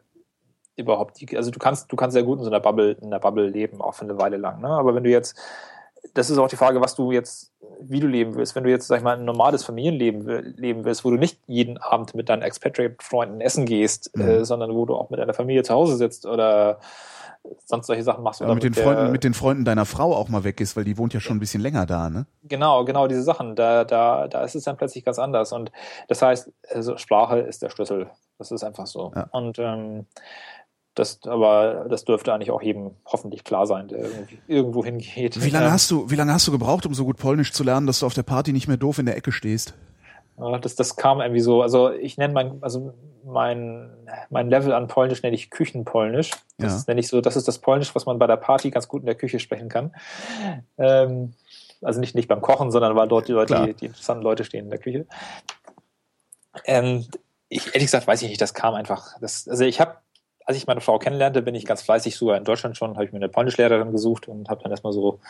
überhaupt 0.82 1.20
die, 1.20 1.36
also 1.36 1.50
du 1.50 1.58
kannst, 1.58 1.90
du 1.90 1.96
kannst 1.96 2.14
sehr 2.14 2.22
gut 2.22 2.38
in 2.38 2.44
so 2.44 2.50
einer 2.50 2.60
Bubble, 2.60 2.92
in 3.00 3.10
der 3.10 3.18
Bubble 3.18 3.48
leben, 3.48 3.80
auch 3.80 3.94
für 3.94 4.04
eine 4.04 4.18
Weile 4.18 4.36
lang. 4.36 4.60
Ne? 4.60 4.68
Aber 4.68 4.94
wenn 4.94 5.04
du 5.04 5.10
jetzt, 5.10 5.36
das 6.14 6.30
ist 6.30 6.38
auch 6.38 6.48
die 6.48 6.56
Frage, 6.56 6.80
was 6.80 6.94
du 6.94 7.12
jetzt, 7.12 7.52
wie 7.80 8.00
du 8.00 8.06
leben 8.06 8.34
willst. 8.34 8.54
Wenn 8.54 8.64
du 8.64 8.70
jetzt, 8.70 8.86
sag 8.86 8.98
ich 8.98 9.04
mal, 9.04 9.16
ein 9.16 9.24
normales 9.24 9.64
Familienleben 9.64 10.56
leben 10.56 10.84
willst, 10.84 11.04
wo 11.04 11.10
du 11.10 11.16
nicht 11.16 11.40
jeden 11.46 11.78
Abend 11.78 12.14
mit 12.14 12.28
deinen 12.28 12.42
Expatriate-Freunden 12.42 13.40
essen 13.40 13.66
gehst, 13.66 14.10
mhm. 14.16 14.22
äh, 14.22 14.44
sondern 14.44 14.74
wo 14.74 14.84
du 14.84 14.94
auch 14.94 15.10
mit 15.10 15.20
deiner 15.20 15.34
Familie 15.34 15.62
zu 15.62 15.74
Hause 15.74 15.96
sitzt 15.96 16.26
oder 16.26 16.80
sonst 17.64 17.86
solche 17.86 18.02
Sachen 18.02 18.22
machst. 18.22 18.40
Oder 18.40 18.54
mit, 18.54 18.64
mit 18.64 18.76
den 18.76 18.82
Freunden, 18.82 19.12
mit 19.12 19.24
den 19.24 19.34
Freunden 19.34 19.64
deiner 19.64 19.84
Frau 19.84 20.14
auch 20.14 20.28
mal 20.28 20.44
weg 20.44 20.60
ist, 20.60 20.76
weil 20.76 20.84
die 20.84 20.96
wohnt 20.98 21.14
ja 21.14 21.20
schon 21.20 21.36
ein 21.36 21.40
bisschen 21.40 21.60
länger 21.60 21.86
da, 21.86 22.08
ne? 22.08 22.26
Genau, 22.44 22.84
genau 22.84 23.08
diese 23.08 23.22
Sachen. 23.22 23.56
Da, 23.56 23.84
da, 23.84 24.28
da 24.28 24.44
ist 24.44 24.54
es 24.54 24.64
dann 24.64 24.76
plötzlich 24.76 25.04
ganz 25.04 25.18
anders. 25.18 25.52
Und 25.52 25.72
das 26.08 26.22
heißt, 26.22 26.52
also 26.72 26.96
Sprache 26.98 27.38
ist 27.40 27.62
der 27.62 27.70
Schlüssel. 27.70 28.10
Das 28.38 28.50
ist 28.50 28.62
einfach 28.64 28.86
so. 28.86 29.12
Ja. 29.14 29.28
Und 29.32 29.58
ähm, 29.58 30.06
Das, 30.94 31.20
aber 31.24 31.86
das 31.88 32.04
dürfte 32.04 32.34
eigentlich 32.34 32.50
auch 32.50 32.60
jedem 32.60 32.90
hoffentlich 33.06 33.44
klar 33.44 33.66
sein, 33.66 33.88
der 33.88 34.06
irgendwo 34.46 34.84
hingeht. 34.84 35.42
Wie 35.42 35.48
lange 35.48 35.72
hast 35.72 35.90
du, 35.90 36.10
wie 36.10 36.16
lange 36.16 36.34
hast 36.34 36.46
du 36.46 36.52
gebraucht, 36.52 36.84
um 36.84 36.92
so 36.92 37.04
gut 37.06 37.16
Polnisch 37.16 37.52
zu 37.52 37.64
lernen, 37.64 37.86
dass 37.86 38.00
du 38.00 38.06
auf 38.06 38.12
der 38.14 38.24
Party 38.24 38.52
nicht 38.52 38.68
mehr 38.68 38.76
doof 38.76 38.98
in 38.98 39.06
der 39.06 39.16
Ecke 39.16 39.32
stehst? 39.32 39.74
Das, 40.36 40.74
das 40.74 40.96
kam 40.96 41.20
irgendwie 41.20 41.40
so, 41.40 41.62
also 41.62 41.90
ich 41.90 42.16
nenne 42.18 42.34
mein, 42.34 42.62
also 42.62 42.94
mein, 43.24 43.90
mein 44.30 44.48
Level 44.48 44.72
an 44.72 44.88
Polnisch 44.88 45.22
nenne 45.22 45.34
ich 45.34 45.50
Küchenpolnisch. 45.50 46.30
Das 46.58 46.78
ja. 46.78 46.84
nenne 46.88 47.00
ich 47.00 47.08
so, 47.08 47.20
das 47.20 47.36
ist 47.36 47.48
das 47.48 47.58
Polnisch, 47.58 47.94
was 47.94 48.06
man 48.06 48.18
bei 48.18 48.26
der 48.26 48.36
Party 48.36 48.70
ganz 48.70 48.88
gut 48.88 49.02
in 49.02 49.06
der 49.06 49.14
Küche 49.14 49.38
sprechen 49.38 49.68
kann. 49.68 49.94
Ähm, 50.78 51.34
also 51.82 52.00
nicht, 52.00 52.14
nicht 52.14 52.28
beim 52.28 52.40
Kochen, 52.40 52.70
sondern 52.70 52.96
weil 52.96 53.08
dort 53.08 53.28
die 53.28 53.32
Leute, 53.32 53.66
die, 53.66 53.74
die, 53.74 53.86
interessanten 53.86 54.22
Leute 54.22 54.44
stehen 54.44 54.64
in 54.64 54.70
der 54.70 54.78
Küche. 54.78 55.06
Ähm, 56.64 57.06
ich, 57.48 57.66
ehrlich 57.66 57.82
gesagt 57.82 58.06
weiß 58.06 58.22
ich 58.22 58.28
nicht, 58.28 58.40
das 58.40 58.54
kam 58.54 58.74
einfach. 58.74 59.18
Das, 59.20 59.46
also 59.48 59.64
ich 59.64 59.80
habe, 59.80 59.96
als 60.44 60.56
ich 60.56 60.66
meine 60.66 60.80
Frau 60.80 60.98
kennenlernte, 60.98 61.42
bin 61.42 61.54
ich 61.54 61.66
ganz 61.66 61.82
fleißig 61.82 62.16
sogar 62.16 62.36
in 62.36 62.44
Deutschland 62.44 62.76
schon, 62.76 62.94
habe 62.94 63.04
ich 63.04 63.12
mir 63.12 63.18
eine 63.18 63.28
Polnischlehrerin 63.28 63.92
gesucht 63.92 64.28
und 64.28 64.48
habe 64.48 64.62
dann 64.62 64.70
erstmal 64.70 64.92
so 64.92 65.20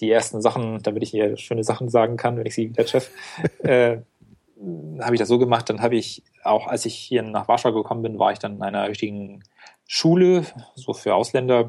die 0.00 0.10
ersten 0.10 0.40
Sachen, 0.40 0.82
damit 0.82 1.02
ich 1.02 1.14
ihr 1.14 1.36
schöne 1.36 1.64
Sachen 1.64 1.88
sagen 1.88 2.16
kann, 2.16 2.36
wenn 2.36 2.46
ich 2.46 2.54
sie 2.54 2.70
wieder 2.70 2.86
Chef, 2.86 3.10
äh, 3.62 3.98
habe 5.00 5.14
ich 5.14 5.18
das 5.18 5.28
so 5.28 5.38
gemacht. 5.38 5.68
Dann 5.68 5.82
habe 5.82 5.96
ich 5.96 6.22
auch, 6.44 6.66
als 6.66 6.86
ich 6.86 6.94
hier 6.94 7.22
nach 7.22 7.48
Warschau 7.48 7.72
gekommen 7.72 8.02
bin, 8.02 8.18
war 8.18 8.32
ich 8.32 8.38
dann 8.38 8.56
in 8.56 8.62
einer 8.62 8.88
richtigen 8.88 9.42
Schule, 9.86 10.44
so 10.74 10.92
für 10.92 11.14
Ausländer. 11.14 11.68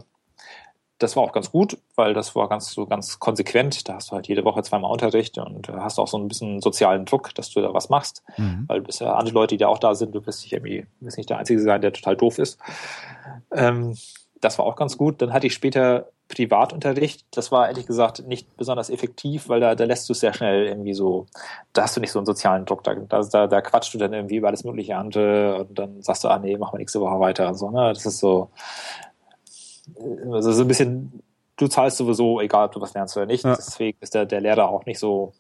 Das 1.04 1.18
war 1.18 1.24
auch 1.24 1.34
ganz 1.34 1.52
gut, 1.52 1.78
weil 1.96 2.14
das 2.14 2.34
war 2.34 2.48
ganz 2.48 2.72
so 2.72 2.86
ganz 2.86 3.20
konsequent. 3.20 3.90
Da 3.90 3.96
hast 3.96 4.10
du 4.10 4.16
halt 4.16 4.30
jede 4.30 4.46
Woche 4.46 4.64
zweimal 4.64 4.90
Unterricht 4.90 5.38
und 5.38 5.68
hast 5.68 6.00
auch 6.00 6.08
so 6.08 6.18
ein 6.18 6.30
bisschen 6.30 6.62
sozialen 6.62 7.04
Druck, 7.04 7.36
dass 7.36 7.52
du 7.52 7.62
da 7.62 7.74
was 7.74 7.90
machst. 7.90 8.24
Mhm. 8.38 8.64
Weil 8.68 8.80
du 8.80 8.86
bist 8.86 9.02
ja 9.02 9.14
andere 9.14 9.36
Leute, 9.36 9.56
die 9.56 9.60
da 9.60 9.68
auch 9.68 9.80
da 9.80 9.96
sind, 9.96 10.16
du 10.16 10.22
bist 10.22 10.44
nicht 10.44 10.54
irgendwie, 10.54 10.86
bist 11.02 11.18
nicht 11.18 11.30
der 11.30 11.40
Einzige 11.40 11.60
sein, 11.60 11.82
der 11.82 11.92
total 11.92 12.16
doof 12.16 12.40
ist. 12.40 12.58
Ähm, 13.52 13.98
das 14.40 14.58
war 14.58 14.66
auch 14.66 14.78
ganz 14.78 14.98
gut. 14.98 15.22
Dann 15.22 15.34
hatte 15.34 15.48
ich 15.48 15.54
später 15.54 16.08
Privatunterricht. 16.30 17.26
Das 17.32 17.52
war 17.52 17.68
ehrlich 17.68 17.86
gesagt 17.86 18.26
nicht 18.26 18.56
besonders 18.56 18.90
effektiv, 18.90 19.50
weil 19.50 19.60
da, 19.60 19.76
da 19.76 19.84
lässt 19.84 20.08
du 20.08 20.14
es 20.14 20.22
sehr 20.22 20.34
schnell 20.34 20.68
irgendwie 20.68 20.94
so, 20.94 21.26
da 21.74 21.84
hast 21.84 21.98
du 21.98 22.02
nicht 22.02 22.12
so 22.12 22.20
einen 22.20 22.26
sozialen 22.26 22.66
Druck. 22.66 22.84
Da, 22.84 22.96
da, 22.96 23.48
da 23.48 23.62
quatschst 23.62 23.94
du 23.94 23.98
dann 23.98 24.14
irgendwie 24.14 24.38
über 24.38 24.48
alles 24.48 24.64
mögliche 24.64 24.96
andere 24.96 25.58
und 25.60 25.78
dann 25.78 26.02
sagst 26.02 26.24
du, 26.24 26.30
ah 26.30 26.40
nee, 26.40 26.58
machen 26.58 26.76
wir 26.76 26.80
nächste 26.80 27.02
Woche 27.02 27.20
weiter 27.20 27.50
und 27.50 27.56
so. 27.56 27.70
Ne? 27.70 27.92
Das 27.94 28.06
ist 28.06 28.20
so, 28.20 28.50
also 30.32 30.52
so 30.52 30.62
ein 30.64 30.68
bisschen, 30.68 31.24
du 31.58 31.68
zahlst 31.68 31.98
sowieso, 31.98 32.42
egal 32.42 32.66
ob 32.66 32.72
du 32.72 32.82
was 32.82 32.94
lernst 32.94 33.16
oder 33.18 33.26
nicht. 33.26 33.44
Ja. 33.44 33.56
Deswegen 33.56 33.98
ist 34.02 34.14
der, 34.14 34.26
der 34.26 34.42
Lehrer 34.42 34.70
auch 34.70 34.86
nicht 34.86 35.00
so, 35.00 35.34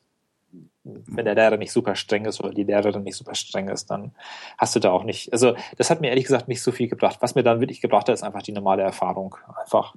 wenn 0.84 1.26
der 1.26 1.36
Lehrer 1.36 1.58
nicht 1.58 1.72
super 1.72 1.96
streng 1.96 2.26
ist 2.26 2.41
oder 2.41 2.52
die 2.52 2.64
Lehrerin 2.64 3.04
nicht 3.04 3.16
super 3.16 3.36
streng 3.36 3.70
ist, 3.70 3.89
dann 3.89 4.12
hast 4.58 4.76
du 4.76 4.80
da 4.80 4.91
auch 4.91 5.04
nicht, 5.04 5.32
also 5.32 5.56
das 5.78 5.89
hat 5.89 6.02
mir 6.02 6.10
ehrlich 6.10 6.26
gesagt 6.26 6.48
nicht 6.48 6.62
so 6.62 6.72
viel 6.72 6.88
gebracht. 6.88 7.18
Was 7.22 7.36
mir 7.36 7.44
dann 7.44 7.62
wirklich 7.62 7.82
gebracht 7.82 8.08
hat, 8.08 8.14
ist 8.14 8.24
einfach 8.24 8.41
die 8.41 8.52
normale 8.52 8.84
Erfahrung. 8.84 9.36
Einfach 9.56 9.96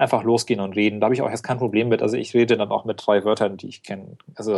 einfach 0.00 0.24
losgehen 0.24 0.60
und 0.60 0.74
reden. 0.74 0.98
Da 0.98 1.04
habe 1.04 1.14
ich 1.14 1.20
auch 1.20 1.28
erst 1.28 1.44
kein 1.44 1.58
Problem 1.58 1.88
mit. 1.88 2.00
Also 2.00 2.16
ich 2.16 2.32
rede 2.32 2.56
dann 2.56 2.70
auch 2.70 2.86
mit 2.86 3.06
drei 3.06 3.22
Wörtern, 3.22 3.58
die 3.58 3.68
ich 3.68 3.82
kenne. 3.82 4.16
Also 4.34 4.54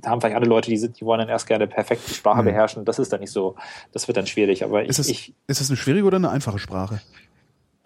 da 0.00 0.10
haben 0.10 0.20
vielleicht 0.20 0.36
alle 0.36 0.46
Leute, 0.46 0.70
die, 0.70 0.76
sind, 0.76 1.00
die 1.00 1.04
wollen 1.04 1.18
dann 1.18 1.28
erst 1.28 1.48
gerne 1.48 1.66
perfekt 1.66 2.02
die 2.08 2.14
Sprache 2.14 2.42
mhm. 2.42 2.46
beherrschen. 2.46 2.84
Das 2.84 3.00
ist 3.00 3.12
dann 3.12 3.18
nicht 3.18 3.32
so, 3.32 3.56
das 3.92 4.06
wird 4.06 4.16
dann 4.16 4.28
schwierig. 4.28 4.62
Aber 4.62 4.84
ist 4.84 5.00
ich, 5.00 5.04
es, 5.04 5.08
ich, 5.08 5.34
ist 5.48 5.60
es 5.60 5.68
eine 5.68 5.76
schwierige 5.76 6.06
oder 6.06 6.18
eine 6.18 6.30
einfache 6.30 6.60
Sprache? 6.60 7.00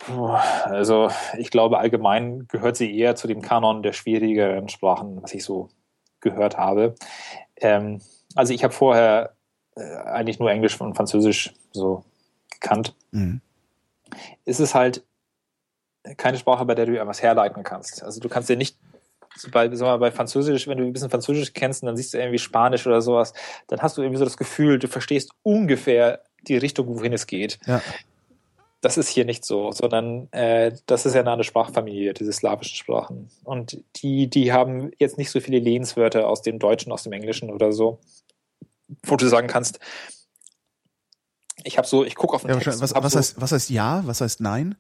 Also 0.07 1.11
ich 1.37 1.51
glaube, 1.51 1.79
allgemein 1.79 2.47
gehört 2.49 2.77
sie 2.77 2.97
eher 2.97 3.17
zu 3.17 3.27
dem 3.27 3.43
Kanon 3.43 3.83
der 3.83 3.93
schwierigeren 3.93 4.69
Sprachen, 4.69 5.23
was 5.23 5.35
ich 5.35 5.45
so 5.45 5.71
gehört 6.21 6.57
habe. 6.57 6.95
Ähm, 7.57 8.01
also 8.35 8.53
ich 8.53 8.65
habe 8.65 8.73
vorher 8.73 9.35
äh, 9.77 9.97
eigentlich 10.05 10.39
nur 10.39 10.51
Englisch 10.51 10.81
und 10.81 10.95
Französisch 10.95 11.55
so 11.73 12.05
gekannt. 12.51 12.95
Mhm. 13.11 13.41
Es 14.45 14.61
ist 14.61 14.75
halt 14.75 15.05
keine 16.17 16.39
Sprache, 16.39 16.65
bei 16.65 16.75
der 16.75 16.87
du 16.87 16.99
etwas 16.99 17.23
herleiten 17.23 17.63
kannst. 17.63 18.03
Also 18.03 18.21
du 18.21 18.29
kannst 18.29 18.49
dir 18.49 18.57
nicht 18.57 18.79
bei, 19.53 19.73
sag 19.75 19.87
mal, 19.87 19.99
bei 19.99 20.11
Französisch, 20.11 20.67
wenn 20.67 20.79
du 20.79 20.85
ein 20.85 20.93
bisschen 20.93 21.11
Französisch 21.11 21.53
kennst 21.53 21.83
und 21.83 21.87
dann 21.87 21.97
siehst 21.97 22.15
du 22.15 22.19
irgendwie 22.19 22.39
Spanisch 22.39 22.87
oder 22.87 23.03
sowas, 23.03 23.35
dann 23.69 23.81
hast 23.81 23.97
du 23.97 24.03
irgendwie 24.03 24.19
so 24.19 24.25
das 24.25 24.37
Gefühl, 24.37 24.79
du 24.79 24.89
verstehst 24.89 25.31
ungefähr 25.43 26.23
die 26.43 26.57
Richtung, 26.57 26.89
wohin 26.99 27.13
es 27.13 27.27
geht. 27.27 27.59
Ja. 27.67 27.81
Das 28.81 28.97
ist 28.97 29.09
hier 29.09 29.25
nicht 29.25 29.45
so, 29.45 29.73
sondern 29.73 30.31
äh, 30.33 30.73
das 30.87 31.05
ist 31.05 31.15
ja 31.15 31.25
eine 31.25 31.43
Sprachfamilie, 31.43 32.15
diese 32.15 32.33
slawischen 32.33 32.77
Sprachen. 32.77 33.29
Und 33.43 33.83
die, 33.97 34.29
die 34.29 34.53
haben 34.53 34.93
jetzt 34.99 35.19
nicht 35.19 35.31
so 35.31 35.41
viele 35.41 35.59
Lehnswörter 35.59 36.29
aus 36.29 36.43
dem 36.43 36.59
Deutschen, 36.61 36.93
aus 36.93 37.03
dem 37.03 37.13
Englischen 37.13 37.51
oder 37.51 37.73
so, 37.73 37.99
wo 39.05 39.17
du 39.17 39.27
sagen 39.27 39.49
kannst, 39.49 39.81
ich 41.65 41.77
habe 41.77 41.87
so, 41.89 42.05
ich 42.05 42.15
gucke 42.15 42.35
auf 42.35 42.43
den 42.43 42.51
ja, 42.51 42.57
Text. 42.57 42.81
Was, 42.81 42.95
was, 42.95 43.13
so, 43.13 43.19
heißt, 43.19 43.41
was 43.41 43.53
heißt 43.53 43.71
ja? 43.71 44.03
Was 44.05 44.21
heißt 44.21 44.41
nein? 44.41 44.77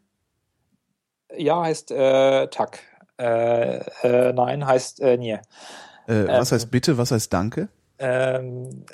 Ja 1.36 1.62
heißt 1.62 1.90
äh, 1.90 2.49
Tak. 2.49 2.78
Äh, 3.18 3.78
äh, 4.03 4.32
nein 4.32 4.64
heißt 4.64 5.01
äh, 5.01 5.16
Nie. 5.16 5.38
Äh, 6.07 6.26
was 6.28 6.53
ähm, 6.53 6.57
heißt 6.57 6.70
bitte? 6.70 6.96
Was 6.99 7.11
heißt 7.11 7.32
danke? 7.32 7.68
Ähm, 7.99 8.84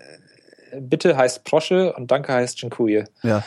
bitte 0.81 1.17
heißt 1.17 1.45
Prosche 1.45 1.93
und 1.93 2.11
danke 2.11 2.33
heißt 2.33 2.59
Dziękuję. 2.59 3.05
Ja. 3.23 3.45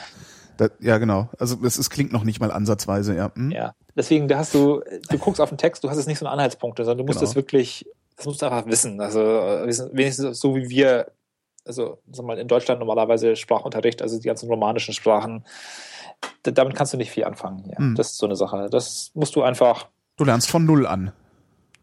Das, 0.57 0.71
ja, 0.79 0.97
genau. 0.97 1.29
Also 1.39 1.57
es, 1.63 1.77
es 1.77 1.89
klingt 1.89 2.11
noch 2.11 2.23
nicht 2.23 2.39
mal 2.39 2.51
ansatzweise, 2.51 3.15
ja. 3.15 3.31
Hm? 3.35 3.51
Ja. 3.51 3.75
Deswegen, 3.95 4.27
da 4.27 4.39
hast 4.39 4.53
du, 4.53 4.81
du 5.09 5.17
guckst 5.17 5.41
auf 5.41 5.49
den 5.49 5.57
Text, 5.57 5.83
du 5.83 5.89
hast 5.89 5.97
jetzt 5.97 6.07
nicht 6.07 6.19
so 6.19 6.25
einen 6.25 6.33
Anhaltspunkt, 6.33 6.77
sondern 6.77 6.97
du 6.97 7.03
musst 7.03 7.19
genau. 7.19 7.29
das 7.29 7.35
wirklich, 7.35 7.85
das 8.15 8.25
musst 8.25 8.41
du 8.41 8.45
einfach 8.45 8.65
wissen. 8.67 8.99
Also 9.01 9.19
wenigstens 9.21 10.39
so 10.39 10.55
wie 10.55 10.69
wir, 10.69 11.11
also 11.65 11.99
sag 12.11 12.25
mal, 12.25 12.37
in 12.37 12.47
Deutschland 12.47 12.79
normalerweise 12.79 13.35
Sprachunterricht, 13.35 14.01
also 14.01 14.19
die 14.19 14.27
ganzen 14.27 14.49
romanischen 14.49 14.93
Sprachen, 14.93 15.45
damit 16.43 16.75
kannst 16.75 16.93
du 16.93 16.97
nicht 16.97 17.11
viel 17.11 17.25
anfangen. 17.25 17.69
Ja. 17.69 17.79
Mhm. 17.79 17.95
Das 17.95 18.11
ist 18.11 18.17
so 18.17 18.25
eine 18.25 18.35
Sache. 18.35 18.69
Das 18.69 19.11
musst 19.13 19.35
du 19.35 19.43
einfach. 19.43 19.87
Du 20.17 20.23
lernst 20.23 20.49
von 20.49 20.65
null 20.65 20.87
an. 20.87 21.11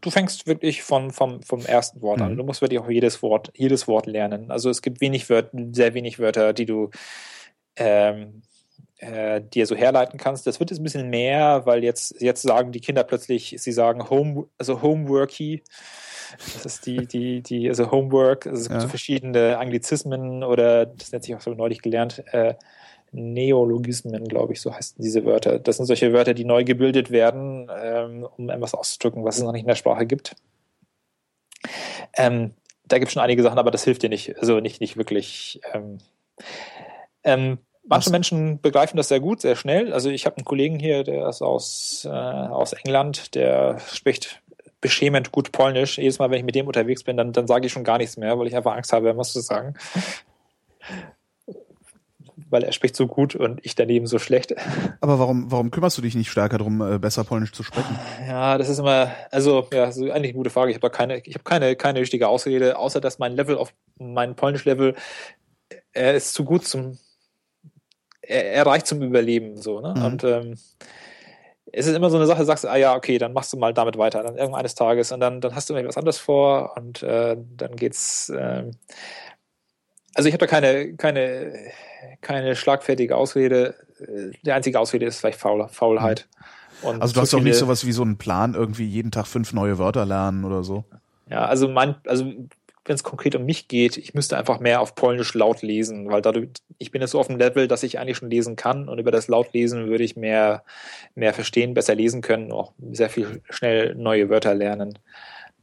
Du 0.01 0.11
fängst 0.11 0.45
wirklich 0.45 0.83
von, 0.83 1.11
vom, 1.11 1.41
vom 1.41 1.61
ersten 1.65 2.01
Wort 2.01 2.21
an. 2.21 2.37
Du 2.37 2.43
musst 2.43 2.61
wirklich 2.61 2.79
auch 2.79 2.89
jedes 2.89 3.23
Wort, 3.23 3.51
jedes 3.55 3.87
Wort 3.87 4.05
lernen. 4.05 4.51
Also 4.51 4.69
es 4.69 4.83
gibt 4.83 5.01
wenig 5.01 5.29
Wörter, 5.29 5.49
sehr 5.71 5.95
wenig 5.95 6.19
Wörter, 6.19 6.53
die 6.53 6.67
du 6.67 6.91
ähm, 7.75 8.43
äh, 8.97 9.41
dir 9.41 9.65
so 9.65 9.75
herleiten 9.75 10.17
kannst. 10.17 10.47
Das 10.47 10.59
wird 10.59 10.71
jetzt 10.71 10.79
ein 10.79 10.83
bisschen 10.83 11.09
mehr, 11.09 11.65
weil 11.65 11.83
jetzt, 11.83 12.21
jetzt 12.21 12.41
sagen 12.41 12.71
die 12.71 12.81
Kinder 12.81 13.03
plötzlich, 13.03 13.55
sie 13.57 13.71
sagen 13.71 14.09
Home, 14.09 14.47
also 14.57 14.81
Homeworky. 14.81 15.63
Das 16.53 16.65
ist 16.65 16.85
die, 16.85 17.05
die, 17.05 17.41
die, 17.41 17.69
also 17.69 17.91
Homework, 17.91 18.47
also 18.47 18.59
es 18.59 18.67
gibt 18.67 18.75
ja. 18.75 18.81
so 18.81 18.87
verschiedene 18.87 19.57
Anglizismen 19.57 20.43
oder 20.43 20.85
das 20.85 21.11
nennt 21.11 21.23
sich 21.23 21.35
auch 21.35 21.41
so 21.41 21.53
neulich 21.53 21.81
gelernt, 21.81 22.23
äh, 22.31 22.55
Neologismen, 23.11 24.27
glaube 24.27 24.53
ich, 24.53 24.61
so 24.61 24.73
heißen 24.73 25.01
diese 25.01 25.23
Wörter. 25.23 25.59
Das 25.59 25.77
sind 25.77 25.85
solche 25.85 26.11
Wörter, 26.11 26.33
die 26.33 26.43
neu 26.43 26.65
gebildet 26.65 27.11
werden, 27.11 27.69
ähm, 27.73 28.27
um 28.37 28.49
etwas 28.49 28.73
auszudrücken, 28.73 29.23
was 29.23 29.37
es 29.37 29.43
noch 29.43 29.53
nicht 29.53 29.61
in 29.61 29.67
der 29.67 29.75
Sprache 29.75 30.05
gibt. 30.05 30.35
Ähm, 32.17 32.53
da 32.85 32.97
gibt 32.97 33.07
es 33.07 33.13
schon 33.13 33.23
einige 33.23 33.41
Sachen, 33.41 33.57
aber 33.57 33.71
das 33.71 33.85
hilft 33.85 34.03
dir 34.03 34.09
nicht, 34.09 34.37
also 34.39 34.59
nicht, 34.59 34.81
nicht 34.81 34.97
wirklich. 34.97 35.61
Ähm, 37.23 37.59
manche 37.87 38.09
Menschen 38.09 38.59
begreifen 38.61 38.97
das 38.97 39.07
sehr 39.07 39.19
gut, 39.19 39.41
sehr 39.41 39.55
schnell. 39.55 39.93
Also 39.93 40.09
ich 40.09 40.25
habe 40.25 40.37
einen 40.37 40.45
Kollegen 40.45 40.79
hier, 40.79 41.03
der 41.03 41.27
ist 41.27 41.41
aus, 41.41 42.05
äh, 42.05 42.09
aus 42.09 42.73
England, 42.73 43.35
der 43.35 43.79
spricht 43.91 44.41
beschämend 44.81 45.31
gut 45.31 45.51
Polnisch. 45.51 45.97
Jedes 45.97 46.19
Mal, 46.19 46.29
wenn 46.29 46.39
ich 46.39 46.45
mit 46.45 46.55
dem 46.55 46.67
unterwegs 46.67 47.03
bin, 47.03 47.17
dann, 47.17 47.33
dann 47.33 47.47
sage 47.47 47.65
ich 47.65 47.71
schon 47.71 47.83
gar 47.83 47.97
nichts 47.97 48.17
mehr, 48.17 48.37
weil 48.37 48.47
ich 48.47 48.55
einfach 48.55 48.75
Angst 48.75 48.93
habe, 48.93 49.17
was 49.17 49.33
zu 49.33 49.41
sagen 49.41 49.75
weil 52.49 52.63
er 52.63 52.71
spricht 52.71 52.95
so 52.95 53.07
gut 53.07 53.35
und 53.35 53.59
ich 53.65 53.75
daneben 53.75 54.07
so 54.07 54.19
schlecht. 54.19 54.55
Aber 55.01 55.19
warum, 55.19 55.51
warum 55.51 55.71
kümmerst 55.71 55.97
du 55.97 56.01
dich 56.01 56.15
nicht 56.15 56.29
stärker 56.29 56.57
darum, 56.57 56.81
äh, 56.81 56.99
besser 56.99 57.23
Polnisch 57.23 57.51
zu 57.51 57.63
sprechen? 57.63 57.99
Ja, 58.27 58.57
das 58.57 58.69
ist 58.69 58.79
immer, 58.79 59.11
also 59.31 59.67
ja, 59.73 59.87
das 59.87 59.97
ist 59.97 60.03
eigentlich 60.03 60.29
eine 60.29 60.33
gute 60.33 60.49
Frage. 60.49 60.71
Ich 60.71 60.77
habe 60.77 60.89
keine, 60.89 61.19
ich 61.19 61.33
habe 61.33 61.43
keine, 61.43 61.75
keine 61.75 61.99
richtige 61.99 62.27
Ausrede, 62.27 62.77
außer 62.77 63.01
dass 63.01 63.19
mein 63.19 63.33
Level 63.33 63.57
auf 63.57 63.73
mein 63.97 64.35
Polnisch-Level, 64.35 64.95
er 65.93 66.13
ist 66.13 66.33
zu 66.33 66.45
gut 66.45 66.65
zum, 66.65 66.97
er, 68.27 68.53
er 68.53 68.65
reicht 68.65 68.87
zum 68.87 69.01
Überleben 69.01 69.57
so, 69.57 69.81
ne? 69.81 69.93
Mhm. 69.95 70.05
Und 70.05 70.23
ähm, 70.23 70.57
es 71.71 71.87
ist 71.87 71.95
immer 71.95 72.09
so 72.09 72.17
eine 72.17 72.25
Sache, 72.25 72.45
sagst 72.45 72.63
du, 72.63 72.69
ah 72.69 72.77
ja, 72.77 72.95
okay, 72.95 73.17
dann 73.17 73.33
machst 73.33 73.51
du 73.51 73.57
mal 73.57 73.73
damit 73.73 73.97
weiter, 73.97 74.23
dann 74.23 74.37
irgendeines 74.37 74.75
Tages 74.75 75.11
und 75.11 75.19
dann, 75.19 75.41
dann 75.41 75.55
hast 75.55 75.69
du 75.69 75.73
irgendwas 75.73 75.97
anderes 75.97 76.17
vor 76.17 76.73
und 76.77 77.03
äh, 77.03 77.35
dann 77.57 77.75
geht's. 77.75 78.29
Äh, 78.29 78.71
also 80.13 80.29
ich 80.29 80.33
habe 80.33 80.45
da 80.45 80.47
keine, 80.47 80.95
keine 80.95 81.51
keine 82.21 82.55
schlagfertige 82.55 83.15
Ausrede. 83.15 83.75
Die 84.43 84.51
einzige 84.51 84.79
Ausrede 84.79 85.05
ist 85.05 85.19
vielleicht 85.19 85.39
Faul, 85.39 85.67
Faulheit. 85.69 86.27
Und 86.81 87.01
also 87.01 87.13
du 87.13 87.21
hast 87.21 87.33
doch 87.33 87.39
nicht 87.39 87.55
sowas 87.55 87.85
wie 87.85 87.91
so 87.91 88.01
einen 88.01 88.17
Plan, 88.17 88.53
irgendwie 88.53 88.85
jeden 88.85 89.11
Tag 89.11 89.27
fünf 89.27 89.53
neue 89.53 89.77
Wörter 89.77 90.05
lernen 90.05 90.43
oder 90.43 90.63
so. 90.63 90.83
Ja, 91.29 91.45
also 91.45 91.67
mein, 91.67 91.95
also 92.05 92.31
wenn 92.85 92.95
es 92.95 93.03
konkret 93.03 93.35
um 93.35 93.45
mich 93.45 93.67
geht, 93.67 93.97
ich 93.97 94.13
müsste 94.13 94.37
einfach 94.37 94.59
mehr 94.59 94.79
auf 94.79 94.93
Polnisch 94.93 95.33
laut 95.33 95.63
lesen, 95.63 96.09
weil 96.09 96.21
dadurch, 96.21 96.49
ich 96.77 96.91
bin 96.91 97.01
jetzt 97.01 97.11
so 97.11 97.19
auf 97.19 97.27
dem 97.27 97.37
Level, 97.37 97.67
dass 97.67 97.83
ich 97.83 97.99
eigentlich 97.99 98.17
schon 98.17 98.29
lesen 98.29 98.55
kann 98.55 98.87
und 98.87 98.99
über 98.99 99.11
das 99.11 99.27
Lautlesen 99.27 99.87
würde 99.87 100.03
ich 100.03 100.15
mehr, 100.15 100.63
mehr 101.15 101.33
verstehen, 101.33 101.73
besser 101.73 101.95
lesen 101.95 102.21
können, 102.21 102.51
auch 102.51 102.73
sehr 102.91 103.09
viel 103.09 103.41
schnell 103.49 103.95
neue 103.95 104.29
Wörter 104.29 104.53
lernen. 104.53 104.99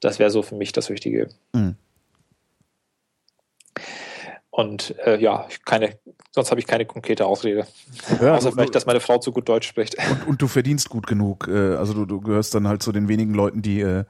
Das 0.00 0.18
wäre 0.18 0.30
so 0.30 0.42
für 0.42 0.56
mich 0.56 0.72
das 0.72 0.90
Wichtige. 0.90 1.28
Mhm. 1.52 1.76
Und 4.54 4.94
äh, 5.06 5.18
ja, 5.18 5.48
keine, 5.64 5.98
sonst 6.30 6.50
habe 6.50 6.60
ich 6.60 6.66
keine 6.66 6.84
konkrete 6.84 7.24
Ausrede. 7.24 7.66
Ja, 8.20 8.34
Außer 8.36 8.52
vielleicht, 8.52 8.74
dass 8.74 8.84
meine 8.84 9.00
Frau 9.00 9.16
zu 9.16 9.32
gut 9.32 9.48
Deutsch 9.48 9.66
spricht. 9.66 9.96
Und, 9.96 10.28
und 10.28 10.42
du 10.42 10.46
verdienst 10.46 10.90
gut 10.90 11.06
genug. 11.06 11.48
Äh, 11.48 11.76
also 11.76 11.94
du, 11.94 12.04
du 12.04 12.20
gehörst 12.20 12.54
dann 12.54 12.68
halt 12.68 12.82
zu 12.82 12.92
den 12.92 13.08
wenigen 13.08 13.32
Leuten, 13.32 13.62
die 13.62 13.80
äh, 13.80 14.04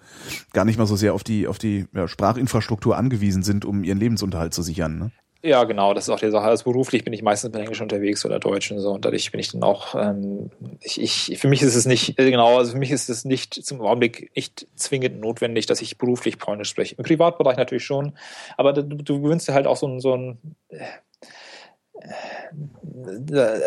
gar 0.53 0.65
nicht 0.65 0.79
mal 0.79 0.87
so 0.87 0.97
sehr 0.97 1.15
auf 1.15 1.23
die, 1.23 1.47
auf 1.47 1.59
die 1.59 1.87
ja, 1.95 2.09
Sprachinfrastruktur 2.09 2.97
angewiesen 2.97 3.45
sind, 3.45 3.65
um 3.65 3.85
ihren 3.85 3.99
Lebensunterhalt 3.99 4.53
zu 4.53 4.63
sichern. 4.63 4.99
Ne? 4.99 5.11
Ja, 5.45 5.65
genau, 5.65 5.93
das 5.93 6.05
ist 6.05 6.11
auch 6.11 6.21
die 6.21 6.31
Sache. 6.31 6.45
Also 6.47 6.63
beruflich 6.65 7.03
bin 7.03 7.13
ich 7.13 7.23
meistens 7.23 7.53
mit 7.53 7.61
Englisch 7.61 7.81
unterwegs 7.81 8.25
oder 8.25 8.39
Deutsch 8.39 8.71
und 8.71 8.79
so. 8.79 8.93
Und 8.93 9.05
dadurch 9.05 9.33
bin 9.33 9.41
ich 9.41 9.51
dann 9.51 9.65
auch, 9.65 9.97
ähm, 9.97 10.51
ich, 10.81 11.01
ich, 11.01 11.39
für 11.39 11.49
mich 11.49 11.63
ist 11.63 11.75
es 11.75 11.85
nicht, 11.85 12.17
äh, 12.17 12.31
genau, 12.31 12.59
also 12.59 12.73
für 12.73 12.79
mich 12.79 12.93
ist 12.93 13.09
es 13.09 13.25
nicht 13.25 13.55
zum 13.55 13.81
Augenblick 13.81 14.31
nicht 14.37 14.69
zwingend 14.77 15.21
notwendig, 15.21 15.67
dass 15.67 15.83
ich 15.83 15.99
beruflich 15.99 16.39
Polnisch 16.39 16.69
spreche. 16.69 16.95
Im 16.95 17.03
Privatbereich 17.05 17.57
natürlich 17.57 17.85
schon, 17.85 18.17
aber 18.57 18.73
du, 18.73 18.85
du 18.85 19.21
gewöhnst 19.21 19.49
dir 19.49 19.55
halt 19.55 19.67
auch 19.67 19.77
so 19.77 19.89
ein, 19.89 19.99
so 19.99 20.15
ein 20.15 20.39
äh, 20.71 20.87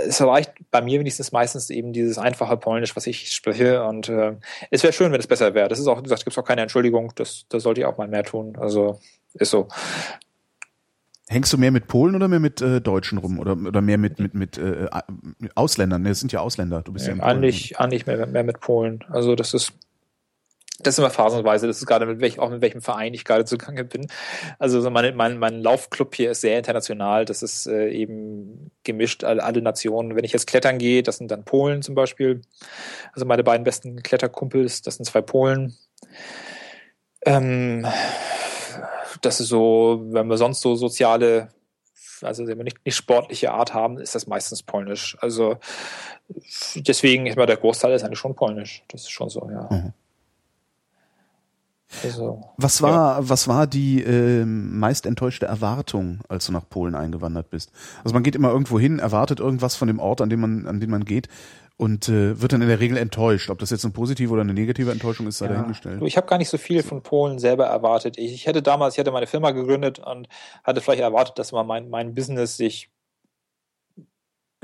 es 0.08 0.22
reicht 0.22 0.54
bei 0.72 0.82
mir 0.82 1.00
wenigstens 1.00 1.32
meistens 1.34 1.70
eben 1.70 1.92
dieses 1.92 2.18
einfache 2.18 2.56
Polnisch, 2.58 2.96
was 2.96 3.06
ich 3.08 3.32
spreche. 3.32 3.84
Und 3.84 4.08
äh, 4.08 4.36
es 4.72 4.84
wäre 4.84 4.94
schön, 4.94 5.12
wenn 5.12 5.20
es 5.20 5.28
besser 5.28 5.54
wäre. 5.54 5.68
Das 5.68 5.80
ist 5.80 5.88
auch, 5.88 6.00
wie 6.00 6.04
gesagt, 6.04 6.24
gibt 6.24 6.34
es 6.34 6.38
auch 6.42 6.48
keine 6.48 6.62
Entschuldigung. 6.62 7.12
Das, 7.16 7.46
das 7.50 7.64
sollte 7.64 7.82
ich 7.82 7.86
auch 7.86 7.98
mal 7.98 8.08
mehr 8.08 8.24
tun. 8.24 8.56
Also 8.58 9.00
ist 9.34 9.52
so. 9.52 9.68
Hängst 11.28 11.52
du 11.52 11.58
mehr 11.58 11.72
mit 11.72 11.88
Polen 11.88 12.16
oder 12.16 12.28
mehr 12.28 12.40
mit 12.40 12.62
äh, 12.62 12.82
Deutschen 12.82 13.18
rum 13.18 13.40
oder, 13.40 13.54
oder 13.54 13.82
mehr 13.82 13.98
mit, 13.98 14.20
mit, 14.20 14.36
mit 14.36 14.58
äh, 14.60 14.88
Ausländern? 15.56 16.04
Ne, 16.04 16.10
das 16.10 16.20
sind 16.20 16.32
ja 16.32 16.40
Ausländer. 16.40 16.84
Du 16.84 16.94
bist 16.94 17.08
ja, 17.08 17.16
ja 17.16 17.24
eigentlich, 17.24 17.80
eigentlich 17.80 18.06
mehr, 18.06 18.28
mehr 18.28 18.44
mit 18.44 18.60
Polen. 18.60 19.04
Also 19.10 19.36
das 19.36 19.54
ist 19.54 19.74
das 20.80 20.96
ist 20.96 21.00
immer 21.00 21.10
phasenweise, 21.10 21.68
das 21.68 21.78
ist 21.78 21.86
gerade 21.86 22.06
mit 22.06 22.20
welch, 22.20 22.38
auch 22.38 22.50
mit 22.50 22.62
welchem 22.62 22.82
Verein 22.82 23.14
ich 23.14 23.24
gerade 23.24 23.46
zugange 23.46 23.86
bin. 23.86 24.08
Also 24.60 24.82
so 24.82 24.90
meine, 24.90 25.14
mein, 25.14 25.40
mein 25.40 25.62
Laufclub 25.62 26.14
hier 26.14 26.32
ist 26.32 26.42
sehr 26.42 26.58
international, 26.58 27.24
das 27.24 27.44
ist 27.44 27.66
äh, 27.66 27.90
eben 27.90 28.72
gemischt, 28.84 29.24
alle, 29.24 29.44
alle 29.44 29.62
Nationen. 29.62 30.16
Wenn 30.16 30.26
ich 30.26 30.34
jetzt 30.34 30.48
klettern 30.48 30.78
gehe, 30.78 31.02
das 31.02 31.18
sind 31.18 31.32
dann 31.32 31.46
Polen 31.46 31.82
zum 31.82 31.96
Beispiel. 31.96 32.42
Also 33.14 33.26
meine 33.26 33.44
beiden 33.44 33.64
besten 33.64 34.04
Kletterkumpels, 34.04 34.82
das 34.82 34.96
sind 34.96 35.06
zwei 35.06 35.22
Polen. 35.22 35.76
Ähm, 37.26 37.88
das 39.22 39.40
ist 39.40 39.50
so, 39.50 40.04
wenn 40.10 40.28
wir 40.28 40.38
sonst 40.38 40.62
so 40.62 40.76
soziale, 40.76 41.50
also 42.22 42.48
wenn 42.48 42.58
wir 42.58 42.64
nicht, 42.64 42.86
nicht 42.86 42.96
sportliche 42.96 43.52
Art 43.52 43.74
haben, 43.74 43.98
ist 43.98 44.16
das 44.16 44.28
meistens 44.28 44.64
polnisch. 44.64 45.18
Also 45.22 45.58
deswegen 46.76 47.26
ist 47.26 47.38
mal 47.38 47.46
der 47.46 47.58
Großteil 47.58 47.94
ist 47.94 48.04
eigentlich 48.04 48.20
schon 48.20 48.36
polnisch. 48.36 48.84
Das 48.90 49.02
ist 49.02 49.12
schon 49.12 49.30
so, 49.30 49.50
ja. 49.52 49.68
Mhm. 49.72 49.94
Also, 52.04 52.44
was 52.58 52.82
war, 52.82 53.22
ja. 53.22 53.30
was 53.30 53.48
war 53.48 53.68
die 53.68 54.04
äh, 54.04 54.44
meist 54.44 55.06
enttäuschte 55.06 55.46
Erwartung, 55.46 56.20
als 56.28 56.46
du 56.48 56.52
nach 56.52 56.68
Polen 56.68 56.96
eingewandert 56.96 57.50
bist? 57.50 57.72
Also 58.04 58.14
man 58.14 58.24
geht 58.24 58.36
immer 58.36 58.50
irgendwo 58.50 58.80
hin, 58.80 59.00
erwartet 59.00 59.40
irgendwas 59.40 59.76
von 59.76 59.88
dem 59.88 60.00
Ort, 60.00 60.20
an 60.20 60.30
dem 60.30 60.42
man, 60.42 60.68
an 60.68 60.80
dem 60.80 60.90
man 60.90 61.06
geht 61.06 61.30
und 61.78 62.08
äh, 62.08 62.42
wird 62.42 62.54
dann 62.54 62.62
in 62.62 62.70
der 62.70 62.80
Regel 62.80 62.98
enttäuscht. 62.98 63.50
Ob 63.50 63.60
das 63.60 63.70
jetzt 63.70 63.84
eine 63.84 63.94
positive 63.94 64.32
oder 64.32 64.42
eine 64.42 64.54
negative 64.54 64.92
Enttäuschung 64.92 65.28
ist, 65.28 65.40
sei 65.40 65.48
ja. 65.48 65.54
dahingestellt. 65.54 66.02
Ich 66.04 66.18
habe 66.18 66.28
gar 66.28 66.38
nicht 66.38 66.50
so 66.50 66.58
viel 66.58 66.84
von 66.84 67.04
Polen 67.04 67.40
selber 67.40 67.66
erwartet. 67.66 68.18
Ich, 68.18 68.34
ich 68.34 68.48
hätte 68.48 68.62
damals, 68.62 68.96
ich 68.96 69.00
hatte 69.00 69.12
meine 69.12 69.28
Firma 69.28 69.52
gegründet 69.52 70.00
und 70.00 70.28
hatte 70.64 70.82
vielleicht 70.82 71.02
erwartet, 71.02 71.38
dass 71.38 71.52
man 71.52 71.68
mein, 71.68 71.90
mein 71.90 72.14
Business 72.14 72.58
sich 72.58 72.90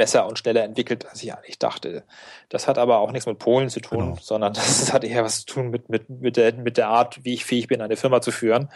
besser 0.02 0.26
und 0.26 0.40
schneller 0.40 0.64
entwickelt, 0.64 1.07
als 1.07 1.22
ich 1.22 1.32
eigentlich 1.32 1.60
dachte. 1.60 2.02
Das 2.49 2.68
hat 2.68 2.80
aber 2.80 2.98
auch 2.98 3.11
nichts 3.11 3.28
mit 3.28 3.38
Polen 3.38 3.69
zu 3.69 3.82
tun, 3.82 3.99
genau. 3.99 4.18
sondern 4.19 4.52
das 4.56 4.91
hat 4.91 5.03
eher 5.03 5.23
was 5.23 5.45
zu 5.45 5.53
tun 5.53 5.69
mit, 5.69 5.90
mit, 5.90 6.10
mit, 6.10 6.38
der, 6.38 6.56
mit 6.56 6.78
der 6.78 6.88
Art, 6.88 7.23
wie 7.23 7.36
ich 7.36 7.45
fähig 7.45 7.68
bin, 7.68 7.84
eine 7.84 7.95
Firma 7.95 8.19
zu 8.19 8.32
führen. 8.32 8.69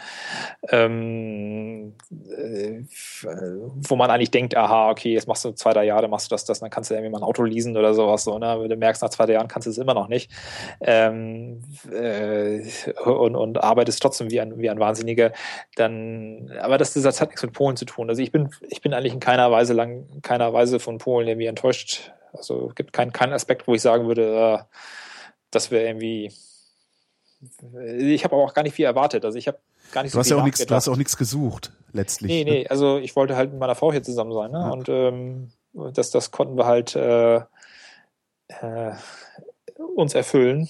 Ähm, 0.68 1.94
äh, 2.30 2.84
wo 3.24 3.96
man 3.96 4.08
eigentlich 4.08 4.30
denkt, 4.30 4.56
aha, 4.56 4.90
okay, 4.90 5.14
jetzt 5.14 5.26
machst 5.26 5.44
du 5.44 5.50
zwei, 5.50 5.72
drei 5.72 5.84
Jahre, 5.84 6.06
machst 6.06 6.30
du 6.30 6.34
das, 6.34 6.44
das, 6.44 6.60
dann 6.60 6.70
kannst 6.70 6.90
du 6.90 6.94
irgendwie 6.94 7.10
mal 7.10 7.18
ein 7.18 7.24
Auto 7.24 7.42
leasen 7.42 7.76
oder 7.76 7.92
sowas. 7.92 8.22
So, 8.22 8.38
ne? 8.38 8.46
Aber 8.46 8.68
du 8.68 8.76
merkst, 8.76 9.02
nach 9.02 9.10
zwei, 9.10 9.26
drei 9.26 9.32
Jahren 9.32 9.48
kannst 9.48 9.66
du 9.66 9.70
es 9.72 9.78
immer 9.78 9.94
noch 9.94 10.06
nicht. 10.06 10.30
Ähm, 10.80 11.60
äh, 11.92 12.60
und, 13.04 13.34
und 13.34 13.64
arbeitest 13.64 14.00
trotzdem 14.00 14.30
wie 14.30 14.40
ein, 14.40 14.56
wie 14.60 14.70
ein 14.70 14.78
Wahnsinniger. 14.78 15.32
Dann, 15.74 16.52
aber 16.62 16.78
das, 16.78 16.92
das 16.92 17.20
hat 17.20 17.30
nichts 17.30 17.42
mit 17.42 17.52
Polen 17.52 17.76
zu 17.76 17.84
tun. 17.84 18.08
Also 18.08 18.22
ich 18.22 18.30
bin, 18.30 18.50
ich 18.68 18.80
bin 18.80 18.94
eigentlich 18.94 19.12
in 19.12 19.18
keiner 19.18 19.50
Weise 19.50 19.74
lang, 19.74 20.06
keiner 20.22 20.52
Weise 20.52 20.78
von 20.78 20.98
Polen 20.98 21.15
Polen 21.16 21.28
irgendwie 21.28 21.46
enttäuscht. 21.46 22.12
Also 22.34 22.68
es 22.68 22.74
gibt 22.74 22.92
keinen, 22.92 23.12
keinen 23.12 23.32
Aspekt, 23.32 23.66
wo 23.66 23.74
ich 23.74 23.80
sagen 23.80 24.06
würde, 24.06 24.22
äh, 24.22 24.58
das 25.50 25.70
wäre 25.70 25.86
irgendwie. 25.86 26.30
Ich 27.98 28.24
habe 28.24 28.36
auch 28.36 28.52
gar 28.52 28.62
nicht 28.62 28.74
viel 28.74 28.84
erwartet. 28.84 29.24
Also 29.24 29.38
ich 29.38 29.48
habe 29.48 29.58
gar 29.92 30.02
nicht 30.02 30.12
du 30.12 30.16
so 30.16 30.20
hast 30.20 30.26
viel 30.26 30.36
ja 30.36 30.42
auch 30.42 30.44
nichts, 30.44 30.66
Du 30.66 30.74
hast 30.74 30.88
auch 30.88 30.96
nichts 30.96 31.16
gesucht, 31.16 31.72
letztlich. 31.92 32.30
Nee, 32.30 32.44
nee, 32.44 32.66
also 32.68 32.98
ich 32.98 33.16
wollte 33.16 33.36
halt 33.36 33.50
mit 33.50 33.60
meiner 33.60 33.74
Frau 33.74 33.92
hier 33.92 34.02
zusammen 34.02 34.32
sein. 34.32 34.50
Ne? 34.50 34.58
Ja. 34.58 34.70
Und 34.70 34.88
ähm, 34.88 35.52
das, 35.94 36.10
das 36.10 36.30
konnten 36.30 36.56
wir 36.58 36.66
halt 36.66 36.94
äh, 36.96 37.36
äh, 38.48 38.92
uns 39.94 40.14
erfüllen. 40.14 40.68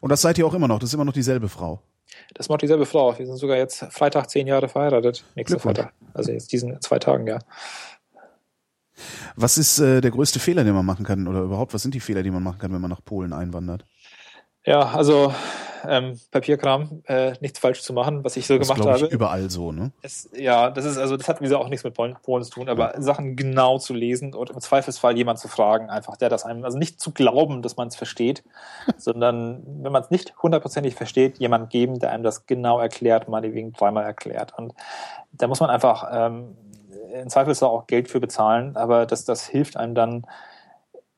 Und 0.00 0.10
das 0.10 0.22
seid 0.22 0.38
ihr 0.38 0.46
auch 0.46 0.54
immer 0.54 0.68
noch? 0.68 0.80
Das 0.80 0.90
ist 0.90 0.94
immer 0.94 1.04
noch 1.04 1.12
dieselbe 1.12 1.48
Frau? 1.48 1.82
Das 2.34 2.46
ist 2.46 2.50
noch 2.50 2.58
dieselbe 2.58 2.86
Frau. 2.86 3.16
Wir 3.16 3.26
sind 3.26 3.36
sogar 3.36 3.56
jetzt 3.56 3.84
Freitag 3.90 4.28
zehn 4.28 4.46
Jahre 4.46 4.68
verheiratet. 4.68 5.24
Nächste 5.34 5.58
Freitag. 5.58 5.92
Also 6.14 6.32
jetzt 6.32 6.52
diesen 6.52 6.80
zwei 6.80 6.98
Tagen, 6.98 7.26
ja. 7.26 7.38
Was 9.36 9.58
ist 9.58 9.78
äh, 9.78 10.00
der 10.00 10.10
größte 10.10 10.38
Fehler, 10.38 10.64
den 10.64 10.74
man 10.74 10.86
machen 10.86 11.04
kann? 11.04 11.26
Oder 11.28 11.40
überhaupt, 11.40 11.74
was 11.74 11.82
sind 11.82 11.94
die 11.94 12.00
Fehler, 12.00 12.22
die 12.22 12.30
man 12.30 12.42
machen 12.42 12.58
kann, 12.58 12.72
wenn 12.72 12.80
man 12.80 12.90
nach 12.90 13.04
Polen 13.04 13.32
einwandert? 13.32 13.84
Ja, 14.64 14.92
also 14.92 15.32
ähm, 15.88 16.20
Papierkram, 16.30 17.02
äh, 17.06 17.32
nichts 17.40 17.58
falsch 17.58 17.82
zu 17.82 17.92
machen, 17.92 18.22
was 18.22 18.36
ich 18.36 18.46
so 18.46 18.56
das 18.56 18.68
gemacht 18.68 18.84
ich, 18.84 19.02
habe. 19.02 19.12
Überall 19.12 19.50
so, 19.50 19.72
ne? 19.72 19.92
Es, 20.02 20.30
ja, 20.34 20.70
das 20.70 20.84
ist 20.84 20.98
also 20.98 21.16
das 21.16 21.28
hat 21.28 21.40
wie 21.40 21.44
gesagt 21.44 21.62
auch 21.62 21.68
nichts 21.68 21.84
mit 21.84 21.94
Polen, 21.94 22.16
Polen 22.22 22.44
zu 22.44 22.50
tun, 22.50 22.68
aber 22.68 22.94
ja. 22.94 23.02
Sachen 23.02 23.36
genau 23.36 23.78
zu 23.78 23.94
lesen 23.94 24.34
und 24.34 24.50
im 24.50 24.60
Zweifelsfall 24.60 25.16
jemand 25.16 25.38
zu 25.38 25.48
fragen, 25.48 25.90
einfach 25.90 26.16
der 26.16 26.28
das 26.28 26.44
einem, 26.44 26.64
also 26.64 26.78
nicht 26.78 27.00
zu 27.00 27.12
glauben, 27.12 27.62
dass 27.62 27.76
man 27.76 27.88
es 27.88 27.96
versteht, 27.96 28.44
sondern 28.96 29.62
wenn 29.82 29.92
man 29.92 30.02
es 30.02 30.10
nicht 30.10 30.34
hundertprozentig 30.42 30.94
versteht, 30.94 31.38
jemand 31.38 31.70
geben, 31.70 31.98
der 31.98 32.12
einem 32.12 32.22
das 32.22 32.46
genau 32.46 32.78
erklärt, 32.78 33.28
meinetwegen 33.28 33.72
dreimal 33.72 34.04
erklärt. 34.04 34.56
Und 34.56 34.74
da 35.32 35.48
muss 35.48 35.60
man 35.60 35.70
einfach 35.70 36.08
ähm, 36.12 36.56
im 37.12 37.28
Zweifelsfall 37.28 37.68
auch 37.68 37.86
Geld 37.86 38.08
für 38.08 38.20
bezahlen, 38.20 38.76
aber 38.76 39.06
das, 39.06 39.24
das 39.24 39.46
hilft 39.46 39.76
einem 39.76 39.94
dann. 39.94 40.26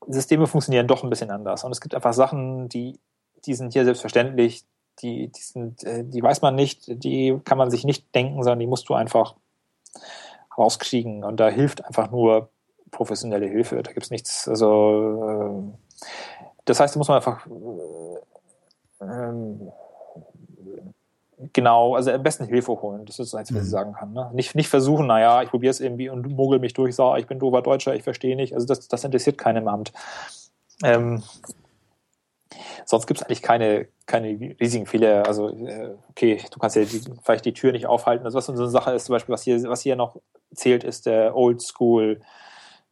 Systeme 0.07 0.45
funktionieren 0.45 0.87
doch 0.87 1.03
ein 1.03 1.09
bisschen 1.09 1.31
anders. 1.31 1.63
Und 1.63 1.71
es 1.71 1.81
gibt 1.81 1.95
einfach 1.95 2.13
Sachen, 2.13 2.69
die, 2.69 2.99
die 3.45 3.55
sind 3.55 3.73
hier 3.73 3.85
selbstverständlich, 3.85 4.63
die, 5.01 5.31
die, 5.31 5.41
sind, 5.41 5.83
äh, 5.83 6.03
die 6.03 6.21
weiß 6.21 6.43
man 6.43 6.53
nicht, 6.53 6.83
die 6.87 7.39
kann 7.43 7.57
man 7.57 7.71
sich 7.71 7.85
nicht 7.85 8.13
denken, 8.13 8.43
sondern 8.43 8.59
die 8.59 8.67
musst 8.67 8.87
du 8.87 8.93
einfach 8.93 9.35
rauskriegen. 10.55 11.23
Und 11.23 11.39
da 11.39 11.49
hilft 11.49 11.83
einfach 11.85 12.11
nur 12.11 12.49
professionelle 12.91 13.47
Hilfe. 13.47 13.81
Da 13.81 13.91
gibt 13.93 14.05
es 14.05 14.11
nichts, 14.11 14.47
also 14.47 15.73
äh, 15.73 16.05
das 16.65 16.79
heißt, 16.79 16.95
da 16.95 16.97
muss 16.99 17.07
man 17.07 17.17
einfach 17.17 17.45
äh, 17.47 19.05
ähm, 19.05 19.71
Genau, 21.51 21.95
also 21.95 22.11
am 22.11 22.23
besten 22.23 22.45
Hilfe 22.45 22.81
holen. 22.81 23.05
Das 23.05 23.19
ist 23.19 23.33
das 23.33 23.39
Einzige, 23.39 23.59
was 23.59 23.65
ich 23.65 23.71
mhm. 23.71 23.77
sagen 23.77 23.93
kann. 23.93 24.13
Ne? 24.13 24.31
Nicht, 24.33 24.55
nicht 24.55 24.69
versuchen, 24.69 25.07
naja, 25.07 25.41
ich 25.41 25.49
probiere 25.49 25.71
es 25.71 25.81
irgendwie 25.81 26.09
und 26.09 26.27
mogel 26.29 26.59
mich 26.59 26.73
durch, 26.73 26.95
sage, 26.95 27.19
ich 27.19 27.27
bin 27.27 27.39
dober 27.39 27.61
Deutscher, 27.61 27.93
ich 27.93 28.03
verstehe 28.03 28.35
nicht. 28.35 28.53
Also 28.53 28.65
das, 28.65 28.87
das 28.87 29.03
interessiert 29.03 29.37
keinen 29.37 29.63
im 29.63 29.67
Amt. 29.67 29.91
Ähm, 30.83 31.23
sonst 32.85 33.07
gibt 33.07 33.19
es 33.19 33.25
eigentlich 33.25 33.41
keine, 33.41 33.87
keine 34.05 34.55
riesigen 34.59 34.85
Fehler. 34.85 35.27
Also, 35.27 35.49
äh, 35.49 35.95
okay, 36.09 36.41
du 36.51 36.59
kannst 36.59 36.77
ja 36.77 36.85
die, 36.85 37.01
vielleicht 37.21 37.45
die 37.45 37.53
Tür 37.53 37.73
nicht 37.73 37.87
aufhalten. 37.87 38.25
Also 38.25 38.37
was 38.37 38.47
unsere 38.47 38.69
Sache 38.69 38.91
ist, 38.91 39.05
zum 39.05 39.13
Beispiel, 39.13 39.33
was 39.33 39.43
hier, 39.43 39.61
was 39.63 39.81
hier 39.81 39.97
noch 39.97 40.21
zählt, 40.53 40.85
ist 40.85 41.05
der 41.05 41.35
Old 41.35 41.61
School 41.61 42.21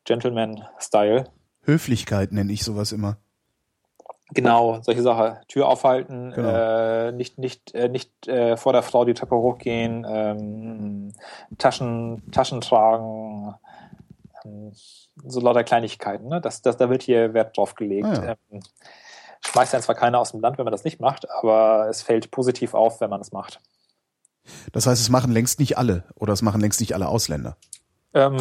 Gentleman 0.03 0.65
Style. 0.79 1.29
Höflichkeit 1.61 2.33
nenne 2.33 2.51
ich 2.51 2.63
sowas 2.63 2.91
immer. 2.91 3.17
Genau, 4.33 4.81
solche 4.81 5.01
Sachen. 5.01 5.37
Tür 5.47 5.67
aufhalten, 5.67 6.31
genau. 6.31 6.49
äh, 6.49 7.11
nicht, 7.11 7.37
nicht, 7.37 7.73
äh, 7.73 7.89
nicht 7.89 8.27
äh, 8.27 8.57
vor 8.57 8.73
der 8.73 8.83
Frau 8.83 9.05
die 9.05 9.13
Treppe 9.13 9.35
hochgehen, 9.35 10.05
ähm, 10.07 11.13
Taschen, 11.57 12.23
Taschen 12.31 12.61
tragen, 12.61 13.55
ähm, 14.43 14.71
so 15.25 15.39
lauter 15.39 15.63
Kleinigkeiten. 15.63 16.27
Ne? 16.27 16.41
Das, 16.41 16.61
das, 16.61 16.77
da 16.77 16.89
wird 16.89 17.03
hier 17.03 17.33
Wert 17.33 17.57
drauf 17.57 17.75
gelegt. 17.75 18.07
Ah, 18.07 18.25
ja. 18.25 18.35
ähm, 18.51 18.61
schmeißt 19.45 19.73
ja 19.73 19.81
zwar 19.81 19.95
keiner 19.95 20.19
aus 20.19 20.31
dem 20.31 20.41
Land, 20.41 20.57
wenn 20.57 20.65
man 20.65 20.71
das 20.71 20.83
nicht 20.83 20.99
macht, 20.99 21.29
aber 21.29 21.87
es 21.89 22.01
fällt 22.01 22.31
positiv 22.31 22.73
auf, 22.73 23.01
wenn 23.01 23.09
man 23.09 23.21
es 23.21 23.31
macht. 23.31 23.59
Das 24.71 24.87
heißt, 24.87 25.01
es 25.01 25.09
machen 25.09 25.31
längst 25.31 25.59
nicht 25.59 25.77
alle 25.77 26.03
oder 26.15 26.33
es 26.33 26.41
machen 26.41 26.61
längst 26.61 26.79
nicht 26.79 26.93
alle 26.93 27.07
Ausländer. 27.07 27.57
Ähm, 28.13 28.37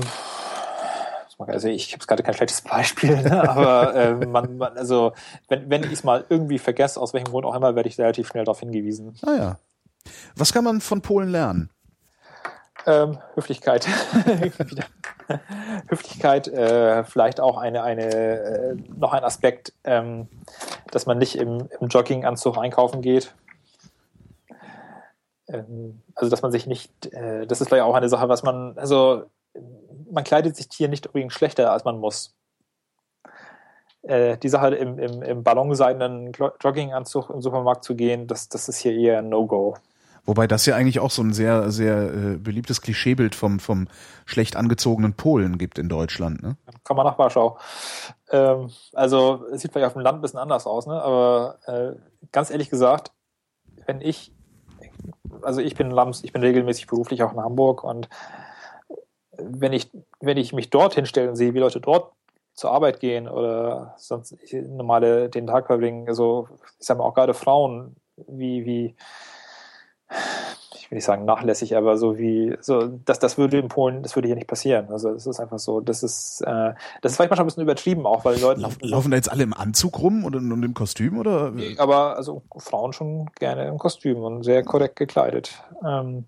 also 1.48 1.68
ich 1.68 1.92
habe 1.92 2.04
gerade 2.06 2.22
kein 2.22 2.34
schlechtes 2.34 2.60
Beispiel, 2.62 3.22
ne? 3.22 3.48
aber 3.48 3.94
äh, 3.94 4.26
man, 4.26 4.56
man, 4.56 4.76
also 4.76 5.12
wenn, 5.48 5.68
wenn 5.70 5.84
ich 5.84 5.92
es 5.92 6.04
mal 6.04 6.24
irgendwie 6.28 6.58
vergesse, 6.58 7.00
aus 7.00 7.14
welchem 7.14 7.30
Grund 7.30 7.46
auch 7.46 7.54
immer, 7.54 7.74
werde 7.74 7.88
ich 7.88 7.98
relativ 7.98 8.28
schnell 8.28 8.44
darauf 8.44 8.60
hingewiesen. 8.60 9.14
Ah 9.22 9.34
ja. 9.34 9.58
Was 10.36 10.52
kann 10.52 10.64
man 10.64 10.80
von 10.80 11.02
Polen 11.02 11.30
lernen? 11.30 11.70
Ähm, 12.86 13.18
Höflichkeit. 13.34 13.86
Höflichkeit, 15.88 16.48
äh, 16.48 17.04
vielleicht 17.04 17.40
auch 17.40 17.56
eine, 17.56 17.82
eine 17.82 18.12
äh, 18.12 18.74
noch 18.96 19.12
ein 19.12 19.24
Aspekt, 19.24 19.72
ähm, 19.84 20.28
dass 20.90 21.06
man 21.06 21.18
nicht 21.18 21.36
im, 21.36 21.68
im 21.80 21.88
Jogginganzug 21.88 22.58
einkaufen 22.58 23.02
geht. 23.02 23.32
ähm, 25.48 26.02
also 26.14 26.30
dass 26.30 26.42
man 26.42 26.50
sich 26.50 26.66
nicht, 26.66 27.12
äh, 27.12 27.46
das 27.46 27.60
ist 27.60 27.68
vielleicht 27.68 27.84
auch 27.84 27.94
eine 27.94 28.08
Sache, 28.08 28.28
was 28.28 28.42
man, 28.42 28.76
also 28.76 29.26
man 30.12 30.24
kleidet 30.24 30.56
sich 30.56 30.68
hier 30.72 30.88
nicht 30.88 31.06
übrigens 31.06 31.32
schlechter, 31.32 31.72
als 31.72 31.84
man 31.84 31.98
muss. 31.98 32.34
Äh, 34.02 34.36
die 34.38 34.48
Sache 34.48 34.74
im, 34.74 34.98
im, 34.98 35.22
im 35.22 35.42
ballonseidenen 35.42 36.32
Jogginganzug 36.32 37.30
im 37.30 37.40
Supermarkt 37.40 37.84
zu 37.84 37.94
gehen, 37.94 38.26
das, 38.26 38.48
das 38.48 38.68
ist 38.68 38.78
hier 38.78 38.92
eher 38.92 39.18
ein 39.18 39.28
No-Go. 39.28 39.76
Wobei 40.24 40.46
das 40.46 40.66
ja 40.66 40.76
eigentlich 40.76 41.00
auch 41.00 41.10
so 41.10 41.22
ein 41.22 41.32
sehr, 41.32 41.70
sehr 41.70 42.12
äh, 42.12 42.36
beliebtes 42.36 42.80
Klischeebild 42.80 43.34
vom, 43.34 43.58
vom 43.58 43.88
schlecht 44.24 44.54
angezogenen 44.54 45.14
Polen 45.14 45.58
gibt 45.58 45.78
in 45.78 45.88
Deutschland. 45.88 46.42
Ne? 46.42 46.56
Kann 46.84 46.96
man 46.96 47.06
nach 47.06 47.18
Warschau. 47.18 47.58
Ähm, 48.30 48.70
also 48.92 49.46
es 49.52 49.62
sieht 49.62 49.72
vielleicht 49.72 49.86
auf 49.86 49.94
dem 49.94 50.02
Land 50.02 50.18
ein 50.18 50.20
bisschen 50.20 50.38
anders 50.38 50.66
aus, 50.66 50.86
ne? 50.86 51.02
aber 51.02 51.58
äh, 51.66 51.96
ganz 52.30 52.50
ehrlich 52.50 52.70
gesagt, 52.70 53.12
wenn 53.86 54.00
ich, 54.00 54.32
also 55.42 55.60
ich 55.60 55.74
bin 55.74 55.90
Lams, 55.90 56.22
ich 56.22 56.32
bin 56.32 56.42
regelmäßig 56.42 56.86
beruflich 56.86 57.22
auch 57.24 57.32
in 57.32 57.40
Hamburg 57.40 57.82
und 57.82 58.08
wenn 59.38 59.72
ich, 59.72 59.90
wenn 60.20 60.36
ich 60.36 60.52
mich 60.52 60.70
dort 60.70 60.94
hinstelle 60.94 61.30
und 61.30 61.36
sehe, 61.36 61.54
wie 61.54 61.58
Leute 61.58 61.80
dort 61.80 62.12
zur 62.54 62.70
Arbeit 62.70 63.00
gehen 63.00 63.28
oder 63.28 63.94
sonst 63.96 64.36
normale 64.52 65.28
den 65.28 65.46
Tag 65.46 65.66
verbringen, 65.66 66.06
also 66.08 66.48
ich 66.78 66.86
sag 66.86 66.98
mal 66.98 67.04
auch 67.04 67.14
gerade 67.14 67.34
Frauen, 67.34 67.96
wie, 68.28 68.66
wie, 68.66 68.94
ich 70.74 70.90
will 70.90 70.96
nicht 70.96 71.04
sagen 71.06 71.24
nachlässig, 71.24 71.74
aber 71.76 71.96
so 71.96 72.18
wie, 72.18 72.54
so, 72.60 72.86
das, 72.86 73.18
das 73.18 73.38
würde 73.38 73.58
in 73.58 73.68
Polen, 73.68 74.02
das 74.02 74.14
würde 74.14 74.28
hier 74.28 74.36
nicht 74.36 74.48
passieren. 74.48 74.90
Also 74.90 75.10
es 75.10 75.26
ist 75.26 75.40
einfach 75.40 75.58
so, 75.58 75.80
das 75.80 76.02
ist, 76.02 76.42
äh, 76.42 76.74
das 77.00 77.12
ist 77.12 77.16
vielleicht 77.16 77.30
manchmal 77.30 77.44
ein 77.44 77.46
bisschen 77.46 77.62
übertrieben 77.62 78.04
auch, 78.04 78.26
weil 78.26 78.38
Leute. 78.38 78.60
Laufen, 78.60 78.80
laufen 78.82 79.10
da 79.10 79.16
jetzt 79.16 79.32
alle 79.32 79.44
im 79.44 79.54
Anzug 79.54 79.98
rum 79.98 80.24
und, 80.26 80.34
und 80.34 80.62
im 80.62 80.74
Kostüm 80.74 81.18
oder? 81.18 81.54
Aber 81.78 82.16
also 82.16 82.42
Frauen 82.58 82.92
schon 82.92 83.30
gerne 83.38 83.66
im 83.68 83.78
Kostüm 83.78 84.22
und 84.22 84.42
sehr 84.42 84.62
korrekt 84.62 84.96
gekleidet. 84.96 85.54
Ähm, 85.82 86.26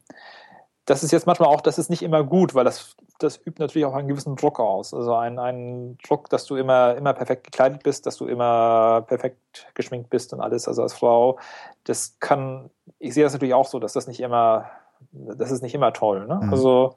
das 0.87 1.03
ist 1.03 1.13
jetzt 1.13 1.27
manchmal 1.27 1.49
auch, 1.49 1.61
das 1.61 1.79
ist 1.79 1.89
nicht 1.89 2.03
immer 2.03 2.23
gut, 2.25 2.55
weil 2.55 2.65
das, 2.65 2.97
das 3.19 3.39
übt 3.39 3.61
natürlich 3.61 3.87
auch 3.87 3.95
einen 3.95 4.09
gewissen 4.09 4.37
Druck 4.37 4.61
aus. 4.61 4.93
Also 4.93 5.15
einen, 5.15 5.39
einen 5.39 5.99
Druck, 5.99 6.29
dass 6.29 6.45
du 6.45 6.57
immer, 6.57 6.95
immer 6.97 7.15
perfekt 7.15 7.45
gekleidet 7.45 7.83
bist, 7.83 8.07
dass 8.07 8.17
du 8.17 8.27
immer 8.27 9.03
perfekt 9.03 9.67
geschminkt 9.75 10.11
bist 10.11 10.33
und 10.35 10.41
alles. 10.41 10.69
Also 10.69 10.83
als 10.83 10.93
Frau, 10.93 11.39
das 11.85 12.19
kann, 12.21 12.71
ich 12.99 13.15
sehe 13.15 13.25
das 13.25 13.33
natürlich 13.33 13.55
auch 13.55 13.67
so, 13.67 13.79
dass 13.79 13.95
das 13.95 14.07
nicht 14.07 14.21
immer, 14.21 14.71
das 15.13 15.51
ist 15.51 15.63
nicht 15.63 15.75
immer 15.75 15.93
toll. 15.93 16.27
Ne? 16.27 16.41
Mhm. 16.43 16.51
Also 16.51 16.97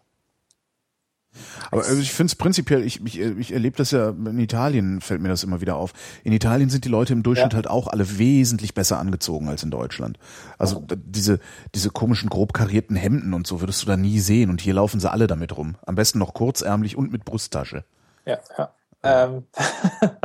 aber 1.71 1.83
also 1.83 2.01
ich 2.01 2.11
finde 2.11 2.31
es 2.31 2.35
prinzipiell, 2.35 2.83
ich, 2.83 3.03
ich, 3.05 3.19
ich 3.19 3.53
erlebe 3.53 3.77
das 3.77 3.91
ja 3.91 4.09
in 4.09 4.39
Italien, 4.39 5.01
fällt 5.01 5.21
mir 5.21 5.29
das 5.29 5.43
immer 5.43 5.61
wieder 5.61 5.75
auf. 5.75 5.93
In 6.23 6.33
Italien 6.33 6.69
sind 6.69 6.85
die 6.85 6.89
Leute 6.89 7.13
im 7.13 7.23
Durchschnitt 7.23 7.53
ja. 7.53 7.57
halt 7.57 7.69
auch 7.69 7.87
alle 7.87 8.17
wesentlich 8.17 8.73
besser 8.73 8.99
angezogen 8.99 9.47
als 9.49 9.63
in 9.63 9.71
Deutschland. 9.71 10.17
Also 10.57 10.77
oh. 10.77 10.95
diese, 10.95 11.39
diese 11.75 11.89
komischen 11.89 12.29
grob 12.29 12.53
karierten 12.53 12.95
Hemden 12.95 13.33
und 13.33 13.47
so 13.47 13.61
würdest 13.61 13.81
du 13.81 13.87
da 13.87 13.97
nie 13.97 14.19
sehen. 14.19 14.49
Und 14.49 14.61
hier 14.61 14.73
laufen 14.73 14.99
sie 14.99 15.11
alle 15.11 15.27
damit 15.27 15.55
rum. 15.57 15.75
Am 15.85 15.95
besten 15.95 16.19
noch 16.19 16.33
kurzärmlich 16.33 16.97
und 16.97 17.11
mit 17.11 17.25
Brusttasche. 17.25 17.83
Ja, 18.25 18.39
ja. 18.57 18.71
Ähm. 19.03 19.47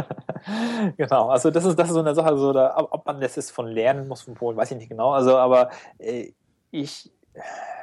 genau, 0.96 1.28
also 1.28 1.50
das 1.50 1.64
ist, 1.64 1.78
das 1.78 1.88
ist 1.88 1.94
so 1.94 2.00
eine 2.00 2.14
Sache, 2.14 2.36
so 2.36 2.52
da, 2.52 2.76
ob 2.76 3.06
man 3.06 3.20
das 3.20 3.36
ist 3.36 3.50
von 3.50 3.66
lernen 3.66 4.08
muss 4.08 4.22
von 4.22 4.34
Polen, 4.34 4.56
weiß 4.56 4.70
ich 4.72 4.78
nicht 4.78 4.88
genau. 4.88 5.12
Also, 5.12 5.36
aber 5.36 5.70
äh, 5.98 6.32
ich, 6.70 7.12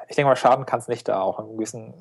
ich 0.07 0.15
denke 0.15 0.30
mal, 0.30 0.35
schaden 0.35 0.65
kann 0.65 0.80
es 0.80 0.88
nicht 0.88 1.07
da 1.07 1.22
auch 1.22 1.39
in 1.39 1.53
gewissen 1.53 1.93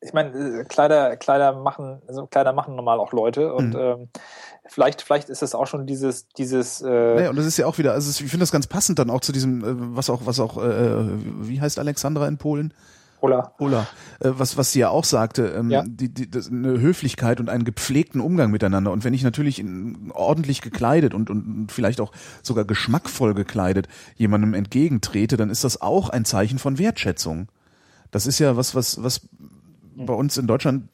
ich 0.00 0.12
meine, 0.12 0.60
äh, 0.60 0.64
Kleider, 0.64 1.16
Kleider 1.16 1.52
machen, 1.52 2.00
also 2.08 2.26
Kleider 2.26 2.52
machen 2.52 2.74
normal 2.74 2.98
auch 2.98 3.12
Leute 3.12 3.52
und 3.52 3.74
mhm. 3.74 3.80
ähm, 3.80 4.08
vielleicht, 4.66 5.02
vielleicht 5.02 5.28
ist 5.28 5.42
es 5.42 5.54
auch 5.54 5.66
schon 5.66 5.86
dieses, 5.86 6.28
dieses. 6.28 6.80
Äh 6.82 7.24
ja, 7.24 7.30
und 7.30 7.36
das 7.36 7.46
ist 7.46 7.58
ja 7.58 7.66
auch 7.66 7.78
wieder, 7.78 7.92
also 7.92 8.10
ich 8.10 8.30
finde 8.30 8.42
das 8.42 8.52
ganz 8.52 8.66
passend 8.66 8.98
dann 8.98 9.10
auch 9.10 9.20
zu 9.20 9.32
diesem, 9.32 9.62
äh, 9.62 9.96
was 9.96 10.08
auch, 10.08 10.22
was 10.24 10.40
auch, 10.40 10.56
äh, 10.56 11.04
wie 11.40 11.60
heißt 11.60 11.78
Alexandra 11.78 12.26
in 12.28 12.38
Polen? 12.38 12.72
Ola. 13.22 13.52
Ola. 13.58 13.86
Äh, 14.20 14.30
was, 14.32 14.56
was 14.56 14.72
sie 14.72 14.80
ja 14.80 14.88
auch 14.88 15.04
sagte, 15.04 15.48
ähm, 15.48 15.70
ja. 15.70 15.84
die, 15.86 16.08
die, 16.08 16.30
das, 16.30 16.48
eine 16.48 16.80
Höflichkeit 16.80 17.38
und 17.38 17.50
einen 17.50 17.64
gepflegten 17.64 18.20
Umgang 18.20 18.50
miteinander. 18.50 18.92
Und 18.92 19.04
wenn 19.04 19.12
ich 19.12 19.22
natürlich 19.22 19.58
in, 19.58 20.10
ordentlich 20.14 20.62
gekleidet 20.62 21.12
und, 21.12 21.28
und 21.28 21.70
vielleicht 21.70 22.00
auch 22.00 22.12
sogar 22.42 22.64
geschmackvoll 22.64 23.34
gekleidet 23.34 23.88
jemandem 24.16 24.54
entgegentrete, 24.54 25.36
dann 25.36 25.50
ist 25.50 25.64
das 25.64 25.80
auch 25.82 26.08
ein 26.08 26.24
Zeichen 26.24 26.58
von 26.58 26.78
Wertschätzung. 26.78 27.48
Das 28.10 28.26
ist 28.26 28.38
ja 28.38 28.56
was, 28.56 28.74
was, 28.74 29.02
was 29.02 29.28
bei 29.96 30.14
uns 30.14 30.36
in 30.36 30.46
Deutschland 30.46 30.88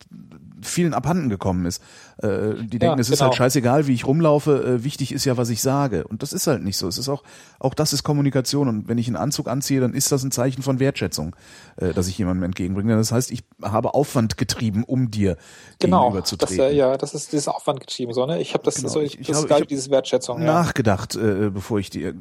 vielen 0.62 0.94
abhanden 0.94 1.28
gekommen 1.28 1.66
ist. 1.66 1.82
Äh, 2.22 2.54
die 2.62 2.78
denken, 2.78 2.96
ja, 2.96 3.00
es 3.00 3.10
ist 3.10 3.20
halt 3.20 3.32
genau. 3.32 3.36
scheißegal, 3.36 3.86
wie 3.86 3.92
ich 3.92 4.06
rumlaufe, 4.06 4.64
äh, 4.64 4.84
wichtig 4.84 5.12
ist 5.12 5.26
ja, 5.26 5.36
was 5.36 5.50
ich 5.50 5.60
sage. 5.60 6.06
Und 6.06 6.22
das 6.22 6.32
ist 6.32 6.46
halt 6.46 6.62
nicht 6.62 6.78
so. 6.78 6.88
Es 6.88 6.96
ist 6.96 7.08
auch, 7.08 7.22
auch 7.58 7.74
das 7.74 7.92
ist 7.92 8.04
Kommunikation. 8.04 8.68
Und 8.68 8.88
wenn 8.88 8.96
ich 8.96 9.06
einen 9.06 9.16
Anzug 9.16 9.48
anziehe, 9.48 9.80
dann 9.80 9.92
ist 9.92 10.10
das 10.12 10.22
ein 10.22 10.30
Zeichen 10.30 10.62
von 10.62 10.80
Wertschätzung, 10.80 11.36
äh, 11.76 11.92
dass 11.92 12.08
ich 12.08 12.16
jemandem 12.16 12.44
entgegenbringe. 12.44 12.96
Das 12.96 13.12
heißt, 13.12 13.30
ich 13.30 13.44
habe 13.62 13.92
Aufwand 13.92 14.38
getrieben, 14.38 14.82
um 14.84 15.10
dir 15.10 15.36
genau, 15.78 16.04
gegenüberzutreten. 16.04 16.56
Das, 16.56 16.74
ja, 16.74 16.96
das 16.96 17.14
ist 17.14 17.32
dieses 17.32 17.48
Aufwand 17.48 17.80
getrieben, 17.80 18.14
so, 18.14 18.24
ne? 18.24 18.40
Ich 18.40 18.54
habe 18.54 18.64
das, 18.64 18.76
genau. 18.76 18.88
so, 18.88 19.00
ich, 19.00 19.20
ich, 19.20 19.26
das 19.26 19.42
hab, 19.42 19.50
ich 19.50 19.60
hab 19.60 19.68
dieses 19.68 19.90
Wertschätzung. 19.90 20.42
Nachgedacht, 20.42 21.16
ja. 21.16 21.46
äh, 21.46 21.50
bevor 21.50 21.78
ich 21.78 21.90
dir 21.90 22.14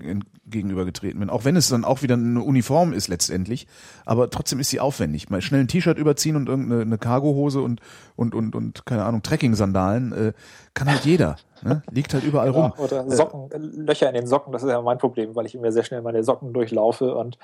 gegenübergetreten 0.46 1.20
bin. 1.20 1.30
Auch 1.30 1.46
wenn 1.46 1.56
es 1.56 1.70
dann 1.70 1.86
auch 1.86 2.02
wieder 2.02 2.16
eine 2.16 2.42
Uniform 2.42 2.94
ist 2.94 3.08
letztendlich. 3.08 3.68
Aber 4.06 4.30
trotzdem 4.30 4.60
ist 4.60 4.70
sie 4.70 4.80
aufwendig. 4.80 5.30
Mal 5.30 5.42
schnell 5.42 5.62
ein 5.62 5.68
T-Shirt 5.68 5.98
überziehen 5.98 6.36
und 6.36 6.50
irgendeine 6.50 6.98
Cargohose 6.98 7.62
und, 7.62 7.82
und, 8.16 8.36
und, 8.36 8.56
und, 8.56 8.86
keine 8.86 9.06
Ahnung, 9.06 9.24
Trekking-Sandalen, 9.24 9.85
äh, 9.94 10.34
kann 10.74 10.90
halt 10.90 11.06
jeder. 11.06 11.38
Ne? 11.62 11.82
Liegt 11.90 12.14
halt 12.14 12.24
überall 12.24 12.50
rum. 12.50 12.74
oder 12.78 13.06
äh, 13.06 13.12
Socken, 13.12 13.52
äh, 13.52 13.58
Löcher 13.58 14.08
in 14.08 14.16
den 14.16 14.28
Socken, 14.28 14.54
das 14.54 14.64
ist 14.64 14.70
ja 14.70 14.82
mein 14.82 14.98
Problem, 14.98 15.36
weil 15.36 15.46
ich 15.46 15.56
immer 15.56 15.72
sehr 15.72 15.84
schnell 15.84 16.02
meine 16.02 16.24
Socken 16.24 16.54
durchlaufe 16.54 17.16
und, 17.16 17.38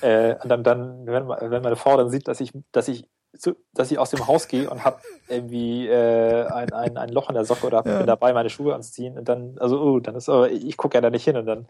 äh, 0.00 0.34
und 0.42 0.48
dann, 0.48 0.64
dann 0.64 1.06
wenn, 1.06 1.28
wenn 1.28 1.62
meine 1.62 1.76
Frau 1.76 1.96
dann 1.96 2.10
sieht, 2.10 2.26
dass 2.26 2.40
ich, 2.40 2.52
dass 2.72 2.88
ich 2.88 3.06
zu, 3.38 3.54
dass 3.74 3.90
ich 3.90 3.98
aus 3.98 4.10
dem 4.10 4.26
Haus 4.26 4.48
gehe 4.48 4.68
und 4.68 4.84
habe 4.84 4.98
irgendwie 5.28 5.86
äh, 5.86 6.46
ein, 6.46 6.72
ein, 6.72 6.96
ein 6.96 7.08
Loch 7.10 7.28
in 7.28 7.34
der 7.34 7.44
Socke 7.44 7.66
oder 7.66 7.82
ja. 7.84 7.98
bin 7.98 8.06
dabei, 8.06 8.32
meine 8.32 8.50
Schuhe 8.50 8.74
anzuziehen 8.74 9.16
und 9.16 9.28
dann, 9.28 9.56
also 9.58 9.80
oh, 9.80 10.00
dann 10.00 10.16
ist 10.16 10.28
aber, 10.28 10.50
ich 10.50 10.76
gucke 10.76 10.96
ja 10.96 11.00
da 11.00 11.10
nicht 11.10 11.24
hin 11.24 11.36
und 11.36 11.46
dann, 11.46 11.68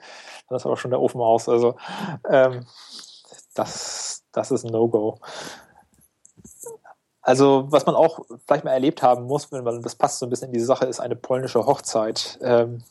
dann 0.48 0.56
ist 0.56 0.66
aber 0.66 0.76
schon 0.76 0.90
der 0.90 1.00
Ofen 1.00 1.20
aus. 1.20 1.48
Also 1.48 1.76
ähm, 2.28 2.64
das, 3.54 4.24
das 4.32 4.50
ist 4.50 4.64
ein 4.64 4.72
No-Go. 4.72 5.18
Also, 7.22 7.66
was 7.68 7.86
man 7.86 7.94
auch 7.94 8.20
vielleicht 8.46 8.64
mal 8.64 8.72
erlebt 8.72 9.02
haben 9.02 9.24
muss, 9.24 9.52
wenn 9.52 9.64
man, 9.64 9.82
das 9.82 9.94
passt 9.94 10.18
so 10.18 10.26
ein 10.26 10.30
bisschen 10.30 10.48
in 10.48 10.54
diese 10.54 10.66
Sache, 10.66 10.86
ist 10.86 11.00
eine 11.00 11.16
polnische 11.16 11.66
Hochzeit. 11.66 12.38
Ähm, 12.42 12.82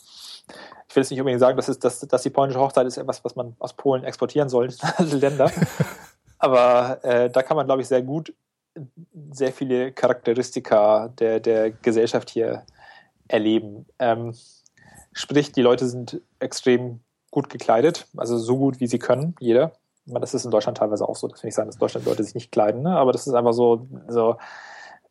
ich 0.88 0.96
will 0.96 1.04
jetzt 1.04 1.12
nicht 1.12 1.20
unbedingt 1.20 1.40
sagen, 1.40 1.58
dass, 1.58 1.68
es, 1.68 1.80
dass, 1.80 2.00
dass 2.00 2.24
die 2.24 2.30
polnische 2.30 2.60
Hochzeit 2.60 2.86
ist 2.86 2.98
etwas, 2.98 3.24
was 3.24 3.36
man 3.36 3.56
aus 3.60 3.74
Polen 3.74 4.04
exportieren 4.04 4.50
soll, 4.50 4.70
Länder. 5.00 5.52
Aber 6.40 7.04
äh, 7.04 7.30
da 7.30 7.44
kann 7.44 7.58
man, 7.58 7.66
glaube 7.66 7.82
ich, 7.82 7.88
sehr 7.88 8.02
gut 8.02 8.34
sehr 9.32 9.52
viele 9.52 9.92
Charakteristika 9.92 11.10
der, 11.20 11.40
der 11.40 11.72
Gesellschaft 11.72 12.30
hier 12.30 12.64
erleben. 13.28 13.86
Ähm, 14.00 14.36
sprich, 15.14 15.52
die 15.52 15.62
Leute 15.62 15.88
sind 15.88 16.22
extrem 16.40 17.02
gut 17.32 17.50
gekleidet, 17.50 18.08
also 18.18 18.38
so 18.38 18.58
gut 18.58 18.80
wie 18.80 18.88
sie 18.88 19.00
können, 19.00 19.36
jeder 19.40 19.74
das 20.20 20.34
ist 20.34 20.46
in 20.46 20.52
Deutschland 20.52 20.78
teilweise 20.78 21.08
auch 21.08 21.16
so, 21.16 21.28
das 21.28 21.44
will 21.44 21.50
ich 21.50 21.56
sagen, 21.56 21.70
dass 21.70 21.78
Deutschland 21.78 22.06
Leute 22.06 22.24
sich 22.24 22.36
nicht 22.36 22.52
kleiden, 22.52 22.82
ne? 22.82 22.98
aber 22.98 23.12
das 23.12 23.28
ist 23.28 23.34
einfach 23.34 23.54
so, 23.54 23.88
so 24.08 24.38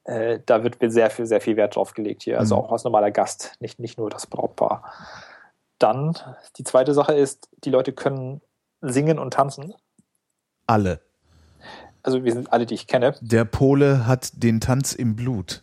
äh, 0.04 0.40
da 0.46 0.64
wird 0.64 0.78
sehr 0.92 1.10
viel, 1.10 1.26
sehr 1.26 1.40
viel 1.40 1.56
Wert 1.56 1.76
drauf 1.76 1.94
gelegt 1.94 2.22
hier, 2.22 2.38
also 2.38 2.56
mhm. 2.56 2.62
auch 2.62 2.72
als 2.72 2.84
normaler 2.84 3.10
Gast, 3.10 3.54
nicht, 3.60 3.78
nicht 3.78 3.98
nur 3.98 4.10
das 4.10 4.26
Brautpaar. 4.26 4.92
Dann, 5.78 6.16
die 6.56 6.64
zweite 6.64 6.94
Sache 6.94 7.14
ist, 7.14 7.48
die 7.64 7.70
Leute 7.70 7.92
können 7.92 8.40
singen 8.80 9.18
und 9.18 9.34
tanzen. 9.34 9.74
Alle. 10.66 11.00
Also 12.02 12.24
wir 12.24 12.32
sind 12.32 12.52
alle, 12.52 12.66
die 12.66 12.74
ich 12.74 12.86
kenne. 12.86 13.14
Der 13.20 13.44
Pole 13.44 14.06
hat 14.06 14.30
den 14.42 14.60
Tanz 14.60 14.92
im 14.92 15.14
Blut 15.14 15.62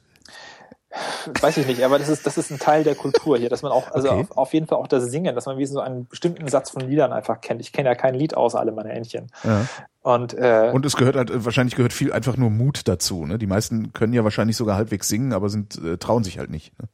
weiß 1.42 1.58
ich 1.58 1.68
nicht, 1.68 1.84
aber 1.84 2.00
das 2.00 2.10
ist, 2.10 2.26
das 2.26 2.38
ist 2.38 2.52
ein 2.52 2.60
Teil 2.60 2.84
der 2.84 2.96
Kultur 2.96 3.38
hier, 3.38 3.50
dass 3.50 3.62
man 3.62 3.72
auch, 3.72 3.92
also 3.92 4.10
okay. 4.10 4.22
auf, 4.30 4.38
auf, 4.38 4.54
jeden 4.54 4.68
Fall 4.68 4.78
auch 4.78 4.88
das 4.88 5.06
Singen, 5.06 5.36
dass 5.36 5.46
man 5.46 5.58
wie 5.58 5.66
so 5.66 5.80
einen 5.80 6.08
bestimmten 6.08 6.48
Satz 6.48 6.72
von 6.72 6.82
Liedern 6.82 7.12
einfach 7.12 7.42
kennt. 7.42 7.62
Ich 7.62 7.74
kenne 7.74 7.90
ja 7.90 7.96
kein 7.96 8.14
Lied 8.14 8.36
außer 8.36 8.60
alle 8.60 8.72
meine 8.72 8.92
Entchen. 8.92 9.28
Ja. 9.44 9.66
Und, 10.02 10.34
äh, 10.36 10.72
und 10.74 10.86
es 10.86 10.96
gehört 10.96 11.16
halt, 11.16 11.46
wahrscheinlich 11.46 11.76
gehört 11.76 11.92
viel 11.92 12.14
einfach 12.14 12.38
nur 12.38 12.52
Mut 12.52 12.88
dazu. 12.88 13.26
Ne? 13.26 13.40
Die 13.40 13.48
meisten 13.48 13.92
können 13.92 14.14
ja 14.14 14.24
wahrscheinlich 14.24 14.56
sogar 14.56 14.76
halbwegs 14.76 15.08
singen, 15.08 15.34
aber 15.34 15.50
sind, 15.50 15.84
äh, 15.84 15.98
trauen 15.98 16.24
sich 16.24 16.38
halt 16.38 16.50
nicht. 16.50 16.74
Ne? 16.80 16.88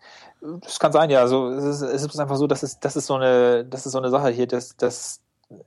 Das 0.62 0.80
kann 0.80 0.92
sein, 0.94 1.10
ja. 1.10 1.20
Also 1.20 1.50
es 1.50 1.64
ist, 1.64 1.82
es 1.82 2.04
ist 2.04 2.20
einfach 2.20 2.38
so, 2.38 2.48
dass 2.48 2.64
es, 2.64 2.80
das 2.80 2.96
ist 2.96 3.08
so 3.08 3.16
eine, 3.16 3.66
das 3.66 3.86
ist 3.86 3.92
so 3.92 3.98
eine 3.98 4.10
Sache 4.10 4.30
hier, 4.30 4.48
dass, 4.48 4.78
dass 4.78 5.20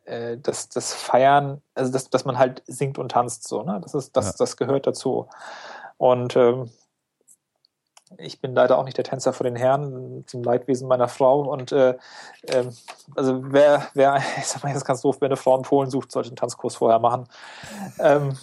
äh, 0.06 0.38
das, 0.38 0.70
das 0.70 0.94
Feiern, 0.94 1.60
also 1.74 1.92
dass, 1.92 2.08
dass 2.08 2.24
man 2.24 2.38
halt 2.38 2.62
singt 2.66 2.98
und 2.98 3.10
tanzt 3.10 3.46
so, 3.46 3.62
ne? 3.62 3.78
Das 3.82 3.94
ist, 3.94 4.16
das, 4.16 4.26
ja. 4.26 4.32
das 4.38 4.56
gehört 4.56 4.86
dazu. 4.86 5.28
Und 5.98 6.36
ähm, 6.36 6.70
ich 8.18 8.40
bin 8.40 8.54
leider 8.54 8.78
auch 8.78 8.84
nicht 8.84 8.96
der 8.96 9.04
Tänzer 9.04 9.32
vor 9.32 9.44
den 9.44 9.56
Herren, 9.56 10.24
zum 10.26 10.42
Leidwesen 10.42 10.88
meiner 10.88 11.08
Frau. 11.08 11.42
Und 11.42 11.72
äh, 11.72 11.90
äh, 12.42 12.64
also 13.14 13.40
wer, 13.52 13.88
wer, 13.94 14.16
ich 14.38 14.46
sag 14.46 14.62
mal 14.62 14.72
jetzt 14.72 14.84
ganz 14.84 15.02
doof, 15.02 15.16
wer 15.20 15.26
eine 15.26 15.36
Frau 15.36 15.56
in 15.56 15.62
Polen 15.62 15.90
sucht, 15.90 16.12
sollte 16.12 16.28
einen 16.28 16.36
Tanzkurs 16.36 16.76
vorher 16.76 16.98
machen. 16.98 17.26
Ähm, 17.98 18.36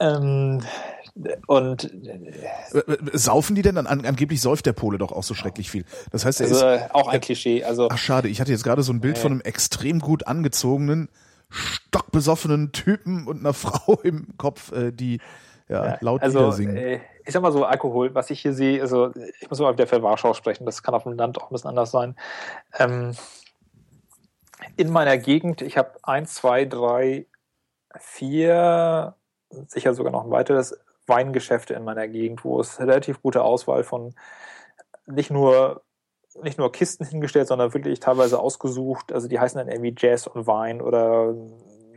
ähm, 0.00 0.62
Und 1.46 1.90
saufen 3.12 3.54
die 3.54 3.62
denn 3.62 3.74
dann? 3.74 3.86
An, 3.86 4.04
angeblich 4.06 4.40
säuft 4.40 4.66
der 4.66 4.72
Pole 4.72 4.98
doch 4.98 5.12
auch 5.12 5.22
so 5.22 5.34
schrecklich 5.34 5.70
viel. 5.70 5.84
Das 6.10 6.24
heißt, 6.24 6.40
er 6.40 6.46
also 6.48 6.66
ist 6.66 6.94
auch 6.94 7.08
ein 7.08 7.20
Klischee. 7.20 7.64
Also 7.64 7.88
ach 7.90 7.98
schade, 7.98 8.28
ich 8.28 8.40
hatte 8.40 8.50
jetzt 8.50 8.64
gerade 8.64 8.82
so 8.82 8.92
ein 8.92 9.00
Bild 9.00 9.16
Nee. 9.16 9.22
von 9.22 9.32
einem 9.32 9.40
extrem 9.42 9.98
gut 10.00 10.26
angezogenen, 10.26 11.08
stockbesoffenen 11.50 12.72
Typen 12.72 13.26
und 13.26 13.40
einer 13.40 13.52
Frau 13.54 14.00
im 14.02 14.36
Kopf, 14.38 14.72
äh, 14.72 14.90
die 14.90 15.20
ja, 15.72 15.86
Ja, 15.86 15.98
laut 16.00 16.22
also, 16.22 16.50
singen. 16.50 16.76
äh, 16.76 17.00
ich 17.24 17.32
sag 17.32 17.42
mal 17.42 17.52
so, 17.52 17.64
Alkohol, 17.64 18.14
was 18.14 18.30
ich 18.30 18.40
hier 18.40 18.52
sehe, 18.52 18.80
also 18.80 19.12
ich 19.40 19.48
muss 19.48 19.60
mal 19.60 19.72
wieder 19.72 19.86
für 19.86 20.02
Warschau 20.02 20.34
sprechen, 20.34 20.66
das 20.66 20.82
kann 20.82 20.94
auf 20.94 21.04
dem 21.04 21.14
Land 21.14 21.40
auch 21.40 21.50
ein 21.50 21.52
bisschen 21.52 21.70
anders 21.70 21.90
sein. 21.90 22.16
Ähm, 22.78 23.14
in 24.76 24.90
meiner 24.90 25.18
Gegend, 25.18 25.62
ich 25.62 25.76
habe 25.76 25.92
eins, 26.02 26.34
zwei, 26.34 26.64
drei, 26.64 27.26
vier, 27.98 29.14
sicher 29.66 29.94
sogar 29.94 30.12
noch 30.12 30.24
ein 30.24 30.30
weiteres 30.30 30.78
Weingeschäfte 31.06 31.74
in 31.74 31.84
meiner 31.84 32.08
Gegend, 32.08 32.44
wo 32.44 32.60
es 32.60 32.78
relativ 32.78 33.22
gute 33.22 33.42
Auswahl 33.42 33.84
von 33.84 34.14
nicht 35.06 35.30
nur 35.30 35.82
nicht 36.42 36.58
nur 36.58 36.72
Kisten 36.72 37.04
hingestellt, 37.04 37.48
sondern 37.48 37.74
wirklich 37.74 38.00
teilweise 38.00 38.38
ausgesucht. 38.38 39.12
Also 39.12 39.28
die 39.28 39.38
heißen 39.38 39.58
dann 39.58 39.68
irgendwie 39.68 39.94
Jazz 39.96 40.26
und 40.26 40.46
Wein 40.46 40.80
oder 40.80 41.34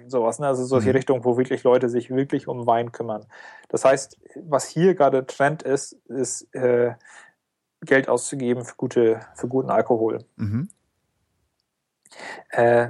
sowas. 0.08 0.40
Ne? 0.40 0.48
Also 0.48 0.66
solche 0.66 0.90
Mhm. 0.90 0.96
Richtungen, 0.96 1.26
wo 1.26 1.38
wirklich 1.38 1.64
Leute 1.64 1.90
sich 1.90 2.10
wirklich 2.10 2.48
um 2.48 2.66
Wein 2.68 2.92
kümmern. 2.92 3.26
Das 3.70 3.86
heißt, 3.86 4.20
was 4.48 4.68
hier 4.68 4.96
gerade 4.96 5.26
Trend 5.26 5.64
ist, 5.64 5.94
ist 6.08 6.54
äh, 6.54 6.94
Geld 7.82 8.10
auszugeben 8.10 8.66
für 8.66 8.76
gute, 8.76 9.22
für 9.36 9.48
guten 9.48 9.70
Alkohol. 9.70 10.20
Mhm. 10.36 10.70
Äh, 12.50 12.90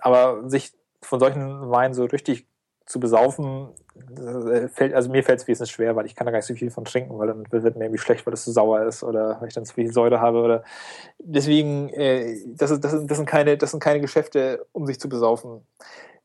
aber 0.00 0.48
sich 0.48 0.72
von 1.02 1.20
solchen 1.20 1.70
Weinen 1.70 1.94
so 1.94 2.04
richtig 2.04 2.46
zu 2.86 3.00
besaufen, 3.00 3.68
äh, 4.18 4.68
fällt, 4.68 4.94
also 4.94 5.10
mir 5.10 5.22
fällt 5.22 5.40
es 5.40 5.48
wesentlich 5.48 5.72
schwer, 5.72 5.96
weil 5.96 6.06
ich 6.06 6.14
kann 6.14 6.26
da 6.26 6.30
gar 6.30 6.38
nicht 6.38 6.46
so 6.46 6.54
viel 6.54 6.70
von 6.70 6.84
trinken, 6.84 7.18
weil 7.18 7.28
dann 7.28 7.50
wird 7.50 7.76
mir 7.76 7.84
irgendwie 7.84 8.00
schlecht, 8.00 8.26
weil 8.26 8.34
es 8.34 8.44
zu 8.44 8.52
sauer 8.52 8.82
ist 8.82 9.02
oder 9.02 9.40
weil 9.40 9.48
ich 9.48 9.54
dann 9.54 9.64
zu 9.64 9.74
viel 9.74 9.90
Säure 9.92 10.20
habe 10.20 10.40
oder 10.40 10.64
deswegen, 11.18 11.88
äh, 11.90 12.36
das, 12.46 12.70
ist, 12.70 12.84
das, 12.84 12.92
sind, 12.92 13.10
das, 13.10 13.16
sind 13.16 13.26
keine, 13.26 13.56
das 13.56 13.70
sind 13.70 13.82
keine 13.82 14.00
Geschäfte, 14.00 14.66
um 14.72 14.86
sich 14.86 15.00
zu 15.00 15.08
besaufen. 15.08 15.66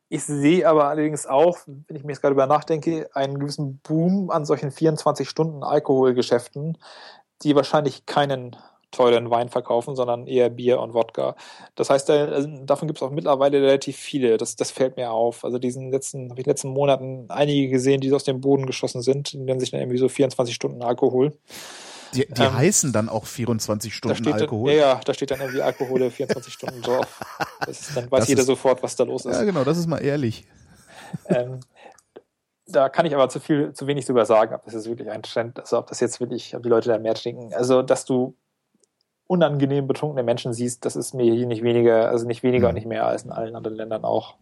Ich 0.10 0.24
sehe 0.24 0.68
aber 0.68 0.86
allerdings 0.86 1.28
auch, 1.28 1.60
wenn 1.68 1.96
ich 1.96 2.04
mir 2.04 2.14
jetzt 2.14 2.22
gerade 2.22 2.34
über 2.34 2.48
nachdenke, 2.48 3.10
einen 3.14 3.38
gewissen 3.40 3.80
Boom 3.80 4.32
an 4.32 4.44
solchen 4.44 4.72
24-Stunden-Alkoholgeschäften, 4.72 6.80
die 7.44 7.56
wahrscheinlich 7.56 8.08
keinen 8.08 8.56
teuren 8.92 9.30
Wein 9.30 9.50
verkaufen, 9.50 9.96
sondern 9.96 10.26
eher 10.26 10.50
Bier 10.50 10.80
und 10.80 10.96
Wodka. 10.96 11.36
Das 11.76 11.92
heißt, 11.92 12.10
also 12.10 12.50
davon 12.66 12.88
gibt 12.88 13.00
es 13.00 13.04
auch 13.04 13.12
mittlerweile 13.12 13.62
relativ 13.62 13.98
viele. 13.98 14.38
Das, 14.38 14.56
das 14.56 14.72
fällt 14.72 14.98
mir 14.98 15.12
auf. 15.12 15.46
Also 15.46 15.60
diesen 15.60 15.92
letzten, 15.92 16.32
habe 16.32 16.34
ich 16.34 16.40
in 16.40 16.44
den 16.46 16.52
letzten 16.52 16.70
Monaten 16.70 17.26
einige 17.30 17.70
gesehen, 17.70 18.02
die 18.02 18.10
so 18.10 18.16
aus 18.16 18.24
dem 18.24 18.42
Boden 18.42 18.66
geschossen 18.66 19.04
sind. 19.04 19.34
Die 19.34 19.38
nennen 19.38 19.60
sich 19.60 19.70
dann 19.72 19.80
irgendwie 19.80 20.00
so 20.00 20.10
24 20.10 20.56
Stunden 20.56 20.82
Alkohol. 20.82 21.34
Die, 22.14 22.26
die 22.28 22.42
ähm, 22.42 22.54
heißen 22.54 22.92
dann 22.92 23.08
auch 23.10 23.26
24 23.26 23.92
Da 23.92 23.96
Stunden 23.98 24.16
steht 24.18 24.34
Alkohol. 24.34 24.72
Dann, 24.72 24.80
ja, 24.80 24.94
ja, 24.96 25.02
da 25.04 25.14
steht 25.14 25.32
dann 25.32 25.40
irgendwie 25.42 25.62
Alkohol 25.62 26.10
24 26.10 26.54
Stunden 26.54 26.82
drauf. 26.82 27.20
Das 27.66 27.82
ist, 27.82 27.96
dann 27.98 28.10
weiß 28.10 28.22
Das 28.22 28.30
jeder 28.30 28.42
ist- 28.42 28.48
sofort, 28.48 28.82
was 28.84 28.96
da 28.96 29.04
los 29.04 29.26
ist. 29.26 29.36
ja, 29.36 29.44
genau, 29.44 29.64
das 29.64 29.78
ist 29.78 29.88
mal 29.88 30.00
ehrlich. 30.00 30.46
Ähm, 31.28 31.60
da 32.68 32.88
kann 32.90 33.06
ich 33.06 33.14
aber 33.16 33.30
zu 33.30 33.40
viel, 33.40 33.74
zu 33.74 33.88
wenig 33.88 34.06
drüber 34.06 34.26
sagen, 34.26 34.54
ob 34.54 34.64
das 34.66 34.74
jetzt 34.76 34.88
wirklich 34.88 35.10
ein 35.10 35.24
Trend 35.24 35.58
ist, 35.60 35.74
ob 35.74 35.88
das 35.88 36.00
jetzt 36.00 36.20
wirklich, 36.20 36.56
ob 36.56 36.64
die 36.64 36.70
Leute 36.70 36.90
da 36.90 36.98
mehr 37.00 37.16
trinken. 37.16 37.54
Also, 37.54 37.82
dass 37.82 38.06
du 38.06 38.36
unangenehm 39.28 39.88
betrunkene 39.88 40.24
Menschen 40.24 40.54
siehst, 40.54 40.86
das 40.86 40.96
ist 40.96 41.14
mir 41.14 41.34
hier 41.34 41.46
nicht 41.48 41.64
weniger, 41.64 42.10
also 42.10 42.26
nicht 42.28 42.42
weniger 42.44 42.66
Mhm. 42.68 42.70
und 42.70 42.76
nicht 42.76 42.88
mehr 42.88 43.06
als 43.06 43.24
in 43.24 43.32
allen 43.32 43.56
anderen 43.56 43.78
Ländern 43.78 44.04
auch 44.04 44.36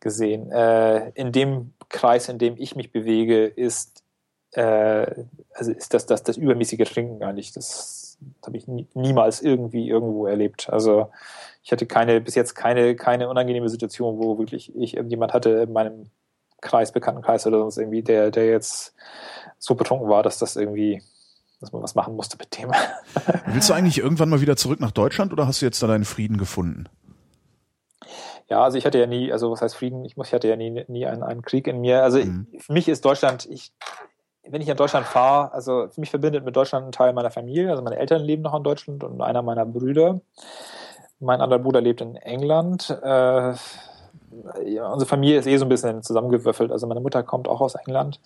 gesehen. 0.00 0.50
Äh, 0.50 1.10
in 1.10 1.32
dem 1.32 1.72
Kreis, 1.88 2.28
in 2.28 2.38
dem 2.38 2.56
ich 2.58 2.76
mich 2.76 2.92
bewege, 2.92 3.46
ist, 3.46 4.01
äh, 4.52 5.24
also 5.54 5.72
ist 5.72 5.94
das, 5.94 6.06
das, 6.06 6.22
das 6.22 6.36
übermäßige 6.36 6.88
Trinken 6.90 7.22
eigentlich, 7.22 7.52
das 7.52 8.18
habe 8.44 8.56
ich 8.56 8.68
nie, 8.68 8.86
niemals 8.94 9.40
irgendwie 9.40 9.88
irgendwo 9.88 10.26
erlebt. 10.26 10.68
Also 10.70 11.10
ich 11.62 11.72
hatte 11.72 11.86
keine, 11.86 12.20
bis 12.20 12.34
jetzt 12.34 12.54
keine, 12.54 12.94
keine 12.96 13.28
unangenehme 13.28 13.68
Situation, 13.68 14.18
wo 14.18 14.38
wirklich 14.38 14.74
ich 14.76 14.94
irgendjemand 14.96 15.32
hatte 15.32 15.50
in 15.50 15.72
meinem 15.72 16.10
Kreis, 16.60 16.92
Bekanntenkreis 16.92 17.46
oder 17.46 17.58
sonst 17.58 17.78
irgendwie, 17.78 18.02
der, 18.02 18.30
der 18.30 18.46
jetzt 18.46 18.94
so 19.58 19.74
betrunken 19.74 20.08
war, 20.08 20.22
dass 20.22 20.38
das 20.38 20.56
irgendwie, 20.56 21.02
dass 21.60 21.72
man 21.72 21.82
was 21.82 21.94
machen 21.94 22.14
musste 22.14 22.36
mit 22.38 22.56
dem. 22.56 22.70
Willst 23.46 23.68
du 23.68 23.74
eigentlich 23.74 23.98
irgendwann 23.98 24.28
mal 24.28 24.40
wieder 24.40 24.56
zurück 24.56 24.80
nach 24.80 24.92
Deutschland 24.92 25.32
oder 25.32 25.46
hast 25.46 25.60
du 25.62 25.66
jetzt 25.66 25.82
da 25.82 25.86
deinen 25.86 26.04
Frieden 26.04 26.36
gefunden? 26.36 26.88
Ja, 28.48 28.62
also 28.62 28.76
ich 28.76 28.84
hatte 28.84 28.98
ja 28.98 29.06
nie, 29.06 29.32
also 29.32 29.50
was 29.50 29.62
heißt 29.62 29.74
Frieden? 29.74 30.04
Ich 30.04 30.16
muss, 30.16 30.28
ich 30.28 30.34
hatte 30.34 30.48
ja 30.48 30.56
nie, 30.56 30.84
nie 30.86 31.06
einen, 31.06 31.22
einen 31.22 31.42
Krieg 31.42 31.66
in 31.66 31.80
mir. 31.80 32.02
Also 32.02 32.18
Mhm. 32.18 32.46
für 32.58 32.72
mich 32.72 32.88
ist 32.88 33.04
Deutschland, 33.04 33.46
ich, 33.50 33.72
wenn 34.52 34.60
ich 34.60 34.68
in 34.68 34.76
Deutschland 34.76 35.06
fahre, 35.06 35.50
also 35.54 35.88
für 35.88 35.98
mich 35.98 36.10
verbindet 36.10 36.44
mit 36.44 36.54
Deutschland 36.54 36.86
ein 36.86 36.92
Teil 36.92 37.14
meiner 37.14 37.30
Familie. 37.30 37.70
Also 37.70 37.82
meine 37.82 37.96
Eltern 37.96 38.20
leben 38.20 38.42
noch 38.42 38.54
in 38.54 38.62
Deutschland 38.62 39.02
und 39.02 39.22
einer 39.22 39.40
meiner 39.40 39.64
Brüder. 39.64 40.20
Mein 41.20 41.40
anderer 41.40 41.58
Bruder 41.58 41.80
lebt 41.80 42.02
in 42.02 42.16
England. 42.16 42.90
Äh, 43.02 43.54
unsere 44.30 45.06
Familie 45.06 45.38
ist 45.38 45.46
eh 45.46 45.56
so 45.56 45.64
ein 45.64 45.70
bisschen 45.70 46.02
zusammengewürfelt. 46.02 46.70
Also 46.70 46.86
meine 46.86 47.00
Mutter 47.00 47.22
kommt 47.22 47.48
auch 47.48 47.62
aus 47.62 47.76
England. 47.76 48.20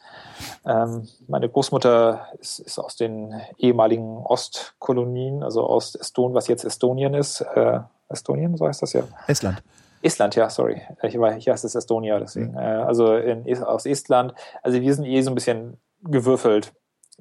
Ähm, 0.67 1.07
meine 1.29 1.49
Großmutter 1.49 2.27
ist, 2.41 2.59
ist 2.59 2.81
aus 2.81 2.97
den 2.97 3.33
ehemaligen 3.59 4.19
Ostkolonien, 4.19 5.45
also 5.45 5.65
aus 5.65 5.95
Eston, 5.95 6.35
was 6.35 6.49
jetzt 6.49 6.65
Estonien 6.65 7.15
ist. 7.15 7.41
Äh, 7.41 7.79
Estonien, 8.09 8.57
so 8.57 8.67
heißt 8.67 8.83
das 8.83 8.95
ja. 8.95 9.05
Estland. 9.29 9.63
Estland, 10.03 10.35
ja, 10.35 10.51
sorry. 10.51 10.83
Ich 11.05 11.19
war, 11.21 11.35
hier 11.35 11.53
heißt 11.53 11.65
es 11.65 11.77
Estonia, 11.77 12.19
deswegen. 12.19 12.51
Mhm. 12.51 12.59
Äh, 12.59 12.83
also 12.83 13.15
in, 13.15 13.63
aus 13.63 13.87
Estland. 13.87 14.35
Also 14.65 14.81
wir 14.81 14.93
sind 14.93 15.05
eh 15.05 15.21
so 15.21 15.31
ein 15.31 15.37
bisschen 15.37 15.79
gewürfelt. 16.09 16.73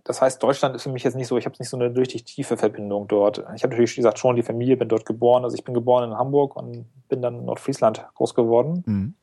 Das 0.04 0.22
heißt, 0.22 0.44
Deutschland 0.44 0.76
ist 0.76 0.84
für 0.84 0.90
mich 0.90 1.04
jetzt 1.04 1.16
nicht 1.16 1.28
so, 1.28 1.38
ich 1.38 1.46
habe 1.46 1.56
nicht 1.58 1.70
so 1.70 1.78
eine 1.78 1.96
richtig 1.96 2.26
tiefe 2.26 2.58
Verbindung 2.58 3.08
dort. 3.08 3.40
Ich 3.56 3.64
habe 3.64 3.70
natürlich, 3.70 3.94
wie 3.94 4.02
gesagt, 4.02 4.20
schon 4.20 4.36
die 4.36 4.44
Familie, 4.44 4.78
bin 4.78 4.90
dort 4.90 5.06
geboren. 5.06 5.44
Also 5.44 5.56
ich 5.56 5.64
bin 5.64 5.74
geboren 5.74 6.12
in 6.12 6.18
Hamburg 6.18 6.56
und 6.56 6.86
bin 7.08 7.22
dann 7.22 7.40
in 7.40 7.46
Nordfriesland 7.46 8.06
groß 8.16 8.36
geworden, 8.36 8.84
Mhm. 8.86 9.16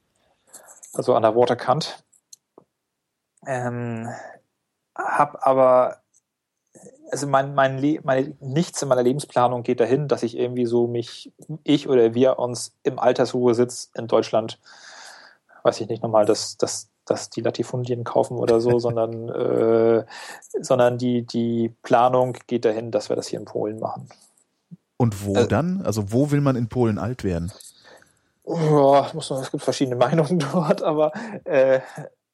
also 0.94 1.14
an 1.14 1.22
der 1.22 1.36
Waterkant. 1.36 2.02
Ähm, 3.46 4.08
hab 4.94 5.46
aber, 5.46 5.98
also 7.10 7.26
mein, 7.26 7.54
mein 7.54 7.78
Le 7.78 8.00
meine, 8.02 8.34
nichts 8.40 8.80
in 8.82 8.88
meiner 8.88 9.02
Lebensplanung 9.02 9.62
geht 9.62 9.80
dahin, 9.80 10.08
dass 10.08 10.22
ich 10.22 10.36
irgendwie 10.36 10.66
so 10.66 10.86
mich, 10.86 11.32
ich 11.64 11.88
oder 11.88 12.14
wir 12.14 12.38
uns 12.38 12.74
im 12.82 12.98
Altersruhesitz 12.98 13.90
in 13.94 14.06
Deutschland, 14.06 14.58
weiß 15.64 15.80
ich 15.80 15.88
nicht 15.88 16.02
nochmal, 16.02 16.24
dass, 16.24 16.56
dass, 16.56 16.88
dass 17.04 17.30
die 17.30 17.40
Latifundien 17.40 18.04
kaufen 18.04 18.36
oder 18.36 18.60
so, 18.60 18.78
sondern, 18.78 19.28
äh, 19.28 20.04
sondern 20.60 20.98
die, 20.98 21.22
die 21.26 21.74
Planung 21.82 22.36
geht 22.46 22.64
dahin, 22.64 22.90
dass 22.90 23.08
wir 23.08 23.16
das 23.16 23.28
hier 23.28 23.38
in 23.40 23.44
Polen 23.46 23.78
machen. 23.80 24.08
Und 24.96 25.24
wo 25.24 25.34
Äh, 25.34 25.46
dann? 25.46 25.82
Also 25.82 26.12
wo 26.12 26.30
will 26.30 26.40
man 26.40 26.56
in 26.56 26.68
Polen 26.68 26.98
alt 26.98 27.24
werden? 27.24 27.52
Ja, 28.46 29.10
muss 29.14 29.30
man, 29.30 29.40
es 29.40 29.50
gibt 29.50 29.62
verschiedene 29.62 29.96
Meinungen 30.04 30.38
dort, 30.38 30.82
aber 30.82 31.12
äh, 31.44 31.80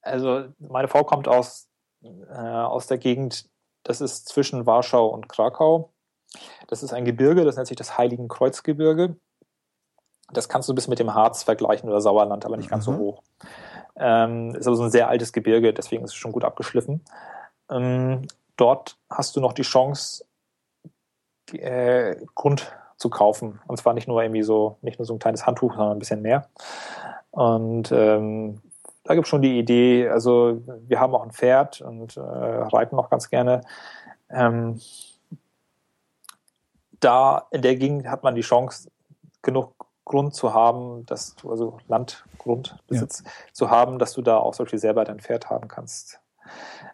also 0.02 0.44
meine 0.58 0.88
Frau 0.88 1.04
kommt 1.04 1.28
aus, 1.28 1.68
äh, 2.02 2.34
aus 2.34 2.86
der 2.86 2.98
Gegend, 2.98 3.46
das 3.84 4.00
ist 4.00 4.28
zwischen 4.28 4.66
Warschau 4.66 5.06
und 5.08 5.28
Krakau. 5.28 5.92
Das 6.66 6.82
ist 6.82 6.92
ein 6.92 7.04
Gebirge, 7.04 7.44
das 7.44 7.56
nennt 7.56 7.68
sich 7.68 7.76
das 7.76 7.96
Heiligen 7.96 8.28
Kreuzgebirge. 8.28 9.16
Das 10.30 10.48
kannst 10.50 10.68
du 10.68 10.74
bis 10.74 10.88
mit 10.88 10.98
dem 10.98 11.14
Harz 11.14 11.42
vergleichen 11.42 11.88
oder 11.88 12.02
Sauerland, 12.02 12.44
aber 12.44 12.58
nicht 12.58 12.68
ganz 12.68 12.84
so 12.84 12.92
Mhm. 12.92 12.98
hoch. 12.98 13.22
Ähm, 13.98 14.54
ist 14.54 14.66
aber 14.66 14.76
so 14.76 14.84
ein 14.84 14.90
sehr 14.90 15.08
altes 15.08 15.32
Gebirge, 15.32 15.72
deswegen 15.72 16.04
ist 16.04 16.12
es 16.12 16.16
schon 16.16 16.32
gut 16.32 16.44
abgeschliffen. 16.44 17.02
Ähm, 17.70 18.26
dort 18.56 18.96
hast 19.10 19.36
du 19.36 19.40
noch 19.40 19.52
die 19.52 19.62
Chance, 19.62 20.24
äh, 21.52 22.16
Grund 22.34 22.72
zu 22.96 23.10
kaufen. 23.10 23.60
Und 23.66 23.78
zwar 23.78 23.94
nicht 23.94 24.08
nur 24.08 24.22
irgendwie 24.22 24.42
so, 24.42 24.76
nicht 24.82 24.98
nur 24.98 25.06
so 25.06 25.14
ein 25.14 25.18
kleines 25.18 25.46
Handtuch, 25.46 25.74
sondern 25.74 25.96
ein 25.96 25.98
bisschen 25.98 26.22
mehr. 26.22 26.48
Und 27.30 27.92
ähm, 27.92 28.60
da 29.04 29.14
gibt 29.14 29.26
es 29.26 29.30
schon 29.30 29.42
die 29.42 29.58
Idee, 29.58 30.08
also 30.08 30.60
wir 30.86 31.00
haben 31.00 31.14
auch 31.14 31.22
ein 31.22 31.30
Pferd 31.30 31.80
und 31.80 32.16
äh, 32.16 32.20
reiten 32.20 32.96
noch 32.96 33.08
ganz 33.08 33.30
gerne. 33.30 33.62
Ähm, 34.28 34.80
da 37.00 37.46
in 37.50 37.62
der 37.62 37.76
Gegend 37.76 38.08
hat 38.08 38.22
man 38.22 38.34
die 38.34 38.42
Chance, 38.42 38.90
genug 39.40 39.77
Grund 40.08 40.34
zu 40.34 40.52
haben, 40.52 41.06
dass 41.06 41.36
du, 41.36 41.50
also 41.50 41.78
Landgrundbesitz 41.86 43.22
zu 43.52 43.70
haben, 43.70 43.98
dass 43.98 44.12
du 44.14 44.22
da 44.22 44.38
auch 44.38 44.54
zum 44.54 44.64
Beispiel 44.64 44.80
selber 44.80 45.04
dein 45.04 45.20
Pferd 45.20 45.48
haben 45.50 45.68
kannst. 45.68 46.20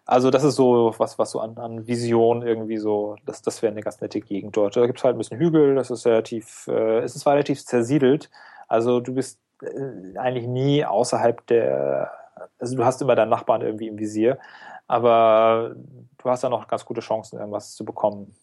Also 0.04 0.30
das 0.30 0.44
ist 0.44 0.56
so 0.56 0.94
was, 0.98 1.18
was 1.18 1.30
so 1.30 1.40
an, 1.40 1.56
an 1.56 1.86
Vision 1.86 2.42
irgendwie 2.42 2.76
so, 2.76 3.16
das, 3.24 3.40
das 3.40 3.62
wäre 3.62 3.72
eine 3.72 3.80
ganz 3.80 4.00
nette 4.00 4.20
Gegend 4.20 4.56
dort. 4.56 4.76
Da 4.76 4.86
gibt 4.86 4.98
es 4.98 5.04
halt 5.04 5.14
ein 5.14 5.18
bisschen 5.18 5.38
Hügel, 5.38 5.74
das 5.74 5.90
ist 5.90 6.06
relativ, 6.06 6.66
äh, 6.68 6.98
es 6.98 7.16
ist 7.16 7.26
relativ 7.26 7.64
zersiedelt. 7.64 8.30
Also 8.68 9.00
du 9.00 9.14
bist 9.14 9.38
äh, 9.62 10.18
eigentlich 10.18 10.46
nie 10.46 10.84
außerhalb 10.84 11.46
der, 11.46 12.10
also 12.58 12.76
du 12.76 12.84
hast 12.84 13.00
immer 13.00 13.14
deinen 13.14 13.30
Nachbarn 13.30 13.62
irgendwie 13.62 13.88
im 13.88 13.98
Visier, 13.98 14.38
aber 14.86 15.74
du 16.18 16.30
hast 16.30 16.44
da 16.44 16.48
noch 16.48 16.68
ganz 16.68 16.84
gute 16.84 17.00
Chancen, 17.00 17.38
irgendwas 17.38 17.74
zu 17.74 17.84
bekommen. 17.84 18.34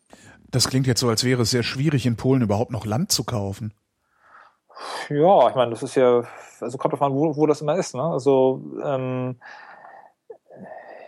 Das 0.50 0.68
klingt 0.68 0.88
jetzt 0.88 1.00
so, 1.00 1.10
als 1.10 1.24
wäre 1.24 1.44
es 1.44 1.52
sehr 1.52 1.64
schwierig, 1.64 2.06
in 2.06 2.16
Polen 2.16 2.42
überhaupt 2.42 2.72
noch 2.72 2.86
Land 2.86 3.12
zu 3.12 3.24
kaufen. 3.24 3.74
Ja, 5.10 5.50
ich 5.50 5.56
meine, 5.56 5.72
das 5.72 5.84
ist 5.84 5.96
ja, 5.96 6.24
also 6.60 6.78
kommt 6.78 7.02
an, 7.02 7.14
wo, 7.14 7.36
wo 7.36 7.46
das 7.46 7.62
immer 7.62 7.76
ist. 7.76 7.96
Ne? 7.96 8.04
Also 8.04 8.62
ähm, 8.84 9.40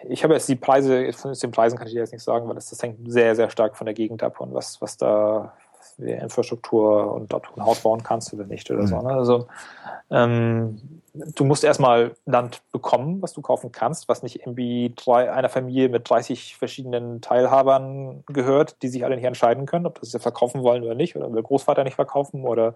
ich 0.10 0.24
habe 0.24 0.34
jetzt 0.34 0.50
die 0.50 0.56
Preise, 0.56 1.12
von 1.14 1.34
den 1.34 1.52
Preisen 1.52 1.78
kann 1.78 1.88
ich 1.88 1.94
dir 1.94 2.00
jetzt 2.00 2.14
nicht 2.14 2.24
sagen, 2.24 2.48
weil 2.48 2.56
das, 2.56 2.70
das 2.70 2.82
hängt 2.84 3.12
sehr, 3.12 3.36
sehr 3.36 3.50
stark 3.50 3.78
von 3.78 3.86
der 3.86 3.94
Gegend 3.94 4.24
ab 4.24 4.40
und 4.40 4.54
was, 4.54 4.82
was 4.82 4.98
da 4.98 5.54
Infrastruktur 5.98 7.14
und 7.14 7.34
ob 7.34 7.48
du 7.48 7.60
ein 7.60 7.66
Haus 7.66 7.82
bauen 7.82 8.04
kannst 8.04 8.34
oder 8.34 8.46
nicht 8.46 8.70
oder 8.72 8.82
mhm. 8.82 8.88
so. 8.88 9.02
Ne? 9.02 9.14
Also 9.14 9.48
ähm, 10.10 11.02
du 11.14 11.44
musst 11.44 11.64
erstmal 11.64 12.16
Land 12.26 12.62
bekommen, 12.72 13.22
was 13.22 13.34
du 13.34 13.42
kaufen 13.42 13.72
kannst, 13.72 14.08
was 14.08 14.24
nicht 14.24 14.42
irgendwie 14.42 14.94
drei, 14.96 15.32
einer 15.32 15.50
Familie 15.50 15.90
mit 15.90 16.10
30 16.10 16.58
verschiedenen 16.58 17.22
Teilhabern 17.22 18.24
gehört, 18.28 18.82
die 18.82 18.90
sich 18.90 19.06
alle 19.06 19.16
nicht 19.16 19.26
entscheiden 19.26 19.66
können, 19.66 19.86
ob 19.86 20.00
das 20.00 20.12
sie 20.12 20.20
verkaufen 20.20 20.64
wollen 20.64 20.84
oder 20.84 20.96
nicht, 20.96 21.16
oder 21.16 21.32
will 21.32 21.44
Großvater 21.44 21.84
nicht 21.84 21.96
verkaufen 21.96 22.46
oder 22.46 22.76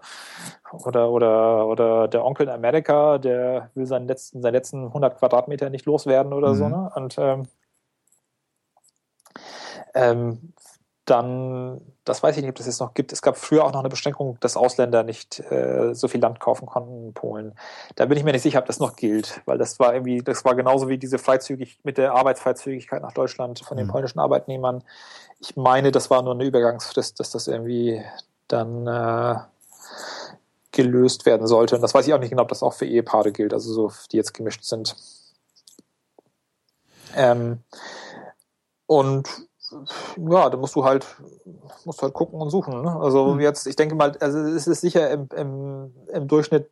oder 0.84 1.10
oder 1.10 1.66
oder 1.66 2.08
der 2.08 2.24
Onkel 2.24 2.46
in 2.46 2.52
Amerika, 2.52 3.18
der 3.18 3.70
will 3.74 3.86
seinen 3.86 4.06
letzten 4.08 4.42
seinen 4.42 4.54
letzten 4.54 4.86
100 4.86 5.18
Quadratmeter 5.18 5.70
nicht 5.70 5.86
loswerden 5.86 6.32
oder 6.32 6.50
mhm. 6.50 6.54
so. 6.54 6.68
Ne? 6.68 6.90
Und 6.94 7.18
ähm, 7.18 7.48
ähm, 9.94 10.52
dann, 11.04 11.80
das 12.08 12.22
weiß 12.22 12.36
ich 12.36 12.42
nicht, 12.42 12.50
ob 12.50 12.56
das 12.56 12.66
jetzt 12.66 12.80
noch 12.80 12.94
gibt. 12.94 13.12
Es 13.12 13.22
gab 13.22 13.36
früher 13.36 13.64
auch 13.64 13.72
noch 13.72 13.80
eine 13.80 13.88
Beschränkung, 13.88 14.38
dass 14.40 14.56
Ausländer 14.56 15.02
nicht 15.02 15.40
äh, 15.50 15.94
so 15.94 16.08
viel 16.08 16.20
Land 16.20 16.40
kaufen 16.40 16.66
konnten 16.66 17.08
in 17.08 17.12
Polen. 17.12 17.54
Da 17.96 18.06
bin 18.06 18.16
ich 18.16 18.24
mir 18.24 18.32
nicht 18.32 18.42
sicher, 18.42 18.60
ob 18.60 18.66
das 18.66 18.80
noch 18.80 18.96
gilt, 18.96 19.42
weil 19.44 19.58
das 19.58 19.78
war 19.78 19.92
irgendwie, 19.92 20.22
das 20.22 20.44
war 20.44 20.54
genauso 20.54 20.88
wie 20.88 20.98
diese 20.98 21.18
Freizügig 21.18 21.78
mit 21.82 21.98
der 21.98 22.14
Arbeitsfreizügigkeit 22.14 23.02
nach 23.02 23.12
Deutschland 23.12 23.60
von 23.60 23.76
den 23.76 23.86
mhm. 23.86 23.90
polnischen 23.90 24.18
Arbeitnehmern. 24.18 24.82
Ich 25.40 25.56
meine, 25.56 25.92
das 25.92 26.10
war 26.10 26.22
nur 26.22 26.34
eine 26.34 26.44
Übergangsfrist, 26.44 27.20
dass 27.20 27.30
das 27.30 27.46
irgendwie 27.46 28.02
dann 28.48 28.86
äh, 28.86 29.36
gelöst 30.72 31.26
werden 31.26 31.46
sollte. 31.46 31.74
Und 31.74 31.82
das 31.82 31.94
weiß 31.94 32.06
ich 32.06 32.14
auch 32.14 32.20
nicht 32.20 32.30
genau, 32.30 32.42
ob 32.42 32.48
das 32.48 32.62
auch 32.62 32.72
für 32.72 32.86
Ehepaare 32.86 33.32
gilt, 33.32 33.52
also 33.52 33.72
so, 33.72 33.92
die 34.12 34.16
jetzt 34.16 34.32
gemischt 34.32 34.64
sind. 34.64 34.96
Ähm, 37.14 37.62
und 38.86 39.47
ja, 40.16 40.50
da 40.50 40.56
musst 40.56 40.74
du 40.74 40.84
halt, 40.84 41.06
musst 41.84 42.02
halt 42.02 42.14
gucken 42.14 42.40
und 42.40 42.50
suchen. 42.50 42.82
Ne? 42.82 42.96
Also 43.00 43.34
mhm. 43.34 43.40
jetzt, 43.40 43.66
ich 43.66 43.76
denke 43.76 43.94
mal, 43.94 44.16
also 44.20 44.38
es 44.38 44.66
ist 44.66 44.80
sicher 44.80 45.10
im, 45.10 45.28
im, 45.36 45.94
im 46.12 46.28
Durchschnitt 46.28 46.70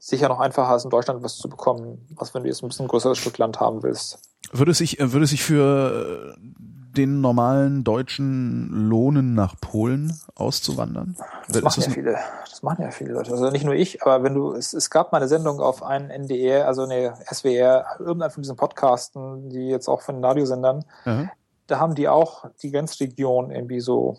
sicher 0.00 0.28
noch 0.28 0.40
einfacher 0.40 0.68
als 0.68 0.84
in 0.84 0.90
Deutschland 0.90 1.22
was 1.22 1.36
zu 1.36 1.48
bekommen, 1.48 2.06
was 2.16 2.34
wenn 2.34 2.42
du 2.42 2.48
jetzt 2.48 2.62
ein 2.62 2.68
bisschen 2.68 2.88
größeres 2.88 3.18
Stück 3.18 3.38
Land 3.38 3.60
haben 3.60 3.82
willst. 3.82 4.18
Würde 4.52 4.72
es 4.72 4.78
sich, 4.78 4.98
würde 5.00 5.26
sich 5.26 5.42
für 5.42 6.36
den 6.38 7.20
normalen 7.20 7.84
Deutschen 7.84 8.68
lohnen, 8.88 9.34
nach 9.34 9.56
Polen 9.60 10.20
auszuwandern? 10.34 11.16
Das 11.48 11.62
machen 11.62 11.82
ja 11.82 11.90
viele. 11.90 12.18
Das 12.48 12.62
machen 12.62 12.82
ja 12.82 12.90
viele 12.90 13.14
Leute. 13.14 13.32
Also 13.32 13.50
nicht 13.50 13.64
nur 13.64 13.74
ich, 13.74 14.02
aber 14.02 14.22
wenn 14.22 14.34
du, 14.34 14.52
es, 14.52 14.74
es 14.74 14.90
gab 14.90 15.10
mal 15.10 15.18
eine 15.18 15.28
Sendung 15.28 15.60
auf 15.60 15.82
einen 15.82 16.10
NDR, 16.10 16.66
also 16.66 16.82
eine 16.82 17.14
SWR, 17.32 17.84
irgendein 17.98 18.30
von 18.30 18.42
diesen 18.42 18.56
Podcasten, 18.56 19.48
die 19.48 19.68
jetzt 19.68 19.88
auch 19.88 20.02
von 20.02 20.16
den 20.16 20.24
Radiosendern, 20.24 20.84
mhm 21.04 21.30
da 21.66 21.78
haben 21.78 21.94
die 21.94 22.08
auch 22.08 22.46
die 22.62 22.70
Grenzregion 22.70 23.50
irgendwie 23.50 23.80
so 23.80 24.18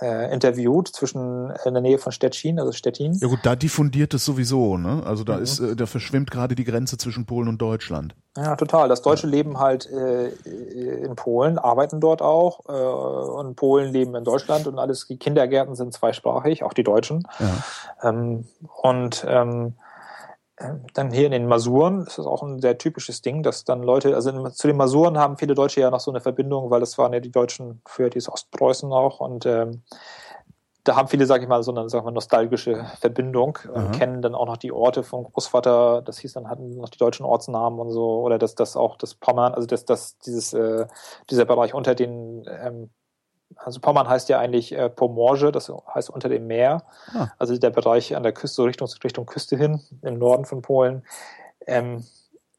äh, 0.00 0.32
interviewt 0.32 0.88
zwischen 0.88 1.50
äh, 1.50 1.68
in 1.68 1.74
der 1.74 1.82
Nähe 1.82 1.98
von 1.98 2.12
Stettin, 2.12 2.58
also 2.58 2.72
Stettin. 2.72 3.14
Ja 3.14 3.28
gut, 3.28 3.40
da 3.44 3.54
diffundiert 3.54 4.12
es 4.14 4.24
sowieso, 4.24 4.76
ne? 4.76 5.02
Also 5.06 5.22
da 5.22 5.36
mhm. 5.36 5.42
ist, 5.42 5.60
äh, 5.60 5.76
da 5.76 5.86
verschwimmt 5.86 6.30
gerade 6.30 6.54
die 6.54 6.64
Grenze 6.64 6.98
zwischen 6.98 7.24
Polen 7.24 7.48
und 7.48 7.58
Deutschland. 7.58 8.14
Ja, 8.36 8.56
total. 8.56 8.88
Das 8.88 9.02
Deutsche 9.02 9.26
ja. 9.26 9.32
leben 9.32 9.58
halt 9.58 9.88
äh, 9.90 10.28
in 10.28 11.14
Polen, 11.14 11.58
arbeiten 11.58 12.00
dort 12.00 12.22
auch 12.22 12.60
äh, 12.68 12.72
und 12.72 13.56
Polen 13.56 13.92
leben 13.92 14.14
in 14.14 14.24
Deutschland 14.24 14.66
und 14.66 14.78
alles. 14.78 15.06
Die 15.06 15.18
Kindergärten 15.18 15.76
sind 15.76 15.92
zweisprachig, 15.92 16.64
auch 16.64 16.72
die 16.72 16.84
Deutschen. 16.84 17.22
Ja. 17.38 18.08
Ähm, 18.08 18.46
und 18.82 19.24
ähm, 19.28 19.74
dann 20.94 21.10
hier 21.10 21.26
in 21.26 21.32
den 21.32 21.46
Masuren 21.46 22.06
ist 22.06 22.18
das 22.18 22.26
auch 22.26 22.42
ein 22.42 22.60
sehr 22.60 22.78
typisches 22.78 23.22
Ding, 23.22 23.42
dass 23.42 23.64
dann 23.64 23.82
Leute, 23.82 24.14
also 24.14 24.30
in, 24.30 24.52
zu 24.52 24.66
den 24.66 24.76
Masuren 24.76 25.18
haben 25.18 25.36
viele 25.36 25.54
Deutsche 25.54 25.80
ja 25.80 25.90
noch 25.90 26.00
so 26.00 26.10
eine 26.10 26.20
Verbindung, 26.20 26.70
weil 26.70 26.80
das 26.80 26.98
waren 26.98 27.12
ja 27.12 27.20
die 27.20 27.30
Deutschen 27.30 27.82
für 27.86 28.10
dieses 28.10 28.28
Ostpreußen 28.30 28.92
auch 28.92 29.20
und 29.20 29.46
ähm, 29.46 29.82
da 30.84 30.96
haben 30.96 31.08
viele, 31.08 31.26
sage 31.26 31.44
ich 31.44 31.48
mal, 31.48 31.62
so 31.62 31.72
eine 31.72 31.88
sag 31.88 32.04
mal, 32.04 32.10
nostalgische 32.10 32.84
Verbindung 32.98 33.58
und 33.72 33.88
mhm. 33.88 33.92
kennen 33.92 34.22
dann 34.22 34.34
auch 34.34 34.46
noch 34.46 34.56
die 34.56 34.72
Orte 34.72 35.04
vom 35.04 35.24
Großvater. 35.24 36.02
Das 36.02 36.18
hieß 36.18 36.32
dann 36.32 36.48
hatten 36.48 36.76
noch 36.76 36.88
die 36.88 36.98
deutschen 36.98 37.24
Ortsnamen 37.24 37.78
und 37.78 37.90
so 37.90 38.20
oder 38.20 38.38
dass 38.38 38.56
das 38.56 38.76
auch 38.76 38.96
das 38.96 39.14
Pommern, 39.14 39.54
also 39.54 39.66
dass 39.66 39.84
das 39.84 40.18
dieses 40.18 40.52
äh, 40.54 40.86
dieser 41.30 41.44
Bereich 41.44 41.72
unter 41.72 41.94
den 41.94 42.44
ähm, 42.48 42.90
also 43.56 43.80
Pommern 43.80 44.08
heißt 44.08 44.28
ja 44.28 44.38
eigentlich 44.38 44.72
äh, 44.72 44.88
Pomorze, 44.88 45.52
das 45.52 45.72
heißt 45.94 46.10
unter 46.10 46.28
dem 46.28 46.46
Meer. 46.46 46.84
Ah. 47.14 47.28
Also 47.38 47.56
der 47.56 47.70
Bereich 47.70 48.14
an 48.16 48.22
der 48.22 48.32
Küste, 48.32 48.64
Richtung, 48.64 48.88
Richtung 49.02 49.26
Küste 49.26 49.56
hin, 49.56 49.80
im 50.02 50.18
Norden 50.18 50.44
von 50.44 50.62
Polen. 50.62 51.04
Ähm, 51.66 52.04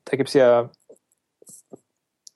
da 0.06 0.18
gibt's 0.18 0.34
ja 0.34 0.70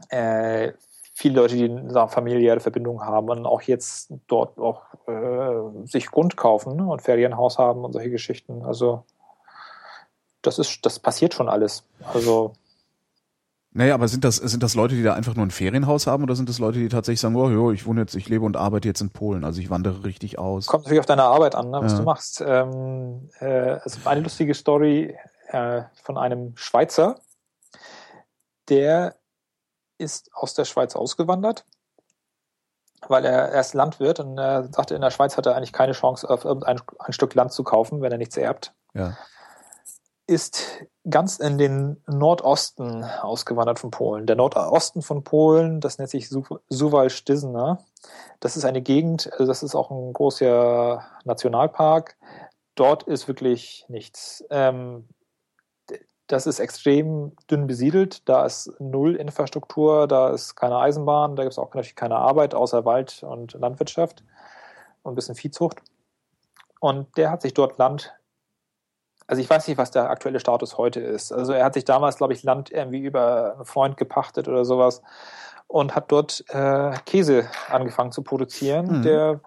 äh, 0.09 0.73
viele 1.13 1.41
Leute, 1.41 1.55
die 1.55 1.65
eine 1.65 2.07
familiäre 2.07 2.59
Verbindung 2.59 3.03
haben 3.03 3.29
und 3.29 3.45
auch 3.45 3.61
jetzt 3.63 4.13
dort 4.27 4.57
auch 4.59 4.84
äh, 5.07 5.88
sich 5.88 6.11
Grund 6.11 6.38
kaufen 6.38 6.75
ne, 6.75 6.85
und 6.85 7.01
Ferienhaus 7.01 7.57
haben 7.57 7.84
und 7.84 7.93
solche 7.93 8.11
Geschichten. 8.11 8.63
Also 8.63 9.03
das 10.43 10.59
ist, 10.59 10.85
das 10.85 10.99
passiert 10.99 11.34
schon 11.34 11.49
alles. 11.49 11.84
Also 12.13 12.53
naja, 13.78 13.94
aber 13.94 14.08
sind 14.08 14.24
das, 14.24 14.38
sind 14.38 14.64
das 14.64 14.74
Leute, 14.74 14.95
die 14.95 15.04
da 15.04 15.14
einfach 15.14 15.36
nur 15.36 15.45
ein 15.45 15.52
Ferienhaus 15.52 16.08
haben 16.08 16.24
oder 16.24 16.36
sind 16.36 16.49
das 16.49 16.58
Leute, 16.58 16.80
die 16.80 16.90
tatsächlich 16.90 17.20
sagen, 17.20 17.36
oh 17.36 17.48
jo, 17.48 17.72
ich 17.72 17.86
wohne 17.86 18.02
jetzt, 18.02 18.16
ich 18.16 18.28
lebe 18.28 18.44
und 18.44 18.58
arbeite 18.58 18.88
jetzt 18.88 19.02
in 19.02 19.12
Polen, 19.12 19.44
also 19.44 19.62
ich 19.62 19.70
wandere 19.70 20.04
richtig 20.04 20.40
aus? 20.40 20.66
Kommt 20.66 20.86
natürlich 20.86 20.99
auf 20.99 21.06
deine 21.06 21.26
Arbeit 21.26 21.54
an, 21.54 21.70
ne, 21.70 21.80
was 21.80 21.91
ja. 21.91 21.99
du 21.99 22.04
machst. 22.04 22.41
Ähm, 22.41 23.30
äh, 23.40 23.78
also 23.84 23.99
eine 24.06 24.22
lustige 24.22 24.56
Story 24.56 25.16
äh, 25.49 25.84
von 26.02 26.18
einem 26.18 26.58
Schweizer, 26.58 27.20
der 28.68 29.16
ist 29.99 30.32
aus 30.34 30.56
der 30.56 30.66
Schweiz 30.66 30.95
ausgewandert, 30.95 31.64
weil 33.08 33.26
er 33.26 33.52
erst 33.52 33.76
Landwirt 33.76 34.20
und 34.20 34.40
er 34.40 34.74
sagte, 34.74 34.95
in 34.95 35.02
der 35.02 35.12
Schweiz 35.12 35.38
hat 35.38 35.45
er 35.45 35.56
eigentlich 35.56 35.72
keine 35.72 35.94
Chance, 35.94 36.28
auf 36.28 36.45
irgendein 36.45 36.82
ein 36.98 37.14
Stück 37.14 37.36
Land 37.36 37.54
zu 37.54 37.64
kaufen, 37.64 38.02
wenn 38.02 38.12
er 38.12 38.18
nichts 38.18 38.38
erbt. 38.38 38.74
Ja 38.95 39.16
ist 40.28 40.86
ganz 41.10 41.38
in 41.40 41.58
den 41.58 42.04
Nordosten 42.06 43.04
ausgewandert 43.04 43.80
von 43.80 43.91
Polen. 43.91 44.26
Der 44.26 44.36
Nordosten 44.36 45.02
von 45.02 45.24
Polen, 45.24 45.80
das 45.80 45.98
nennt 45.98 46.10
sich 46.10 46.30
Suwalszczyzna. 46.30 47.80
Das 48.41 48.58
ist 48.58 48.66
eine 48.66 48.82
Gegend, 48.82 49.32
also 49.32 49.45
das 49.45 49.64
ist 49.64 49.74
auch 49.74 49.90
ein 49.90 50.12
großer 50.12 51.02
Nationalpark. 51.24 52.18
Dort 52.76 53.04
ist 53.04 53.28
wirklich 53.28 53.86
nichts. 53.88 54.44
Ähm, 54.49 55.08
das 56.28 56.45
ist 56.45 56.60
extrem 56.60 57.32
dünn 57.49 57.68
besiedelt. 57.68 58.28
Da 58.28 58.45
ist 58.45 58.72
null 58.80 59.16
Infrastruktur, 59.16 60.08
da 60.08 60.30
ist 60.30 60.56
keine 60.56 60.78
Eisenbahn, 60.78 61.38
da 61.38 61.44
gibt 61.44 61.54
es 61.54 61.60
auch 61.60 61.74
natürlich 61.74 61.95
keine 61.95 62.18
Arbeit 62.18 62.54
außer 62.54 62.84
Wald 62.84 63.24
und 63.24 63.54
Landwirtschaft 63.54 64.24
und 65.04 65.14
ein 65.14 65.16
bisschen 65.16 65.36
Viehzucht. 65.36 65.82
Und 66.82 67.18
der 67.18 67.32
hat 67.32 67.41
sich 67.41 67.54
dort 67.54 67.78
Land 67.78 68.14
also 69.28 69.41
ich 69.41 69.49
weiß 69.49 69.68
nicht, 69.68 69.78
was 69.78 69.91
der 69.91 70.10
aktuelle 70.10 70.40
Status 70.40 70.78
heute 70.78 71.02
ist. 71.02 71.34
Also 71.34 71.52
er 71.52 71.66
hat 71.66 71.74
sich 71.74 71.84
damals, 71.84 72.16
glaube 72.16 72.34
ich, 72.34 72.44
Land 72.44 72.72
irgendwie 72.72 73.02
über 73.02 73.56
einen 73.56 73.66
Freund 73.66 73.98
gepachtet 73.98 74.48
oder 74.48 74.64
sowas 74.64 75.02
und 75.68 75.95
hat 75.95 76.12
dort 76.12 76.45
äh, 76.48 76.94
Käse 77.06 77.49
angefangen 77.70 78.14
zu 78.14 78.24
produzieren. 78.24 78.99
Mhm. 78.99 79.02
Der 79.04 79.41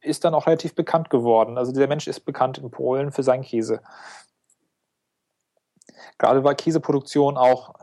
ist 0.00 0.24
dann 0.24 0.34
auch 0.34 0.46
relativ 0.46 0.76
bekannt 0.76 1.10
geworden. 1.10 1.58
Also 1.58 1.72
der 1.72 1.88
Mensch 1.88 2.06
ist 2.06 2.20
bekannt 2.20 2.58
in 2.58 2.70
Polen 2.70 3.10
für 3.10 3.24
seinen 3.24 3.42
Käse. 3.42 3.80
Gerade 6.18 6.44
weil 6.44 6.54
Käseproduktion 6.54 7.36
auch, 7.36 7.74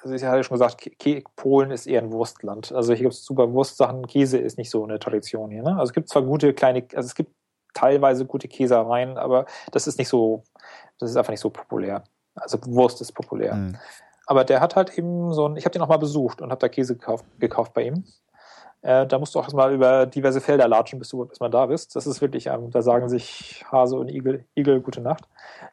also 0.00 0.14
ich 0.14 0.24
hatte 0.24 0.38
ja 0.38 0.42
schon 0.44 0.58
gesagt, 0.58 0.88
Polen 1.36 1.72
ist 1.72 1.86
eher 1.86 2.00
ein 2.00 2.12
Wurstland. 2.12 2.72
Also 2.72 2.94
hier 2.94 3.02
gibt 3.02 3.14
es 3.14 3.24
super 3.24 3.52
Wurstsachen, 3.52 4.06
Käse 4.06 4.38
ist 4.38 4.56
nicht 4.56 4.70
so 4.70 4.82
eine 4.82 4.98
Tradition 4.98 5.50
hier. 5.50 5.62
Ne? 5.62 5.72
Also 5.72 5.90
es 5.90 5.92
gibt 5.92 6.08
zwar 6.08 6.22
gute 6.22 6.54
kleine, 6.54 6.86
also 6.94 7.06
es 7.06 7.14
gibt 7.14 7.32
teilweise 7.74 8.26
gute 8.26 8.48
Käsereien, 8.48 9.18
aber 9.18 9.46
das 9.72 9.86
ist 9.86 9.98
nicht 9.98 10.08
so, 10.08 10.42
das 10.98 11.10
ist 11.10 11.16
einfach 11.16 11.30
nicht 11.30 11.40
so 11.40 11.50
populär. 11.50 12.04
Also 12.34 12.58
Wurst 12.66 13.00
ist 13.00 13.12
populär. 13.12 13.54
Mhm. 13.54 13.76
Aber 14.26 14.44
der 14.44 14.60
hat 14.60 14.76
halt 14.76 14.96
eben 14.96 15.32
so 15.32 15.48
ein, 15.48 15.56
ich 15.56 15.64
habe 15.64 15.72
den 15.72 15.82
auch 15.82 15.88
mal 15.88 15.98
besucht 15.98 16.40
und 16.40 16.50
habe 16.50 16.60
da 16.60 16.68
Käse 16.68 16.94
gekauft, 16.94 17.24
gekauft 17.38 17.74
bei 17.74 17.82
ihm. 17.82 18.04
Äh, 18.82 19.06
da 19.06 19.18
musst 19.18 19.34
du 19.34 19.38
auch 19.38 19.44
erstmal 19.44 19.74
über 19.74 20.06
diverse 20.06 20.40
Felder 20.40 20.66
latschen, 20.66 20.98
bis 20.98 21.08
du 21.08 21.24
erstmal 21.24 21.50
da 21.50 21.66
bist. 21.66 21.96
Das 21.96 22.06
ist 22.06 22.20
wirklich, 22.20 22.46
ähm, 22.46 22.70
da 22.70 22.80
sagen 22.80 23.08
sich 23.08 23.64
Hase 23.70 23.96
und 23.96 24.08
Igel, 24.08 24.44
Igel 24.54 24.80
gute 24.80 25.00
Nacht. 25.00 25.24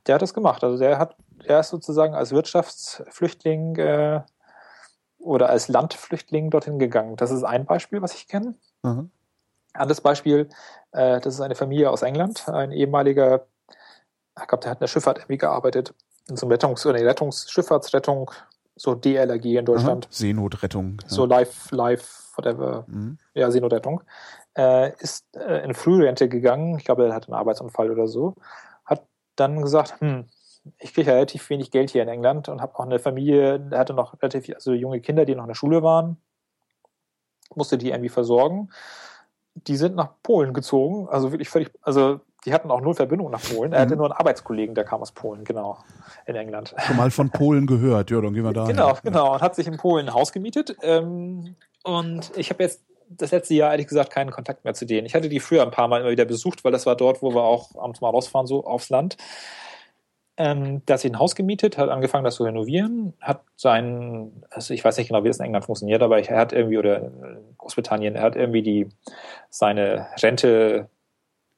Der 0.07 0.15
hat 0.15 0.21
das 0.21 0.33
gemacht. 0.33 0.63
Also 0.63 0.77
der 0.77 0.97
hat, 0.99 1.15
er 1.45 1.59
ist 1.59 1.69
sozusagen 1.69 2.15
als 2.15 2.31
Wirtschaftsflüchtling 2.31 3.75
äh, 3.77 4.21
oder 5.19 5.49
als 5.49 5.67
Landflüchtling 5.67 6.49
dorthin 6.49 6.79
gegangen. 6.79 7.15
Das 7.15 7.31
ist 7.31 7.43
ein 7.43 7.65
Beispiel, 7.65 8.01
was 8.01 8.13
ich 8.15 8.27
kenne. 8.27 8.55
Mhm. 8.83 9.11
Anderes 9.77 10.01
Beispiel, 10.01 10.49
äh, 10.91 11.19
das 11.19 11.35
ist 11.35 11.41
eine 11.41 11.55
Familie 11.55 11.89
aus 11.91 12.01
England, 12.01 12.47
ein 12.49 12.71
ehemaliger, 12.71 13.47
ich 14.39 14.47
glaube, 14.47 14.61
der 14.61 14.71
hat 14.71 14.77
in 14.77 14.81
der 14.81 14.87
Schifffahrt 14.87 15.19
irgendwie 15.19 15.37
gearbeitet, 15.37 15.93
in 16.29 16.37
so 16.37 16.45
einem 16.45 16.53
Rettungs-, 16.53 16.85
oder 16.85 16.99
Rettungs-, 16.99 17.49
Schifffahrtsrettung, 17.49 18.31
so 18.75 18.93
DLRG 18.93 19.57
in 19.57 19.65
Deutschland. 19.65 20.05
Aha, 20.05 20.13
Seenotrettung. 20.13 20.99
Ja. 21.03 21.09
So 21.09 21.25
live, 21.25 21.71
live, 21.71 22.31
whatever. 22.35 22.85
Mhm. 22.87 23.17
Ja, 23.33 23.49
Seenotrettung. 23.49 24.03
Äh, 24.55 24.93
ist 24.99 25.25
äh, 25.35 25.63
in 25.63 25.73
Frührente 25.73 26.29
gegangen, 26.29 26.77
ich 26.77 26.85
glaube, 26.85 27.05
er 27.05 27.13
hatte 27.13 27.27
einen 27.27 27.39
Arbeitsunfall 27.39 27.91
oder 27.91 28.07
so, 28.07 28.35
hat 28.85 29.05
dann 29.35 29.61
gesagt, 29.61 29.99
hm, 29.99 30.27
ich 30.79 30.93
kriege 30.93 31.11
relativ 31.11 31.49
wenig 31.49 31.71
Geld 31.71 31.91
hier 31.91 32.03
in 32.03 32.09
England 32.09 32.49
und 32.49 32.61
habe 32.61 32.75
auch 32.75 32.85
eine 32.85 32.99
Familie, 32.99 33.69
hatte 33.71 33.93
noch 33.93 34.21
relativ 34.21 34.53
also 34.53 34.73
junge 34.73 35.01
Kinder, 35.01 35.25
die 35.25 35.35
noch 35.35 35.43
in 35.43 35.49
der 35.49 35.55
Schule 35.55 35.83
waren, 35.83 36.17
musste 37.55 37.77
die 37.77 37.89
irgendwie 37.89 38.09
versorgen. 38.09 38.69
Die 39.65 39.75
sind 39.77 39.95
nach 39.95 40.09
Polen 40.23 40.53
gezogen, 40.53 41.07
also 41.09 41.31
wirklich 41.31 41.49
völlig, 41.49 41.71
also 41.81 42.19
die 42.45 42.53
hatten 42.53 42.71
auch 42.71 42.81
null 42.81 42.93
Verbindung 42.93 43.31
nach 43.31 43.41
Polen. 43.41 43.73
Er 43.73 43.81
hatte 43.81 43.95
mhm. 43.95 43.97
nur 43.97 44.05
einen 44.07 44.19
Arbeitskollegen, 44.19 44.75
der 44.75 44.83
kam 44.83 45.01
aus 45.01 45.11
Polen, 45.11 45.43
genau, 45.43 45.79
in 46.25 46.35
England. 46.35 46.73
Schon 46.77 46.95
mal 46.95 47.11
von 47.11 47.29
Polen 47.29 47.65
gehört, 47.65 48.09
ja, 48.09 48.21
dann 48.21 48.33
gehen 48.33 48.43
wir 48.43 48.53
da. 48.53 48.65
Genau, 48.65 48.93
hin. 48.93 48.99
genau, 49.03 49.33
und 49.33 49.41
hat 49.41 49.55
sich 49.55 49.67
in 49.67 49.77
Polen 49.77 50.07
ein 50.07 50.13
Haus 50.13 50.31
gemietet. 50.31 50.77
Ähm, 50.81 51.55
und 51.83 52.31
ich 52.37 52.49
habe 52.49 52.63
jetzt 52.63 52.83
das 53.09 53.31
letzte 53.31 53.53
Jahr 53.53 53.71
ehrlich 53.71 53.87
gesagt 53.87 54.11
keinen 54.11 54.31
Kontakt 54.31 54.63
mehr 54.63 54.73
zu 54.73 54.85
denen. 54.85 55.05
Ich 55.05 55.15
hatte 55.15 55.29
die 55.29 55.39
früher 55.39 55.63
ein 55.63 55.71
paar 55.71 55.87
Mal 55.87 56.01
immer 56.01 56.11
wieder 56.11 56.25
besucht, 56.25 56.63
weil 56.63 56.71
das 56.71 56.85
war 56.85 56.95
dort, 56.95 57.21
wo 57.21 57.33
wir 57.33 57.43
auch 57.43 57.75
abends 57.75 58.01
mal 58.01 58.09
rausfahren, 58.09 58.47
so 58.47 58.65
aufs 58.65 58.89
Land. 58.89 59.17
Ähm, 60.37 60.83
da 60.85 60.93
hat 60.93 61.01
sich 61.01 61.11
ein 61.11 61.19
Haus 61.19 61.35
gemietet, 61.35 61.77
hat 61.77 61.89
angefangen, 61.89 62.23
das 62.23 62.35
zu 62.35 62.43
renovieren, 62.43 63.13
hat 63.19 63.41
sein, 63.55 64.43
also 64.51 64.73
ich 64.73 64.85
weiß 64.85 64.97
nicht 64.97 65.07
genau, 65.07 65.23
wie 65.23 65.29
das 65.29 65.39
in 65.39 65.45
England 65.45 65.65
funktioniert, 65.65 66.03
aber 66.03 66.19
er 66.19 66.37
hat 66.37 66.53
irgendwie, 66.53 66.77
oder 66.77 67.01
in 67.01 67.55
Großbritannien, 67.57 68.15
er 68.15 68.21
hat 68.21 68.35
irgendwie 68.35 68.61
die, 68.61 68.89
seine 69.49 70.07
Rente, 70.21 70.89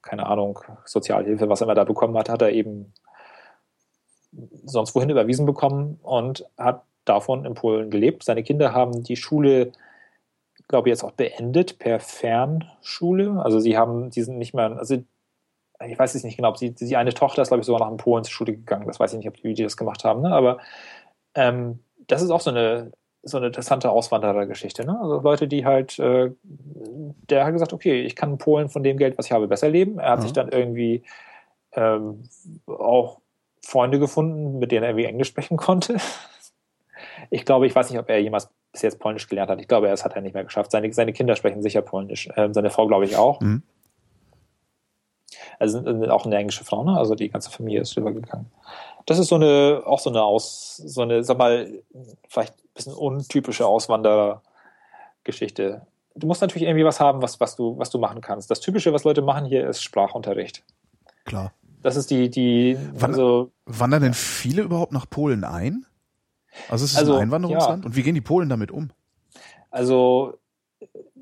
keine 0.02 0.28
Ahnung, 0.28 0.60
Sozialhilfe, 0.86 1.50
was 1.50 1.62
er 1.62 1.66
immer 1.66 1.76
da 1.76 1.84
bekommen 1.84 2.18
hat, 2.18 2.30
hat 2.30 2.42
er 2.42 2.52
eben 2.52 2.94
sonst 4.64 4.96
wohin 4.96 5.10
überwiesen 5.10 5.46
bekommen 5.46 6.00
und 6.02 6.46
hat 6.58 6.84
davon 7.04 7.46
in 7.46 7.56
Polen 7.56 7.90
gelebt. 7.90 8.24
Seine 8.24 8.44
Kinder 8.44 8.74
haben 8.74 9.04
die 9.04 9.16
Schule 9.16 9.74
glaube 10.70 10.88
ich, 10.88 10.92
jetzt 10.92 11.04
auch 11.04 11.12
beendet 11.12 11.80
per 11.80 12.00
Fernschule. 12.00 13.42
Also 13.44 13.60
sie 13.60 13.76
haben, 13.76 14.12
die 14.12 14.22
sind 14.22 14.38
nicht 14.38 14.54
mehr, 14.54 14.78
also 14.78 15.04
ich 15.88 15.98
weiß 15.98 16.16
es 16.16 16.24
nicht 16.24 16.36
genau, 16.36 16.50
ob 16.50 16.58
sie, 16.58 16.74
die 16.74 16.98
eine 16.98 17.14
Tochter 17.14 17.42
ist, 17.42 17.50
glaube 17.50 17.62
ich, 17.62 17.66
sogar 17.66 17.82
nach 17.82 17.92
in 17.92 17.98
Polen 17.98 18.24
zur 18.24 18.34
Schule 18.34 18.54
gegangen. 18.54 18.86
Das 18.86 19.00
weiß 19.00 19.14
ich 19.14 19.18
nicht, 19.18 19.28
ob 19.28 19.38
die, 19.38 19.54
die 19.54 19.64
das 19.64 19.78
gemacht 19.78 20.04
haben, 20.04 20.22
ne? 20.22 20.32
aber 20.34 20.60
ähm, 21.36 21.80
das 22.08 22.22
ist 22.22 22.32
auch 22.32 22.42
so 22.42 22.50
eine, 22.50 22.92
so 23.24 23.38
eine 23.38 23.48
interessante 23.48 23.90
Auswanderergeschichte. 23.90 24.86
Ne? 24.86 24.98
Also 25.00 25.22
Leute, 25.22 25.48
die 25.48 25.66
halt, 25.66 26.00
äh, 26.00 26.32
der 26.44 27.46
hat 27.46 27.54
gesagt, 27.54 27.74
okay, 27.74 28.02
ich 28.02 28.16
kann 28.16 28.32
in 28.32 28.38
Polen 28.38 28.70
von 28.70 28.84
dem 28.84 28.98
Geld, 28.98 29.18
was 29.18 29.28
ich 29.28 29.32
habe, 29.32 29.48
besser 29.48 29.70
leben. 29.70 30.00
Er 30.00 30.12
hat 30.12 30.20
mhm. 30.20 30.24
sich 30.24 30.34
dann 30.34 30.50
irgendwie 30.50 31.04
ähm, 31.74 32.24
auch 32.68 33.20
Freunde 33.62 34.00
gefunden, 34.00 34.60
mit 34.60 34.72
denen 34.72 34.84
er 34.84 34.90
irgendwie 34.90 35.06
Englisch 35.06 35.30
sprechen 35.30 35.58
konnte. 35.58 35.98
Ich 37.30 37.46
glaube, 37.46 37.68
ich 37.68 37.76
weiß 37.76 37.90
nicht, 37.90 38.00
ob 38.00 38.10
er 38.10 38.22
jemals 38.22 38.50
bis 38.72 38.82
jetzt 38.82 39.00
Polnisch 39.00 39.28
gelernt 39.28 39.50
hat. 39.50 39.60
Ich 39.60 39.68
glaube, 39.68 39.88
das 39.88 40.06
hat 40.06 40.16
er 40.16 40.22
nicht 40.22 40.34
mehr 40.34 40.44
geschafft. 40.44 40.72
Seine, 40.72 40.92
seine 40.94 41.14
Kinder 41.14 41.36
sprechen 41.36 41.62
sicher 41.62 41.82
Polnisch. 41.82 42.30
Ähm, 42.36 42.54
seine 42.54 42.70
Frau, 42.70 42.88
glaube 42.88 43.06
ich, 43.06 43.18
auch. 43.18 43.40
Mhm. 43.42 43.64
Also 45.60 45.80
auch 46.10 46.26
eine 46.26 46.38
englische 46.38 46.64
Frau, 46.64 46.84
ne? 46.86 46.98
Also 46.98 47.14
die 47.16 47.30
ganze 47.30 47.52
Familie 47.52 47.82
ist 47.82 47.98
rübergegangen. 47.98 48.46
Das 49.06 49.20
ist 49.20 49.28
so 49.28 49.36
eine, 49.36 49.84
auch 49.86 50.00
so 50.00 50.10
eine 50.10 50.24
Aus, 50.24 50.78
so 50.78 51.02
eine, 51.02 51.22
sag 51.24 51.38
mal, 51.38 51.70
vielleicht 52.30 52.54
ein 52.54 52.70
bisschen 52.74 52.94
untypische 52.94 53.68
Auswanderergeschichte. 53.68 55.82
Du 56.16 56.28
musst 56.28 56.40
natürlich 56.42 56.68
irgendwie 56.68 56.86
was 56.86 57.02
haben, 57.02 57.22
was, 57.22 57.40
was 57.42 57.58
du, 57.58 57.78
was 57.78 57.90
du 57.90 58.00
machen 58.00 58.22
kannst. 58.22 58.50
Das 58.50 58.62
Typische, 58.62 58.94
was 58.94 59.04
Leute 59.04 59.22
machen 59.22 59.46
hier, 59.46 59.68
ist 59.68 59.84
Sprachunterricht. 59.84 60.64
Klar. 61.26 61.52
Das 61.82 61.98
ist 61.98 62.10
die, 62.10 62.30
die, 62.30 62.78
Wann, 62.94 63.12
also, 63.12 63.52
wandern 63.66 64.02
denn 64.02 64.14
viele 64.14 64.62
überhaupt 64.62 64.94
nach 64.94 65.10
Polen 65.10 65.44
ein? 65.44 65.86
Also 66.70 66.86
es 66.86 66.94
ist 66.94 66.98
also, 66.98 67.16
ein 67.16 67.24
Einwanderungsland? 67.24 67.84
Ja. 67.84 67.88
Und 67.88 67.96
wie 67.96 68.04
gehen 68.04 68.16
die 68.16 68.22
Polen 68.22 68.48
damit 68.50 68.72
um? 68.72 68.92
Also 69.72 70.38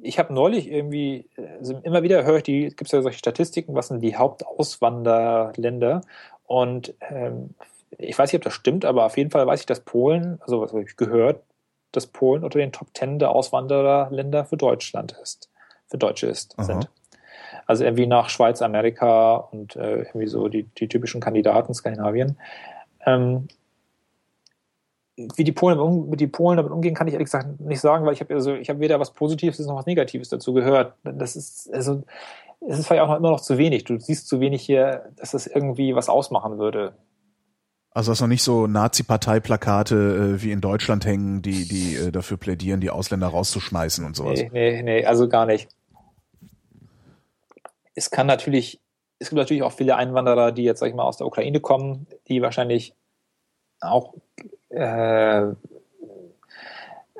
ich 0.01 0.19
habe 0.19 0.33
neulich 0.33 0.71
irgendwie, 0.71 1.29
also 1.59 1.79
immer 1.83 2.03
wieder 2.03 2.23
höre 2.23 2.37
ich 2.37 2.43
die, 2.43 2.67
gibt 2.67 2.85
es 2.85 2.91
ja 2.91 3.01
solche 3.01 3.19
Statistiken, 3.19 3.75
was 3.75 3.87
sind 3.87 4.01
die 4.01 4.15
Hauptauswanderländer? 4.15 6.01
Und 6.45 6.93
ähm, 7.01 7.55
ich 7.97 8.17
weiß 8.17 8.31
nicht, 8.31 8.39
ob 8.39 8.43
das 8.43 8.53
stimmt, 8.53 8.85
aber 8.85 9.05
auf 9.05 9.17
jeden 9.17 9.31
Fall 9.31 9.45
weiß 9.47 9.61
ich, 9.61 9.65
dass 9.65 9.79
Polen, 9.79 10.39
also 10.41 10.61
was 10.61 10.71
habe 10.71 10.83
ich 10.83 10.95
gehört, 10.95 11.43
dass 11.91 12.07
Polen 12.07 12.43
unter 12.43 12.59
den 12.59 12.71
Top 12.71 12.93
Ten 12.93 13.19
der 13.19 13.31
Auswandererländer 13.31 14.45
für 14.45 14.57
Deutschland 14.57 15.13
ist, 15.21 15.49
für 15.87 15.97
Deutsche 15.97 16.27
ist, 16.27 16.55
sind. 16.59 16.89
Also 17.65 17.83
irgendwie 17.83 18.07
nach 18.07 18.29
Schweiz, 18.29 18.61
Amerika 18.61 19.35
und 19.35 19.75
äh, 19.75 20.03
irgendwie 20.03 20.27
so 20.27 20.47
die, 20.47 20.63
die 20.63 20.87
typischen 20.87 21.21
Kandidaten 21.21 21.73
Skandinavien. 21.73 22.37
Ähm, 23.05 23.47
wie 25.17 25.43
die 25.43 25.51
Polen 25.51 26.09
mit 26.09 26.19
die 26.19 26.27
Polen 26.27 26.57
damit 26.57 26.71
umgehen, 26.71 26.93
kann 26.93 27.07
ich 27.07 27.13
ehrlich 27.13 27.25
gesagt 27.25 27.59
nicht 27.59 27.81
sagen, 27.81 28.05
weil 28.05 28.13
ich 28.13 28.21
habe 28.21 28.33
also 28.35 28.53
ich 28.53 28.69
habe 28.69 28.79
weder 28.79 28.99
was 28.99 29.11
Positives 29.11 29.59
noch 29.59 29.75
was 29.75 29.87
Negatives 29.87 30.29
dazu 30.29 30.53
gehört. 30.53 30.93
Das 31.03 31.35
ist 31.35 31.73
also 31.73 32.03
es 32.67 32.79
ist 32.79 32.87
vielleicht 32.87 33.01
auch 33.01 33.07
noch 33.07 33.17
immer 33.17 33.31
noch 33.31 33.41
zu 33.41 33.57
wenig. 33.57 33.83
Du 33.83 33.99
siehst 33.99 34.27
zu 34.27 34.39
wenig 34.39 34.63
hier, 34.63 35.09
dass 35.15 35.31
das 35.31 35.47
irgendwie 35.47 35.95
was 35.95 36.09
ausmachen 36.09 36.59
würde. 36.59 36.93
Also 37.91 38.11
dass 38.11 38.21
noch 38.21 38.27
nicht 38.27 38.43
so 38.43 38.67
Nazi-Parteiplakate 38.67 39.95
äh, 40.35 40.43
wie 40.43 40.51
in 40.51 40.61
Deutschland 40.61 41.05
hängen, 41.05 41.41
die 41.41 41.67
die 41.67 41.95
äh, 41.95 42.11
dafür 42.11 42.37
plädieren, 42.37 42.79
die 42.79 42.91
Ausländer 42.91 43.27
rauszuschmeißen 43.27 44.05
und 44.05 44.15
sowas. 44.15 44.39
Nee, 44.39 44.49
nee, 44.51 44.83
nee, 44.83 45.05
also 45.05 45.27
gar 45.27 45.47
nicht. 45.47 45.67
Es 47.95 48.11
kann 48.11 48.27
natürlich, 48.27 48.79
es 49.17 49.29
gibt 49.29 49.39
natürlich 49.39 49.63
auch 49.63 49.71
viele 49.71 49.95
Einwanderer, 49.95 50.51
die 50.51 50.63
jetzt 50.63 50.79
sag 50.79 50.89
ich 50.89 50.93
mal 50.93 51.05
aus 51.05 51.17
der 51.17 51.25
Ukraine 51.25 51.59
kommen, 51.59 52.05
die 52.27 52.43
wahrscheinlich 52.43 52.93
auch 53.81 54.13
äh, 54.69 55.47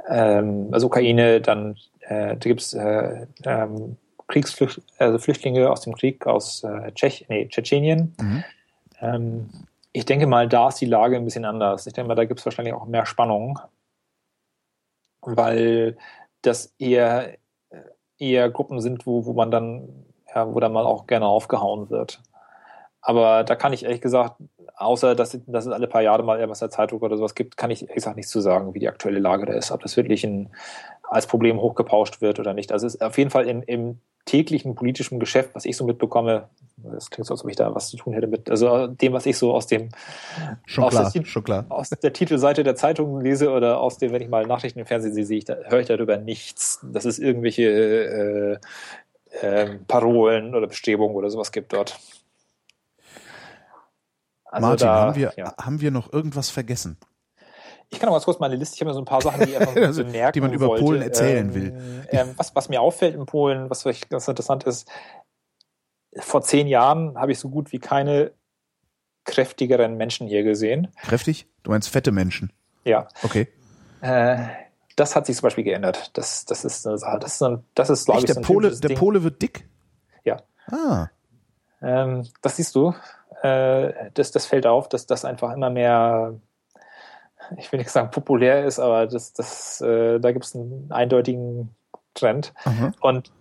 ähm, 0.09 0.69
also 0.71 0.87
Ukraine, 0.87 1.41
dann 1.41 1.77
äh, 2.01 2.35
da 2.35 2.35
gibt 2.35 2.61
es 2.61 2.73
äh, 2.73 3.27
ähm, 3.45 3.97
also 4.99 5.17
Flüchtlinge 5.19 5.69
aus 5.69 5.81
dem 5.81 5.95
Krieg 5.95 6.27
aus 6.27 6.63
äh, 6.63 6.91
Tschech 6.93 7.25
nee, 7.29 7.47
Tschetschenien. 7.47 8.15
Mhm. 8.19 8.43
Ähm, 8.99 9.49
ich 9.93 10.05
denke 10.05 10.27
mal, 10.27 10.47
da 10.47 10.67
ist 10.67 10.81
die 10.81 10.85
Lage 10.85 11.15
ein 11.15 11.25
bisschen 11.25 11.45
anders. 11.45 11.87
Ich 11.87 11.93
denke 11.93 12.09
mal, 12.09 12.15
da 12.15 12.25
gibt 12.25 12.39
es 12.39 12.45
wahrscheinlich 12.45 12.73
auch 12.73 12.85
mehr 12.85 13.05
Spannung, 13.05 13.59
weil 15.21 15.97
das 16.41 16.73
eher, 16.77 17.37
eher 18.19 18.49
Gruppen 18.49 18.79
sind, 18.79 19.07
wo, 19.07 19.25
wo 19.25 19.33
man 19.33 19.49
dann, 19.49 20.05
ja, 20.33 20.53
wo 20.53 20.59
dann 20.59 20.73
mal 20.73 20.85
auch 20.85 21.07
gerne 21.07 21.25
aufgehauen 21.25 21.89
wird. 21.89 22.21
Aber 23.01 23.43
da 23.43 23.55
kann 23.55 23.73
ich 23.73 23.85
ehrlich 23.85 24.01
gesagt 24.01 24.35
außer 24.77 25.15
dass, 25.15 25.37
dass 25.47 25.65
es 25.65 25.71
alle 25.71 25.87
paar 25.87 26.01
Jahre 26.01 26.23
mal 26.23 26.37
irgendwas 26.37 26.61
in 26.61 26.67
der 26.67 26.75
Zeitung 26.75 27.01
oder 27.01 27.17
sowas 27.17 27.35
gibt, 27.35 27.57
kann 27.57 27.71
ich 27.71 27.85
gesagt 27.87 28.15
nichts 28.15 28.31
zu 28.31 28.41
sagen, 28.41 28.73
wie 28.73 28.79
die 28.79 28.87
aktuelle 28.87 29.19
Lage 29.19 29.45
da 29.45 29.53
ist, 29.53 29.71
ob 29.71 29.81
das 29.81 29.97
wirklich 29.97 30.23
ein, 30.23 30.49
als 31.03 31.27
Problem 31.27 31.59
hochgepauscht 31.59 32.21
wird 32.21 32.39
oder 32.39 32.53
nicht. 32.53 32.71
Also 32.71 32.87
es 32.87 32.95
ist 32.95 33.01
auf 33.01 33.17
jeden 33.17 33.31
Fall 33.31 33.47
im, 33.47 33.63
im 33.63 33.99
täglichen 34.25 34.75
politischen 34.75 35.19
Geschäft, 35.19 35.51
was 35.53 35.65
ich 35.65 35.75
so 35.75 35.85
mitbekomme, 35.85 36.49
das 36.77 37.09
klingt 37.09 37.25
so, 37.25 37.33
als 37.33 37.43
ob 37.43 37.49
ich 37.49 37.55
da 37.55 37.73
was 37.73 37.89
zu 37.89 37.97
tun 37.97 38.13
hätte 38.13 38.27
mit, 38.27 38.51
also 38.51 38.87
dem, 38.87 39.13
was 39.13 39.25
ich 39.25 39.37
so 39.37 39.53
aus 39.53 39.67
dem 39.67 39.89
schon 40.65 40.83
aus, 40.83 40.91
klar, 40.91 41.11
der, 41.11 41.25
schon 41.25 41.43
klar. 41.43 41.65
aus 41.69 41.89
der 41.89 42.13
Titelseite 42.13 42.63
der 42.63 42.75
Zeitung 42.75 43.21
lese 43.21 43.49
oder 43.49 43.79
aus 43.79 43.97
dem, 43.97 44.11
wenn 44.11 44.21
ich 44.21 44.29
mal 44.29 44.45
Nachrichten 44.45 44.79
im 44.79 44.85
Fernsehen 44.85 45.13
sehe, 45.13 45.25
sehe 45.25 45.37
ich, 45.39 45.45
da, 45.45 45.55
höre 45.65 45.79
ich 45.79 45.87
darüber 45.87 46.17
nichts. 46.17 46.79
Dass 46.83 47.05
es 47.05 47.19
irgendwelche 47.19 48.59
äh, 49.41 49.45
äh, 49.47 49.79
Parolen 49.87 50.53
oder 50.53 50.67
Bestrebungen 50.67 51.15
oder 51.15 51.29
sowas 51.29 51.51
gibt 51.51 51.73
dort. 51.73 51.97
Also 54.49 54.67
Martin, 54.67 54.87
da, 54.87 54.95
haben, 54.95 55.15
wir, 55.15 55.33
ja. 55.35 55.53
haben 55.59 55.81
wir 55.81 55.91
noch 55.91 56.11
irgendwas 56.11 56.49
vergessen? 56.49 56.97
Ich 57.89 57.99
kann 57.99 58.07
noch 58.07 58.17
mal 58.17 58.23
kurz 58.23 58.39
meine 58.39 58.55
Liste, 58.55 58.75
ich 58.75 58.81
habe 58.81 58.89
mir 58.89 58.93
so 58.93 59.01
ein 59.01 59.05
paar 59.05 59.21
Sachen, 59.21 59.45
die, 59.45 59.55
also, 59.57 60.03
bemerken 60.03 60.33
die 60.33 60.41
man 60.41 60.53
über 60.53 60.67
wollte. 60.67 60.83
Polen 60.83 61.01
erzählen 61.01 61.47
ähm, 61.47 61.55
will. 61.55 62.05
Ähm, 62.09 62.33
was, 62.35 62.55
was 62.55 62.69
mir 62.69 62.81
auffällt 62.81 63.15
in 63.15 63.25
Polen, 63.25 63.69
was 63.69 63.83
vielleicht 63.83 64.09
ganz 64.09 64.27
interessant 64.27 64.65
ist, 64.65 64.89
vor 66.19 66.41
zehn 66.41 66.67
Jahren 66.67 67.17
habe 67.17 67.31
ich 67.31 67.39
so 67.39 67.49
gut 67.49 67.71
wie 67.71 67.79
keine 67.79 68.31
kräftigeren 69.23 69.97
Menschen 69.97 70.27
hier 70.27 70.43
gesehen. 70.43 70.87
Kräftig? 71.03 71.47
Du 71.63 71.71
meinst 71.71 71.89
fette 71.89 72.11
Menschen? 72.11 72.51
Ja. 72.83 73.07
Okay. 73.23 73.47
Äh, 74.01 74.47
das 74.95 75.15
hat 75.15 75.25
sich 75.25 75.35
zum 75.35 75.43
Beispiel 75.43 75.63
geändert. 75.63 76.17
Das, 76.17 76.45
das 76.45 76.65
ist 76.65 76.87
eine 76.87 76.97
Sache. 76.97 77.19
Das 77.19 77.35
ist, 77.35 77.43
ein, 77.43 77.63
das 77.75 77.89
ist 77.89 78.05
glaube 78.05 78.21
ich, 78.21 78.25
der 78.25 78.35
so 78.35 78.41
Pole, 78.41 78.71
Der 78.71 78.89
Ding. 78.89 78.97
Pole 78.97 79.23
wird 79.23 79.41
dick? 79.41 79.67
Ja. 80.23 80.37
Ah. 80.71 81.07
Ähm, 81.81 82.27
das 82.41 82.55
siehst 82.55 82.73
du 82.75 82.95
äh, 83.47 84.11
das, 84.13 84.31
das 84.31 84.45
fällt 84.45 84.67
auf, 84.67 84.89
dass 84.89 85.05
das 85.05 85.25
einfach 85.25 85.53
immer 85.53 85.69
mehr, 85.69 86.35
ich 87.57 87.71
will 87.71 87.79
nicht 87.79 87.91
sagen 87.91 88.11
populär 88.11 88.65
ist, 88.65 88.79
aber 88.79 89.07
das, 89.07 89.33
das, 89.33 89.81
äh, 89.81 90.19
da 90.19 90.31
gibt 90.31 90.45
es 90.45 90.55
einen 90.55 90.91
eindeutigen 90.91 91.75
Trend. 92.13 92.53
Mhm. 92.65 92.93
Und 93.01 93.31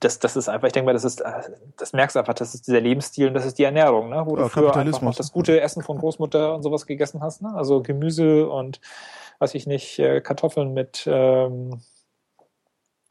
das, 0.00 0.18
das 0.18 0.36
ist 0.36 0.48
einfach, 0.48 0.66
ich 0.66 0.72
denke 0.72 0.86
mal, 0.86 0.92
das 0.92 1.04
ist, 1.04 1.20
äh, 1.20 1.32
das 1.76 1.92
merkst 1.92 2.16
du 2.16 2.20
einfach, 2.20 2.34
das 2.34 2.54
ist 2.54 2.66
dieser 2.66 2.80
Lebensstil 2.80 3.28
und 3.28 3.34
das 3.34 3.46
ist 3.46 3.58
die 3.58 3.64
Ernährung, 3.64 4.10
ne? 4.10 4.24
wo 4.26 4.36
du 4.36 4.42
ja, 4.42 4.48
früher 4.48 4.76
einfach 4.76 5.02
noch 5.02 5.14
das 5.14 5.32
gute 5.32 5.60
Essen 5.60 5.82
von 5.82 5.98
Großmutter 5.98 6.54
und 6.54 6.62
sowas 6.62 6.86
gegessen 6.86 7.22
hast, 7.22 7.42
ne? 7.42 7.52
also 7.54 7.82
Gemüse 7.82 8.48
und, 8.48 8.80
weiß 9.38 9.54
ich 9.54 9.66
nicht, 9.66 9.98
äh, 9.98 10.20
Kartoffeln 10.20 10.72
mit, 10.74 11.04
ähm, 11.06 11.80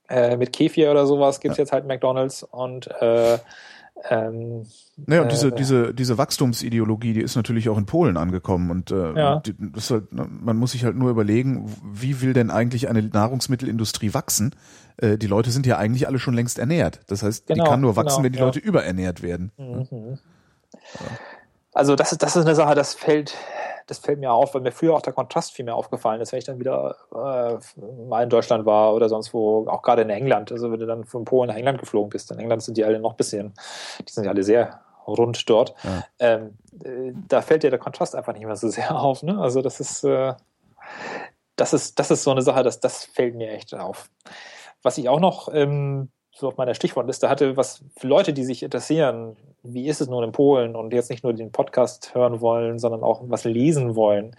äh, 0.10 0.36
mit 0.36 0.52
Kefir 0.52 0.92
oder 0.92 1.06
sowas 1.06 1.40
gibt's 1.40 1.58
ja. 1.58 1.64
jetzt 1.64 1.72
halt 1.72 1.88
McDonalds 1.88 2.44
und 2.44 2.88
äh, 3.02 3.38
ähm, 4.10 4.66
naja, 5.06 5.22
und 5.22 5.32
diese, 5.32 5.50
äh, 5.50 5.56
diese, 5.56 5.94
diese 5.94 6.18
Wachstumsideologie, 6.18 7.14
die 7.14 7.22
ist 7.22 7.36
natürlich 7.36 7.70
auch 7.70 7.78
in 7.78 7.86
Polen 7.86 8.18
angekommen. 8.18 8.72
Und 8.72 8.92
äh, 8.92 9.14
ja. 9.14 9.40
die, 9.40 9.56
halt, 9.90 10.12
man 10.12 10.58
muss 10.58 10.72
sich 10.72 10.84
halt 10.84 10.96
nur 10.96 11.10
überlegen, 11.10 11.72
wie 11.84 12.22
will 12.22 12.34
denn 12.34 12.50
eigentlich 12.50 12.90
eine 12.90 13.04
Nahrungsmittelindustrie 13.04 14.14
wachsen? 14.14 14.56
Äh, 14.98 15.18
die 15.18 15.28
Leute 15.28 15.52
sind 15.52 15.66
ja 15.66 15.78
eigentlich 15.78 16.08
alle 16.08 16.20
schon 16.20 16.34
längst 16.34 16.60
ernährt. 16.60 17.02
Das 17.08 17.24
heißt, 17.24 17.48
genau, 17.48 17.64
die 17.64 17.70
kann 17.70 17.82
nur 17.82 17.96
wachsen, 17.96 18.18
genau, 18.18 18.24
wenn 18.24 18.32
die 18.34 18.40
ja. 18.40 18.46
Leute 18.46 18.60
überernährt 18.60 19.22
werden. 19.22 19.52
Mhm. 19.58 20.18
Ja. 20.94 21.06
Also 21.74 21.96
das 21.96 22.18
das 22.18 22.36
ist 22.36 22.46
eine 22.46 22.56
Sache, 22.56 22.76
das 22.76 22.94
fällt, 22.96 23.36
das 23.88 24.00
fällt 24.00 24.20
mir 24.20 24.32
auf, 24.32 24.54
weil 24.54 24.62
mir 24.62 24.72
früher 24.72 24.96
auch 24.96 25.02
der 25.02 25.14
Kontrast 25.14 25.54
viel 25.54 25.66
mehr 25.66 25.76
aufgefallen 25.76 26.22
ist, 26.22 26.32
wenn 26.32 26.40
ich 26.40 26.46
dann 26.46 26.60
wieder 26.60 26.96
äh, 27.14 27.58
mal 28.08 28.24
in 28.24 28.30
Deutschland 28.30 28.66
war 28.66 28.94
oder 28.94 29.10
sonst 29.10 29.34
wo, 29.34 29.68
auch 29.68 29.82
gerade 29.82 30.02
in 30.02 30.10
England. 30.10 30.52
Also 30.52 30.72
wenn 30.72 30.80
du 30.80 30.86
dann 30.86 31.06
von 31.06 31.26
Polen 31.26 31.50
nach 31.50 31.56
England 31.56 31.80
geflogen 31.80 32.10
bist, 32.10 32.32
in 32.32 32.40
England 32.40 32.64
sind 32.64 32.78
die 32.78 32.86
alle 32.86 33.00
noch 33.00 33.12
ein 33.12 33.18
bisschen, 33.18 33.54
die 34.08 34.12
sind 34.12 34.24
ja 34.24 34.32
alle 34.32 34.44
sehr 34.44 34.82
rund 35.08 35.50
dort. 35.50 35.74
Ja. 35.84 36.04
Ähm, 36.20 36.58
äh, 36.84 37.14
da 37.28 37.42
fällt 37.42 37.64
dir 37.64 37.70
der 37.70 37.80
Kontrast 37.80 38.16
einfach 38.16 38.34
nicht 38.34 38.46
mehr 38.46 38.56
so 38.56 38.70
sehr 38.70 38.96
auf. 39.00 39.24
Ne? 39.24 39.40
Also 39.40 39.62
das 39.62 39.80
ist, 39.80 40.04
äh, 40.04 40.34
das 41.56 41.74
ist, 41.74 42.00
das 42.00 42.12
ist 42.12 42.24
so 42.24 42.32
eine 42.32 42.42
Sache, 42.42 42.64
das, 42.64 42.80
das 42.80 43.06
fällt 43.06 43.36
mir 43.36 43.52
echt 43.52 43.74
auf. 43.74 44.10
Was 44.84 44.98
ich 44.98 45.10
auch 45.10 45.20
noch 45.20 45.50
ähm, 45.54 46.10
so 46.34 46.48
auf 46.48 46.58
meiner 46.58 46.74
Stichwortliste 46.74 47.30
hatte, 47.30 47.58
was 47.58 47.84
für 47.98 48.08
Leute, 48.08 48.34
die 48.34 48.44
sich 48.44 48.64
interessieren, 48.64 49.36
wie 49.64 49.88
ist 49.88 50.02
es 50.02 50.08
nun 50.08 50.24
in 50.24 50.32
Polen 50.32 50.76
und 50.76 50.94
jetzt 50.94 51.10
nicht 51.10 51.24
nur 51.24 51.34
den 51.34 51.52
Podcast 51.52 52.16
hören 52.16 52.42
wollen, 52.42 52.80
sondern 52.80 53.04
auch 53.04 53.22
was 53.26 53.44
lesen 53.44 53.96
wollen. 53.96 54.36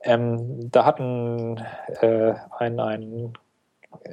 Ähm, 0.00 0.70
da 0.70 0.84
hat 0.84 1.00
ein, 1.00 1.58
äh, 2.00 2.34
ein, 2.58 2.78
ein, 2.80 3.32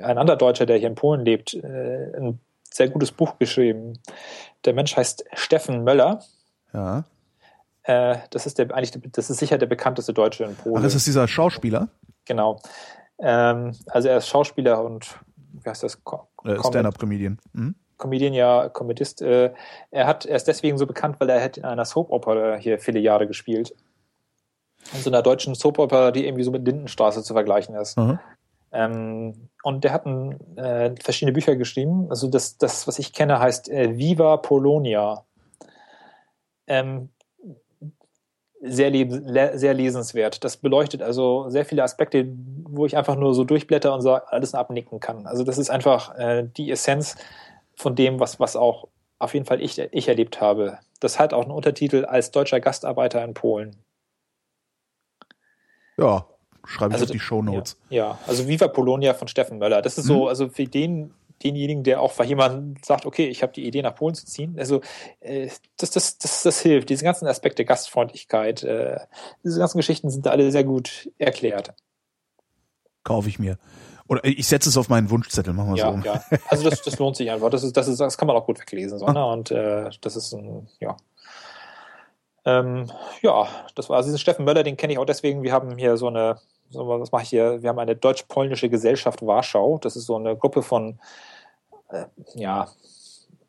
ein 0.01 0.17
anderer 0.17 0.37
Deutscher, 0.37 0.65
der 0.65 0.77
hier 0.77 0.87
in 0.87 0.95
Polen 0.95 1.25
lebt, 1.25 1.53
äh, 1.53 2.11
ein 2.17 2.39
sehr 2.71 2.89
gutes 2.89 3.11
Buch 3.11 3.37
geschrieben. 3.39 3.99
Der 4.65 4.73
Mensch 4.73 4.95
heißt 4.95 5.25
Steffen 5.33 5.83
Möller. 5.83 6.23
Ja. 6.73 7.05
Äh, 7.83 8.17
das 8.31 8.45
ist 8.45 8.57
der 8.57 8.73
eigentlich, 8.73 8.99
das 9.11 9.29
ist 9.29 9.37
sicher 9.37 9.57
der 9.57 9.67
bekannteste 9.67 10.13
Deutsche 10.13 10.43
in 10.43 10.55
Polen. 10.55 10.77
Ach, 10.77 10.83
das 10.83 10.95
ist 10.95 11.07
dieser 11.07 11.27
Schauspieler? 11.27 11.89
Genau. 12.25 12.59
Ähm, 13.19 13.73
also 13.87 14.09
er 14.09 14.17
ist 14.17 14.27
Schauspieler 14.27 14.83
und 14.83 15.19
wie 15.65 15.69
heißt 15.69 15.83
das? 15.83 15.99
Äh, 16.43 16.59
Stand-up-Comedian. 16.59 17.39
Mhm. 17.53 17.75
Comedian, 17.97 18.33
ja, 18.33 18.69
Comedist. 18.69 19.21
Äh, 19.21 19.53
er, 19.91 20.07
hat, 20.07 20.25
er 20.25 20.35
ist 20.35 20.47
deswegen 20.47 20.77
so 20.77 20.85
bekannt, 20.85 21.19
weil 21.19 21.29
er 21.29 21.43
hat 21.43 21.57
in 21.57 21.65
einer 21.65 21.85
Soap-Opera 21.85 22.55
hier 22.57 22.79
viele 22.79 22.99
Jahre 22.99 23.27
gespielt. 23.27 23.73
In 24.93 25.01
so 25.01 25.09
einer 25.09 25.21
deutschen 25.21 25.55
Soap-Opera, 25.55 26.11
die 26.11 26.25
irgendwie 26.25 26.43
so 26.43 26.51
mit 26.51 26.65
Lindenstraße 26.65 27.23
zu 27.23 27.33
vergleichen 27.33 27.75
ist. 27.75 27.97
Mhm. 27.97 28.19
Ähm, 28.71 29.49
und 29.63 29.83
der 29.83 29.93
hat 29.93 30.05
ein, 30.05 30.57
äh, 30.57 30.93
verschiedene 31.01 31.31
Bücher 31.31 31.55
geschrieben. 31.55 32.07
Also 32.09 32.27
das, 32.27 32.57
das 32.57 32.87
was 32.87 32.99
ich 32.99 33.13
kenne, 33.13 33.39
heißt 33.39 33.69
äh, 33.69 33.97
Viva 33.97 34.37
Polonia. 34.37 35.25
Ähm, 36.67 37.09
sehr, 38.65 39.57
sehr 39.57 39.73
lesenswert. 39.73 40.43
Das 40.43 40.57
beleuchtet 40.57 41.01
also 41.01 41.49
sehr 41.49 41.65
viele 41.65 41.83
Aspekte, 41.83 42.27
wo 42.63 42.85
ich 42.85 42.97
einfach 42.97 43.15
nur 43.15 43.33
so 43.33 43.43
durchblätter 43.43 43.93
und 43.93 44.01
so 44.01 44.13
alles 44.13 44.53
abnicken 44.53 44.99
kann. 44.99 45.27
Also 45.27 45.43
das 45.43 45.57
ist 45.57 45.69
einfach 45.69 46.17
äh, 46.17 46.47
die 46.57 46.71
Essenz 46.71 47.15
von 47.75 47.95
dem, 47.95 48.19
was, 48.19 48.39
was 48.39 48.55
auch 48.55 48.87
auf 49.19 49.33
jeden 49.33 49.45
Fall 49.45 49.61
ich, 49.61 49.79
ich 49.79 50.07
erlebt 50.07 50.41
habe. 50.41 50.79
Das 50.99 51.19
hat 51.19 51.33
auch 51.33 51.43
einen 51.43 51.51
Untertitel 51.51 52.05
als 52.05 52.31
deutscher 52.31 52.59
Gastarbeiter 52.59 53.23
in 53.23 53.33
Polen. 53.33 53.75
Ja, 55.97 56.27
schreibe 56.65 56.95
ich 56.95 57.01
also, 57.01 57.05
auf 57.05 57.11
die 57.11 57.19
Show 57.19 57.41
Notes. 57.41 57.77
Ja, 57.89 57.97
ja, 57.97 58.19
also 58.27 58.47
Viva 58.47 58.67
Polonia 58.67 59.13
von 59.13 59.27
Steffen 59.27 59.59
Möller. 59.59 59.81
Das 59.81 59.97
ist 59.97 60.05
so, 60.05 60.23
mhm. 60.23 60.27
also 60.27 60.49
für 60.49 60.65
den 60.65 61.13
denjenigen, 61.45 61.83
der 61.83 62.01
auch 62.01 62.13
bei 62.13 62.25
jemandem 62.25 62.75
sagt, 62.83 63.05
okay, 63.05 63.27
ich 63.27 63.43
habe 63.43 63.53
die 63.53 63.65
Idee, 63.65 63.81
nach 63.81 63.95
Polen 63.95 64.15
zu 64.15 64.25
ziehen. 64.25 64.55
Also 64.57 64.81
äh, 65.19 65.49
das, 65.77 65.91
das, 65.91 66.17
das, 66.17 66.43
das 66.43 66.59
hilft. 66.59 66.89
Diese 66.89 67.03
ganzen 67.03 67.27
Aspekte, 67.27 67.63
Gastfreundlichkeit, 67.65 68.63
äh, 68.63 68.97
diese 69.43 69.59
ganzen 69.59 69.77
Geschichten 69.77 70.09
sind 70.09 70.25
da 70.25 70.31
alle 70.31 70.51
sehr 70.51 70.63
gut 70.63 71.09
erklärt. 71.17 71.73
Kaufe 73.03 73.29
ich 73.29 73.39
mir. 73.39 73.57
Oder 74.07 74.23
ich 74.23 74.47
setze 74.47 74.69
es 74.69 74.77
auf 74.77 74.89
meinen 74.89 75.09
Wunschzettel, 75.09 75.53
machen 75.53 75.75
wir 75.75 75.77
ja, 75.77 75.91
so. 75.91 75.99
Ja, 75.99 76.23
also 76.49 76.69
das, 76.69 76.81
das 76.81 76.99
lohnt 76.99 77.15
sich 77.15 77.31
einfach. 77.31 77.49
Das, 77.49 77.63
ist, 77.63 77.75
das, 77.75 77.87
ist, 77.87 77.99
das 77.99 78.17
kann 78.17 78.27
man 78.27 78.35
auch 78.35 78.45
gut 78.45 78.59
weglesen. 78.59 78.99
So, 78.99 79.07
ne? 79.07 79.25
Und 79.25 79.51
äh, 79.51 79.89
das 80.01 80.15
ist 80.15 80.33
ein, 80.33 80.67
ja. 80.79 80.97
Ähm, 82.45 82.91
ja, 83.23 83.47
das 83.73 83.89
war 83.89 83.97
also 83.97 84.07
diesen 84.07 84.19
Steffen 84.19 84.45
Möller, 84.45 84.61
den 84.61 84.77
kenne 84.77 84.93
ich 84.93 84.99
auch 84.99 85.05
deswegen. 85.05 85.41
Wir 85.41 85.51
haben 85.51 85.77
hier 85.77 85.97
so 85.97 86.07
eine 86.07 86.37
so, 86.69 86.87
was 86.87 87.11
mache 87.11 87.23
ich 87.23 87.29
hier? 87.29 87.61
Wir 87.61 87.69
haben 87.69 87.79
eine 87.79 87.95
deutsch-polnische 87.95 88.69
Gesellschaft 88.69 89.25
Warschau. 89.25 89.77
Das 89.79 89.95
ist 89.95 90.05
so 90.05 90.15
eine 90.15 90.35
Gruppe 90.35 90.61
von, 90.61 90.99
äh, 91.89 92.05
ja, 92.35 92.67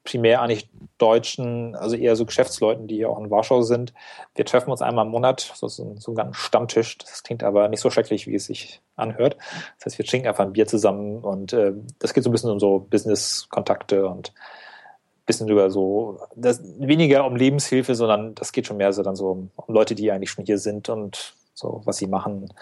primär 0.07 0.41
eigentlich 0.41 0.71
Deutschen, 0.99 1.75
also 1.77 1.97
eher 1.97 2.17
so 2.17 2.25
Geschäftsleuten, 2.25 2.87
die 2.87 2.97
hier 2.97 3.11
auch 3.11 3.19
in 3.19 3.31
Warschau 3.31 3.61
sind. 3.61 3.93
Wir 4.35 4.47
treffen 4.47 4.71
uns 4.71 4.81
einmal 4.81 5.05
im 5.05 5.11
Monat, 5.11 5.53
so, 5.55 5.69
so, 5.69 5.95
so 5.99 6.15
ein 6.15 6.33
Stammtisch. 6.33 6.97
Das 6.99 7.23
klingt 7.23 7.43
aber 7.43 7.69
nicht 7.69 7.81
so 7.81 7.91
schrecklich, 7.91 8.27
wie 8.27 8.37
es 8.37 8.47
sich 8.47 8.81
anhört. 8.95 9.37
Das 9.79 9.87
heißt, 9.87 9.99
wir 9.99 10.07
trinken 10.07 10.29
einfach 10.29 10.45
ein 10.45 10.53
Bier 10.53 10.67
zusammen 10.67 11.19
und 11.19 11.53
äh, 11.53 11.73
das 11.99 12.15
geht 12.15 12.25
so 12.25 12.31
ein 12.31 12.33
bisschen 12.33 12.51
um 12.51 12.61
so 12.61 12.79
Business-Kontakte 12.79 14.07
und 14.07 14.29
ein 14.31 15.27
bisschen 15.27 15.49
über 15.49 15.71
so, 15.71 16.21
das, 16.35 16.63
weniger 16.79 17.27
um 17.27 17.37
Lebenshilfe, 17.37 17.95
sondern 17.95 18.35
das 18.35 18.53
geht 18.53 18.67
schon 18.67 18.79
mehr 18.79 18.93
so 18.93 19.03
dann 19.03 19.17
so 19.17 19.31
um, 19.31 19.51
um 19.57 19.75
Leute, 19.75 19.95
die 19.95 20.11
eigentlich 20.11 20.31
schon 20.31 20.47
hier 20.47 20.59
sind 20.59 20.89
und 20.89 21.35
so, 21.53 21.83
was 21.85 21.99
sie 21.99 22.07
machen. 22.07 22.53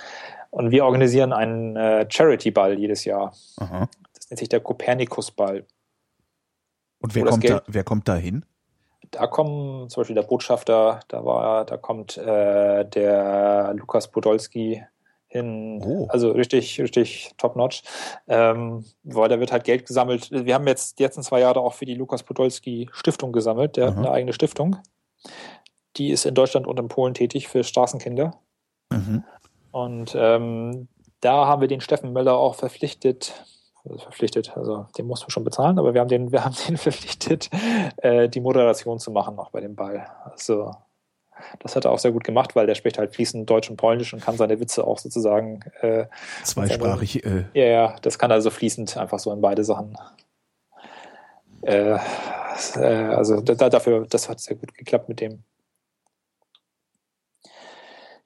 Und 0.51 0.71
wir 0.71 0.85
organisieren 0.85 1.33
einen 1.33 1.77
äh, 1.77 2.07
Charity-Ball 2.09 2.79
jedes 2.79 3.05
Jahr. 3.05 3.35
Aha. 3.59 3.89
Nennt 4.35 4.41
sich 4.41 4.49
der 4.49 4.59
Kopernikus-Ball. 4.59 5.65
Und 6.99 7.15
wer 7.15 7.25
kommt, 7.25 7.49
da, 7.49 7.63
wer 7.69 7.85
kommt 7.85 8.09
da 8.09 8.17
hin? 8.17 8.45
Da 9.13 9.29
kommen 9.29 9.89
zum 9.89 10.01
Beispiel 10.01 10.17
der 10.17 10.25
Botschafter, 10.25 10.99
da 11.07 11.25
war, 11.25 11.65
da 11.65 11.77
kommt 11.77 12.17
äh, 12.17 12.85
der 12.85 13.75
Lukas 13.77 14.11
Podolski 14.11 14.83
hin. 15.29 15.81
Oh. 15.85 16.09
Also 16.09 16.33
richtig, 16.33 16.81
richtig 16.81 17.31
top-notch. 17.39 17.85
Ähm, 18.27 18.85
weil 19.05 19.29
da 19.29 19.39
wird 19.39 19.53
halt 19.53 19.63
Geld 19.63 19.87
gesammelt. 19.87 20.33
Wir 20.33 20.55
haben 20.55 20.67
jetzt 20.67 20.99
die 20.99 21.05
letzten 21.05 21.23
zwei 21.23 21.39
Jahre 21.39 21.61
auch 21.61 21.75
für 21.75 21.87
die 21.87 21.95
Lukas 21.95 22.25
Podolski 22.25 22.91
Stiftung 22.91 23.31
gesammelt. 23.31 23.77
Der 23.77 23.85
Aha. 23.85 23.91
hat 23.93 23.99
eine 23.99 24.11
eigene 24.11 24.33
Stiftung. 24.33 24.79
Die 25.97 26.11
ist 26.11 26.27
in 26.27 26.35
Deutschland 26.35 26.67
und 26.67 26.81
in 26.81 26.89
Polen 26.89 27.15
tätig 27.15 27.47
für 27.47 27.63
Straßenkinder. 27.63 28.33
Mhm. 28.91 29.23
Und 29.71 30.13
ähm, 30.19 30.89
da 31.21 31.47
haben 31.47 31.61
wir 31.61 31.69
den 31.69 31.81
Steffen 31.81 32.13
Möller 32.13 32.37
auch 32.37 32.57
verpflichtet, 32.57 33.33
verpflichtet, 33.85 34.57
also 34.57 34.87
den 34.97 35.07
mussten 35.07 35.27
wir 35.27 35.31
schon 35.31 35.45
bezahlen, 35.45 35.79
aber 35.79 35.95
wir 35.95 36.01
haben 36.01 36.09
den, 36.09 36.33
wir 36.33 36.45
haben 36.45 36.55
den 36.69 36.77
verpflichtet, 36.77 37.51
äh, 37.99 38.29
die 38.29 38.41
Moderation 38.41 38.99
zu 38.99 39.11
machen 39.11 39.39
auch 39.39 39.51
bei 39.51 39.61
dem 39.61 39.75
Ball. 39.75 40.07
Also 40.25 40.75
das 41.61 41.77
hat 41.77 41.85
er 41.85 41.91
auch 41.91 41.99
sehr 41.99 42.13
gut 42.13 42.25
gemacht, 42.25 42.55
weil 42.57 42.67
der 42.67 42.75
spricht 42.75 42.99
halt 42.99 43.15
fließend 43.15 43.49
Deutsch 43.51 43.69
und 43.69 43.77
Polnisch 43.77 44.15
und 44.15 44.23
kann 44.23 44.37
seine 44.37 44.61
Witze 44.61 44.87
auch 44.87 44.99
sozusagen 44.99 45.61
äh, 45.81 46.07
zweisprachig. 46.45 47.25
Äh. 47.25 47.45
Ja, 47.55 47.65
ja, 47.65 47.97
das 48.03 48.19
kann 48.19 48.33
also 48.33 48.51
fließend 48.51 48.97
einfach 48.97 49.19
so 49.19 49.33
in 49.33 49.41
beide 49.41 49.65
Sachen. 49.65 49.99
Äh, 51.63 51.99
äh, 52.77 52.79
also 52.79 53.41
da, 53.41 53.69
dafür, 53.69 54.07
das 54.07 54.29
hat 54.29 54.41
sehr 54.41 54.57
gut 54.57 54.75
geklappt 54.75 55.09
mit 55.09 55.21
dem. 55.21 55.43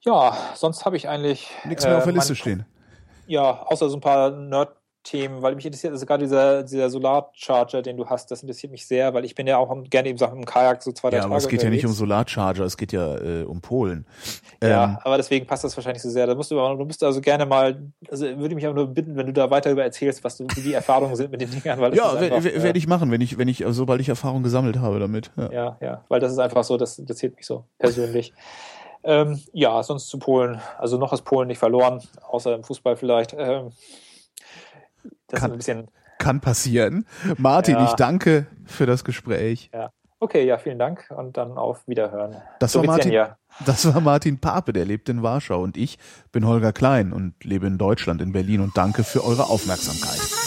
Ja, 0.01 0.37
sonst 0.55 0.85
habe 0.85 0.95
ich 0.95 1.09
eigentlich. 1.09 1.49
Nichts 1.65 1.85
mehr 1.85 1.95
äh, 1.95 1.97
auf 1.97 2.03
der 2.05 2.13
Liste 2.13 2.35
stehen. 2.35 2.65
Ja, 3.27 3.63
außer 3.63 3.89
so 3.89 3.97
ein 3.97 4.01
paar 4.01 4.31
Nerd- 4.31 4.78
Themen, 5.03 5.41
weil 5.41 5.55
mich 5.55 5.65
interessiert, 5.65 5.93
also 5.93 6.05
gerade 6.05 6.25
dieser, 6.25 6.63
dieser 6.63 6.89
Solarcharger, 6.89 7.81
den 7.81 7.97
du 7.97 8.07
hast, 8.07 8.29
das 8.31 8.41
interessiert 8.41 8.71
mich 8.71 8.85
sehr, 8.85 9.13
weil 9.13 9.23
ich 9.23 9.33
bin 9.33 9.47
ja 9.47 9.57
auch 9.57 9.73
gerne 9.89 10.09
eben 10.09 10.17
Sachen 10.17 10.39
im 10.39 10.45
Kajak 10.45 10.83
so 10.83 10.91
zwei, 10.91 11.09
drei 11.09 11.17
ja, 11.17 11.23
aber 11.23 11.37
es 11.37 11.47
geht 11.47 11.59
unterwegs. 11.59 11.83
ja 11.83 11.87
nicht 11.87 11.93
um 11.93 11.93
Solarcharger, 11.93 12.65
es 12.65 12.75
geht 12.75 12.91
ja 12.91 13.15
äh, 13.15 13.43
um 13.43 13.61
Polen. 13.61 14.05
Ja, 14.61 14.83
ähm, 14.83 14.97
aber 15.03 15.17
deswegen 15.17 15.47
passt 15.47 15.63
das 15.63 15.75
wahrscheinlich 15.77 16.03
so 16.03 16.09
sehr. 16.09 16.27
Da 16.27 16.35
musst 16.35 16.51
du, 16.51 16.55
du 16.55 16.85
musst 16.85 17.03
also 17.03 17.21
gerne 17.21 17.45
mal, 17.45 17.81
also 18.11 18.25
würde 18.37 18.55
mich 18.55 18.67
auch 18.67 18.73
nur 18.73 18.87
bitten, 18.87 19.15
wenn 19.15 19.27
du 19.27 19.33
da 19.33 19.49
weiter 19.49 19.71
über 19.71 19.83
erzählst, 19.83 20.23
was 20.23 20.37
du, 20.37 20.45
wie 20.55 20.61
die 20.61 20.73
Erfahrungen 20.73 21.15
sind 21.15 21.31
mit 21.31 21.39
den 21.39 21.49
Dingern. 21.49 21.79
Weil 21.79 21.95
ja, 21.95 22.19
werde 22.19 22.77
ich 22.77 22.87
machen, 22.87 23.09
wenn 23.09 23.21
ich, 23.21 23.37
wenn 23.37 23.47
ich, 23.47 23.63
sobald 23.69 24.01
ich 24.01 24.09
Erfahrung 24.09 24.43
gesammelt 24.43 24.79
habe 24.79 24.99
damit. 24.99 25.31
Ja, 25.37 25.51
ja, 25.51 25.77
ja 25.81 26.05
weil 26.09 26.19
das 26.19 26.31
ist 26.31 26.39
einfach 26.39 26.63
so, 26.63 26.77
das 26.77 26.99
interessiert 26.99 27.35
mich 27.37 27.45
so 27.45 27.63
persönlich. 27.77 28.33
Ähm, 29.03 29.39
ja, 29.53 29.81
sonst 29.81 30.09
zu 30.09 30.19
Polen. 30.19 30.59
Also 30.77 30.97
noch 30.97 31.13
ist 31.13 31.21
Polen 31.21 31.47
nicht 31.47 31.59
verloren, 31.59 32.01
außer 32.27 32.53
im 32.53 32.63
Fußball 32.63 32.97
vielleicht. 32.97 33.33
Ähm, 33.37 33.71
das 35.29 35.39
kann, 35.39 35.51
ist 35.51 35.53
ein 35.53 35.57
bisschen. 35.57 35.87
Kann 36.17 36.41
passieren. 36.41 37.05
Martin, 37.37 37.75
ja. 37.75 37.85
ich 37.85 37.93
danke 37.93 38.47
für 38.65 38.85
das 38.85 39.03
Gespräch. 39.03 39.69
Ja. 39.73 39.91
Okay, 40.21 40.45
ja, 40.45 40.57
vielen 40.57 40.77
Dank 40.77 41.05
und 41.15 41.37
dann 41.37 41.57
auf 41.57 41.87
Wiederhören. 41.87 42.35
Das 42.59 42.75
war, 42.75 42.83
Martin, 42.83 43.27
das 43.65 43.93
war 43.93 44.01
Martin 44.01 44.37
Pape, 44.37 44.73
der 44.73 44.83
lebt 44.83 45.07
in 45.07 45.23
Warschau 45.23 45.61
und 45.61 45.77
ich 45.77 45.97
bin 46.33 46.45
Holger 46.45 46.73
Klein 46.73 47.13
und 47.13 47.41
lebe 47.45 47.67
in 47.67 47.77
Deutschland, 47.77 48.21
in 48.21 48.33
Berlin 48.33 48.59
und 48.59 48.75
danke 48.75 49.05
für 49.05 49.23
eure 49.23 49.45
Aufmerksamkeit. 49.45 50.38